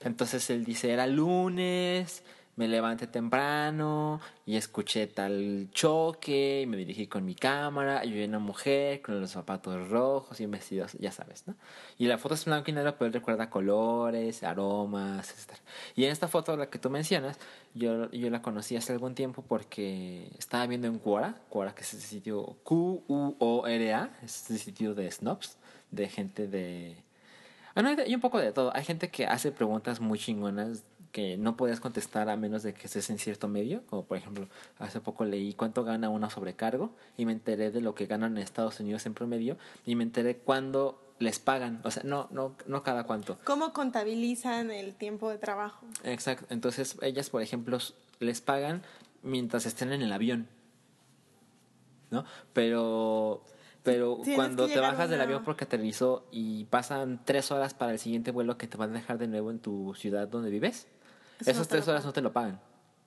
Entonces 0.00 0.48
él 0.50 0.64
dice, 0.64 0.90
era 0.90 1.06
lunes, 1.06 2.22
me 2.58 2.66
levanté 2.66 3.06
temprano 3.06 4.20
y 4.44 4.56
escuché 4.56 5.06
tal 5.06 5.68
choque 5.70 6.62
y 6.62 6.66
me 6.66 6.76
dirigí 6.76 7.06
con 7.06 7.24
mi 7.24 7.36
cámara 7.36 8.04
y 8.04 8.10
vi 8.10 8.24
una 8.24 8.40
mujer 8.40 9.00
con 9.00 9.20
los 9.20 9.30
zapatos 9.30 9.88
rojos 9.88 10.40
y 10.40 10.44
un 10.44 10.50
vestido, 10.50 10.84
ya 10.98 11.12
sabes, 11.12 11.46
¿no? 11.46 11.54
Y 11.98 12.06
la 12.06 12.18
foto 12.18 12.34
es 12.34 12.44
blanco 12.46 12.68
y 12.68 12.74
negro, 12.74 12.96
pero 12.98 13.06
él 13.06 13.12
recuerda 13.12 13.48
colores, 13.48 14.42
aromas, 14.42 15.30
etc. 15.30 15.56
Y 15.94 16.04
en 16.04 16.10
esta 16.10 16.26
foto, 16.26 16.56
la 16.56 16.68
que 16.68 16.80
tú 16.80 16.90
mencionas, 16.90 17.38
yo, 17.74 18.10
yo 18.10 18.28
la 18.28 18.42
conocí 18.42 18.74
hace 18.74 18.92
algún 18.92 19.14
tiempo 19.14 19.44
porque 19.46 20.28
estaba 20.36 20.66
viendo 20.66 20.88
en 20.88 20.98
Quora, 20.98 21.36
Quora 21.50 21.76
que 21.76 21.82
es 21.82 21.94
el 21.94 22.00
sitio 22.00 22.56
Q-U-O-R-A, 22.64 24.10
es 24.24 24.50
el 24.50 24.58
sitio 24.58 24.94
de 24.94 25.10
snobs, 25.12 25.58
de 25.92 26.08
gente 26.08 26.48
de... 26.48 27.07
Ah, 27.78 27.82
no, 27.82 27.90
hay 27.90 28.12
un 28.12 28.20
poco 28.20 28.40
de 28.40 28.50
todo. 28.50 28.74
Hay 28.74 28.82
gente 28.82 29.08
que 29.08 29.26
hace 29.26 29.52
preguntas 29.52 30.00
muy 30.00 30.18
chingonas 30.18 30.82
que 31.12 31.36
no 31.36 31.56
puedes 31.56 31.78
contestar 31.78 32.28
a 32.28 32.36
menos 32.36 32.64
de 32.64 32.74
que 32.74 32.88
estés 32.88 33.08
en 33.08 33.20
cierto 33.20 33.46
medio. 33.46 33.84
Como 33.86 34.04
por 34.04 34.16
ejemplo, 34.16 34.48
hace 34.80 34.98
poco 34.98 35.24
leí 35.24 35.54
cuánto 35.54 35.84
gana 35.84 36.08
una 36.08 36.28
sobrecargo 36.28 36.90
y 37.16 37.24
me 37.24 37.30
enteré 37.30 37.70
de 37.70 37.80
lo 37.80 37.94
que 37.94 38.06
ganan 38.06 38.36
en 38.36 38.42
Estados 38.42 38.80
Unidos 38.80 39.06
en 39.06 39.14
promedio 39.14 39.58
y 39.86 39.94
me 39.94 40.02
enteré 40.02 40.38
cuándo 40.38 41.00
les 41.20 41.38
pagan. 41.38 41.80
O 41.84 41.92
sea, 41.92 42.02
no, 42.02 42.26
no, 42.32 42.56
no 42.66 42.82
cada 42.82 43.04
cuánto. 43.04 43.38
¿Cómo 43.44 43.72
contabilizan 43.72 44.72
el 44.72 44.96
tiempo 44.96 45.30
de 45.30 45.38
trabajo? 45.38 45.86
Exacto. 46.02 46.46
Entonces, 46.50 46.96
ellas, 47.00 47.30
por 47.30 47.42
ejemplo, 47.42 47.78
les 48.18 48.40
pagan 48.40 48.82
mientras 49.22 49.66
estén 49.66 49.92
en 49.92 50.02
el 50.02 50.12
avión. 50.12 50.48
¿No? 52.10 52.24
Pero. 52.52 53.44
Pero 53.82 54.18
cuando 54.34 54.66
te 54.66 54.80
bajas 54.80 55.08
del 55.10 55.20
avión 55.20 55.44
porque 55.44 55.64
aterrizó 55.64 56.26
y 56.30 56.64
pasan 56.64 57.20
tres 57.24 57.50
horas 57.50 57.74
para 57.74 57.92
el 57.92 57.98
siguiente 57.98 58.30
vuelo 58.32 58.58
que 58.58 58.66
te 58.66 58.76
van 58.76 58.90
a 58.90 58.94
dejar 58.94 59.18
de 59.18 59.28
nuevo 59.28 59.50
en 59.50 59.60
tu 59.60 59.94
ciudad 59.94 60.28
donde 60.28 60.50
vives, 60.50 60.88
Eso 61.40 61.50
esas 61.50 61.68
tres 61.68 61.86
horas 61.88 62.04
no 62.04 62.12
te 62.12 62.20
lo 62.20 62.32
pagan. 62.32 62.60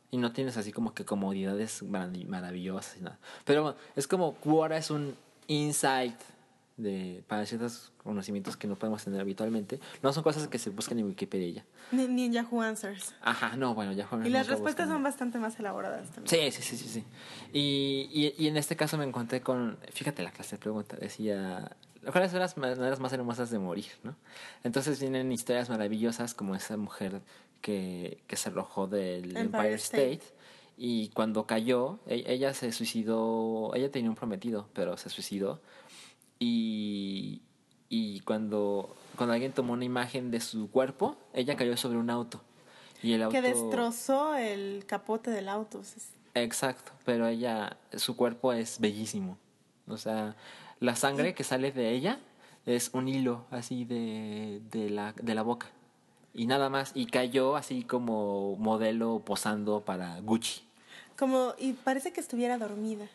Y 0.10 0.18
no 0.18 0.32
tienes 0.34 0.58
así 0.58 0.72
como 0.72 0.94
que 0.94 1.06
comodidades 1.06 1.84
marav- 1.84 2.26
maravillosas 2.28 2.98
y 2.98 3.02
nada. 3.02 3.20
Pero 3.46 3.64
bueno, 3.64 3.78
es 3.96 4.08
como 4.08 4.34
Quora 4.36 4.78
es 4.78 4.92
un 4.92 5.16
insight 5.48 6.16
de, 6.78 7.24
para 7.28 7.46
ciertos 7.46 7.92
conocimientos 8.04 8.58
que 8.58 8.68
no 8.68 8.76
podemos 8.76 9.04
tener 9.04 9.22
habitualmente. 9.22 9.80
No 10.02 10.12
son 10.14 10.24
cosas 10.24 10.48
que 10.48 10.58
se 10.58 10.70
buscan 10.70 10.98
en 11.00 11.06
Wikipedia 11.06 11.50
ya. 11.50 11.66
Ni, 11.92 12.08
ni 12.08 12.26
en 12.26 12.34
Yahoo 12.34 12.62
Answers. 12.62 13.14
Ajá, 13.22 13.56
no, 13.56 13.76
bueno, 13.76 13.92
ya 13.94 14.08
Y 14.24 14.30
las 14.30 14.48
respuestas 14.48 14.90
son 14.90 15.04
bastante 15.04 15.38
más 15.38 15.60
elaboradas 15.60 16.10
también. 16.12 16.52
Sí, 16.52 16.62
sí, 16.62 16.64
sí, 16.64 16.78
sí, 16.84 16.90
sí. 16.90 17.04
Y, 17.54 18.10
y, 18.12 18.44
y 18.44 18.48
en 18.48 18.58
este 18.58 18.76
caso 18.76 18.98
me 18.98 19.04
encontré 19.06 19.42
con, 19.42 19.78
fíjate 19.92 20.24
la 20.24 20.32
clase 20.32 20.56
de 20.56 20.60
pregunta, 20.62 20.98
decía, 20.98 21.76
¿cuáles 22.12 22.32
son 22.32 22.40
las 22.40 22.58
maneras 22.58 23.00
más 23.00 23.14
hermosas 23.14 23.50
de 23.52 23.60
morir? 23.60 23.92
¿no? 24.04 24.16
Entonces 24.64 25.00
vienen 25.00 25.32
historias 25.32 25.70
maravillosas 25.70 26.34
como 26.34 26.56
esa 26.56 26.78
mujer 26.78 27.22
que, 27.62 28.24
que 28.28 28.38
se 28.38 28.50
arrojó 28.50 28.88
del 28.88 29.36
Empire 29.38 29.42
Empire, 29.42 29.74
State. 29.76 30.14
State. 30.14 30.34
y 30.78 31.10
cuando 31.10 31.46
cayó, 31.46 32.00
e- 32.08 32.24
ella 32.26 32.54
se 32.56 32.72
suicidó, 32.72 33.72
ella 33.76 33.92
tenía 33.92 34.10
un 34.10 34.16
prometido, 34.16 34.68
pero 34.74 34.98
se 34.98 35.10
suicidó 35.10 35.60
y, 36.42 37.44
y 37.88 38.22
cuando, 38.22 38.96
cuando 39.16 39.34
alguien 39.34 39.54
tomó 39.54 39.74
una 39.74 39.86
imagen 39.86 40.32
de 40.32 40.42
su 40.42 40.72
cuerpo, 40.72 41.16
ella 41.34 41.56
cayó 41.56 41.78
sobre 41.78 42.00
un 42.00 42.10
auto. 42.10 42.42
Y 43.04 43.14
el 43.14 43.22
auto... 43.22 43.32
Que 43.32 43.44
destrozó 43.44 44.34
el 44.36 44.84
capote 44.88 45.30
del 45.30 45.48
auto. 45.48 45.82
Exacto, 46.34 46.94
pero 47.06 47.28
ella, 47.28 47.78
su 47.96 48.16
cuerpo 48.16 48.54
es 48.54 48.80
bellísimo. 48.80 49.38
O 49.88 49.98
sea, 49.98 50.36
la 50.80 50.96
sangre 50.96 51.36
que 51.36 51.44
sale 51.44 51.72
de 51.72 51.92
ella 51.92 52.18
es 52.66 52.90
un 52.94 53.08
hilo 53.08 53.46
así 53.52 53.86
de, 53.86 54.62
de, 54.72 54.90
la, 54.90 55.14
de 55.22 55.36
la 55.36 55.44
boca. 55.44 55.68
Y 56.34 56.48
nada 56.48 56.70
más, 56.70 56.92
y 56.96 57.06
cayó 57.06 57.56
así 57.56 57.84
como 57.84 58.56
modelo 58.56 59.22
posando 59.24 59.82
para 59.82 60.20
Gucci. 60.22 60.64
Como, 61.20 61.54
y 61.60 61.74
parece 61.74 62.14
que 62.14 62.20
estuviera 62.20 62.58
dormida. 62.58 63.08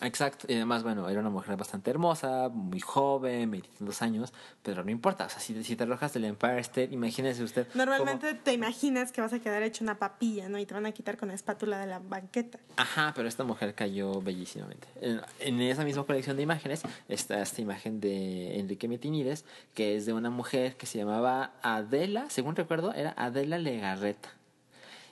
Exacto, 0.00 0.46
y 0.48 0.54
además, 0.54 0.84
bueno, 0.84 1.08
era 1.08 1.18
una 1.20 1.28
mujer 1.30 1.56
bastante 1.56 1.90
hermosa, 1.90 2.48
muy 2.50 2.78
joven, 2.78 3.50
22 3.50 4.00
años, 4.00 4.32
pero 4.62 4.84
no 4.84 4.92
importa, 4.92 5.26
o 5.26 5.28
sea, 5.28 5.40
si, 5.40 5.64
si 5.64 5.74
te 5.74 5.82
arrojas 5.82 6.12
del 6.12 6.24
Empire 6.26 6.60
State, 6.60 6.90
imagínese 6.92 7.42
usted. 7.42 7.66
cómo- 7.72 7.84
Normalmente 7.84 8.34
te 8.34 8.52
imaginas 8.52 9.10
que 9.10 9.20
vas 9.20 9.32
a 9.32 9.40
quedar 9.40 9.64
hecho 9.64 9.82
una 9.82 9.98
papilla, 9.98 10.48
¿no? 10.48 10.56
Y 10.60 10.66
te 10.66 10.74
van 10.74 10.86
a 10.86 10.92
quitar 10.92 11.16
con 11.16 11.28
la 11.28 11.34
espátula 11.34 11.80
de 11.80 11.88
la 11.88 11.98
banqueta. 11.98 12.60
Ajá, 12.76 13.12
pero 13.16 13.26
esta 13.26 13.42
mujer 13.42 13.74
cayó 13.74 14.22
bellísimamente. 14.22 14.86
En, 15.00 15.20
en 15.40 15.60
esa 15.62 15.82
misma 15.84 16.04
colección 16.04 16.36
de 16.36 16.44
imágenes 16.44 16.82
está 17.08 17.42
esta 17.42 17.60
imagen 17.60 17.98
de 18.00 18.60
Enrique 18.60 18.86
Metinides, 18.86 19.44
que 19.74 19.96
es 19.96 20.06
de 20.06 20.12
una 20.12 20.30
mujer 20.30 20.76
que 20.76 20.86
se 20.86 20.98
llamaba 20.98 21.50
Adela, 21.62 22.26
según 22.30 22.54
recuerdo, 22.54 22.94
era 22.94 23.14
Adela 23.16 23.58
Legarreta. 23.58 24.28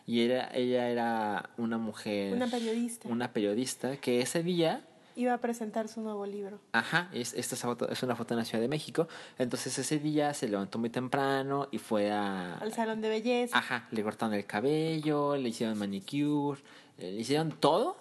Y 0.06 0.22
era, 0.22 0.48
ella 0.54 0.88
era 0.88 1.50
una 1.56 1.78
mujer... 1.78 2.34
Una 2.34 2.46
periodista. 2.46 3.08
Una 3.08 3.32
periodista 3.32 3.96
que 3.96 4.20
ese 4.20 4.42
día... 4.42 4.84
Iba 5.16 5.32
a 5.34 5.38
presentar 5.38 5.88
su 5.88 6.00
nuevo 6.02 6.26
libro. 6.26 6.60
Ajá, 6.72 7.08
es, 7.12 7.32
esta 7.34 7.54
es, 7.54 7.62
foto, 7.62 7.88
es 7.88 8.02
una 8.02 8.14
foto 8.14 8.34
en 8.34 8.38
la 8.38 8.44
Ciudad 8.44 8.60
de 8.60 8.68
México. 8.68 9.08
Entonces 9.38 9.76
ese 9.78 9.98
día 9.98 10.32
se 10.34 10.46
levantó 10.46 10.78
muy 10.78 10.90
temprano 10.90 11.68
y 11.72 11.78
fue 11.78 12.12
a... 12.12 12.54
Al 12.58 12.72
salón 12.72 13.00
de 13.00 13.08
belleza. 13.08 13.58
Ajá, 13.58 13.88
le 13.90 14.02
cortaron 14.02 14.34
el 14.34 14.44
cabello, 14.44 15.36
le 15.36 15.48
hicieron 15.48 15.78
manicure, 15.78 16.60
eh, 16.98 17.12
le 17.12 17.20
hicieron 17.20 17.50
todo. 17.52 17.96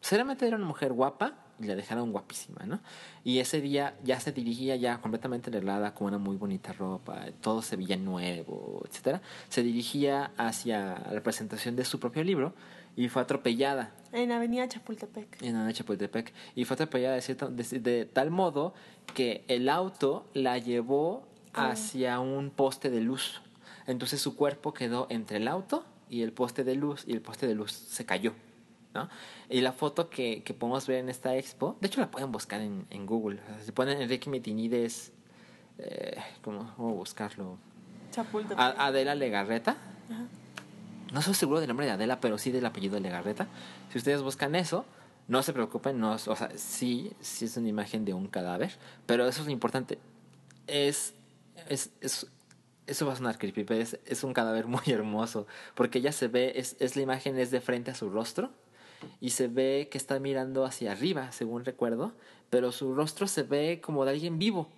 Seriamente 0.00 0.46
era 0.46 0.56
una 0.56 0.66
mujer 0.66 0.92
guapa 0.92 1.47
y 1.60 1.66
la 1.66 1.74
dejaron 1.74 2.12
guapísima, 2.12 2.64
¿no? 2.66 2.80
Y 3.24 3.38
ese 3.40 3.60
día 3.60 3.94
ya 4.04 4.20
se 4.20 4.32
dirigía 4.32 4.76
ya 4.76 5.00
completamente 5.00 5.50
arreglada 5.50 5.94
con 5.94 6.06
una 6.08 6.18
muy 6.18 6.36
bonita 6.36 6.72
ropa, 6.72 7.26
todo 7.40 7.62
se 7.62 7.76
veía 7.76 7.96
nuevo, 7.96 8.82
etcétera. 8.88 9.20
Se 9.48 9.62
dirigía 9.62 10.30
hacia 10.36 11.02
la 11.12 11.20
presentación 11.22 11.76
de 11.76 11.84
su 11.84 11.98
propio 11.98 12.22
libro 12.24 12.54
y 12.96 13.08
fue 13.08 13.22
atropellada. 13.22 13.92
En 14.12 14.32
Avenida 14.32 14.66
Chapultepec. 14.68 15.42
En 15.42 15.56
Avenida 15.56 15.74
Chapultepec. 15.74 16.32
Y 16.54 16.64
fue 16.64 16.74
atropellada 16.74 17.14
de, 17.14 17.20
cierto- 17.22 17.48
de, 17.48 17.62
de 17.80 18.04
tal 18.06 18.30
modo 18.30 18.74
que 19.14 19.44
el 19.48 19.68
auto 19.68 20.26
la 20.34 20.58
llevó 20.58 21.26
hacia 21.54 22.20
un 22.20 22.50
poste 22.50 22.90
de 22.90 23.00
luz. 23.00 23.40
Entonces 23.86 24.20
su 24.20 24.36
cuerpo 24.36 24.72
quedó 24.74 25.06
entre 25.10 25.38
el 25.38 25.48
auto 25.48 25.84
y 26.10 26.22
el 26.22 26.32
poste 26.32 26.62
de 26.64 26.74
luz 26.74 27.04
y 27.06 27.12
el 27.12 27.20
poste 27.20 27.46
de 27.46 27.54
luz 27.54 27.72
se 27.72 28.04
cayó. 28.06 28.32
¿No? 28.98 29.08
Y 29.48 29.60
la 29.60 29.72
foto 29.72 30.08
que, 30.10 30.42
que 30.42 30.54
podemos 30.54 30.86
ver 30.86 30.98
en 30.98 31.08
esta 31.08 31.36
expo, 31.36 31.76
de 31.80 31.86
hecho 31.88 32.00
la 32.00 32.10
pueden 32.10 32.30
buscar 32.32 32.60
en, 32.60 32.86
en 32.90 33.06
Google. 33.06 33.40
O 33.42 33.46
sea, 33.46 33.64
si 33.64 33.72
ponen 33.72 34.00
Enrique 34.02 34.28
Mitinides, 34.30 35.12
eh, 35.78 36.16
¿cómo, 36.42 36.72
cómo 36.76 36.94
buscarlo? 36.94 37.56
A- 38.58 38.86
Adela 38.86 39.14
Legarreta. 39.14 39.76
No 41.12 41.20
estoy 41.20 41.34
seguro 41.34 41.60
del 41.60 41.68
nombre 41.68 41.86
de 41.86 41.92
Adela, 41.92 42.20
pero 42.20 42.36
sí 42.38 42.50
del 42.50 42.66
apellido 42.66 42.94
de 42.96 43.00
Legarreta. 43.00 43.46
Si 43.90 43.98
ustedes 43.98 44.20
buscan 44.22 44.54
eso, 44.54 44.84
no 45.26 45.42
se 45.42 45.52
preocupen, 45.52 45.98
no, 46.00 46.12
o 46.12 46.18
sea, 46.18 46.50
sí, 46.56 47.12
sí 47.20 47.46
es 47.46 47.56
una 47.56 47.68
imagen 47.68 48.04
de 48.04 48.12
un 48.14 48.26
cadáver, 48.28 48.72
pero 49.06 49.26
eso 49.26 49.40
es 49.40 49.46
lo 49.46 49.52
importante. 49.52 49.98
Es, 50.66 51.14
es, 51.68 51.90
es- 52.00 52.26
eso 52.86 53.04
va 53.06 53.12
a 53.12 53.16
sonar 53.16 53.36
creepy, 53.38 53.64
pero 53.64 53.80
es, 53.82 53.98
es 54.06 54.24
un 54.24 54.32
cadáver 54.32 54.66
muy 54.66 54.80
hermoso, 54.86 55.46
porque 55.74 55.98
ella 55.98 56.12
se 56.12 56.28
ve, 56.28 56.52
es, 56.56 56.76
es 56.80 56.96
la 56.96 57.02
imagen 57.02 57.38
es 57.38 57.50
de 57.50 57.60
frente 57.60 57.90
a 57.90 57.94
su 57.94 58.08
rostro 58.10 58.50
y 59.20 59.30
se 59.30 59.48
ve 59.48 59.88
que 59.90 59.98
está 59.98 60.18
mirando 60.18 60.64
hacia 60.64 60.92
arriba, 60.92 61.32
según 61.32 61.64
recuerdo, 61.64 62.12
pero 62.50 62.72
su 62.72 62.94
rostro 62.94 63.26
se 63.26 63.42
ve 63.42 63.80
como 63.82 64.04
de 64.04 64.12
alguien 64.12 64.38
vivo. 64.38 64.68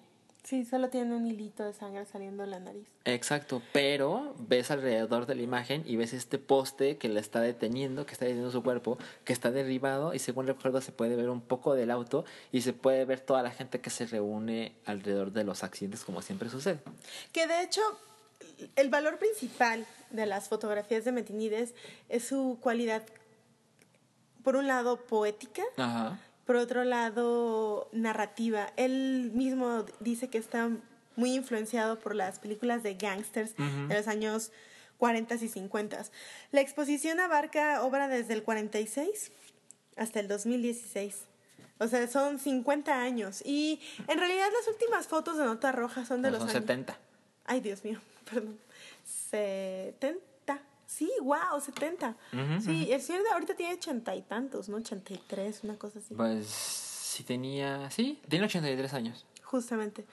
Sí, 0.43 0.65
solo 0.65 0.89
tiene 0.89 1.15
un 1.15 1.27
hilito 1.27 1.65
de 1.65 1.75
sangre 1.75 2.07
saliendo 2.07 2.43
de 2.43 2.49
la 2.49 2.61
nariz. 2.61 2.87
Exacto, 3.05 3.63
pero 3.73 4.35
ves 4.39 4.71
alrededor 4.71 5.27
de 5.27 5.35
la 5.35 5.43
imagen 5.43 5.85
y 5.87 5.97
ves 5.97 6.15
este 6.15 6.39
poste 6.39 6.97
que 6.97 7.09
la 7.09 7.21
está 7.21 7.41
deteniendo, 7.41 8.07
que 8.07 8.13
está 8.13 8.25
deteniendo 8.25 8.51
su 8.51 8.63
cuerpo, 8.63 8.99
que 9.25 9.35
está 9.35 9.51
derribado 9.51 10.15
y 10.15 10.19
según 10.19 10.47
recuerdo 10.47 10.81
se 10.81 10.93
puede 10.93 11.15
ver 11.15 11.29
un 11.29 11.43
poco 11.43 11.75
del 11.75 11.91
auto 11.91 12.25
y 12.53 12.63
se 12.63 12.73
puede 12.73 13.05
ver 13.05 13.21
toda 13.21 13.43
la 13.43 13.51
gente 13.51 13.81
que 13.81 13.91
se 13.91 14.07
reúne 14.07 14.73
alrededor 14.87 15.33
de 15.33 15.45
los 15.45 15.63
accidentes 15.63 16.05
como 16.05 16.23
siempre 16.23 16.49
sucede. 16.49 16.79
Que 17.33 17.47
de 17.47 17.63
hecho, 17.63 17.83
el 18.77 18.89
valor 18.89 19.19
principal 19.19 19.87
de 20.11 20.27
las 20.27 20.49
fotografías 20.49 21.05
de 21.05 21.13
Metinides 21.13 21.75
es 22.09 22.25
su 22.25 22.59
cualidad, 22.61 23.03
por 24.43 24.57
un 24.57 24.67
lado, 24.67 24.97
poética, 25.07 25.62
Ajá. 25.77 26.19
por 26.47 26.57
otro 26.57 26.85
lado, 26.85 27.89
narrativa. 27.93 28.73
Él 28.77 29.31
mismo 29.35 29.85
dice 30.01 30.29
que 30.29 30.39
está 30.39 30.71
muy 31.17 31.35
influenciado 31.35 31.99
por 31.99 32.15
las 32.15 32.39
películas 32.39 32.83
de 32.83 32.95
gangsters 32.95 33.53
Ujú. 33.53 33.89
de 33.89 33.95
los 33.97 34.09
años 34.09 34.53
40 34.99 35.35
y 35.37 35.49
50. 35.49 36.05
La 36.53 36.61
exposición 36.61 37.21
abarca 37.21 37.83
obra 37.83 38.09
desde 38.09 38.35
el 38.35 38.43
46 38.43 39.33
hasta 39.97 40.21
el 40.21 40.29
2016. 40.29 41.25
O 41.79 41.89
sea, 41.89 42.07
son 42.09 42.39
50 42.39 43.01
años. 43.01 43.43
Y 43.45 43.81
en 44.09 44.19
realidad 44.19 44.47
las 44.59 44.69
últimas 44.69 45.07
fotos 45.09 45.39
de 45.39 45.45
Nota 45.45 45.73
Roja 45.73 46.05
son 46.05 46.21
de 46.23 46.29
No, 46.31 46.33
los 46.37 46.41
son 46.41 46.51
años... 46.51 46.62
70. 46.62 46.99
Ay, 47.47 47.61
Dios 47.61 47.83
mío, 47.85 47.99
perdón. 48.31 48.59
70. 49.31 50.15
Sí, 50.91 51.09
wow, 51.23 51.61
70. 51.65 52.17
Ujú, 52.33 52.61
sí, 52.61 52.93
el 52.93 53.01
señor 53.01 53.23
de 53.23 53.31
ahorita 53.31 53.55
tiene 53.55 53.75
ochenta 53.75 54.12
y 54.17 54.23
tantos, 54.23 54.69
¿no? 54.69 54.79
83, 54.79 55.61
una 55.62 55.77
cosa 55.79 56.01
así. 56.01 56.15
Pues 56.15 56.49
sí 56.49 57.23
tenía, 57.23 57.89
sí, 57.93 58.21
tiene 58.29 58.47
83 58.47 58.93
años. 58.95 59.25
Justamente. 59.45 60.05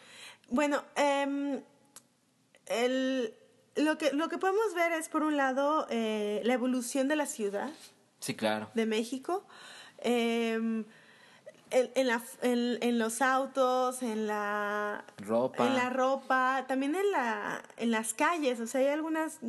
Bueno, 0.50 0.84
em, 0.96 1.62
el, 2.68 3.34
lo, 3.76 3.98
que, 3.98 4.12
lo 4.12 4.30
que 4.30 4.38
podemos 4.38 4.74
ver 4.76 4.92
es, 4.92 5.10
por 5.10 5.24
un 5.24 5.36
lado, 5.36 5.88
eh, 5.90 6.42
la 6.44 6.54
evolución 6.54 7.08
de 7.08 7.16
la 7.16 7.26
ciudad 7.26 7.72
Sí, 8.20 8.36
claro. 8.36 8.70
de 8.76 8.86
México. 8.86 9.44
em, 9.98 10.86
en, 11.72 11.92
en, 11.96 12.08
la, 12.08 12.22
en, 12.44 12.78
en 12.82 13.00
los 13.00 13.22
autos, 13.24 14.02
en 14.04 14.28
la 14.28 15.04
Ropa. 15.18 15.66
en 15.68 15.76
la 15.76 15.90
ropa, 15.90 16.64
también 16.68 16.96
en 16.96 17.12
la 17.12 17.62
en 17.78 17.92
las 17.92 18.14
calles, 18.14 18.60
o 18.62 18.68
sea, 18.68 18.80
hay 18.80 18.88
algunas 18.88 19.40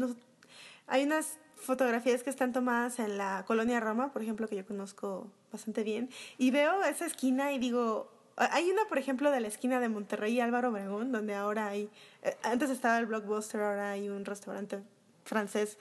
hay 0.89 1.05
unas 1.05 1.39
fotografías 1.57 2.23
que 2.23 2.31
están 2.31 2.53
tomadas 2.53 2.99
en 2.99 3.19
la 3.19 3.45
colonia 3.47 3.81
Roma, 3.81 4.13
por 4.13 4.23
ejemplo, 4.23 4.49
que 4.49 4.57
yo 4.57 4.67
conozco 4.67 5.31
bastante 5.53 5.83
bien, 5.83 6.09
y 6.39 6.51
veo 6.51 6.83
esa 6.85 7.07
esquina 7.07 7.53
y 7.53 7.59
digo, 7.59 8.11
hay 8.37 8.71
una, 8.71 8.85
por 8.89 8.99
ejemplo, 8.99 9.31
de 9.31 9.41
la 9.41 9.49
esquina 9.49 9.81
de 9.81 9.89
Monterrey 9.89 10.35
y 10.35 10.41
Álvaro 10.41 10.71
Obregón, 10.71 11.11
donde 11.13 11.35
ahora 11.35 11.69
hay, 11.69 11.91
eh, 12.23 12.37
antes 12.43 12.71
estaba 12.71 12.99
el 12.99 13.07
Blockbuster, 13.07 13.61
ahora 13.61 13.91
hay 13.91 14.09
un 14.09 14.25
restaurante 14.25 14.81
francés 15.25 15.79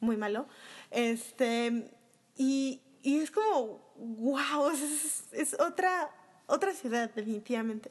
muy 0.00 0.16
malo, 0.16 0.46
este, 0.90 1.90
y, 2.36 2.80
y 3.02 3.20
es 3.20 3.30
como, 3.30 3.80
wow, 3.96 4.70
es, 4.70 5.24
es 5.32 5.58
otra, 5.58 6.10
otra 6.46 6.72
ciudad, 6.74 7.10
definitivamente. 7.14 7.90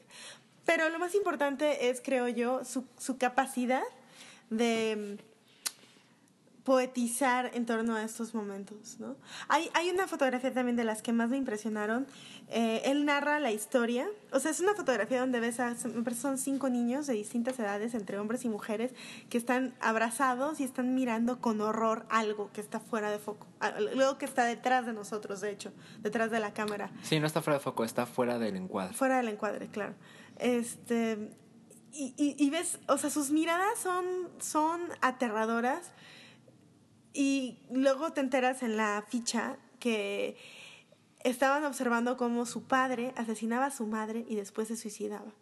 Pero 0.64 0.88
lo 0.90 0.98
más 0.98 1.14
importante 1.14 1.88
es, 1.88 2.00
creo 2.00 2.28
yo, 2.28 2.64
su, 2.64 2.86
su 2.98 3.18
capacidad 3.18 3.82
de 4.50 5.18
poetizar 6.68 7.50
en 7.54 7.64
torno 7.64 7.96
a 7.96 8.02
estos 8.04 8.34
momentos, 8.34 8.96
¿no? 9.00 9.16
Hay, 9.48 9.70
hay 9.72 9.88
una 9.88 10.06
fotografía 10.06 10.52
también 10.52 10.76
de 10.76 10.84
las 10.84 11.00
que 11.00 11.14
más 11.14 11.30
me 11.30 11.38
impresionaron. 11.38 12.06
Eh, 12.50 12.82
él 12.84 13.06
narra 13.06 13.40
la 13.40 13.50
historia. 13.52 14.06
O 14.32 14.38
sea, 14.38 14.50
es 14.50 14.60
una 14.60 14.74
fotografía 14.74 15.18
donde 15.18 15.40
ves 15.40 15.60
a, 15.60 15.74
parece 16.04 16.20
son 16.20 16.36
cinco 16.36 16.68
niños 16.68 17.06
de 17.06 17.14
distintas 17.14 17.58
edades, 17.58 17.94
entre 17.94 18.18
hombres 18.18 18.44
y 18.44 18.50
mujeres, 18.50 18.92
que 19.30 19.38
están 19.38 19.72
abrazados 19.80 20.60
y 20.60 20.64
están 20.64 20.94
mirando 20.94 21.40
con 21.40 21.58
horror 21.62 22.04
algo 22.10 22.50
que 22.52 22.60
está 22.60 22.80
fuera 22.80 23.10
de 23.10 23.18
foco. 23.18 23.46
Algo 23.60 24.18
que 24.18 24.26
está 24.26 24.44
detrás 24.44 24.84
de 24.84 24.92
nosotros, 24.92 25.40
de 25.40 25.50
hecho, 25.50 25.72
detrás 26.02 26.30
de 26.30 26.38
la 26.38 26.52
cámara. 26.52 26.90
Sí, 27.02 27.18
no 27.18 27.26
está 27.26 27.40
fuera 27.40 27.56
de 27.56 27.64
foco, 27.64 27.82
está 27.82 28.04
fuera 28.04 28.38
del 28.38 28.56
encuadre. 28.56 28.92
Fuera 28.92 29.16
del 29.16 29.28
encuadre, 29.28 29.68
claro. 29.68 29.94
Este. 30.38 31.30
Y, 31.92 32.12
y- 32.18 32.36
y 32.38 32.50
ves, 32.50 32.78
o 32.88 32.98
sea, 32.98 33.08
sus 33.08 33.30
miradas 33.30 33.78
son, 33.82 34.04
son 34.38 34.82
aterradoras. 35.00 35.92
Y 37.12 37.58
luego 37.70 38.12
te 38.12 38.20
enteras 38.20 38.62
en 38.62 38.76
la 38.76 39.04
ficha 39.08 39.56
que 39.80 40.36
estaban 41.24 41.64
observando 41.64 42.16
cómo 42.16 42.46
su 42.46 42.64
padre 42.64 43.12
asesinaba 43.16 43.66
a 43.66 43.70
su 43.70 43.86
madre 43.86 44.24
y 44.28 44.36
después 44.36 44.68
se 44.68 44.76
suicidaba. 44.76 45.32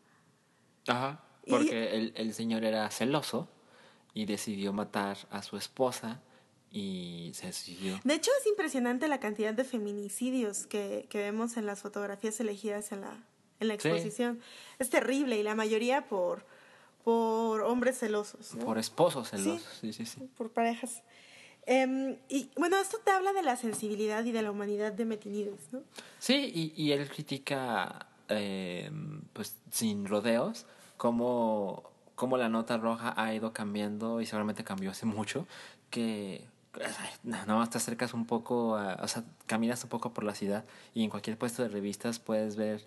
Ajá. 0.86 1.20
Y- 1.44 1.50
Porque 1.50 1.94
el, 1.96 2.12
el 2.16 2.34
señor 2.34 2.64
era 2.64 2.90
celoso 2.90 3.48
y 4.14 4.24
decidió 4.24 4.72
matar 4.72 5.16
a 5.30 5.42
su 5.42 5.56
esposa 5.56 6.20
y 6.70 7.30
se 7.34 7.52
suicidó. 7.52 8.00
De 8.04 8.14
hecho, 8.14 8.30
es 8.40 8.46
impresionante 8.46 9.08
la 9.08 9.20
cantidad 9.20 9.54
de 9.54 9.64
feminicidios 9.64 10.66
que, 10.66 11.06
que 11.10 11.18
vemos 11.18 11.56
en 11.56 11.66
las 11.66 11.80
fotografías 11.82 12.38
elegidas 12.40 12.92
en 12.92 13.02
la, 13.02 13.24
en 13.60 13.68
la 13.68 13.74
Sí. 13.78 13.88
exposición. 13.88 14.40
Es 14.78 14.90
terrible 14.90 15.38
y 15.38 15.42
la 15.42 15.54
mayoría 15.54 16.06
por, 16.08 16.44
por 17.04 17.62
hombres 17.62 17.98
celosos. 17.98 18.54
¿no? 18.54 18.64
Por 18.64 18.78
esposos 18.78 19.30
celosos. 19.30 19.78
Sí, 19.80 19.92
sí, 19.92 20.06
sí. 20.06 20.20
por 20.36 20.50
parejas. 20.50 21.02
Em, 21.66 22.16
y 22.28 22.48
bueno, 22.56 22.76
esto 22.80 22.98
te 23.04 23.10
habla 23.10 23.32
de 23.32 23.42
la 23.42 23.56
sensibilidad 23.56 24.24
y 24.24 24.30
de 24.30 24.42
la 24.42 24.52
humanidad 24.52 24.92
de 24.92 25.04
Metinides, 25.04 25.72
¿no? 25.72 25.82
Sí, 26.20 26.72
y, 26.76 26.92
él 26.92 27.08
critica, 27.08 28.06
eh, 28.28 28.90
pues 29.32 29.56
sin 29.72 30.06
rodeos, 30.06 30.64
cómo, 30.96 31.90
cómo 32.14 32.36
la 32.36 32.48
nota 32.48 32.76
roja 32.76 33.14
ha 33.16 33.34
ido 33.34 33.52
cambiando 33.52 34.20
y 34.20 34.26
seguramente 34.26 34.62
cambió 34.62 34.92
hace 34.92 35.06
mucho, 35.06 35.48
que 35.90 36.46
nada 37.24 37.54
más 37.54 37.70
te 37.70 37.78
acercas 37.78 38.14
un 38.14 38.26
poco, 38.26 38.72
o 38.72 39.08
sea, 39.08 39.24
caminas 39.46 39.82
un 39.82 39.90
poco 39.90 40.12
por 40.12 40.24
la 40.24 40.34
ciudad 40.34 40.64
y 40.94 41.02
en 41.04 41.10
cualquier 41.10 41.36
puesto 41.36 41.62
de 41.62 41.68
revistas 41.68 42.18
puedes 42.18 42.56
ver 42.56 42.86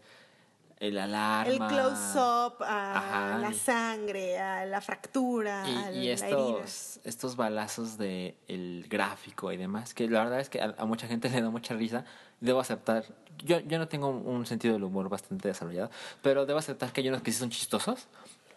el 0.79 0.97
alarma. 0.97 1.51
El 1.51 1.73
close-up 1.73 2.63
a 2.63 2.97
Ajá. 2.97 3.37
la 3.37 3.53
sangre, 3.53 4.39
a 4.39 4.65
la 4.65 4.81
fractura, 4.81 5.67
Y, 5.67 5.73
la 5.75 5.91
y 5.91 6.09
estos, 6.09 6.99
estos 7.03 7.35
balazos 7.35 7.97
de 7.97 8.35
el 8.47 8.85
gráfico 8.89 9.51
y 9.51 9.57
demás, 9.57 9.93
que 9.93 10.07
la 10.07 10.23
verdad 10.23 10.39
es 10.39 10.49
que 10.49 10.61
a, 10.61 10.75
a 10.77 10.85
mucha 10.85 11.07
gente 11.07 11.29
le 11.29 11.41
da 11.41 11.49
mucha 11.49 11.73
risa, 11.73 12.05
debo 12.39 12.59
aceptar, 12.59 13.03
yo, 13.43 13.59
yo 13.59 13.77
no 13.77 13.87
tengo 13.87 14.09
un 14.09 14.45
sentido 14.45 14.73
del 14.73 14.83
humor 14.83 15.09
bastante 15.09 15.47
desarrollado, 15.49 15.89
pero 16.21 16.45
debo 16.45 16.59
aceptar 16.59 16.91
que 16.91 17.01
hay 17.01 17.09
unos 17.09 17.21
que 17.21 17.31
sí 17.31 17.39
son 17.39 17.49
chistosos, 17.49 18.07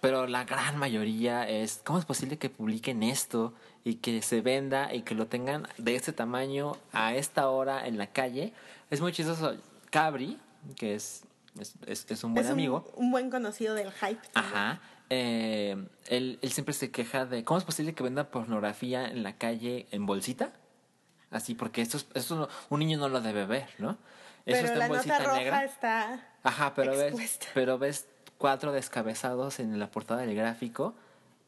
pero 0.01 0.27
la 0.27 0.45
gran 0.45 0.77
mayoría 0.79 1.49
es, 1.49 1.81
¿cómo 1.85 1.99
es 2.01 2.05
posible 2.05 2.37
que 2.37 2.51
publiquen 2.51 3.05
esto 3.05 3.55
y 3.85 3.97
que 3.97 4.21
se 4.23 4.41
venda 4.41 4.93
y 4.93 5.03
que 5.03 5.15
lo 5.15 5.27
tengan 5.29 5.69
de 5.79 5.95
este 5.95 6.13
tamaño 6.13 6.77
a 6.93 7.15
esta 7.15 7.49
hora 7.49 7.87
en 7.87 7.99
la 7.99 8.09
calle? 8.09 8.53
Es 8.91 9.01
muy 9.01 9.13
chistoso. 9.13 9.55
Cabri, 9.91 10.39
que 10.77 10.97
es, 10.97 11.23
es, 11.59 11.75
es- 11.87 12.07
es 12.09 12.25
un 12.25 12.35
buen 12.35 12.45
Es 12.45 12.51
un, 12.51 12.59
amigo, 12.59 12.91
un 12.97 13.11
buen 13.11 13.31
conocido 13.31 13.75
del 13.75 13.91
hype. 13.93 14.21
también. 14.33 14.55
Ajá. 14.55 14.81
Eh, 15.11 15.77
él, 16.09 16.39
él 16.41 16.53
siempre 16.53 16.73
se 16.75 16.91
queja 16.91 17.27
de 17.27 17.45
cómo 17.45 17.59
es 17.59 17.65
posible 17.65 17.95
que 17.95 18.03
venda 18.03 18.31
pornografía 18.31 19.07
en 19.09 19.23
la 19.23 19.37
calle 19.37 19.87
en 19.91 20.07
bolsita. 20.07 20.53
Así, 21.31 21.55
porque 21.55 21.83
esto, 21.83 21.97
es- 21.99 22.07
esto 22.15 22.37
no- 22.37 22.49
un 22.71 22.79
niño 22.81 22.99
no 22.99 23.09
lo 23.09 23.21
debe 23.21 23.45
ver, 23.47 23.69
¿no? 23.79 23.99
Eso 24.45 24.63
Pero 24.63 24.75
la 24.77 24.89
nota 24.89 25.19
roja 25.21 25.65
está 25.65 26.21
Ajá, 26.43 26.75
pero 26.75 26.97
ves, 26.97 27.39
pero 27.55 27.79
ves 27.79 28.09
cuatro 28.39 28.73
descabezados 28.73 29.61
en 29.61 29.79
la 29.79 29.89
portada 29.91 30.23
del 30.23 30.35
gráfico 30.35 30.95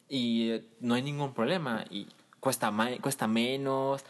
y 0.09 0.51
eh, 0.51 0.65
no 0.81 0.95
hay 0.95 1.03
ningún 1.03 1.35
problema 1.35 1.85
y 1.91 2.07
cuesta 2.41 2.73
cuesta 3.01 3.27
menos. 3.27 4.05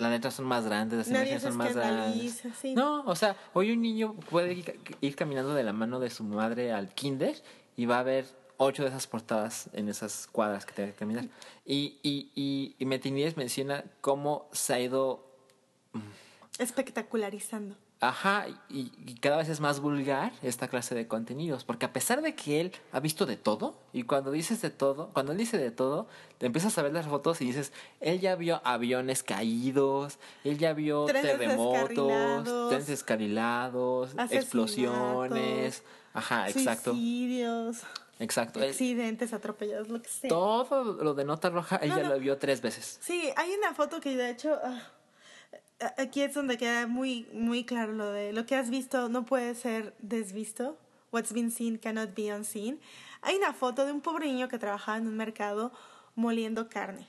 Las 0.00 0.10
letras 0.10 0.34
son 0.34 0.46
más 0.46 0.64
grandes, 0.64 0.98
las 0.98 1.08
Nadie 1.08 1.32
imágenes 1.32 1.42
son 1.42 1.56
más 1.56 1.74
grandes. 1.74 2.42
sí. 2.60 2.74
No, 2.74 3.02
o 3.04 3.14
sea, 3.14 3.36
hoy 3.52 3.70
un 3.72 3.82
niño 3.82 4.14
puede 4.30 4.54
ir, 4.54 4.80
ir 5.00 5.14
caminando 5.16 5.54
de 5.54 5.62
la 5.62 5.72
mano 5.72 6.00
de 6.00 6.10
su 6.10 6.24
madre 6.24 6.72
al 6.72 6.92
kinder 6.94 7.36
y 7.76 7.86
va 7.86 8.00
a 8.00 8.02
ver 8.02 8.26
ocho 8.56 8.82
de 8.82 8.88
esas 8.88 9.06
portadas 9.06 9.70
en 9.72 9.88
esas 9.88 10.26
cuadras 10.26 10.66
que 10.66 10.72
tiene 10.74 10.90
que 10.92 10.96
caminar. 10.96 11.24
Y, 11.64 11.98
y, 12.02 12.30
y, 12.34 12.76
y 12.78 12.84
Metinides 12.86 13.36
menciona 13.36 13.84
cómo 14.00 14.48
se 14.52 14.74
ha 14.74 14.80
ido 14.80 15.26
Espectacularizando. 16.58 17.76
Ajá, 18.02 18.46
y, 18.70 18.92
y 19.06 19.14
cada 19.16 19.36
vez 19.36 19.50
es 19.50 19.60
más 19.60 19.80
vulgar 19.80 20.32
esta 20.42 20.68
clase 20.68 20.94
de 20.94 21.06
contenidos, 21.06 21.64
porque 21.64 21.84
a 21.84 21.92
pesar 21.92 22.22
de 22.22 22.34
que 22.34 22.58
él 22.58 22.72
ha 22.92 23.00
visto 23.00 23.26
de 23.26 23.36
todo, 23.36 23.76
y 23.92 24.04
cuando 24.04 24.30
dices 24.30 24.62
de 24.62 24.70
todo, 24.70 25.10
cuando 25.12 25.32
él 25.32 25.38
dice 25.38 25.58
de 25.58 25.70
todo, 25.70 26.08
te 26.38 26.46
empiezas 26.46 26.78
a 26.78 26.82
ver 26.82 26.94
las 26.94 27.06
fotos 27.06 27.42
y 27.42 27.44
dices, 27.44 27.74
él 28.00 28.18
ya 28.18 28.36
vio 28.36 28.62
aviones 28.64 29.22
caídos, 29.22 30.18
él 30.44 30.56
ya 30.56 30.72
vio 30.72 31.04
Trenes 31.04 31.32
terremotos, 31.32 32.68
trenes 32.70 32.86
descarrilados, 32.86 34.12
explosiones, 34.30 35.82
ajá, 36.14 36.48
exacto, 36.48 36.92
Suicidios, 36.92 37.82
exacto. 38.18 38.62
Accidentes, 38.62 39.34
atropellados, 39.34 39.88
lo 39.90 40.00
que 40.00 40.08
sea. 40.08 40.28
todo 40.28 40.94
lo 41.02 41.12
de 41.12 41.26
nota 41.26 41.50
roja, 41.50 41.76
él 41.76 41.90
No, 41.90 42.02
lo 42.02 42.18
vio 42.18 42.38
tres 42.38 42.62
veces. 42.62 42.98
Sí, 43.02 43.30
hay 43.36 43.52
una 43.52 43.74
foto 43.74 44.00
que 44.00 44.16
de 44.16 44.30
hecho 44.30 44.58
ah, 44.64 44.80
aquí 45.96 46.22
es 46.22 46.34
donde 46.34 46.58
queda 46.58 46.86
muy 46.86 47.26
muy 47.32 47.64
claro 47.64 47.92
lo 47.92 48.10
de 48.12 48.32
lo 48.32 48.46
que 48.46 48.56
has 48.56 48.70
visto 48.70 49.08
no 49.08 49.24
puede 49.24 49.54
ser 49.54 49.94
desvisto. 50.00 50.76
What's 51.12 51.32
been 51.32 51.50
seen 51.50 51.78
cannot 51.78 52.14
be 52.14 52.32
unseen. 52.32 52.78
Hay 53.22 53.36
una 53.36 53.52
foto 53.52 53.84
de 53.84 53.92
un 53.92 54.00
pobre 54.00 54.26
niño 54.26 54.48
que 54.48 54.58
trabajaba 54.58 54.98
en 54.98 55.08
un 55.08 55.16
mercado 55.16 55.72
moliendo 56.14 56.68
carne. 56.68 57.06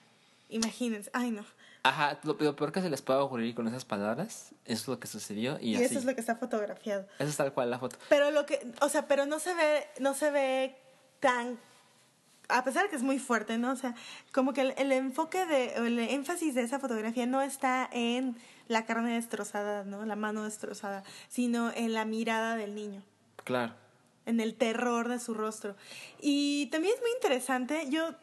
Imagínense, 0.50 1.10
ay 1.14 1.32
no. 1.32 1.46
Ajá, 1.84 2.20
lo, 2.24 2.36
lo 2.40 2.56
peor 2.56 2.72
que 2.72 2.82
se 2.82 2.90
les 2.90 3.02
puede 3.02 3.20
ocurrir 3.20 3.56
con 3.56 3.68
esas 3.68 3.86
palabras, 3.86 4.54
eso 4.66 4.82
es 4.84 4.88
lo 4.88 5.00
que 5.00 5.08
sucedió 5.08 5.58
y, 5.60 5.72
Y, 5.72 5.76
así. 5.76 5.86
eso 5.86 6.00
es 6.00 6.06
lo 6.06 6.14
que 6.14 6.22
está 6.22 6.36
fotografiado. 6.36 7.08
Eso 7.18 7.30
es 7.30 7.38
tal 7.38 7.54
cual 7.54 7.72
la 7.72 7.80
foto. 7.80 7.96
Pero 8.10 8.30
lo 8.32 8.46
que, 8.46 8.72
o 8.82 8.90
sea, 8.90 9.08
pero 9.08 9.26
no 9.26 9.40
se 9.40 9.54
ve, 9.56 9.88
no 10.00 10.14
se 10.14 10.30
ve 10.30 10.76
tan, 11.20 11.58
a 12.52 12.64
pesar 12.64 12.84
de 12.84 12.90
que 12.90 12.96
es 12.96 13.04
muy 13.04 13.20
fuerte, 13.20 13.58
¿no? 13.58 13.72
O 13.72 13.76
sea, 13.76 13.96
como 14.32 14.54
que 14.54 14.62
el, 14.62 14.74
el 14.78 14.92
enfoque 14.92 15.46
de, 15.46 15.74
el 15.76 16.00
énfasis 16.00 16.56
de 16.56 16.62
esa 16.64 16.80
fotografía 16.80 17.26
no 17.26 17.42
está 17.42 17.90
en 17.92 18.36
la 18.68 18.86
carne 18.86 19.16
destrozada, 19.16 19.84
¿no? 19.84 20.06
La 20.06 20.16
mano 20.16 20.44
destrozada, 20.44 21.04
sino 21.30 21.72
en 21.74 21.94
la 21.94 22.06
mirada 22.06 22.56
del 22.56 22.76
niño, 22.76 23.02
Claro. 23.44 23.74
en 24.26 24.40
el 24.40 24.56
terror 24.56 25.10
de 25.10 25.20
su 25.20 25.34
rostro. 25.34 25.76
Y 26.22 26.68
también 26.68 26.94
es 26.96 27.02
muy 27.02 27.12
interesante, 27.12 27.90
yo 27.90 28.16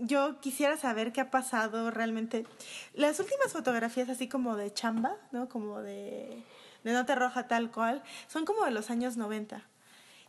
yo 0.00 0.40
quisiera 0.40 0.76
saber 0.76 1.12
qué 1.12 1.20
ha 1.20 1.30
pasado 1.30 1.90
realmente. 1.90 2.46
Las 2.94 3.20
últimas 3.20 3.52
fotografías 3.52 4.08
así 4.08 4.26
como 4.28 4.56
de 4.56 4.72
chamba, 4.72 5.16
¿no? 5.32 5.48
Como 5.48 5.80
de, 5.80 6.42
de 6.82 6.92
nota 6.92 7.14
roja 7.14 7.46
tal 7.46 7.70
cual, 7.70 8.02
son 8.26 8.44
como 8.46 8.64
de 8.64 8.70
los 8.70 8.90
años 8.90 9.16
90. 9.16 9.62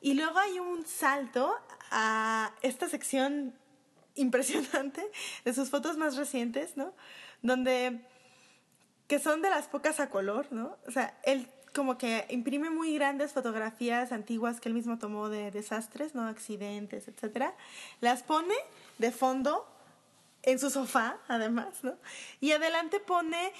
Y 0.08 0.14
luego 0.14 0.40
hay 0.40 0.58
un 0.58 0.86
salto 0.86 1.54
a 1.92 2.54
esta 2.62 2.88
sección 2.88 3.54
impresionante 4.16 5.06
de 5.44 5.54
sus 5.54 5.70
fotos 5.70 5.98
más 5.98 6.16
recientes, 6.16 6.78
¿no? 6.78 6.94
Donde 7.42 8.00
que 9.10 9.20
son 9.20 9.42
de 9.42 9.50
las 9.50 9.68
pocas 9.68 10.00
a 10.00 10.10
color, 10.10 10.48
¿no? 10.50 10.78
O 10.88 10.92
sea, 10.92 11.20
él 11.24 11.50
como 11.76 11.98
que 11.98 12.26
imprime 12.30 12.70
muy 12.70 12.96
grandes 12.96 13.34
fotografías 13.34 14.14
antiguas 14.14 14.62
que 14.62 14.70
él 14.70 14.76
mismo 14.76 14.98
tomó 14.98 15.28
de 15.28 15.52
desastres, 15.52 16.16
¿no? 16.16 16.26
Accidentes, 16.26 17.10
etcétera. 17.10 17.54
Las 18.00 18.24
pone 18.24 18.56
de 19.00 19.12
fondo 19.12 19.68
en 20.44 20.58
su 20.58 20.70
sofá, 20.70 21.18
además, 21.28 21.84
¿no? 21.84 21.98
Y 22.40 22.54
adelante 22.54 23.02
pone 23.02 23.52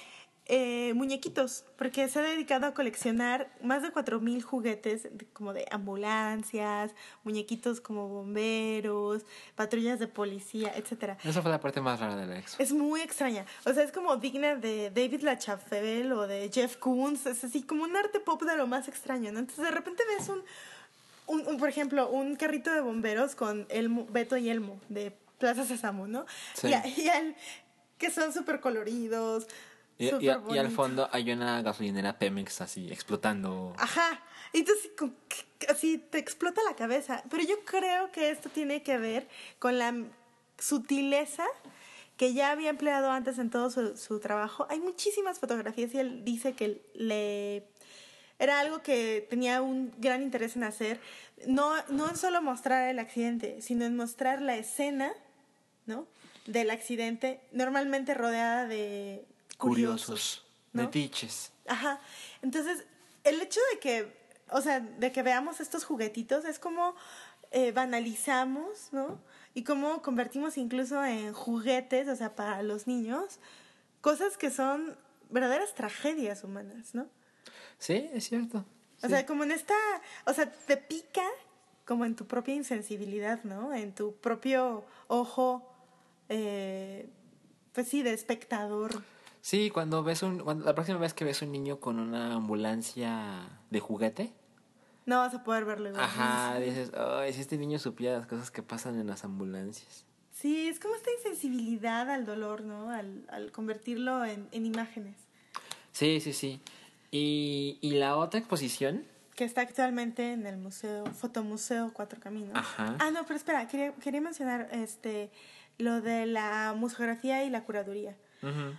eh, 0.50 0.92
muñequitos, 0.94 1.64
porque 1.76 2.08
se 2.08 2.18
ha 2.18 2.22
dedicado 2.22 2.66
a 2.66 2.72
coleccionar 2.72 3.50
más 3.62 3.82
de 3.82 3.90
4.000 3.92 4.42
juguetes 4.42 5.02
de- 5.04 5.26
como 5.34 5.52
de 5.52 5.66
ambulancias, 5.70 6.92
muñequitos 7.22 7.80
como 7.82 8.08
bomberos, 8.08 9.24
patrullas 9.56 9.98
de 9.98 10.06
policía, 10.08 10.72
etcétera. 10.74 11.18
Esa 11.22 11.42
fue 11.42 11.50
la 11.50 11.60
parte 11.60 11.80
más 11.82 12.00
rara 12.00 12.16
del 12.16 12.32
exo. 12.32 12.56
Es 12.60 12.72
muy 12.72 13.02
extraña. 13.02 13.44
O 13.66 13.72
sea, 13.74 13.82
es 13.82 13.92
como 13.92 14.16
digna 14.16 14.56
de 14.56 14.90
David 14.90 15.20
Lachapelle 15.20 16.10
o 16.12 16.26
de 16.26 16.50
Jeff 16.52 16.76
Koons. 16.76 17.26
Es 17.26 17.44
así 17.44 17.62
como 17.62 17.84
un 17.84 17.94
arte 17.94 18.18
pop 18.18 18.42
de 18.42 18.56
lo 18.56 18.66
más 18.66 18.88
extraño, 18.88 19.30
¿no? 19.32 19.40
Entonces 19.40 19.64
de 19.64 19.70
repente 19.70 20.02
ves 20.16 20.28
un, 20.30 20.42
un, 21.26 21.46
un, 21.46 21.58
por 21.58 21.68
ejemplo, 21.68 22.08
un 22.08 22.36
carrito 22.36 22.72
de 22.72 22.80
bomberos 22.80 23.34
con 23.34 23.66
Elmo, 23.68 24.06
Beto 24.10 24.36
y 24.38 24.48
Elmo 24.48 24.80
de 24.88 25.12
Plaza 25.38 25.64
Sésamo, 25.66 26.06
¿no? 26.08 26.24
Sí. 26.54 26.68
Y, 26.68 27.10
que 27.98 28.10
son 28.10 28.32
súper 28.32 28.60
coloridos. 28.60 29.46
Y, 29.98 30.06
y- 30.06 30.10
súper 30.10 30.38
y 30.50 30.58
al 30.58 30.70
fondo 30.70 31.08
hay 31.12 31.30
una 31.32 31.60
gasolinera 31.62 32.18
Pemex 32.18 32.60
así 32.60 32.90
explotando. 32.90 33.74
Ajá. 33.78 34.22
Entonces, 34.52 34.90
así 35.68 35.98
te 35.98 36.18
explota 36.18 36.60
la 36.68 36.76
cabeza. 36.76 37.22
Pero 37.30 37.42
yo 37.42 37.56
creo 37.64 38.10
que 38.12 38.30
esto 38.30 38.48
tiene 38.48 38.82
que 38.82 38.96
ver 38.98 39.28
con 39.58 39.78
la 39.78 39.94
sutileza 40.58 41.44
que 42.16 42.32
ya 42.34 42.50
había 42.50 42.70
empleado 42.70 43.10
antes 43.10 43.38
en 43.38 43.50
todo 43.50 43.70
su, 43.70 43.96
su 43.96 44.18
trabajo. 44.20 44.66
Hay 44.70 44.80
muchísimas 44.80 45.38
fotografías 45.38 45.92
y 45.94 45.98
él 45.98 46.24
dice 46.24 46.52
que 46.54 46.82
le 46.94 47.64
era 48.40 48.60
algo 48.60 48.82
que 48.82 49.26
tenía 49.28 49.62
un 49.62 49.92
gran 49.98 50.22
interés 50.22 50.56
en 50.56 50.64
hacer. 50.64 51.00
No, 51.46 51.72
no 51.90 52.08
en 52.08 52.16
solo 52.16 52.40
mostrar 52.42 52.88
el 52.88 52.98
accidente, 52.98 53.60
sino 53.62 53.84
en 53.84 53.96
mostrar 53.96 54.40
la 54.42 54.56
escena, 54.56 55.12
¿no? 55.86 56.06
Del 56.46 56.70
accidente, 56.70 57.40
normalmente 57.52 58.14
rodeada 58.14 58.66
de 58.66 59.24
curiosos. 59.58 60.44
¿no? 60.72 60.84
metiches. 60.84 61.52
Ajá. 61.66 62.00
Entonces, 62.42 62.84
el 63.24 63.40
hecho 63.42 63.60
de 63.72 63.78
que, 63.80 64.16
o 64.50 64.60
sea, 64.62 64.80
de 64.80 65.12
que 65.12 65.22
veamos 65.22 65.60
estos 65.60 65.84
juguetitos 65.84 66.44
es 66.44 66.58
como 66.58 66.94
eh, 67.50 67.72
banalizamos, 67.72 68.88
¿no? 68.92 69.20
Y 69.54 69.64
cómo 69.64 70.02
convertimos 70.02 70.58
incluso 70.58 71.02
en 71.04 71.32
juguetes, 71.32 72.08
o 72.08 72.16
sea, 72.16 72.36
para 72.36 72.62
los 72.62 72.86
niños, 72.86 73.38
cosas 74.00 74.36
que 74.36 74.50
son 74.50 74.96
verdaderas 75.30 75.74
tragedias 75.74 76.44
humanas, 76.44 76.94
¿no? 76.94 77.08
Sí, 77.78 78.08
es 78.12 78.28
cierto. 78.28 78.58
O 79.02 79.06
Sí. 79.06 79.08
sea, 79.08 79.26
como 79.26 79.44
en 79.44 79.52
esta, 79.52 79.74
o 80.26 80.32
sea, 80.34 80.50
te 80.50 80.76
pica 80.76 81.24
como 81.86 82.04
en 82.04 82.14
tu 82.16 82.26
propia 82.26 82.54
insensibilidad, 82.54 83.42
¿no? 83.44 83.72
En 83.72 83.94
tu 83.94 84.14
propio 84.16 84.84
ojo, 85.06 85.66
eh, 86.28 87.08
pues 87.72 87.88
sí, 87.88 88.02
de 88.02 88.12
espectador. 88.12 89.02
Sí, 89.40 89.70
cuando 89.70 90.02
ves 90.02 90.22
un, 90.22 90.40
cuando, 90.40 90.64
la 90.64 90.74
próxima 90.74 90.98
vez 90.98 91.14
que 91.14 91.24
ves 91.24 91.42
un 91.42 91.52
niño 91.52 91.80
con 91.80 91.98
una 91.98 92.34
ambulancia 92.34 93.48
de 93.70 93.80
juguete, 93.80 94.32
No 95.06 95.18
vas 95.18 95.34
a 95.34 95.42
poder 95.44 95.64
verlo 95.64 95.88
igual. 95.88 96.04
ajá, 96.04 96.58
dices, 96.60 96.92
ay, 96.94 97.32
si 97.32 97.40
este 97.40 97.56
niño 97.56 97.78
supiera 97.78 98.18
las 98.18 98.26
cosas 98.26 98.50
que 98.50 98.62
pasan 98.62 98.98
en 99.00 99.06
las 99.06 99.24
ambulancias. 99.24 100.04
Sí, 100.32 100.68
es 100.68 100.78
como 100.78 100.94
esta 100.94 101.10
insensibilidad 101.12 102.08
al 102.10 102.24
dolor, 102.26 102.62
¿no? 102.62 102.90
Al, 102.90 103.24
al 103.28 103.50
convertirlo 103.50 104.24
en, 104.24 104.48
en 104.52 104.66
imágenes. 104.66 105.16
Sí, 105.92 106.20
sí, 106.20 106.32
sí. 106.32 106.60
Y, 107.10 107.78
y 107.80 107.92
la 107.92 108.16
otra 108.16 108.38
exposición, 108.38 109.04
Que 109.34 109.44
está 109.44 109.62
actualmente 109.62 110.32
en 110.32 110.46
el 110.46 110.56
museo, 110.58 111.06
Fotomuseo 111.06 111.92
Cuatro 111.92 112.20
Caminos. 112.20 112.52
Ajá. 112.54 112.96
Ah, 113.00 113.10
no, 113.10 113.22
pero 113.24 113.36
espera, 113.36 113.66
quería, 113.66 113.92
quería 113.94 114.20
mencionar 114.20 114.68
este 114.72 115.30
lo 115.78 116.00
de 116.00 116.26
la 116.26 116.74
museografía 116.76 117.44
y 117.44 117.50
la 117.50 117.64
curaduría. 117.64 118.16
ujú, 118.42 118.74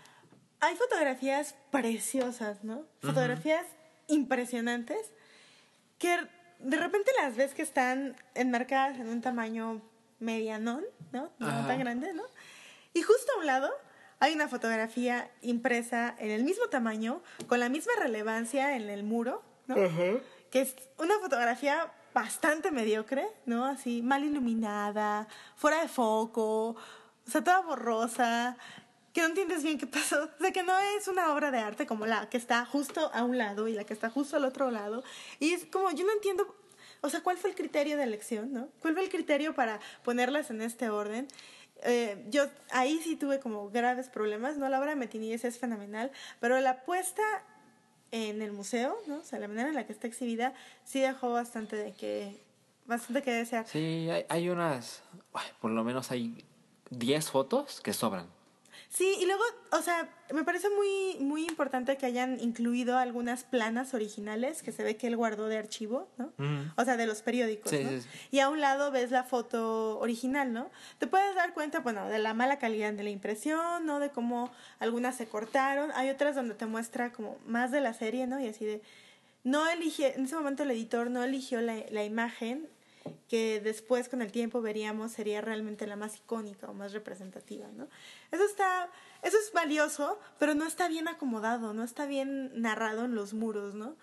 Hay 0.62 0.76
fotografías 0.76 1.56
preciosas, 1.72 2.64
¿no? 2.64 2.86
Fotografías 3.02 3.66
impresionantes 4.08 5.12
que 5.98 6.18
de 6.60 6.78
repente 6.78 7.12
las 7.22 7.36
ves 7.38 7.54
que 7.54 7.62
están 7.62 8.16
enmarcadas 8.36 8.98
en 9.00 9.08
un 9.10 9.22
tamaño 9.22 9.82
medianón, 10.20 10.84
¿no? 11.14 11.32
No 11.40 11.48
Ajá. 11.48 11.68
tan 11.68 11.80
grande, 11.80 12.14
¿no? 12.14 12.24
Y 12.94 13.02
justo 13.02 13.32
a 13.36 13.40
un 13.40 13.46
lado 13.46 13.72
hay 14.20 14.34
una 14.34 14.50
fotografía 14.50 15.32
impresa 15.42 16.14
en 16.20 16.32
el 16.32 16.44
mismo 16.44 16.68
tamaño, 16.68 17.22
con 17.48 17.60
la 17.62 17.70
misma 17.70 17.94
relevancia 18.00 18.76
en 18.76 18.90
el 18.90 19.04
muro, 19.04 19.42
¿no? 19.68 19.76
Que 19.76 20.62
es 20.62 20.76
una 20.98 21.18
fotografía 21.20 21.94
bastante 22.14 22.72
mediocre, 22.72 23.26
¿no? 23.46 23.66
Así, 23.66 24.02
mal 24.02 24.26
iluminada, 24.26 25.28
fuera 25.56 25.82
de 25.82 25.88
foco, 25.88 26.72
o 26.72 27.32
sea, 27.32 27.44
toda 27.44 27.62
borrosa, 27.62 28.58
que 29.14 29.22
no 29.22 29.28
entiendes 29.28 29.64
bien 29.64 29.78
qué 29.78 29.88
pasó. 29.88 30.30
O 30.40 30.42
sea, 30.42 30.52
que 30.52 30.64
no 30.64 30.78
es 30.98 31.08
una 31.08 31.34
obra 31.34 31.52
de 31.52 31.60
arte 31.60 31.86
como 31.86 32.06
la 32.06 32.30
que 32.30 32.38
está 32.38 32.66
justo 32.66 33.12
a 33.14 33.24
un 33.24 33.38
lado 33.38 33.68
y 33.68 33.74
la 33.74 33.84
que 33.84 33.94
está 33.94 34.10
justo 34.10 34.38
al 34.38 34.46
otro 34.46 34.72
lado. 34.72 35.04
Y 35.40 35.54
es 35.54 35.66
como, 35.66 35.92
yo 35.92 36.06
no 36.06 36.14
entiendo, 36.14 36.56
o 37.02 37.10
sea, 37.10 37.22
¿cuál 37.22 37.38
fue 37.38 37.50
el 37.50 37.56
criterio 37.56 37.98
de 37.98 38.04
elección, 38.04 38.52
no? 38.54 38.70
¿Cuál 38.82 38.94
fue 38.94 39.04
el 39.04 39.10
criterio 39.10 39.54
para 39.54 39.80
ponerlas 40.04 40.50
en 40.50 40.62
este 40.62 40.90
orden? 40.90 41.28
Eh, 41.84 42.26
yo 42.30 42.46
ahí 42.72 43.00
sí 43.04 43.16
tuve 43.16 43.40
como 43.40 43.70
graves 43.70 44.10
problemas, 44.10 44.58
¿no? 44.58 44.68
La 44.68 44.80
obra 44.80 44.92
de 44.92 44.96
Metinides 44.98 45.46
es 45.46 45.60
fenomenal, 45.60 46.12
pero 46.40 46.60
la 46.60 46.84
puesta 46.84 47.24
en 48.12 48.42
el 48.42 48.52
museo, 48.52 48.98
¿no? 49.08 49.18
O 49.18 49.24
sea, 49.24 49.40
la 49.40 49.48
manera 49.48 49.70
en 49.70 49.76
la 49.76 49.86
que 49.86 49.94
está 49.94 50.08
exhibida 50.08 50.54
sí 50.84 51.00
dejó 51.00 51.32
bastante 51.32 51.76
de 51.76 51.94
que 51.94 52.42
bastante 52.86 53.22
que 53.22 53.32
desear. 53.32 53.68
Sí, 53.68 54.10
hay, 54.10 54.26
hay 54.28 54.50
unas, 54.50 55.04
por 55.62 55.72
lo 55.72 55.84
menos 55.84 56.12
hay 56.12 56.44
10 56.90 57.30
fotos 57.30 57.82
que 57.82 57.94
sobran. 57.94 58.28
Sí, 58.92 59.18
y 59.22 59.26
luego, 59.28 59.44
o 59.72 59.84
sea, 59.84 60.10
me 60.34 60.44
parece 60.44 60.68
muy, 60.72 61.18
muy 61.24 61.46
importante 61.46 61.96
que 61.96 62.08
hayan 62.08 62.40
incluido 62.40 62.98
algunas 62.98 63.44
planas 63.44 63.94
originales 63.94 64.64
que 64.64 64.72
se 64.72 64.84
ve 64.84 64.98
que 64.98 65.06
él 65.06 65.16
guardó 65.16 65.48
de 65.48 65.60
archivo, 65.60 66.10
¿no? 66.18 66.34
O 66.76 66.84
sea, 66.84 66.98
de 66.98 67.06
los 67.06 67.22
periódicos, 67.22 67.70
Sí, 67.70 67.84
¿no? 67.84 67.90
sí, 67.92 68.02
sí. 68.02 68.08
Y 68.32 68.40
a 68.40 68.50
un 68.50 68.62
lado 68.62 68.90
ves 68.90 69.12
la 69.12 69.24
foto 69.24 70.00
original, 70.00 70.54
¿no? 70.54 70.72
Te 70.98 71.06
puedes 71.06 71.36
dar 71.36 71.54
cuenta, 71.54 71.82
bueno, 71.82 72.08
de 72.10 72.18
la 72.18 72.34
mala 72.34 72.58
calidad 72.58 72.92
de 72.92 73.04
la 73.04 73.12
impresión, 73.12 73.86
¿no? 73.86 74.00
De 74.00 74.10
cómo 74.10 74.52
algunas 74.80 75.16
se 75.16 75.28
cortaron. 75.28 75.92
Hay 75.94 76.10
otras 76.10 76.36
donde 76.36 76.56
te 76.56 76.66
muestra 76.66 77.12
como 77.12 77.38
más 77.46 77.70
de 77.70 77.82
la 77.82 77.94
serie, 77.94 78.26
¿no? 78.26 78.40
Y 78.40 78.48
así 78.48 78.66
de... 78.66 78.82
No 79.44 79.70
eligió, 79.70 80.08
en 80.08 80.26
ese 80.26 80.36
momento 80.36 80.64
el 80.64 80.72
editor 80.72 81.10
no 81.12 81.24
eligió 81.24 81.62
la, 81.62 81.76
la 81.92 82.04
imagen 82.04 82.68
que 83.28 83.60
después 83.60 84.10
con 84.10 84.22
el 84.22 84.32
tiempo 84.32 84.62
veríamos 84.62 85.12
sería 85.12 85.42
realmente 85.42 85.88
la 85.88 85.96
más 85.96 86.18
icónica 86.18 86.70
o 86.70 86.74
más 86.74 86.94
representativa, 86.94 87.68
¿no? 87.76 87.88
Eso 88.32 88.44
está, 88.44 88.90
eso 89.24 89.38
es 89.38 89.52
valioso, 89.54 90.20
pero 90.38 90.56
no 90.56 90.66
está 90.66 90.88
bien 90.88 91.08
acomodado, 91.08 91.74
no 91.74 91.84
está 91.84 92.06
bien 92.06 92.52
narrado 92.62 93.06
en 93.06 93.16
los 93.16 93.34
muros, 93.34 93.76
¿no? 93.76 93.96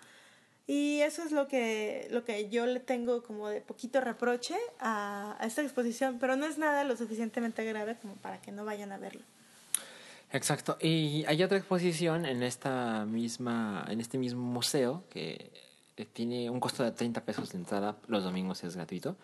Y 0.67 0.99
eso 1.01 1.23
es 1.23 1.31
lo 1.31 1.47
que, 1.47 2.07
lo 2.11 2.25
que 2.25 2.49
yo 2.49 2.65
le 2.65 2.79
tengo 2.79 3.23
como 3.23 3.47
de 3.47 3.61
poquito 3.61 4.01
reproche 4.01 4.55
a, 4.79 5.37
a 5.39 5.45
esta 5.45 5.61
exposición, 5.61 6.17
pero 6.19 6.35
no 6.35 6.45
es 6.45 6.57
nada 6.57 6.83
lo 6.83 6.97
suficientemente 6.97 7.63
grave 7.63 7.97
como 8.01 8.15
para 8.15 8.41
que 8.41 8.51
no 8.51 8.65
vayan 8.65 8.91
a 8.91 8.97
verlo. 8.97 9.23
Exacto. 10.31 10.77
Y 10.81 11.23
hay 11.27 11.41
otra 11.43 11.57
exposición 11.57 12.25
en 12.25 12.43
esta 12.43 13.05
misma, 13.05 13.85
en 13.89 14.01
este 14.01 14.17
mismo 14.17 14.41
museo 14.41 15.03
que 15.09 15.51
eh, 15.97 16.05
tiene 16.05 16.49
un 16.49 16.59
costo 16.59 16.83
de 16.83 16.91
30 16.91 17.25
pesos 17.25 17.51
de 17.51 17.57
entrada, 17.57 17.97
los 18.07 18.23
domingos 18.23 18.63
es 18.63 18.75
gratuito. 18.75 19.15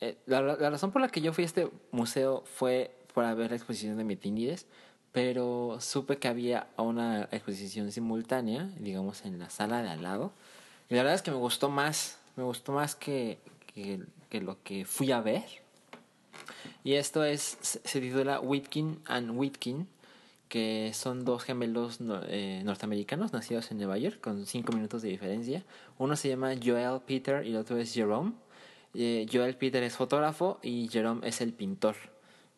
Eh, 0.00 0.16
la, 0.26 0.40
la 0.40 0.70
razón 0.70 0.92
por 0.92 1.02
la 1.02 1.08
que 1.08 1.20
yo 1.20 1.32
fui 1.32 1.42
a 1.42 1.46
este 1.46 1.68
museo 1.90 2.44
fue 2.46 2.96
para 3.14 3.34
ver 3.34 3.50
la 3.50 3.56
exposición 3.56 3.96
de 3.96 4.04
Metínides, 4.04 4.66
pero 5.12 5.76
supe 5.80 6.16
que 6.18 6.28
había 6.28 6.68
una 6.76 7.28
exposición 7.30 7.92
simultánea, 7.92 8.70
digamos, 8.78 9.24
en 9.24 9.38
la 9.38 9.50
sala 9.50 9.82
de 9.82 9.90
al 9.90 10.02
lado. 10.02 10.32
Y 10.88 10.94
la 10.94 11.02
verdad 11.02 11.14
es 11.14 11.22
que 11.22 11.30
me 11.30 11.36
gustó 11.36 11.68
más, 11.68 12.18
me 12.36 12.42
gustó 12.42 12.72
más 12.72 12.94
que, 12.94 13.38
que, 13.74 14.00
que 14.30 14.40
lo 14.40 14.62
que 14.62 14.84
fui 14.84 15.12
a 15.12 15.20
ver. 15.20 15.44
Y 16.84 16.94
esto 16.94 17.24
es, 17.24 17.58
se 17.60 18.00
titula 18.00 18.40
Whitkin 18.40 19.00
and 19.06 19.38
Whitkin, 19.38 19.86
que 20.52 20.90
son 20.92 21.24
dos 21.24 21.44
gemelos 21.44 21.98
eh, 22.28 22.60
norteamericanos 22.62 23.32
nacidos 23.32 23.70
en 23.70 23.78
Nueva 23.78 23.96
York 23.96 24.20
con 24.20 24.44
cinco 24.44 24.74
minutos 24.74 25.00
de 25.00 25.08
diferencia. 25.08 25.64
Uno 25.96 26.14
se 26.14 26.28
llama 26.28 26.52
Joel 26.62 27.00
Peter 27.06 27.46
y 27.46 27.52
el 27.52 27.56
otro 27.56 27.78
es 27.78 27.94
Jerome. 27.94 28.32
Eh, 28.92 29.26
Joel 29.32 29.56
Peter 29.56 29.82
es 29.82 29.96
fotógrafo 29.96 30.60
y 30.62 30.88
Jerome 30.88 31.26
es 31.26 31.40
el 31.40 31.54
pintor. 31.54 31.96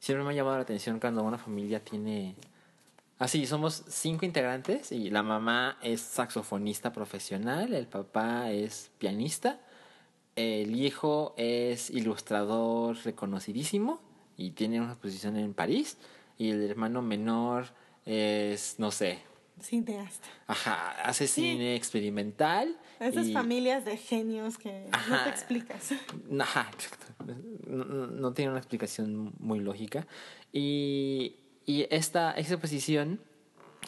Siempre 0.01 0.25
me 0.25 0.33
ha 0.33 0.35
llamado 0.35 0.57
la 0.57 0.63
atención 0.63 0.99
cuando 0.99 1.23
una 1.23 1.39
familia 1.39 1.85
tiene... 1.85 2.35
Así, 3.21 3.47
somos 3.47 3.85
cinco 3.87 4.27
integrantes 4.27 4.91
y 4.91 5.11
la 5.11 5.23
mamá 5.23 5.79
es 5.81 6.01
saxofonista 6.01 6.93
profesional, 6.93 7.75
el 7.75 7.87
papá 7.87 8.51
es 8.51 8.91
pianista, 8.99 9.61
el 10.35 10.75
hijo 10.75 11.33
es 11.37 11.91
ilustrador 11.91 12.97
reconocidísimo 13.05 14.01
y 14.37 14.51
tiene 14.51 14.81
una 14.81 14.95
exposición 14.95 15.37
en 15.37 15.55
París. 15.55 15.97
Y 16.37 16.51
el 16.51 16.69
hermano 16.69 17.01
menor 17.01 17.67
es, 18.07 18.77
no 18.79 18.91
sé, 18.91 19.19
Cineasta. 19.61 20.27
ajá, 20.47 20.91
hace 21.03 21.27
Sí. 21.27 21.43
cine 21.43 21.75
experimental. 21.77 22.77
Esas 23.01 23.27
y- 23.29 23.33
familias 23.33 23.85
de 23.85 23.97
genios 23.97 24.59
que 24.59 24.89
no 25.09 25.23
te 25.25 25.31
explicas. 25.31 25.93
Ajá, 26.41 26.69
exacto. 26.73 27.07
No, 27.67 27.85
no- 27.85 28.33
tiene 28.35 28.51
una 28.51 28.61
explicación 28.61 29.33
muy 29.39 29.61
lógica. 29.61 30.07
Y, 30.53 31.37
y 31.67 31.87
esta 31.91 32.33
exposición, 32.37 33.21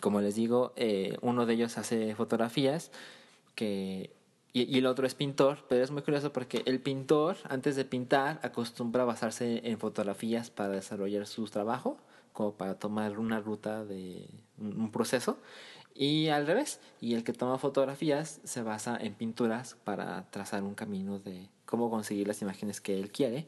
como 0.01 0.20
les 0.20 0.34
digo, 0.34 0.72
eh, 0.76 1.16
uno 1.20 1.47
de 1.47 1.55
ellos 1.55 1.78
hace 1.78 2.14
fotografías 2.14 2.90
que, 3.55 4.10
y, 4.52 4.62
y 4.74 4.78
el 4.78 4.86
otro 4.86 5.06
es 5.06 5.14
pintor, 5.14 5.64
pero 5.68 5.84
es 5.84 5.90
muy 5.90 6.02
curioso 6.02 6.32
porque 6.32 6.62
el 6.66 6.80
pintor, 6.80 7.36
antes 7.48 7.76
de 7.76 7.84
pintar, 7.84 8.40
acostumbra 8.43 9.02
a 9.02 9.06
basarse 9.06 9.60
en 9.68 9.78
fotografías 9.78 10.51
para 10.51 10.70
desarrollar 10.70 11.26
su 11.26 11.44
trabajo, 11.47 11.98
como 12.36 12.52
para 12.52 12.78
tomar 12.78 13.18
una 13.18 13.40
ruta 13.40 13.84
de 13.86 14.28
un 14.58 14.90
proceso. 14.92 15.38
Y 15.94 16.28
al 16.28 16.46
revés, 16.46 16.78
y 17.00 17.14
el 17.14 17.24
que 17.24 17.32
toma 17.32 17.56
fotografías 17.58 18.40
se 18.44 18.62
basa 18.62 18.98
en 19.00 19.14
pinturas 19.14 19.76
para 19.84 20.30
trazar 20.30 20.62
un 20.62 20.74
camino 20.74 21.18
de 21.18 21.48
cómo 21.64 21.88
conseguir 21.88 22.28
las 22.28 22.42
imágenes 22.42 22.82
que 22.82 22.98
él 23.00 23.10
quiere. 23.10 23.46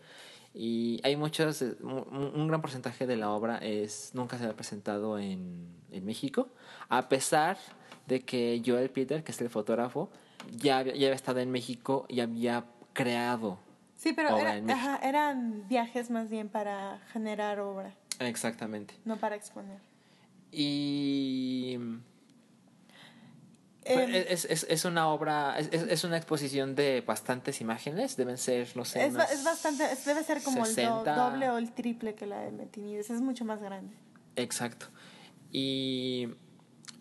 Y 0.54 0.98
hay 1.04 1.16
muchos, 1.16 1.60
eh, 1.60 1.76
un 1.82 2.48
gran 2.48 2.62
porcentaje 2.62 3.06
de 3.06 3.18
la 3.18 3.30
obra 3.32 3.58
es 3.58 4.12
nunca 4.14 4.38
se 4.38 4.46
ha 4.46 4.54
presentado 4.56 5.18
en, 5.18 5.68
en 5.92 6.04
México, 6.06 6.48
a 6.88 7.10
pesar 7.10 7.58
de 8.06 8.20
que 8.20 8.62
Joel 8.64 8.88
Peter, 8.88 9.22
que 9.22 9.32
es 9.32 9.40
el 9.42 9.50
fotógrafo, 9.50 10.08
ya, 10.56 10.78
había- 10.78 10.94
ya 10.94 11.08
había 11.08 11.14
estado 11.16 11.40
en 11.40 11.50
México 11.50 12.06
y 12.08 12.20
había 12.20 12.64
creado. 12.94 13.58
Sí, 13.94 14.14
pero 14.14 14.30
era- 14.38 14.54
ajá, 14.72 14.96
eran 15.06 15.68
viajes 15.68 16.08
más 16.10 16.30
bien 16.30 16.48
para 16.48 17.00
generar 17.12 17.60
obra, 17.60 17.94
Exactamente. 18.18 18.94
no 19.04 19.16
para 19.16 19.36
exponer. 19.36 19.78
Y 20.52 21.78
Em, 23.84 24.14
es, 24.14 24.44
es, 24.44 24.66
es 24.68 24.84
una 24.84 25.08
obra, 25.08 25.58
es, 25.58 26.04
una 26.04 26.18
exposición 26.18 26.74
de 26.74 27.00
bastantes 27.00 27.62
imágenes, 27.62 28.16
deben 28.18 28.36
ser, 28.36 28.68
no 28.76 28.84
sé, 28.84 29.06
es, 29.06 29.14
ba- 29.14 29.20
unas 29.24 29.32
es 29.32 29.44
bastante, 29.44 29.84
debe 30.04 30.22
ser 30.24 30.42
como 30.42 30.66
el 30.66 30.74
60. 30.74 31.14
do- 31.14 31.30
doble 31.30 31.48
o 31.48 31.56
el 31.56 31.72
triple 31.72 32.14
que 32.14 32.26
la 32.26 32.40
de 32.40 32.50
Metinides, 32.50 33.08
es 33.08 33.22
mucho 33.22 33.46
más 33.46 33.62
grande. 33.62 33.94
Exacto. 34.36 34.88
Y 35.50 36.28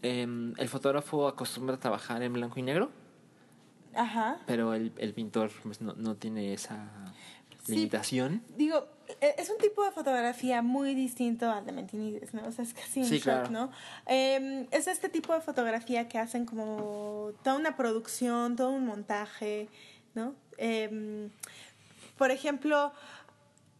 em, 0.01 0.53
el 0.57 0.69
fotógrafo 0.69 1.27
acostumbra 1.27 1.75
a 1.75 1.79
trabajar 1.79 2.23
en 2.23 2.31
blanco 2.31 2.57
y 2.57 2.61
negro, 2.63 2.89
Ajá. 3.93 4.37
pero 4.47 4.73
el, 4.73 4.93
el 4.97 5.13
pintor 5.13 5.51
pues, 5.63 5.81
no, 5.81 5.93
no 5.93 6.15
tiene 6.15 6.53
esa 6.53 6.89
Sí. 7.65 7.75
limitación. 7.75 8.43
Digo, 8.55 8.87
es 9.19 9.49
un 9.49 9.57
tipo 9.57 9.83
de 9.83 9.91
fotografía 9.91 10.61
muy 10.61 10.93
distinto 10.93 11.49
al 11.49 11.65
de 11.65 11.71
Mentinides, 11.71 12.33
¿no? 12.33 12.45
O 12.47 12.51
sea, 12.51 12.63
es 12.63 12.73
casi 12.73 13.01
un 13.01 13.05
Sí, 13.05 13.15
shot, 13.15 13.23
claro. 13.23 13.49
¿no? 13.49 13.71
Eh, 14.05 14.67
es 14.71 14.87
este 14.87 15.09
tipo 15.09 15.33
de 15.33 15.41
fotografía 15.41 16.07
que 16.07 16.19
hacen 16.19 16.45
como 16.45 17.31
toda 17.43 17.55
una 17.55 17.75
producción, 17.75 18.55
todo 18.55 18.71
un 18.71 18.85
montaje, 18.85 19.69
¿no? 20.13 20.35
Eh, 20.57 21.29
por 22.17 22.31
ejemplo, 22.31 22.91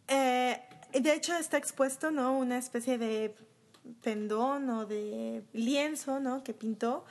eh, 0.07 0.61
de 0.93 1.13
hecho 1.13 1.35
está 1.35 1.57
expuesto, 1.57 2.11
¿no? 2.11 2.37
Una 2.37 2.57
especie 2.57 2.97
de 2.97 3.35
pendón 4.01 4.69
o 4.69 4.85
de 4.85 5.43
lienzo, 5.53 6.19
¿no? 6.19 6.43
Que 6.43 6.53
pintó 6.53 7.05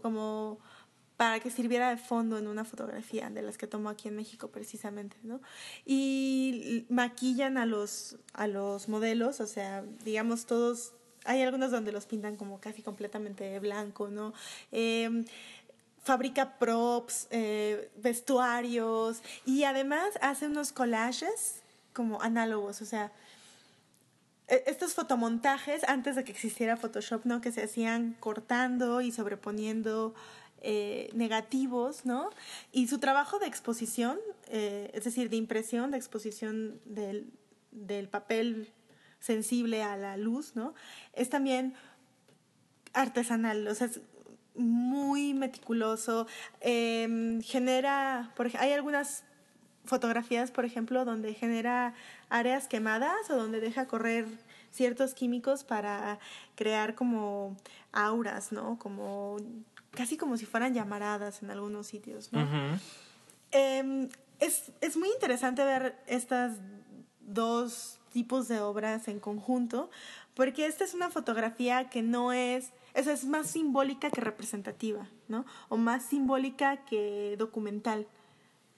como 0.00 0.58
para 1.22 1.38
que 1.38 1.50
sirviera 1.50 1.88
de 1.88 1.98
fondo 1.98 2.36
en 2.36 2.48
una 2.48 2.64
fotografía 2.64 3.30
de 3.30 3.42
las 3.42 3.56
que 3.56 3.68
tomó 3.68 3.90
aquí 3.90 4.08
en 4.08 4.16
México 4.16 4.48
precisamente, 4.48 5.16
¿no? 5.22 5.40
Y 5.86 6.84
maquillan 6.88 7.58
a 7.58 7.64
los 7.64 8.16
a 8.32 8.48
los 8.48 8.88
modelos, 8.88 9.38
o 9.38 9.46
sea, 9.46 9.84
digamos 10.04 10.46
todos 10.46 10.94
hay 11.24 11.42
algunos 11.42 11.70
donde 11.70 11.92
los 11.92 12.06
pintan 12.06 12.34
como 12.34 12.60
casi 12.60 12.82
completamente 12.82 13.44
de 13.44 13.60
blanco, 13.60 14.08
¿no? 14.08 14.34
Em, 14.72 15.24
fabrica 16.02 16.58
props, 16.58 17.28
eh, 17.30 17.88
vestuarios 17.98 19.22
y 19.46 19.62
además 19.62 20.08
hace 20.22 20.48
unos 20.48 20.72
collages 20.72 21.62
como 21.92 22.20
análogos, 22.20 22.82
o 22.82 22.84
sea, 22.84 23.12
e- 24.48 24.64
estos 24.66 24.94
fotomontajes 24.94 25.84
antes 25.84 26.16
de 26.16 26.24
que 26.24 26.32
existiera 26.32 26.76
Photoshop, 26.76 27.24
¿no? 27.26 27.40
Que 27.40 27.52
se 27.52 27.62
hacían 27.62 28.16
cortando 28.18 29.00
y 29.02 29.12
sobreponiendo 29.12 30.14
eh, 30.62 31.10
negativos, 31.14 32.04
¿no? 32.04 32.30
Y 32.70 32.88
su 32.88 32.98
trabajo 32.98 33.38
de 33.38 33.46
exposición, 33.46 34.18
eh, 34.48 34.90
es 34.94 35.04
decir, 35.04 35.28
de 35.28 35.36
impresión, 35.36 35.90
de 35.90 35.96
exposición 35.96 36.80
del, 36.84 37.32
del 37.72 38.08
papel 38.08 38.72
sensible 39.18 39.82
a 39.82 39.96
la 39.96 40.16
luz, 40.16 40.54
¿no? 40.54 40.74
Es 41.14 41.28
también 41.30 41.74
artesanal, 42.92 43.66
o 43.66 43.74
sea, 43.74 43.88
es 43.88 44.00
muy 44.54 45.34
meticuloso. 45.34 46.26
eh, 46.60 47.40
genera, 47.42 48.32
por 48.36 48.46
hay 48.58 48.72
algunas 48.72 49.24
fotografías, 49.84 50.50
por 50.50 50.64
ejemplo, 50.64 51.04
donde 51.04 51.34
genera 51.34 51.94
áreas 52.28 52.68
quemadas 52.68 53.30
o 53.30 53.36
donde 53.36 53.60
deja 53.60 53.86
correr 53.86 54.26
ciertos 54.72 55.14
químicos 55.14 55.62
para 55.64 56.18
crear 56.56 56.94
como 56.94 57.56
auras, 57.92 58.52
¿no? 58.52 58.78
Como 58.78 59.36
casi 59.92 60.16
como 60.16 60.36
si 60.36 60.46
fueran 60.46 60.74
llamaradas 60.74 61.42
en 61.42 61.50
algunos 61.50 61.86
sitios, 61.86 62.32
¿no? 62.32 62.46
Eh, 63.52 64.08
es, 64.40 64.72
es 64.80 64.96
muy 64.96 65.08
interesante 65.10 65.64
ver 65.64 65.96
estas 66.06 66.56
dos 67.20 68.00
tipos 68.12 68.48
de 68.48 68.60
obras 68.60 69.08
en 69.08 69.20
conjunto, 69.20 69.90
porque 70.34 70.66
esta 70.66 70.84
es 70.84 70.94
una 70.94 71.10
fotografía 71.10 71.88
que 71.88 72.02
no 72.02 72.32
es, 72.32 72.72
es, 72.94 73.06
es 73.06 73.24
más 73.24 73.48
simbólica 73.48 74.10
que 74.10 74.20
representativa, 74.20 75.08
¿no? 75.28 75.44
O 75.68 75.76
más 75.76 76.04
simbólica 76.04 76.84
que 76.84 77.36
documental 77.38 78.06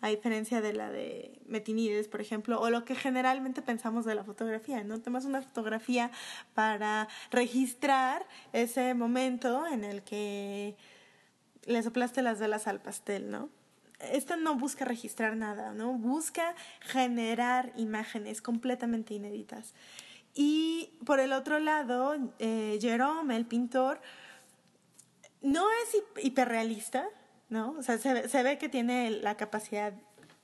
a 0.05 0.09
diferencia 0.09 0.60
de 0.60 0.74
la 0.74 0.90
de 0.90 1.40
Metinides, 1.47 2.09
por 2.09 2.20
ejemplo, 2.20 2.60
o 2.60 2.68
lo 2.68 2.85
que 2.85 2.94
generalmente 2.94 3.62
pensamos 3.62 4.05
de 4.05 4.14
la 4.14 4.22
fotografía, 4.22 4.85
¿no? 4.85 5.01
Tomas 5.01 5.24
una 5.24 5.40
fotografía 5.40 6.10
para 6.52 7.09
registrar 7.31 8.26
ese 8.52 8.93
momento 8.93 9.66
en 9.66 9.82
el 9.82 10.02
que 10.02 10.76
le 11.64 11.82
soplaste 11.82 12.20
las 12.20 12.39
velas 12.39 12.66
al 12.66 12.82
pastel, 12.82 13.31
¿no? 13.31 13.48
Esta 13.98 14.36
no 14.36 14.56
busca 14.56 14.85
registrar 14.85 15.39
nada, 15.39 15.72
¿no? 15.72 15.94
Busca 15.94 16.55
generar 16.81 17.72
imágenes 17.74 18.43
completamente 18.43 19.14
inéditas. 19.14 19.72
Y 20.35 20.98
por 21.06 21.18
el 21.18 21.32
otro 21.32 21.59
lado, 21.60 22.14
eh, 22.40 22.76
Jerome, 22.78 23.36
el 23.36 23.47
pintor, 23.47 24.02
no 25.40 25.64
es 25.70 26.22
hiperrealista, 26.22 27.09
¿no? 27.55 27.76
O 27.78 27.82
sea, 27.82 27.98
se, 27.98 28.28
se 28.28 28.43
ve 28.43 28.59
que 28.59 28.68
tiene 28.68 29.10
la 29.10 29.36
capacidad 29.36 29.94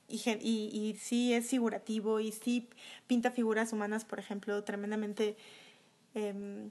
y, 0.07 0.17
y, 0.41 0.69
y, 0.73 0.95
sí 0.95 1.33
es 1.33 1.49
figurativo 1.49 2.19
y 2.21 2.31
sí 2.31 2.69
pinta 3.05 3.31
figuras 3.31 3.73
humanas, 3.73 4.05
por 4.05 4.17
ejemplo, 4.17 4.63
tremendamente 4.63 5.35
eh, 6.15 6.69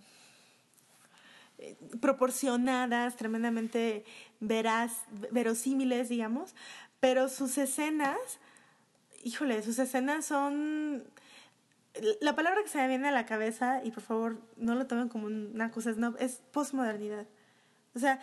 proporcionadas, 2.01 3.17
tremendamente 3.17 4.05
veraz, 4.41 5.05
verosímiles, 5.31 6.09
digamos, 6.09 6.55
pero 7.01 7.29
sus 7.29 7.59
escenas, 7.59 8.19
híjole, 9.23 9.63
sus 9.63 9.79
escenas 9.79 10.25
son... 10.25 11.05
La 12.21 12.35
palabra 12.35 12.63
que 12.63 12.69
se 12.69 12.79
me 12.79 12.89
viene 12.89 13.09
a 13.09 13.13
la 13.13 13.27
cabeza, 13.27 13.83
y 13.85 13.91
por 13.91 14.03
favor 14.03 14.41
no 14.57 14.75
lo 14.75 14.87
tomen 14.87 15.09
como 15.09 15.27
una 15.27 15.71
cosa 15.71 15.93
snob, 15.93 16.17
es 16.19 16.41
posmodernidad. 16.53 17.27
O 17.95 17.99
sea, 17.99 18.21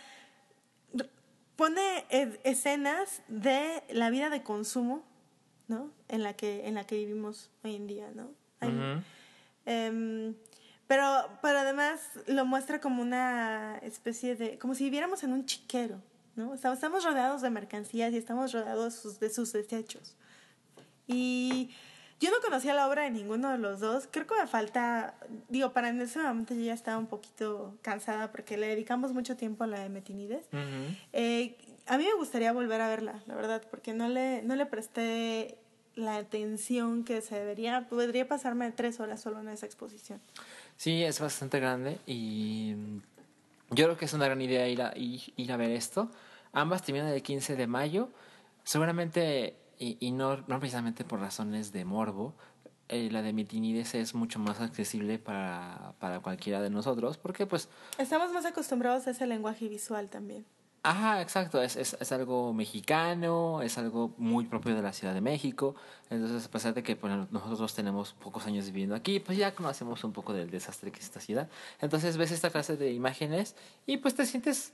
pone 1.58 2.06
escenas 2.44 3.22
de 3.28 3.84
la 3.90 4.10
vida 4.10 4.30
de 4.30 4.44
consumo, 4.44 5.04
¿no? 5.68 5.92
En 6.08 6.24
la 6.24 6.34
que, 6.34 6.68
en 6.68 6.76
la 6.76 6.86
que 6.86 6.96
vivimos 6.96 7.50
hoy 7.64 7.76
en 7.76 7.88
día, 7.88 8.10
¿no? 8.16 8.30
Em, 9.66 10.36
pero, 10.88 11.06
pero 11.42 11.60
además 11.60 12.00
lo 12.28 12.46
muestra 12.46 12.80
como 12.80 13.02
una 13.02 13.78
especie 13.80 14.36
de, 14.36 14.58
como 14.58 14.76
si 14.76 14.86
viviéramos 14.86 15.24
en 15.24 15.34
un 15.34 15.46
chiquero, 15.46 16.00
¿no? 16.36 16.54
Estamos 16.54 17.04
rodeados 17.04 17.42
de 17.42 17.50
mercancías 17.50 18.14
y 18.14 18.18
estamos 18.18 18.54
rodeados 18.54 19.20
de 19.20 19.30
sus 19.30 19.52
desechos. 19.52 20.16
Y 21.08 21.72
yo 22.20 22.32
no 22.32 22.38
conocía 22.42 22.74
la 22.74 22.88
obra 22.88 23.04
de 23.04 23.12
ninguno 23.12 23.52
de 23.52 23.58
los 23.58 23.80
dos. 23.80 24.08
Creo 24.10 24.26
que 24.26 24.36
me 24.36 24.48
falta, 24.48 25.16
digo, 25.50 25.72
para 25.74 25.90
en 25.90 26.02
ese 26.02 26.20
momento 26.20 26.54
yo 26.54 26.62
ya 26.62 26.74
estaba 26.74 26.98
un 26.98 27.08
poquito 27.08 27.76
cansada 27.82 28.32
porque 28.32 28.58
le 28.58 28.68
dedicamos 28.68 29.14
mucho 29.14 29.38
tiempo 29.38 29.64
a 29.64 29.68
la 29.68 29.80
de 29.80 29.90
Metinides. 29.90 30.46
eh, 31.14 31.56
a 31.86 31.98
mí 31.98 32.04
me 32.04 32.14
gustaría 32.16 32.52
volver 32.52 32.82
a 32.82 32.90
verla, 32.90 33.22
la 33.28 33.36
verdad, 33.36 33.64
porque 33.70 33.94
no 33.94 34.10
le, 34.10 34.42
no 34.42 34.56
le 34.56 34.66
presté 34.66 35.58
la 35.96 36.18
atención 36.18 37.04
que 37.04 37.22
se 37.22 37.36
debería. 37.36 37.88
Podría 37.90 38.28
pasarme 38.28 38.72
tres 38.72 39.00
horas 39.00 39.22
solo 39.22 39.40
en 39.40 39.50
esa 39.50 39.66
exposición. 39.66 40.22
Sí, 40.76 41.04
es 41.04 41.20
bastante 41.20 41.60
grande 41.60 41.98
y 42.06 42.76
yo 43.72 43.86
creo 43.86 43.98
que 43.98 44.06
es 44.06 44.14
una 44.14 44.26
gran 44.26 44.42
idea 44.42 44.68
ir 44.68 44.82
a, 44.82 44.94
ir, 44.96 45.52
a 45.52 45.58
ver 45.58 45.72
esto. 45.72 46.10
Ambas 46.54 46.84
terminan 46.84 47.10
el 47.10 47.22
15 47.22 47.56
de 47.56 47.68
mayo. 47.68 48.10
Seguramente 48.64 49.56
y, 49.78 49.98
y 50.00 50.12
no, 50.12 50.38
no 50.48 50.60
precisamente 50.60 51.04
por 51.04 51.20
razones 51.20 51.72
de 51.72 51.86
morbo, 51.86 52.36
eh, 52.90 53.10
la 53.12 53.22
de 53.22 53.34
Mitinides 53.34 53.96
es 53.96 54.16
mucho 54.16 54.40
más 54.40 54.62
accesible 54.62 55.20
para, 55.20 55.94
para 56.00 56.22
cualquiera 56.22 56.62
de 56.62 56.70
nosotros, 56.70 57.18
porque 57.18 57.46
pues... 57.46 57.68
Estamos 57.98 58.32
más 58.32 58.46
acostumbrados 58.46 59.08
a 59.08 59.12
ese 59.12 59.28
lenguaje 59.28 59.68
visual 59.68 60.10
también. 60.10 60.46
Ajá, 60.84 61.22
exacto, 61.22 61.62
es, 61.62 61.76
es, 61.76 61.98
es 62.00 62.12
algo 62.14 62.54
mexicano, 62.54 63.62
es 63.62 63.78
algo 63.78 64.14
muy 64.18 64.46
propio 64.46 64.74
de 64.74 64.82
la 64.82 64.94
Ciudad 64.94 65.14
de 65.14 65.20
México, 65.20 65.76
entonces 66.10 66.46
a 66.46 66.50
pesar 66.50 66.74
de 66.74 66.82
que 66.82 66.96
pues, 66.96 67.14
nosotros 67.30 67.74
tenemos 67.74 68.14
pocos 68.14 68.46
años 68.46 68.68
viviendo 68.68 68.96
aquí, 68.96 69.20
pues 69.20 69.38
ya 69.38 69.54
conocemos 69.54 70.06
un 70.06 70.14
poco 70.14 70.32
del 70.32 70.50
desastre 70.50 70.92
que 70.92 71.00
es 71.00 71.06
esta 71.06 71.20
ciudad, 71.20 71.50
entonces 71.82 72.16
ves 72.16 72.32
esta 72.32 72.52
clase 72.52 72.78
de 72.78 72.94
imágenes 72.94 73.58
y 73.86 73.98
pues 73.98 74.16
te 74.16 74.26
sientes 74.26 74.72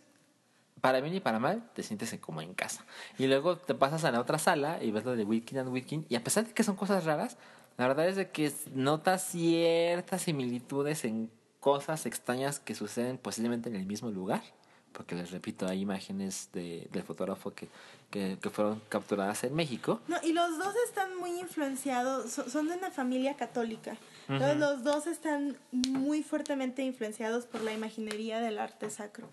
para 0.82 1.02
bien 1.02 1.16
y 1.16 1.20
para 1.20 1.40
mal, 1.40 1.64
te 1.74 1.84
sientes 1.84 2.14
como 2.20 2.42
en 2.42 2.54
casa. 2.54 2.86
Y 3.18 3.28
luego 3.28 3.58
te 3.58 3.74
pasas 3.74 4.04
a 4.04 4.12
la 4.12 4.20
otra 4.20 4.38
sala 4.38 4.84
y 4.84 4.92
ves 4.92 5.06
lo 5.06 5.16
de 5.16 5.24
Witkin 5.24 5.60
and 5.60 5.70
Witkin. 5.70 6.06
Y 6.10 6.16
a 6.16 6.24
pesar 6.24 6.46
de 6.46 6.54
que 6.54 6.64
son 6.64 6.76
cosas 6.76 7.06
raras, 7.06 7.38
la 7.78 7.88
verdad 7.88 8.08
es 8.08 8.16
de 8.16 8.30
que 8.30 8.52
notas 8.74 9.24
ciertas 9.24 10.24
similitudes 10.24 11.06
en 11.06 11.32
cosas 11.60 12.06
extrañas 12.06 12.60
que 12.60 12.76
suceden 12.76 13.18
posiblemente 13.18 13.70
en 13.70 13.76
el 13.76 13.86
mismo 13.86 14.12
lugar. 14.12 14.44
Porque 14.92 15.16
les 15.16 15.32
repito, 15.32 15.68
hay 15.68 15.82
imágenes 15.82 16.50
de, 16.54 16.88
del 16.92 17.02
fotógrafo 17.02 17.52
que, 17.56 17.68
que, 18.12 18.38
que, 18.40 18.50
fueron 18.52 18.80
capturadas 18.90 19.44
en 19.44 19.56
México. 19.56 20.00
No, 20.08 20.18
y 20.22 20.34
los 20.34 20.60
dos 20.60 20.76
están 20.86 21.18
muy 21.18 21.32
influenciados, 21.40 22.32
son, 22.32 22.68
de 22.68 22.76
una 22.76 22.92
familia 22.92 23.36
católica. 23.36 23.98
Entonces, 24.30 24.58
los 24.58 24.84
dos 24.84 25.08
están 25.08 25.58
muy 25.72 26.22
fuertemente 26.22 26.84
influenciados 26.84 27.48
por 27.48 27.62
la 27.62 27.74
imaginería 27.74 28.40
del 28.40 28.60
arte 28.60 28.92
sacro. 28.92 29.30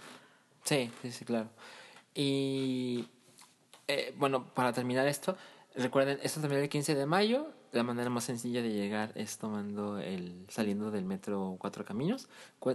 Sí, 0.64 0.90
sí, 1.02 1.12
sí, 1.12 1.24
claro. 1.24 1.48
Y 2.14 3.08
eh, 3.88 4.14
bueno, 4.16 4.46
para 4.54 4.72
terminar 4.72 5.06
esto, 5.06 5.36
recuerden, 5.74 6.18
esto 6.22 6.40
también 6.40 6.62
el 6.62 6.68
15 6.68 6.94
de 6.94 7.06
mayo. 7.06 7.48
La 7.72 7.84
manera 7.84 8.10
más 8.10 8.24
sencilla 8.24 8.62
de 8.62 8.72
llegar 8.72 9.12
es 9.14 9.38
tomando 9.38 9.98
el, 9.98 10.44
saliendo 10.48 10.90
del 10.90 11.04
metro 11.04 11.56
Cuatro 11.58 11.84
Caminos. 11.84 12.28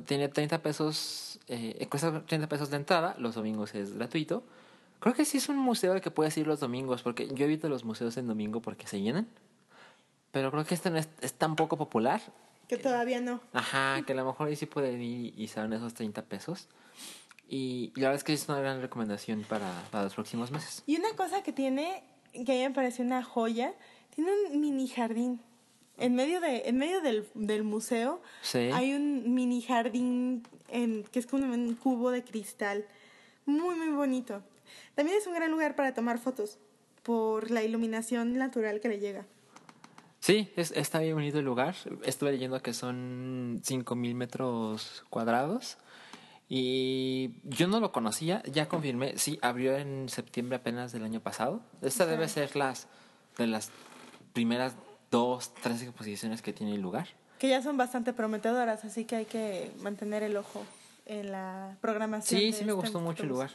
Tiene 0.06 0.30
30 0.30 0.62
pesos, 0.62 1.40
eh, 1.48 1.86
cuesta 1.90 2.26
30 2.26 2.48
pesos 2.48 2.70
de 2.70 2.78
entrada, 2.78 3.16
los 3.18 3.36
domingos 3.36 3.76
es 3.76 3.94
gratuito. 3.94 4.44
Creo 5.00 5.14
que 5.14 5.26
sí 5.26 5.38
es 5.38 5.50
un 5.50 5.58
museo 5.58 5.92
al 5.92 6.02
que 6.02 6.12
puedes 6.12 6.38
ir 6.38 6.48
los 6.48 6.62
domingos, 6.62 7.02
porque 7.02 7.28
yo 7.28 7.46
evito 7.46 7.68
los 7.68 7.84
museos 7.84 8.16
en 8.16 8.28
domingo 8.28 8.62
porque 8.62 8.88
se 8.88 9.02
llenan. 9.02 9.28
Pero 10.32 10.50
creo 10.52 10.66
que 10.66 10.76
este 10.76 10.90
no 10.90 10.98
es, 10.98 11.10
es 11.22 11.34
tan 11.34 11.56
poco 11.56 11.78
popular. 11.78 12.22
Que 12.68 12.78
todavía 12.78 13.22
no. 13.22 13.42
Ajá, 13.54 14.02
que 14.06 14.14
a 14.14 14.16
lo 14.16 14.26
mejor 14.26 14.48
ahí 14.48 14.56
sí 14.56 14.66
pueden 14.66 15.02
ir 15.02 15.34
y 15.38 15.48
salen 15.48 15.74
esos 15.74 15.94
30 15.94 16.24
pesos. 16.24 16.68
Y, 17.48 17.94
la 17.96 18.08
verdad 18.08 18.16
es 18.16 18.24
que 18.24 18.34
es 18.34 18.48
una 18.50 18.60
gran 18.60 18.82
recomendación 18.82 19.44
para, 19.44 19.72
para, 19.92 20.06
los 20.06 20.16
próximos 20.16 20.52
meses. 20.52 20.84
Y 20.86 20.98
una 20.98 21.16
cosa 21.16 21.44
que 21.44 21.54
tiene, 21.54 22.04
que 22.34 22.52
a 22.52 22.56
mí 22.56 22.62
me 22.64 22.72
parece 22.72 23.02
una 23.02 23.24
joya, 23.24 23.74
tiene 24.16 24.32
un 24.32 24.60
mini 24.60 24.88
jardín. 24.88 25.42
En 25.98 26.16
medio, 26.16 26.42
de, 26.42 26.64
en 26.66 26.78
medio 26.78 27.00
del, 27.00 27.30
del 27.36 27.64
museo 27.64 28.22
¿Sí? 28.42 28.70
hay 28.74 28.94
un 28.94 29.34
mini 29.34 29.62
jardín 29.62 30.44
en, 30.68 31.06
que 31.06 31.20
es 31.20 31.26
como 31.26 31.46
un 31.46 31.76
cubo 31.76 32.12
de 32.12 32.24
cristal. 32.24 32.86
Muy, 33.46 33.76
muy 33.76 33.90
bonito. 33.90 34.44
También 34.96 35.18
es 35.18 35.28
un 35.28 35.36
gran 35.36 35.52
lugar 35.52 35.76
para 35.76 35.94
tomar 35.94 36.20
fotos 36.20 36.58
por 37.04 37.52
la 37.52 37.64
iluminación 37.64 38.38
natural 38.38 38.82
que 38.82 38.90
le 38.90 39.00
llega. 39.00 39.26
Sí, 40.20 40.52
es, 40.56 40.72
está 40.72 41.00
bien 41.00 41.14
bonito 41.14 41.38
el 41.38 41.46
lugar. 41.46 41.76
Estuve 42.04 42.32
leyendo 42.32 42.60
que 42.62 42.74
son 42.74 43.62
5.000 43.64 44.16
metros 44.16 45.06
cuadrados. 45.12 45.78
Y 46.48 47.32
yo 47.44 47.68
no 47.68 47.80
lo 47.80 47.92
conocía, 47.92 48.44
ya 48.44 48.68
confirmé, 48.68 49.18
sí, 49.18 49.40
abrió 49.42 49.78
en 49.78 50.10
septiembre 50.10 50.58
apenas 50.58 50.92
del 50.92 51.04
año 51.04 51.20
pasado. 51.20 51.62
Esta 51.82 52.06
debe 52.06 52.28
ser 52.30 52.56
las 52.56 52.88
de 53.38 53.48
las 53.48 53.72
primeras 54.34 54.76
dos, 55.12 55.54
tres 55.62 55.82
exposiciones 55.82 56.42
que 56.42 56.54
tiene 56.54 56.78
lugar. 56.78 57.08
Que 57.40 57.50
ya 57.50 57.62
son 57.62 57.78
bastante 57.78 58.14
prometedoras, 58.14 58.86
así 58.86 59.06
que 59.06 59.16
hay 59.16 59.26
que 59.26 59.72
mantener 59.82 60.24
el 60.24 60.38
ojo 60.38 60.64
en 61.06 61.32
la 61.32 61.78
programación. 61.82 62.40
Sí, 62.40 62.54
sí 62.54 62.64
me 62.64 62.74
gustó 62.74 63.00
mucho 63.00 63.24
el 63.24 63.30
lugar. 63.30 63.52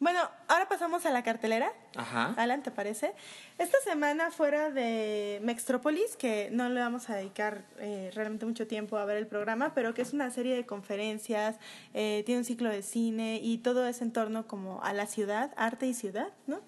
Bueno, 0.00 0.18
ahora 0.48 0.66
pasamos 0.66 1.04
a 1.04 1.10
la 1.10 1.22
cartelera. 1.22 1.74
Ajá. 1.94 2.32
Alan, 2.38 2.62
¿te 2.62 2.70
parece? 2.70 3.12
Esta 3.58 3.76
semana 3.84 4.30
fuera 4.30 4.70
de 4.70 5.40
Mextrópolis, 5.42 6.16
que 6.16 6.48
no 6.50 6.70
le 6.70 6.80
vamos 6.80 7.10
a 7.10 7.16
dedicar 7.16 7.64
eh, 7.78 8.10
realmente 8.14 8.46
mucho 8.46 8.66
tiempo 8.66 8.96
a 8.96 9.04
ver 9.04 9.18
el 9.18 9.26
programa, 9.26 9.74
pero 9.74 9.92
que 9.92 10.00
es 10.00 10.14
una 10.14 10.30
serie 10.30 10.56
de 10.56 10.64
conferencias, 10.64 11.56
eh, 11.92 12.22
tiene 12.24 12.38
un 12.38 12.44
ciclo 12.46 12.70
de 12.70 12.82
cine 12.82 13.40
y 13.42 13.58
todo 13.58 13.86
es 13.86 14.00
en 14.00 14.10
torno 14.10 14.46
como 14.46 14.82
a 14.82 14.94
la 14.94 15.04
ciudad, 15.04 15.52
arte 15.58 15.86
y 15.86 15.92
ciudad, 15.92 16.28
¿no? 16.46 16.62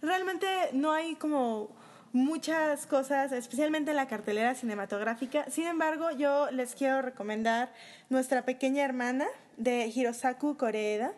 Realmente 0.00 0.46
no 0.72 0.92
hay 0.92 1.16
como 1.16 1.68
muchas 2.14 2.86
cosas, 2.86 3.30
especialmente 3.32 3.90
en 3.90 3.98
la 3.98 4.08
cartelera 4.08 4.54
cinematográfica. 4.54 5.50
Sin 5.50 5.66
embargo, 5.66 6.12
yo 6.12 6.50
les 6.50 6.74
quiero 6.74 7.02
recomendar 7.02 7.72
Nuestra 8.08 8.46
pequeña 8.46 8.84
hermana 8.84 9.26
de 9.58 9.86
Hirosaku 9.94 10.56
Koreeda. 10.56 11.12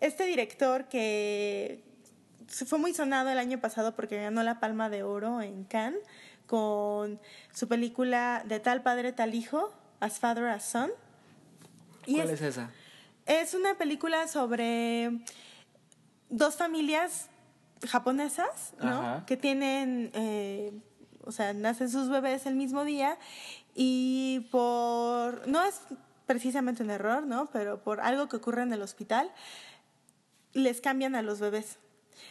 Este 0.00 0.24
director 0.24 0.88
que 0.88 1.82
fue 2.48 2.78
muy 2.78 2.94
sonado 2.94 3.30
el 3.30 3.38
año 3.38 3.60
pasado 3.60 3.94
porque 3.94 4.20
ganó 4.20 4.42
la 4.42 4.60
Palma 4.60 4.88
de 4.88 5.02
Oro 5.02 5.40
en 5.40 5.64
Cannes 5.64 6.00
con 6.46 7.20
su 7.52 7.66
película 7.66 8.44
De 8.46 8.60
tal 8.60 8.82
padre, 8.82 9.12
tal 9.12 9.34
hijo, 9.34 9.72
As 10.00 10.18
Father, 10.18 10.44
As 10.44 10.64
Son. 10.64 10.90
Y 12.06 12.16
¿Cuál 12.16 12.30
es, 12.30 12.40
es 12.40 12.42
esa? 12.42 12.70
Es 13.26 13.54
una 13.54 13.76
película 13.76 14.28
sobre 14.28 15.10
dos 16.30 16.56
familias 16.56 17.28
japonesas, 17.88 18.74
¿no? 18.80 19.00
Ajá. 19.00 19.26
Que 19.26 19.36
tienen, 19.36 20.10
eh, 20.14 20.72
o 21.24 21.32
sea, 21.32 21.52
nacen 21.52 21.90
sus 21.90 22.08
bebés 22.08 22.46
el 22.46 22.54
mismo 22.54 22.84
día 22.84 23.18
y 23.74 24.46
por, 24.50 25.46
no 25.48 25.62
es 25.64 25.80
precisamente 26.26 26.82
un 26.82 26.90
error, 26.90 27.26
¿no? 27.26 27.46
Pero 27.52 27.82
por 27.82 28.00
algo 28.00 28.28
que 28.28 28.36
ocurre 28.36 28.62
en 28.62 28.72
el 28.72 28.82
hospital, 28.82 29.30
les 30.56 30.80
cambian 30.80 31.14
a 31.14 31.22
los 31.22 31.40
bebés. 31.40 31.78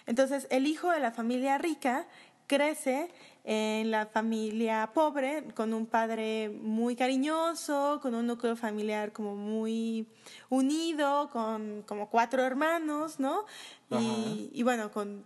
Entonces, 0.05 0.47
el 0.49 0.67
hijo 0.67 0.91
de 0.91 0.99
la 0.99 1.11
familia 1.11 1.57
rica 1.57 2.07
crece 2.47 3.09
en 3.43 3.91
la 3.91 4.07
familia 4.07 4.91
pobre, 4.93 5.43
con 5.53 5.73
un 5.73 5.85
padre 5.85 6.49
muy 6.49 6.95
cariñoso, 6.95 7.99
con 8.01 8.15
un 8.15 8.25
núcleo 8.25 8.55
familiar 8.55 9.11
como 9.13 9.35
muy 9.35 10.07
unido, 10.49 11.29
con 11.31 11.83
como 11.83 12.09
cuatro 12.09 12.43
hermanos, 12.43 13.19
¿no? 13.19 13.45
Y, 13.91 14.49
y, 14.51 14.63
bueno, 14.63 14.91
con, 14.91 15.25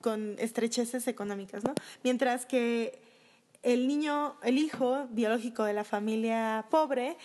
con 0.00 0.36
estrecheces 0.38 1.06
económicas, 1.06 1.62
¿no? 1.64 1.74
Mientras 2.02 2.46
que 2.46 3.02
el 3.62 3.86
niño, 3.86 4.36
el 4.42 4.56
hijo 4.56 5.06
biológico 5.10 5.64
de 5.64 5.74
la 5.74 5.84
familia 5.84 6.64
pobre, 6.70 7.18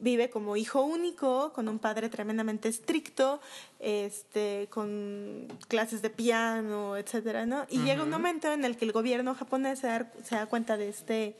vive 0.00 0.30
como 0.30 0.56
hijo 0.56 0.82
único, 0.82 1.52
con 1.52 1.68
un 1.68 1.78
padre 1.78 2.08
tremendamente 2.08 2.68
estricto, 2.68 3.40
este, 3.78 4.68
con 4.70 5.46
clases 5.68 6.02
de 6.02 6.10
piano, 6.10 6.96
etcétera, 6.96 7.46
¿no? 7.46 7.66
Y 7.68 7.78
llega 7.80 8.02
un 8.02 8.10
momento 8.10 8.50
en 8.52 8.64
el 8.64 8.76
que 8.76 8.84
el 8.86 8.92
gobierno 8.92 9.34
japonés 9.34 9.80
se 9.80 9.86
da, 9.86 10.10
se 10.24 10.34
da 10.34 10.46
cuenta 10.46 10.76
de 10.76 10.88
este 10.88 11.36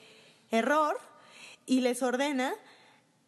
error 0.50 0.98
y 1.66 1.80
les 1.80 2.02
ordena 2.02 2.52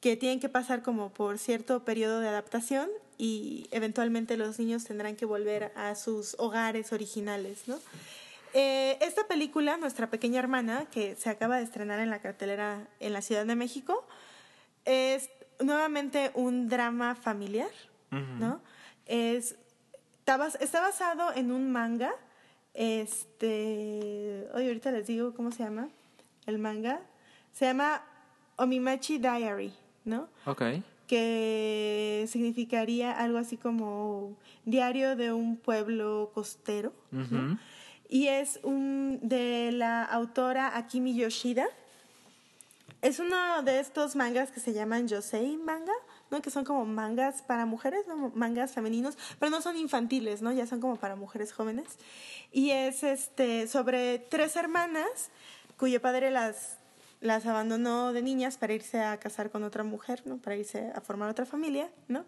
que 0.01 0.17
tienen 0.17 0.41
que 0.41 0.49
pasar 0.49 0.83
como 0.83 1.11
por 1.11 1.39
cierto 1.39 1.85
periodo 1.85 2.21
de 2.21 2.29
adaptación 2.29 2.89
y 3.19 3.69
eventualmente 3.71 4.37
los 4.37 4.59
niños 4.59 4.85
tendrán 4.85 5.15
que 5.15 5.25
volver 5.25 5.73
a 5.77 5.95
sus 5.95 6.35
hogares 6.39 6.93
originales, 6.93 7.69
¿no? 7.69 7.79
Eh, 8.55 8.99
esta 9.01 9.27
película, 9.27 9.77
Nuestra 9.77 10.11
pequeña 10.11 10.39
hermana, 10.39 10.87
que 10.91 11.17
se 11.17 11.31
acaba 11.31 11.57
de 11.57 11.65
estrenar 11.65 12.01
en 12.01 12.11
la 12.11 12.21
cartelera 12.21 12.87
en 13.01 13.13
la 13.13 13.23
Ciudad 13.23 13.47
de 13.47 13.55
México, 13.55 14.05
es 14.85 15.31
nuevamente 15.61 16.31
un 16.35 16.69
drama 16.69 17.15
familiar, 17.15 17.71
¿no? 18.11 18.61
Es, 19.07 19.57
está, 20.19 20.47
está, 20.61 20.81
basado 20.81 21.33
en 21.35 21.51
un 21.51 21.73
manga. 21.73 22.13
Este. 22.75 24.49
Oye, 24.55 24.69
ahorita 24.69 24.91
les 24.91 25.07
digo 25.07 25.35
cómo 25.35 25.51
se 25.51 25.63
llama. 25.63 25.89
El 26.47 26.59
manga. 26.59 27.01
Se 27.53 27.67
llama 27.67 28.03
Omimachi 28.57 29.19
Diary, 29.19 29.73
¿no? 30.05 30.29
Ok. 30.47 30.63
Que 31.07 32.27
significaría 32.29 33.13
algo 33.13 33.39
así 33.39 33.57
como 33.57 34.37
Diario 34.65 35.17
de 35.17 35.33
un 35.33 35.57
pueblo 35.57 36.31
costero. 36.35 36.93
Y 38.09 38.29
es 38.29 38.61
un 38.63 39.21
de 39.23 39.73
la 39.73 40.05
autora 40.05 40.77
Akimi 40.77 41.15
Yoshida 41.15 41.67
es 43.03 43.19
uno 43.19 43.63
de 43.65 43.81
estos 43.81 44.15
mangas 44.15 44.53
que 44.53 44.61
se 44.61 44.73
llaman 44.73 45.09
Yosei 45.09 45.57
manga, 45.57 45.93
¿no? 46.31 46.41
Que 46.41 46.51
son 46.51 46.65
como 46.65 46.85
mangas 46.85 47.43
para 47.43 47.67
mujeres, 47.67 48.07
¿no? 48.07 48.31
mangas 48.37 48.71
femeninos, 48.71 49.19
pero 49.41 49.51
no 49.51 49.61
son 49.61 49.77
infantiles, 49.77 50.41
¿no? 50.41 50.53
Ya 50.53 50.69
son 50.69 50.81
como 50.81 50.97
para 50.97 51.17
mujeres 51.17 51.53
jóvenes. 51.53 51.99
Y 52.53 52.71
es 52.71 53.03
este 53.03 53.67
sobre 53.67 54.21
tres 54.21 54.55
hermanas 54.55 55.31
cuyo 55.77 56.01
padre 56.01 56.31
las 56.31 56.79
las 57.21 57.47
abandonó 57.47 58.13
de 58.13 58.21
niñas 58.21 58.57
para 58.57 58.73
irse 58.73 59.01
a 59.01 59.17
casar 59.19 59.51
con 59.51 59.63
otra 59.63 59.85
mujer, 59.85 60.23
¿no? 60.25 60.39
Para 60.39 60.57
irse 60.57 60.93
a 60.95 61.01
formar 61.01 61.29
otra 61.29 61.47
familia, 61.47 61.89
¿no? 62.09 62.25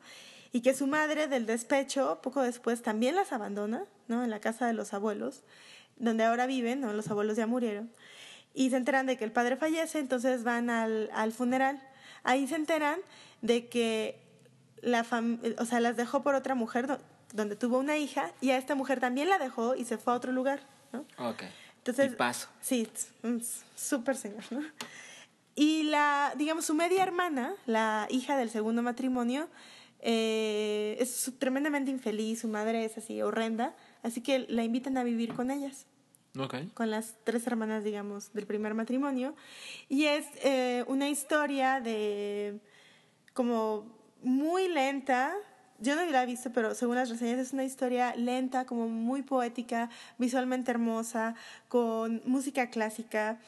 Y 0.52 0.60
que 0.60 0.74
su 0.74 0.86
madre 0.86 1.26
del 1.26 1.46
despecho 1.46 2.20
poco 2.22 2.42
después 2.42 2.82
también 2.82 3.16
las 3.16 3.32
abandona, 3.32 3.86
¿no? 4.06 4.22
En 4.22 4.30
la 4.30 4.40
casa 4.40 4.66
de 4.66 4.72
los 4.72 4.92
abuelos, 4.92 5.42
donde 5.96 6.24
ahora 6.24 6.46
viven, 6.46 6.80
¿no? 6.80 6.92
Los 6.92 7.10
abuelos 7.10 7.36
ya 7.36 7.46
murieron 7.46 7.90
y 8.54 8.70
se 8.70 8.76
enteran 8.76 9.06
de 9.06 9.16
que 9.16 9.24
el 9.24 9.32
padre 9.32 9.56
fallece, 9.56 9.98
entonces 9.98 10.44
van 10.44 10.70
al, 10.70 11.10
al 11.12 11.32
funeral. 11.32 11.82
Ahí 12.22 12.46
se 12.46 12.54
enteran 12.54 13.00
de 13.42 13.66
que 13.68 14.18
la 14.80 15.04
o 15.58 15.64
sea, 15.64 15.80
las 15.80 15.96
dejó 15.96 16.22
por 16.22 16.34
otra 16.34 16.54
mujer 16.54 16.98
donde 17.32 17.56
tuvo 17.56 17.78
una 17.78 17.96
hija 17.96 18.30
y 18.40 18.50
a 18.50 18.56
esta 18.56 18.74
mujer 18.74 19.00
también 19.00 19.28
la 19.28 19.38
dejó 19.38 19.74
y 19.74 19.84
se 19.84 19.98
fue 19.98 20.12
a 20.12 20.16
otro 20.16 20.30
lugar, 20.30 20.60
¿no? 20.92 21.04
Ok. 21.18 21.42
Entonces, 21.78 22.12
y 22.12 22.16
paso. 22.16 22.48
Sí, 22.60 22.88
súper 23.74 24.16
señor, 24.16 24.44
¿no? 24.50 24.62
Y 25.56 25.84
la, 25.84 26.32
digamos, 26.36 26.64
su 26.64 26.74
media 26.74 27.02
hermana, 27.02 27.54
la 27.66 28.06
hija 28.10 28.36
del 28.36 28.50
segundo 28.50 28.82
matrimonio, 28.82 29.48
eh, 30.00 30.96
es 31.00 31.32
tremendamente 31.38 31.90
infeliz, 31.90 32.40
su 32.40 32.48
madre 32.48 32.84
es 32.84 32.98
así 32.98 33.20
horrenda, 33.22 33.74
así 34.02 34.20
que 34.20 34.46
la 34.48 34.64
invitan 34.64 34.96
a 34.96 35.04
vivir 35.04 35.34
con 35.34 35.50
ellas 35.50 35.86
con 36.74 36.90
las 36.90 37.14
tres 37.24 37.46
hermanas, 37.46 37.84
digamos, 37.84 38.32
del 38.32 38.46
primer 38.46 38.74
matrimonio. 38.74 39.34
Y 39.88 40.06
es 40.06 40.26
eh, 40.42 40.84
una 40.88 41.08
historia 41.08 41.80
de 41.80 42.58
como 43.32 43.86
muy 44.22 44.68
lenta. 44.68 45.32
Yo 45.78 45.94
no 45.94 46.04
la 46.06 46.22
he 46.22 46.26
visto, 46.26 46.50
pero 46.52 46.74
según 46.74 46.96
las 46.96 47.08
reseñas 47.08 47.38
es 47.38 47.52
una 47.52 47.64
historia 47.64 48.14
lenta, 48.16 48.64
como 48.64 48.88
muy 48.88 49.22
poética, 49.22 49.90
visualmente 50.18 50.70
hermosa, 50.70 51.34
con 51.68 52.20
música 52.24 52.70
clásica 52.70 53.38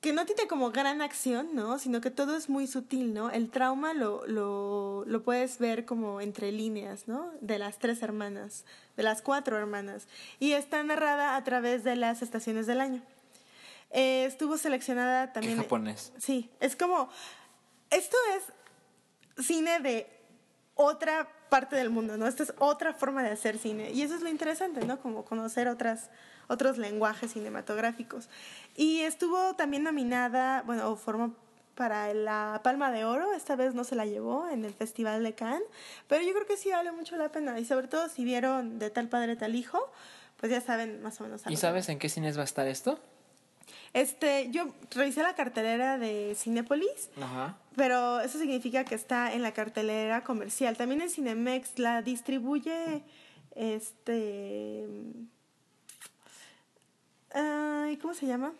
que 0.00 0.12
no 0.12 0.24
tiene 0.26 0.46
como 0.46 0.70
gran 0.70 1.02
acción, 1.02 1.54
¿no? 1.54 1.78
Sino 1.78 2.00
que 2.00 2.10
todo 2.10 2.36
es 2.36 2.48
muy 2.48 2.68
sutil, 2.68 3.12
¿no? 3.12 3.30
El 3.30 3.50
trauma 3.50 3.94
lo, 3.94 4.24
lo, 4.26 5.04
lo, 5.06 5.22
puedes 5.24 5.58
ver 5.58 5.84
como 5.84 6.20
entre 6.20 6.52
líneas, 6.52 7.08
¿no? 7.08 7.32
De 7.40 7.58
las 7.58 7.80
tres 7.80 8.00
hermanas, 8.02 8.64
de 8.98 9.04
las 9.04 9.22
cuatro 9.22 9.56
hermanas. 9.56 10.08
Y 10.40 10.52
está 10.52 10.82
narrada 10.82 11.36
a 11.36 11.44
través 11.44 11.84
de 11.84 11.96
las 11.96 12.20
estaciones 12.20 12.66
del 12.66 12.80
año. 12.80 13.00
Eh, 13.92 14.24
estuvo 14.26 14.58
seleccionada 14.58 15.32
también. 15.32 15.54
¿Qué 15.54 15.62
japonés. 15.62 16.12
Sí, 16.18 16.50
es 16.60 16.76
como. 16.76 17.08
Esto 17.90 18.16
es 18.36 19.46
cine 19.46 19.78
de 19.78 20.06
otra 20.74 21.28
parte 21.48 21.76
del 21.76 21.88
mundo, 21.90 22.18
¿no? 22.18 22.26
Esta 22.26 22.42
es 22.42 22.52
otra 22.58 22.92
forma 22.92 23.22
de 23.22 23.30
hacer 23.30 23.56
cine. 23.56 23.92
Y 23.92 24.02
eso 24.02 24.16
es 24.16 24.20
lo 24.20 24.28
interesante, 24.28 24.84
¿no? 24.84 25.00
Como 25.00 25.24
conocer 25.24 25.68
otras 25.68 26.10
otros 26.48 26.76
lenguajes 26.76 27.32
cinematográficos. 27.32 28.28
Y 28.74 29.00
estuvo 29.02 29.54
también 29.54 29.84
nominada, 29.84 30.62
bueno, 30.62 30.96
formó 30.96 31.36
para 31.78 32.12
la 32.12 32.60
Palma 32.64 32.90
de 32.90 33.04
Oro, 33.04 33.32
esta 33.34 33.54
vez 33.54 33.72
no 33.72 33.84
se 33.84 33.94
la 33.94 34.04
llevó 34.04 34.48
en 34.48 34.64
el 34.64 34.74
Festival 34.74 35.22
de 35.22 35.34
Cannes, 35.36 35.62
pero 36.08 36.24
yo 36.24 36.32
creo 36.32 36.44
que 36.44 36.56
sí 36.56 36.70
vale 36.70 36.90
mucho 36.90 37.16
la 37.16 37.30
pena 37.30 37.56
y 37.60 37.64
sobre 37.64 37.86
todo 37.86 38.08
si 38.08 38.24
vieron 38.24 38.80
de 38.80 38.90
tal 38.90 39.08
padre 39.08 39.36
tal 39.36 39.54
hijo, 39.54 39.78
pues 40.38 40.50
ya 40.50 40.60
saben 40.60 41.00
más 41.02 41.20
o 41.20 41.24
menos. 41.24 41.42
¿Y 41.48 41.54
sabes 41.54 41.88
en 41.88 42.00
qué 42.00 42.08
cines 42.08 42.36
va 42.36 42.40
a 42.42 42.46
estar 42.46 42.66
esto? 42.66 42.98
Este, 43.92 44.50
yo 44.50 44.66
revisé 44.90 45.22
la 45.22 45.36
cartelera 45.36 45.98
de 45.98 46.34
Cinepolis, 46.36 47.10
Ajá. 47.22 47.56
pero 47.76 48.20
eso 48.22 48.40
significa 48.40 48.84
que 48.84 48.96
está 48.96 49.32
en 49.32 49.42
la 49.42 49.52
cartelera 49.52 50.24
comercial. 50.24 50.76
También 50.76 51.00
en 51.00 51.10
Cinemex 51.10 51.78
la 51.78 52.02
distribuye 52.02 53.04
este 53.54 54.84
¿Cómo 58.00 58.14
se 58.14 58.26
llama? 58.26 58.52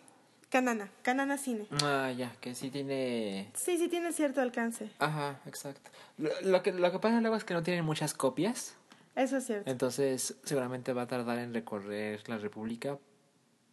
Canana, 0.49 0.89
Canana 1.03 1.37
Cine. 1.37 1.67
Ah, 1.83 2.11
ya, 2.11 2.31
que 2.41 2.55
sí 2.55 2.71
tiene... 2.71 3.51
Sí, 3.53 3.77
sí 3.77 3.87
tiene 3.87 4.11
cierto 4.11 4.41
alcance. 4.41 4.89
Ajá, 4.97 5.39
exacto. 5.45 5.91
Lo, 6.17 6.63
que, 6.63 6.71
lo 6.71 6.91
que 6.91 6.99
pasa 6.99 7.21
luego 7.21 7.35
es 7.35 7.43
que 7.43 7.53
no 7.53 7.61
tienen 7.61 7.85
muchas 7.85 8.15
copias. 8.15 8.73
Eso 9.15 9.37
es 9.37 9.45
cierto. 9.45 9.69
Entonces, 9.69 10.35
seguramente 10.43 10.91
va 10.93 11.03
a 11.03 11.07
tardar 11.07 11.37
en 11.37 11.53
recorrer 11.53 12.27
la 12.27 12.39
República, 12.39 12.97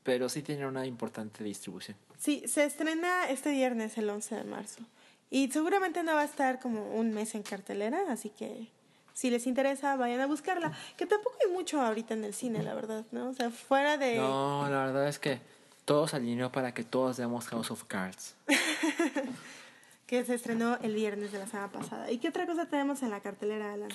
pero 0.03 0.29
sí 0.29 0.43
tiene 0.43 0.67
una 0.67 0.85
importante 0.87 1.43
distribución. 1.43 1.97
Sí, 2.19 2.45
se 2.47 2.65
estrena 2.65 3.29
este 3.31 3.53
viernes, 3.53 3.97
el 3.97 4.11
11 4.11 4.35
de 4.35 4.45
marzo. 4.45 4.83
Y 5.31 5.51
seguramente 5.51 6.03
no 6.03 6.15
va 6.15 6.21
a 6.21 6.25
estar 6.25 6.61
como 6.61 6.95
un 6.95 7.13
mes 7.13 7.35
en 7.35 7.43
cartelera, 7.43 8.01
así 8.11 8.29
que 8.29 8.69
si 9.15 9.31
les 9.31 9.47
interesa, 9.47 9.97
vayan 9.97 10.21
a 10.21 10.27
buscarla. 10.27 10.73
Que 10.99 11.07
tampoco 11.07 11.37
hay 11.43 11.51
mucho 11.51 11.81
ahorita 11.81 12.13
en 12.13 12.25
el 12.25 12.35
cine, 12.35 12.63
la 12.63 12.75
verdad, 12.75 13.07
¿no? 13.13 13.31
O 13.31 13.33
sea, 13.33 13.51
fuera 13.51 13.97
de... 13.97 14.17
No, 14.17 14.69
la 14.69 14.85
verdad 14.85 15.09
es 15.09 15.19
que 15.19 15.41
todo 15.87 16.07
se 16.09 16.17
alineó 16.17 16.53
para 16.53 16.75
que 16.75 16.85
todos 16.85 17.17
veamos 17.17 17.47
House 17.47 17.71
of 17.71 17.85
Cards. 17.85 18.35
que 20.07 20.25
se 20.25 20.35
estrenó 20.35 20.79
el 20.83 20.95
viernes 20.95 21.33
de 21.33 21.39
la 21.39 21.47
semana 21.47 21.71
pasada. 21.71 22.11
¿Y 22.11 22.19
qué 22.19 22.29
otra 22.29 22.45
cosa 22.45 22.67
tenemos 22.67 23.03
en 23.03 23.11
la 23.11 23.21
cartelera, 23.21 23.73
Alan? 23.73 23.89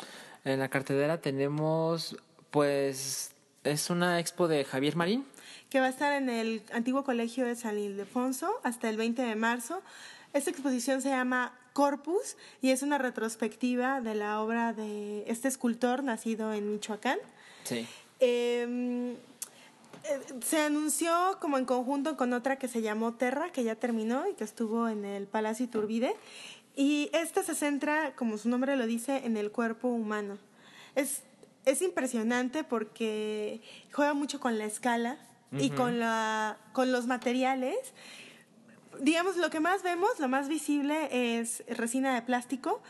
En 0.43 0.59
la 0.59 0.69
cartelera 0.69 1.21
tenemos, 1.21 2.17
pues, 2.49 3.33
es 3.63 3.89
una 3.89 4.19
expo 4.19 4.47
de 4.47 4.63
Javier 4.63 4.95
Marín. 4.95 5.25
Que 5.69 5.79
va 5.79 5.85
a 5.85 5.89
estar 5.89 6.13
en 6.13 6.29
el 6.29 6.63
antiguo 6.73 7.03
colegio 7.03 7.45
de 7.45 7.55
San 7.55 7.77
Ildefonso 7.77 8.59
hasta 8.63 8.89
el 8.89 8.97
20 8.97 9.21
de 9.21 9.35
marzo. 9.35 9.81
Esta 10.33 10.49
exposición 10.49 11.01
se 11.01 11.09
llama 11.09 11.53
Corpus 11.73 12.37
y 12.61 12.71
es 12.71 12.83
una 12.83 12.97
retrospectiva 12.97 13.99
de 13.99 14.15
la 14.15 14.41
obra 14.41 14.71
de 14.71 15.23
este 15.27 15.49
escultor 15.49 16.03
nacido 16.03 16.53
en 16.53 16.71
Michoacán. 16.71 17.19
Sí. 17.63 17.85
Em, 18.19 19.11
eh, 19.11 19.15
se 20.41 20.61
anunció 20.61 21.37
como 21.39 21.57
en 21.57 21.65
conjunto 21.65 22.17
con 22.17 22.33
otra 22.33 22.57
que 22.57 22.67
se 22.67 22.81
llamó 22.81 23.13
Terra, 23.13 23.51
que 23.51 23.63
ya 23.63 23.75
terminó 23.75 24.27
y 24.27 24.33
que 24.33 24.43
estuvo 24.43 24.87
en 24.87 25.05
el 25.05 25.27
Palacio 25.27 25.65
Iturbide. 25.65 26.15
Y 26.75 27.09
esta 27.13 27.43
se 27.43 27.55
centra, 27.55 28.15
como 28.15 28.37
su 28.37 28.49
nombre 28.49 28.77
lo 28.77 28.87
dice, 28.87 29.25
en 29.25 29.37
el 29.37 29.51
cuerpo 29.51 29.89
humano. 29.89 30.37
Es, 30.95 31.23
es 31.65 31.81
impresionante 31.81 32.63
porque 32.63 33.61
juega 33.91 34.13
mucho 34.13 34.39
con 34.39 34.57
la 34.57 34.65
escala 34.65 35.17
y 35.51 35.69
con, 35.71 35.99
la, 35.99 36.57
con 36.71 36.93
los 36.93 37.07
materiales 37.07 37.93
digamos, 38.99 39.37
lo 39.37 39.49
que 39.49 39.59
más 39.59 39.83
vemos, 39.83 40.19
lo 40.19 40.27
más 40.27 40.47
visible 40.47 41.39
es 41.39 41.63
resina 41.67 42.13
de 42.13 42.21
plástico, 42.21 42.81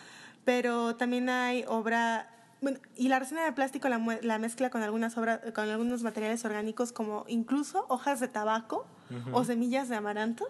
pero 0.46 0.96
también 0.96 1.30
hay 1.30 1.64
obra 1.68 2.30
bueno, 2.62 2.80
y 2.96 3.08
la 3.08 3.18
resina 3.18 3.44
de 3.44 3.52
plástico 3.52 3.90
la, 3.90 4.38
mezcla 4.40 4.70
con 4.70 4.84
algunas 4.84 5.18
obras, 5.18 5.40
con 5.54 5.68
algunos 5.68 6.04
materiales 6.04 6.46
orgánicos 6.46 6.92
como 6.92 7.26
incluso 7.28 7.86
hojas 7.90 8.20
de 8.20 8.28
tabaco 8.28 8.86
o 9.32 9.44
semillas 9.44 9.90
de 9.90 9.96
amaranto. 9.96 10.48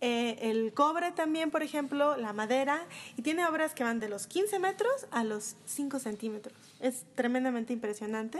Eh, 0.00 0.50
el 0.50 0.74
cobre 0.74 1.12
también, 1.12 1.50
por 1.50 1.62
ejemplo, 1.62 2.16
la 2.18 2.34
madera, 2.34 2.82
y 3.16 3.22
tiene 3.22 3.46
obras 3.46 3.74
que 3.74 3.84
van 3.84 4.00
de 4.00 4.10
los 4.10 4.26
15 4.26 4.58
metros 4.58 5.06
a 5.10 5.24
los 5.24 5.56
5 5.64 5.98
centímetros. 5.98 6.54
Es 6.78 7.06
tremendamente 7.14 7.72
impresionante. 7.72 8.38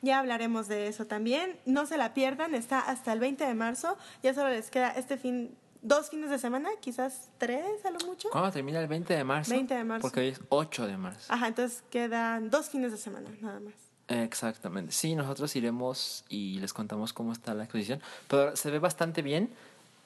Ya 0.00 0.18
hablaremos 0.18 0.66
de 0.66 0.86
eso 0.86 1.06
también. 1.06 1.58
No 1.66 1.84
se 1.84 1.98
la 1.98 2.14
pierdan, 2.14 2.54
está 2.54 2.78
hasta 2.78 3.12
el 3.12 3.20
20 3.20 3.44
de 3.44 3.54
marzo. 3.54 3.98
Ya 4.22 4.32
solo 4.32 4.48
les 4.48 4.70
queda 4.70 4.90
este 4.90 5.18
fin, 5.18 5.54
dos 5.84 6.10
fines 6.10 6.30
de 6.30 6.38
semana, 6.40 6.68
quizás 6.80 7.28
tres 7.38 7.84
a 7.84 7.90
lo 7.92 7.98
mucho. 8.06 8.28
¿Cuándo 8.30 8.50
termina 8.50 8.80
el 8.80 8.88
20 8.88 9.14
de 9.14 9.22
marzo? 9.22 9.50
20 9.52 9.74
de 9.74 9.84
marzo. 9.84 10.02
Porque 10.02 10.20
hoy 10.20 10.28
es 10.28 10.40
8 10.48 10.86
de 10.88 10.96
marzo. 10.96 11.32
Ajá, 11.32 11.46
entonces 11.46 11.84
quedan 11.90 12.50
dos 12.50 12.68
fines 12.70 12.90
de 12.90 12.98
semana, 12.98 13.30
nada 13.40 13.60
más. 13.60 13.74
Exactamente. 14.08 14.92
Sí, 14.92 15.14
nosotros 15.14 15.54
iremos 15.56 16.24
y 16.28 16.58
les 16.60 16.72
contamos 16.72 17.12
cómo 17.12 17.32
está 17.32 17.54
la 17.54 17.64
exposición. 17.64 18.00
Pero 18.28 18.56
se 18.56 18.70
ve 18.70 18.78
bastante 18.78 19.22
bien. 19.22 19.48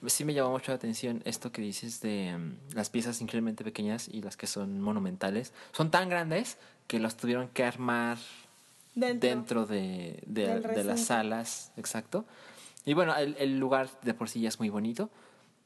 Sí 0.07 0.25
me 0.25 0.35
llamó 0.35 0.51
mucho 0.51 0.71
la 0.71 0.77
atención 0.77 1.23
esto 1.25 1.51
que 1.51 1.61
dices 1.61 2.01
de 2.01 2.37
mm, 2.39 2.75
las 2.77 2.91
piezas 2.91 3.21
increíblemente 3.21 3.65
pequeñas 3.65 4.07
y 4.09 4.23
las 4.23 4.37
que 4.37 4.47
son 4.47 4.81
monumentales. 4.81 5.53
Son 5.73 5.91
tan 5.91 6.09
grandes 6.09 6.57
que 6.87 7.01
los 7.01 7.17
tuvieron 7.17 7.49
que 7.49 7.65
armar 7.65 8.19
Dentro. 8.95 9.29
dentro, 9.29 9.67
de, 9.67 10.23
de- 10.27 10.61
de 10.61 10.85
las 10.85 11.05
salas. 11.05 11.73
Exacto. 11.77 12.25
Y 12.85 12.95
bueno, 12.95 13.17
el, 13.17 13.37
el 13.41 13.59
lugar 13.59 13.89
de 14.03 14.15
por 14.15 14.29
sí 14.29 14.41
ya 14.41 14.49
es 14.49 14.61
muy 14.61 14.69
bonito. 14.71 15.11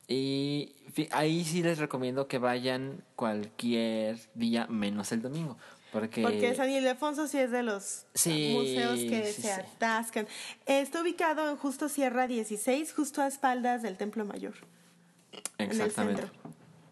Y 0.08 0.74
ahí 1.12 1.44
sí 1.44 1.62
les 1.62 1.78
recomiendo 1.78 2.28
que 2.28 2.38
vayan 2.38 3.02
cualquier 3.16 4.18
día 4.34 4.66
menos 4.66 5.12
el 5.12 5.22
domingo. 5.22 5.56
Porque, 5.92 6.22
Porque 6.22 6.54
San 6.54 6.70
Ildefonso 6.70 7.28
sí 7.28 7.38
es 7.38 7.50
de 7.50 7.62
los 7.62 8.06
Sí, 8.14 8.52
museos 8.54 8.98
que 9.00 9.26
sí, 9.26 9.42
se 9.42 9.54
sí. 9.54 9.60
atascan. 9.60 10.26
Está 10.66 11.02
ubicado 11.02 11.50
en 11.50 11.56
Justo 11.56 11.88
Sierra 11.90 12.26
16, 12.26 12.94
justo 12.94 13.20
a 13.20 13.26
espaldas 13.26 13.82
del 13.82 13.96
Templo 13.98 14.24
Mayor. 14.24 14.54
en 15.58 15.70
el 15.70 15.80
Exactamente. 15.80 16.22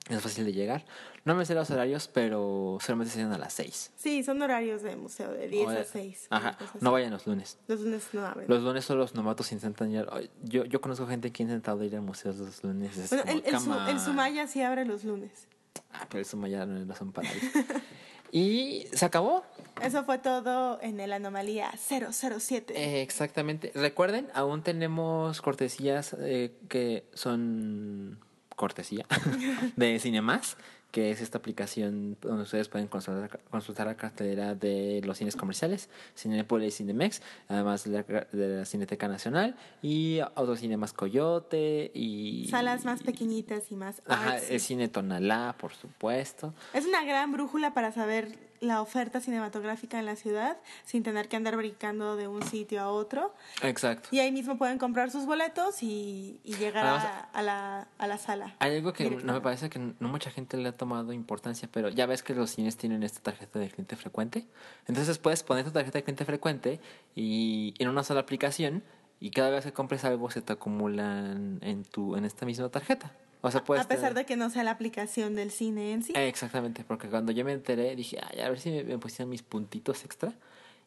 Es 0.09 0.21
fácil 0.23 0.45
de 0.45 0.53
llegar. 0.53 0.85
No 1.25 1.35
me 1.35 1.45
sé 1.45 1.55
los 1.55 1.71
horarios, 1.71 2.09
pero 2.09 2.79
solamente 2.81 3.13
se 3.13 3.23
a 3.23 3.39
las 3.39 3.53
6. 3.53 3.93
Sí, 3.97 4.25
son 4.25 4.41
horarios 4.43 4.83
de 4.83 4.97
museo, 4.97 5.31
de 5.33 5.47
10 5.49 5.67
O 5.67 5.71
a 5.71 5.75
de- 5.75 5.85
6. 5.85 6.27
Ajá, 6.31 6.57
no 6.81 6.91
vayan 6.93 7.11
los 7.13 7.27
lunes. 7.27 7.59
Los 7.69 7.81
lunes 7.81 8.09
no 8.13 8.27
abren. 8.27 8.49
Los 8.49 8.63
lunes 8.63 8.85
son 8.85 8.99
los 8.99 9.15
novatos 9.15 9.53
intentan 9.53 9.93
ir. 9.93 10.09
Yo, 10.43 10.65
yo 10.65 10.81
conozco 10.81 11.07
gente 11.07 11.31
que 11.31 11.43
ha 11.43 11.45
intentado 11.45 11.85
ir 11.85 11.95
a 11.95 12.01
museos 12.01 12.37
los 12.37 12.65
lunes. 12.65 12.97
es 12.97 13.11
bueno, 13.11 13.25
como, 13.25 13.39
el, 13.39 13.45
el, 13.55 13.61
Su- 13.61 13.67
"Come 13.71 13.91
el 13.91 13.97
on". 13.99 14.05
Sumaya 14.05 14.47
sí 14.47 14.63
abre 14.63 14.85
los 14.87 15.05
lunes. 15.05 15.47
Ah, 15.93 16.07
pero 16.09 16.21
el 16.21 16.25
Sumaya 16.25 16.65
no 16.67 16.85
no 16.85 16.95
son 16.97 17.13
para 17.13 17.29
ir. 17.33 17.41
y 18.33 18.87
se 18.93 19.05
acabó. 19.05 19.45
Eso 19.83 20.05
fue 20.05 20.19
todo 20.19 20.79
en 20.83 20.99
el 21.01 21.13
Anomalía 21.13 21.71
007. 21.77 22.75
Eh, 22.77 23.03
exactamente. 23.03 23.71
Recuerden, 23.75 24.29
aún 24.35 24.63
tenemos 24.63 25.41
cortesías 25.43 26.17
eh, 26.19 26.53
que 26.69 27.05
son 27.15 28.19
cortesía 28.61 29.07
de 29.77 29.99
Cinemas, 29.99 30.59
que 30.91 31.11
es 31.11 31.23
esta 31.23 31.39
aplicación 31.39 32.19
donde 32.21 32.43
ustedes 32.43 32.69
pueden 32.69 32.89
consultar, 32.89 33.41
consultar 33.49 33.87
la 33.87 33.97
cartelera 33.97 34.55
de 34.55 35.01
los 35.03 35.17
cines 35.17 35.35
comerciales, 35.35 35.89
Cinepolis 36.15 36.75
y 36.75 36.77
Cinemex, 36.77 37.23
además 37.49 37.85
de 37.85 37.91
la, 37.91 38.03
de 38.31 38.59
la 38.59 38.65
Cineteca 38.67 39.09
Nacional 39.09 39.57
y 39.81 40.19
Autocinemas 40.35 40.93
Coyote 40.93 41.91
y... 41.95 42.49
Salas 42.51 42.85
más 42.85 43.03
pequeñitas 43.03 43.73
y 43.73 43.77
más 43.77 44.03
Ajá, 44.07 44.33
artsy. 44.33 44.53
el 44.53 44.61
Cine 44.61 44.89
Tonalá, 44.89 45.55
por 45.59 45.73
supuesto. 45.73 46.53
Es 46.75 46.85
una 46.85 47.03
gran 47.03 47.33
brújula 47.33 47.73
para 47.73 47.93
saber 47.93 48.50
la 48.61 48.83
oferta 48.83 49.21
cinematográfica 49.21 49.99
en 49.99 50.05
la 50.07 50.17
ciudad 50.17 50.59
sin 50.85 51.03
tener 51.03 51.29
que 51.29 51.37
andar 51.37 51.57
brincando 51.57 52.17
de 52.17 52.29
un 52.29 52.43
sitio 52.43 52.81
a 52.83 52.89
otro. 52.91 53.35
Exacto. 53.63 54.11
Y 54.13 54.19
ahí 54.19 54.31
mismo 54.33 54.59
pueden 54.59 54.77
comprar 54.79 55.11
sus 55.11 55.25
boletos 55.25 55.83
y, 55.83 56.41
y 56.45 56.55
llegar 56.57 56.87
a, 56.87 56.91
Además- 57.01 57.25
a 57.33 57.43
la, 57.43 57.89
a 57.99 58.07
la 58.07 58.19
sala. 58.19 58.55
Hay 58.59 58.77
algo 58.77 58.93
que 58.93 59.09
no 59.11 59.33
me 59.33 59.41
parece 59.41 59.71
que 59.71 59.79
no 59.79 60.09
mucha 60.09 60.31
gente 60.31 60.57
le 60.59 60.69
ha 60.69 60.77
tomado 60.77 61.13
importancia, 61.15 61.69
pero 61.73 61.89
ya 61.89 62.05
ves 62.07 62.23
que 62.23 62.35
los 62.35 62.51
cines 62.51 62.77
tienen 62.77 63.03
esta 63.03 63.21
tarjeta 63.23 63.59
de 63.59 63.69
cliente 63.71 63.97
frecuente. 63.97 64.47
Entonces 64.87 65.17
puedes 65.19 65.43
poner 65.43 65.65
tu 65.65 65.71
tarjeta 65.71 65.99
de 65.99 66.03
cliente 66.05 66.25
frecuente 66.27 66.81
y 67.15 67.75
en 67.79 67.89
una 67.89 68.05
sola 68.05 68.21
aplicación 68.21 68.83
y 69.21 69.31
cada 69.31 69.51
vez 69.51 69.65
que 69.65 69.73
compres 69.73 70.05
algo 70.05 70.31
se 70.31 70.43
te 70.43 70.53
acumulan 70.53 71.59
en 71.63 71.85
tu 71.85 72.17
en 72.17 72.25
esta 72.27 72.45
misma 72.47 72.69
tarjeta. 72.69 73.11
O 73.43 73.51
sea, 73.51 73.65
puedes 73.65 73.85
a 73.85 73.89
pesar 73.89 74.13
de 74.15 74.27
que 74.27 74.37
no 74.37 74.51
sea 74.51 74.65
la 74.65 74.73
aplicación 74.73 75.35
del 75.35 75.51
cine 75.51 75.93
en 75.93 76.03
sí. 76.03 76.13
Eh, 76.15 76.29
exactamente, 76.29 76.85
porque 76.85 77.09
cuando 77.09 77.33
yo 77.33 77.45
me 77.45 77.53
enteré 77.53 77.97
dije, 77.97 78.19
Ay, 78.31 78.41
a 78.41 78.49
ver 78.51 78.61
si 78.61 78.71
me, 78.71 78.85
me 78.85 78.99
pusieron 78.99 79.31
mis 79.31 79.43
puntitos 79.43 80.05
extra. 80.05 80.33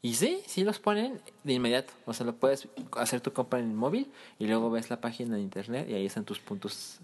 Y 0.01 0.15
sí, 0.15 0.41
sí 0.45 0.63
los 0.65 0.80
ponen 0.80 1.21
de 1.43 1.53
inmediato. 1.53 1.93
O 2.05 2.13
sea, 2.13 2.25
lo 2.25 2.35
puedes 2.35 2.67
hacer 2.97 3.21
tu 3.21 3.31
compra 3.31 3.59
en 3.59 3.69
el 3.69 3.73
móvil 3.73 4.11
y 4.38 4.47
luego 4.47 4.69
ves 4.69 4.89
la 4.89 4.99
página 4.99 5.38
de 5.38 5.41
internet 5.41 5.88
y 5.89 5.93
ahí 5.93 6.05
están 6.05 6.25
tus 6.25 6.39
puntos 6.39 6.99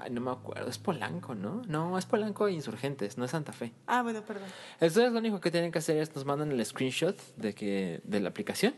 ay, 0.00 0.10
no 0.10 0.20
me 0.20 0.30
acuerdo. 0.30 0.68
Es 0.68 0.78
Polanco, 0.78 1.34
¿no? 1.34 1.62
No, 1.66 1.98
es 1.98 2.06
Polanco 2.06 2.48
e 2.48 2.52
Insurgentes, 2.52 3.18
no 3.18 3.24
es 3.24 3.30
Santa 3.30 3.52
Fe. 3.52 3.72
Ah, 3.86 4.02
bueno, 4.02 4.22
perdón. 4.22 4.48
Entonces 4.80 5.12
lo 5.12 5.18
único 5.18 5.40
que 5.40 5.50
tienen 5.50 5.72
que 5.72 5.78
hacer 5.78 5.96
es 5.98 6.14
nos 6.14 6.24
mandan 6.24 6.52
el 6.52 6.64
screenshot 6.64 7.16
de 7.36 7.54
que 7.54 8.00
de 8.04 8.20
la 8.20 8.28
aplicación 8.28 8.74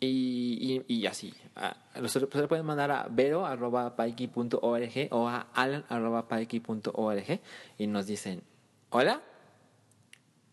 y, 0.00 0.82
y, 0.88 0.94
y 0.94 1.06
así. 1.06 1.32
Ah, 1.54 1.76
Los 2.00 2.12
se 2.12 2.20
lo 2.20 2.28
pueden 2.28 2.66
mandar 2.66 2.90
a 2.90 3.06
vero.paiki.org 3.10 5.08
o 5.10 5.28
a 5.28 5.46
alan.paiki.org 5.54 7.40
y 7.78 7.86
nos 7.86 8.06
dicen, 8.06 8.42
hola, 8.90 9.22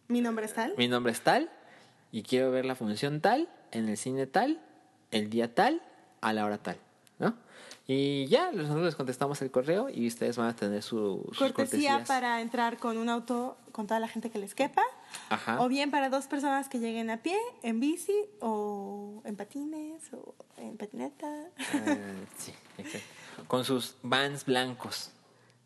Mi 0.07 0.21
nombre 0.21 0.45
es 0.45 0.53
Tal. 0.53 0.73
mi 0.77 0.87
nombre 0.87 1.11
es 1.11 1.21
tal 1.21 1.49
y 2.11 2.23
quiero 2.23 2.51
ver 2.51 2.65
la 2.65 2.75
función 2.75 3.21
tal, 3.21 3.49
en 3.71 3.89
el 3.89 3.97
cine 3.97 4.27
tal, 4.27 4.61
el 5.11 5.29
día 5.29 5.53
tal, 5.53 5.81
a 6.21 6.31
la 6.33 6.45
hora 6.45 6.57
tal, 6.59 6.77
¿no? 7.19 7.35
Y 7.87 8.27
ya, 8.27 8.51
nosotros 8.51 8.85
les 8.85 8.95
contestamos 8.95 9.41
el 9.41 9.51
correo 9.51 9.89
y 9.89 10.07
ustedes 10.07 10.37
van 10.37 10.47
a 10.47 10.55
tener 10.55 10.81
su, 10.83 11.21
sus 11.29 11.37
Cortesía 11.51 11.53
cortesías. 11.53 12.07
para 12.07 12.39
entrar 12.39 12.77
con 12.77 12.97
un 12.97 13.09
auto 13.09 13.57
con 13.73 13.87
toda 13.87 13.99
la 13.99 14.07
gente 14.07 14.29
que 14.29 14.39
les 14.39 14.55
quepa. 14.55 14.83
Ajá. 15.29 15.61
O 15.61 15.67
bien 15.67 15.91
para 15.91 16.09
dos 16.09 16.27
personas 16.27 16.69
que 16.69 16.79
lleguen 16.79 17.09
a 17.09 17.17
pie, 17.17 17.37
en 17.61 17.79
bici, 17.79 18.25
o 18.39 19.21
en 19.25 19.35
patines, 19.35 20.13
o 20.13 20.35
en 20.57 20.77
patineta. 20.77 21.27
Eh, 21.73 22.25
sí, 22.37 22.53
exacto. 22.77 23.07
Con 23.47 23.65
sus 23.65 23.95
vans 24.03 24.45
blancos. 24.45 25.11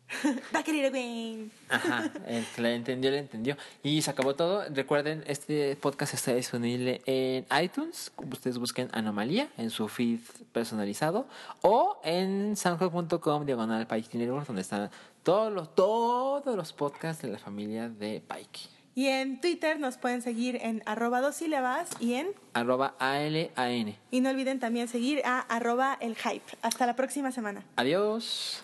Va 0.54 0.60
a 0.60 0.62
querer 0.62 0.90
bien. 0.90 1.50
Ajá, 1.68 2.10
le 2.56 2.74
entendió, 2.74 3.10
le 3.10 3.18
entendió. 3.18 3.56
Y 3.82 4.02
se 4.02 4.10
acabó 4.10 4.34
todo. 4.34 4.64
Recuerden, 4.70 5.22
este 5.26 5.76
podcast 5.76 6.14
está 6.14 6.34
disponible 6.34 7.02
en 7.06 7.46
iTunes. 7.62 8.10
Ustedes 8.16 8.58
busquen 8.58 8.88
Anomalía 8.92 9.48
en 9.58 9.70
su 9.70 9.88
feed 9.88 10.20
personalizado. 10.52 11.26
O 11.60 12.00
en 12.04 12.56
soundcloud.com 12.56 13.44
diagonal 13.44 13.86
Pike 13.86 14.26
donde 14.26 14.62
están 14.62 14.90
todos 15.22 15.52
los, 15.52 15.74
todos 15.74 16.56
los 16.56 16.72
podcasts 16.72 17.22
de 17.22 17.28
la 17.28 17.38
familia 17.38 17.88
de 17.88 18.22
Pike. 18.26 18.77
Y 18.98 19.06
en 19.06 19.40
Twitter 19.40 19.78
nos 19.78 19.96
pueden 19.96 20.22
seguir 20.22 20.58
en 20.60 20.82
arroba 20.84 21.20
dos 21.20 21.36
sílabas 21.36 21.88
y 22.00 22.14
en... 22.14 22.30
Arroba 22.52 22.96
ALAN. 22.98 23.94
Y 24.10 24.20
no 24.20 24.30
olviden 24.30 24.58
también 24.58 24.88
seguir 24.88 25.22
a 25.24 25.38
arroba 25.38 25.96
el 26.00 26.16
hype. 26.16 26.42
Hasta 26.62 26.84
la 26.84 26.96
próxima 26.96 27.30
semana. 27.30 27.62
Adiós. 27.76 28.60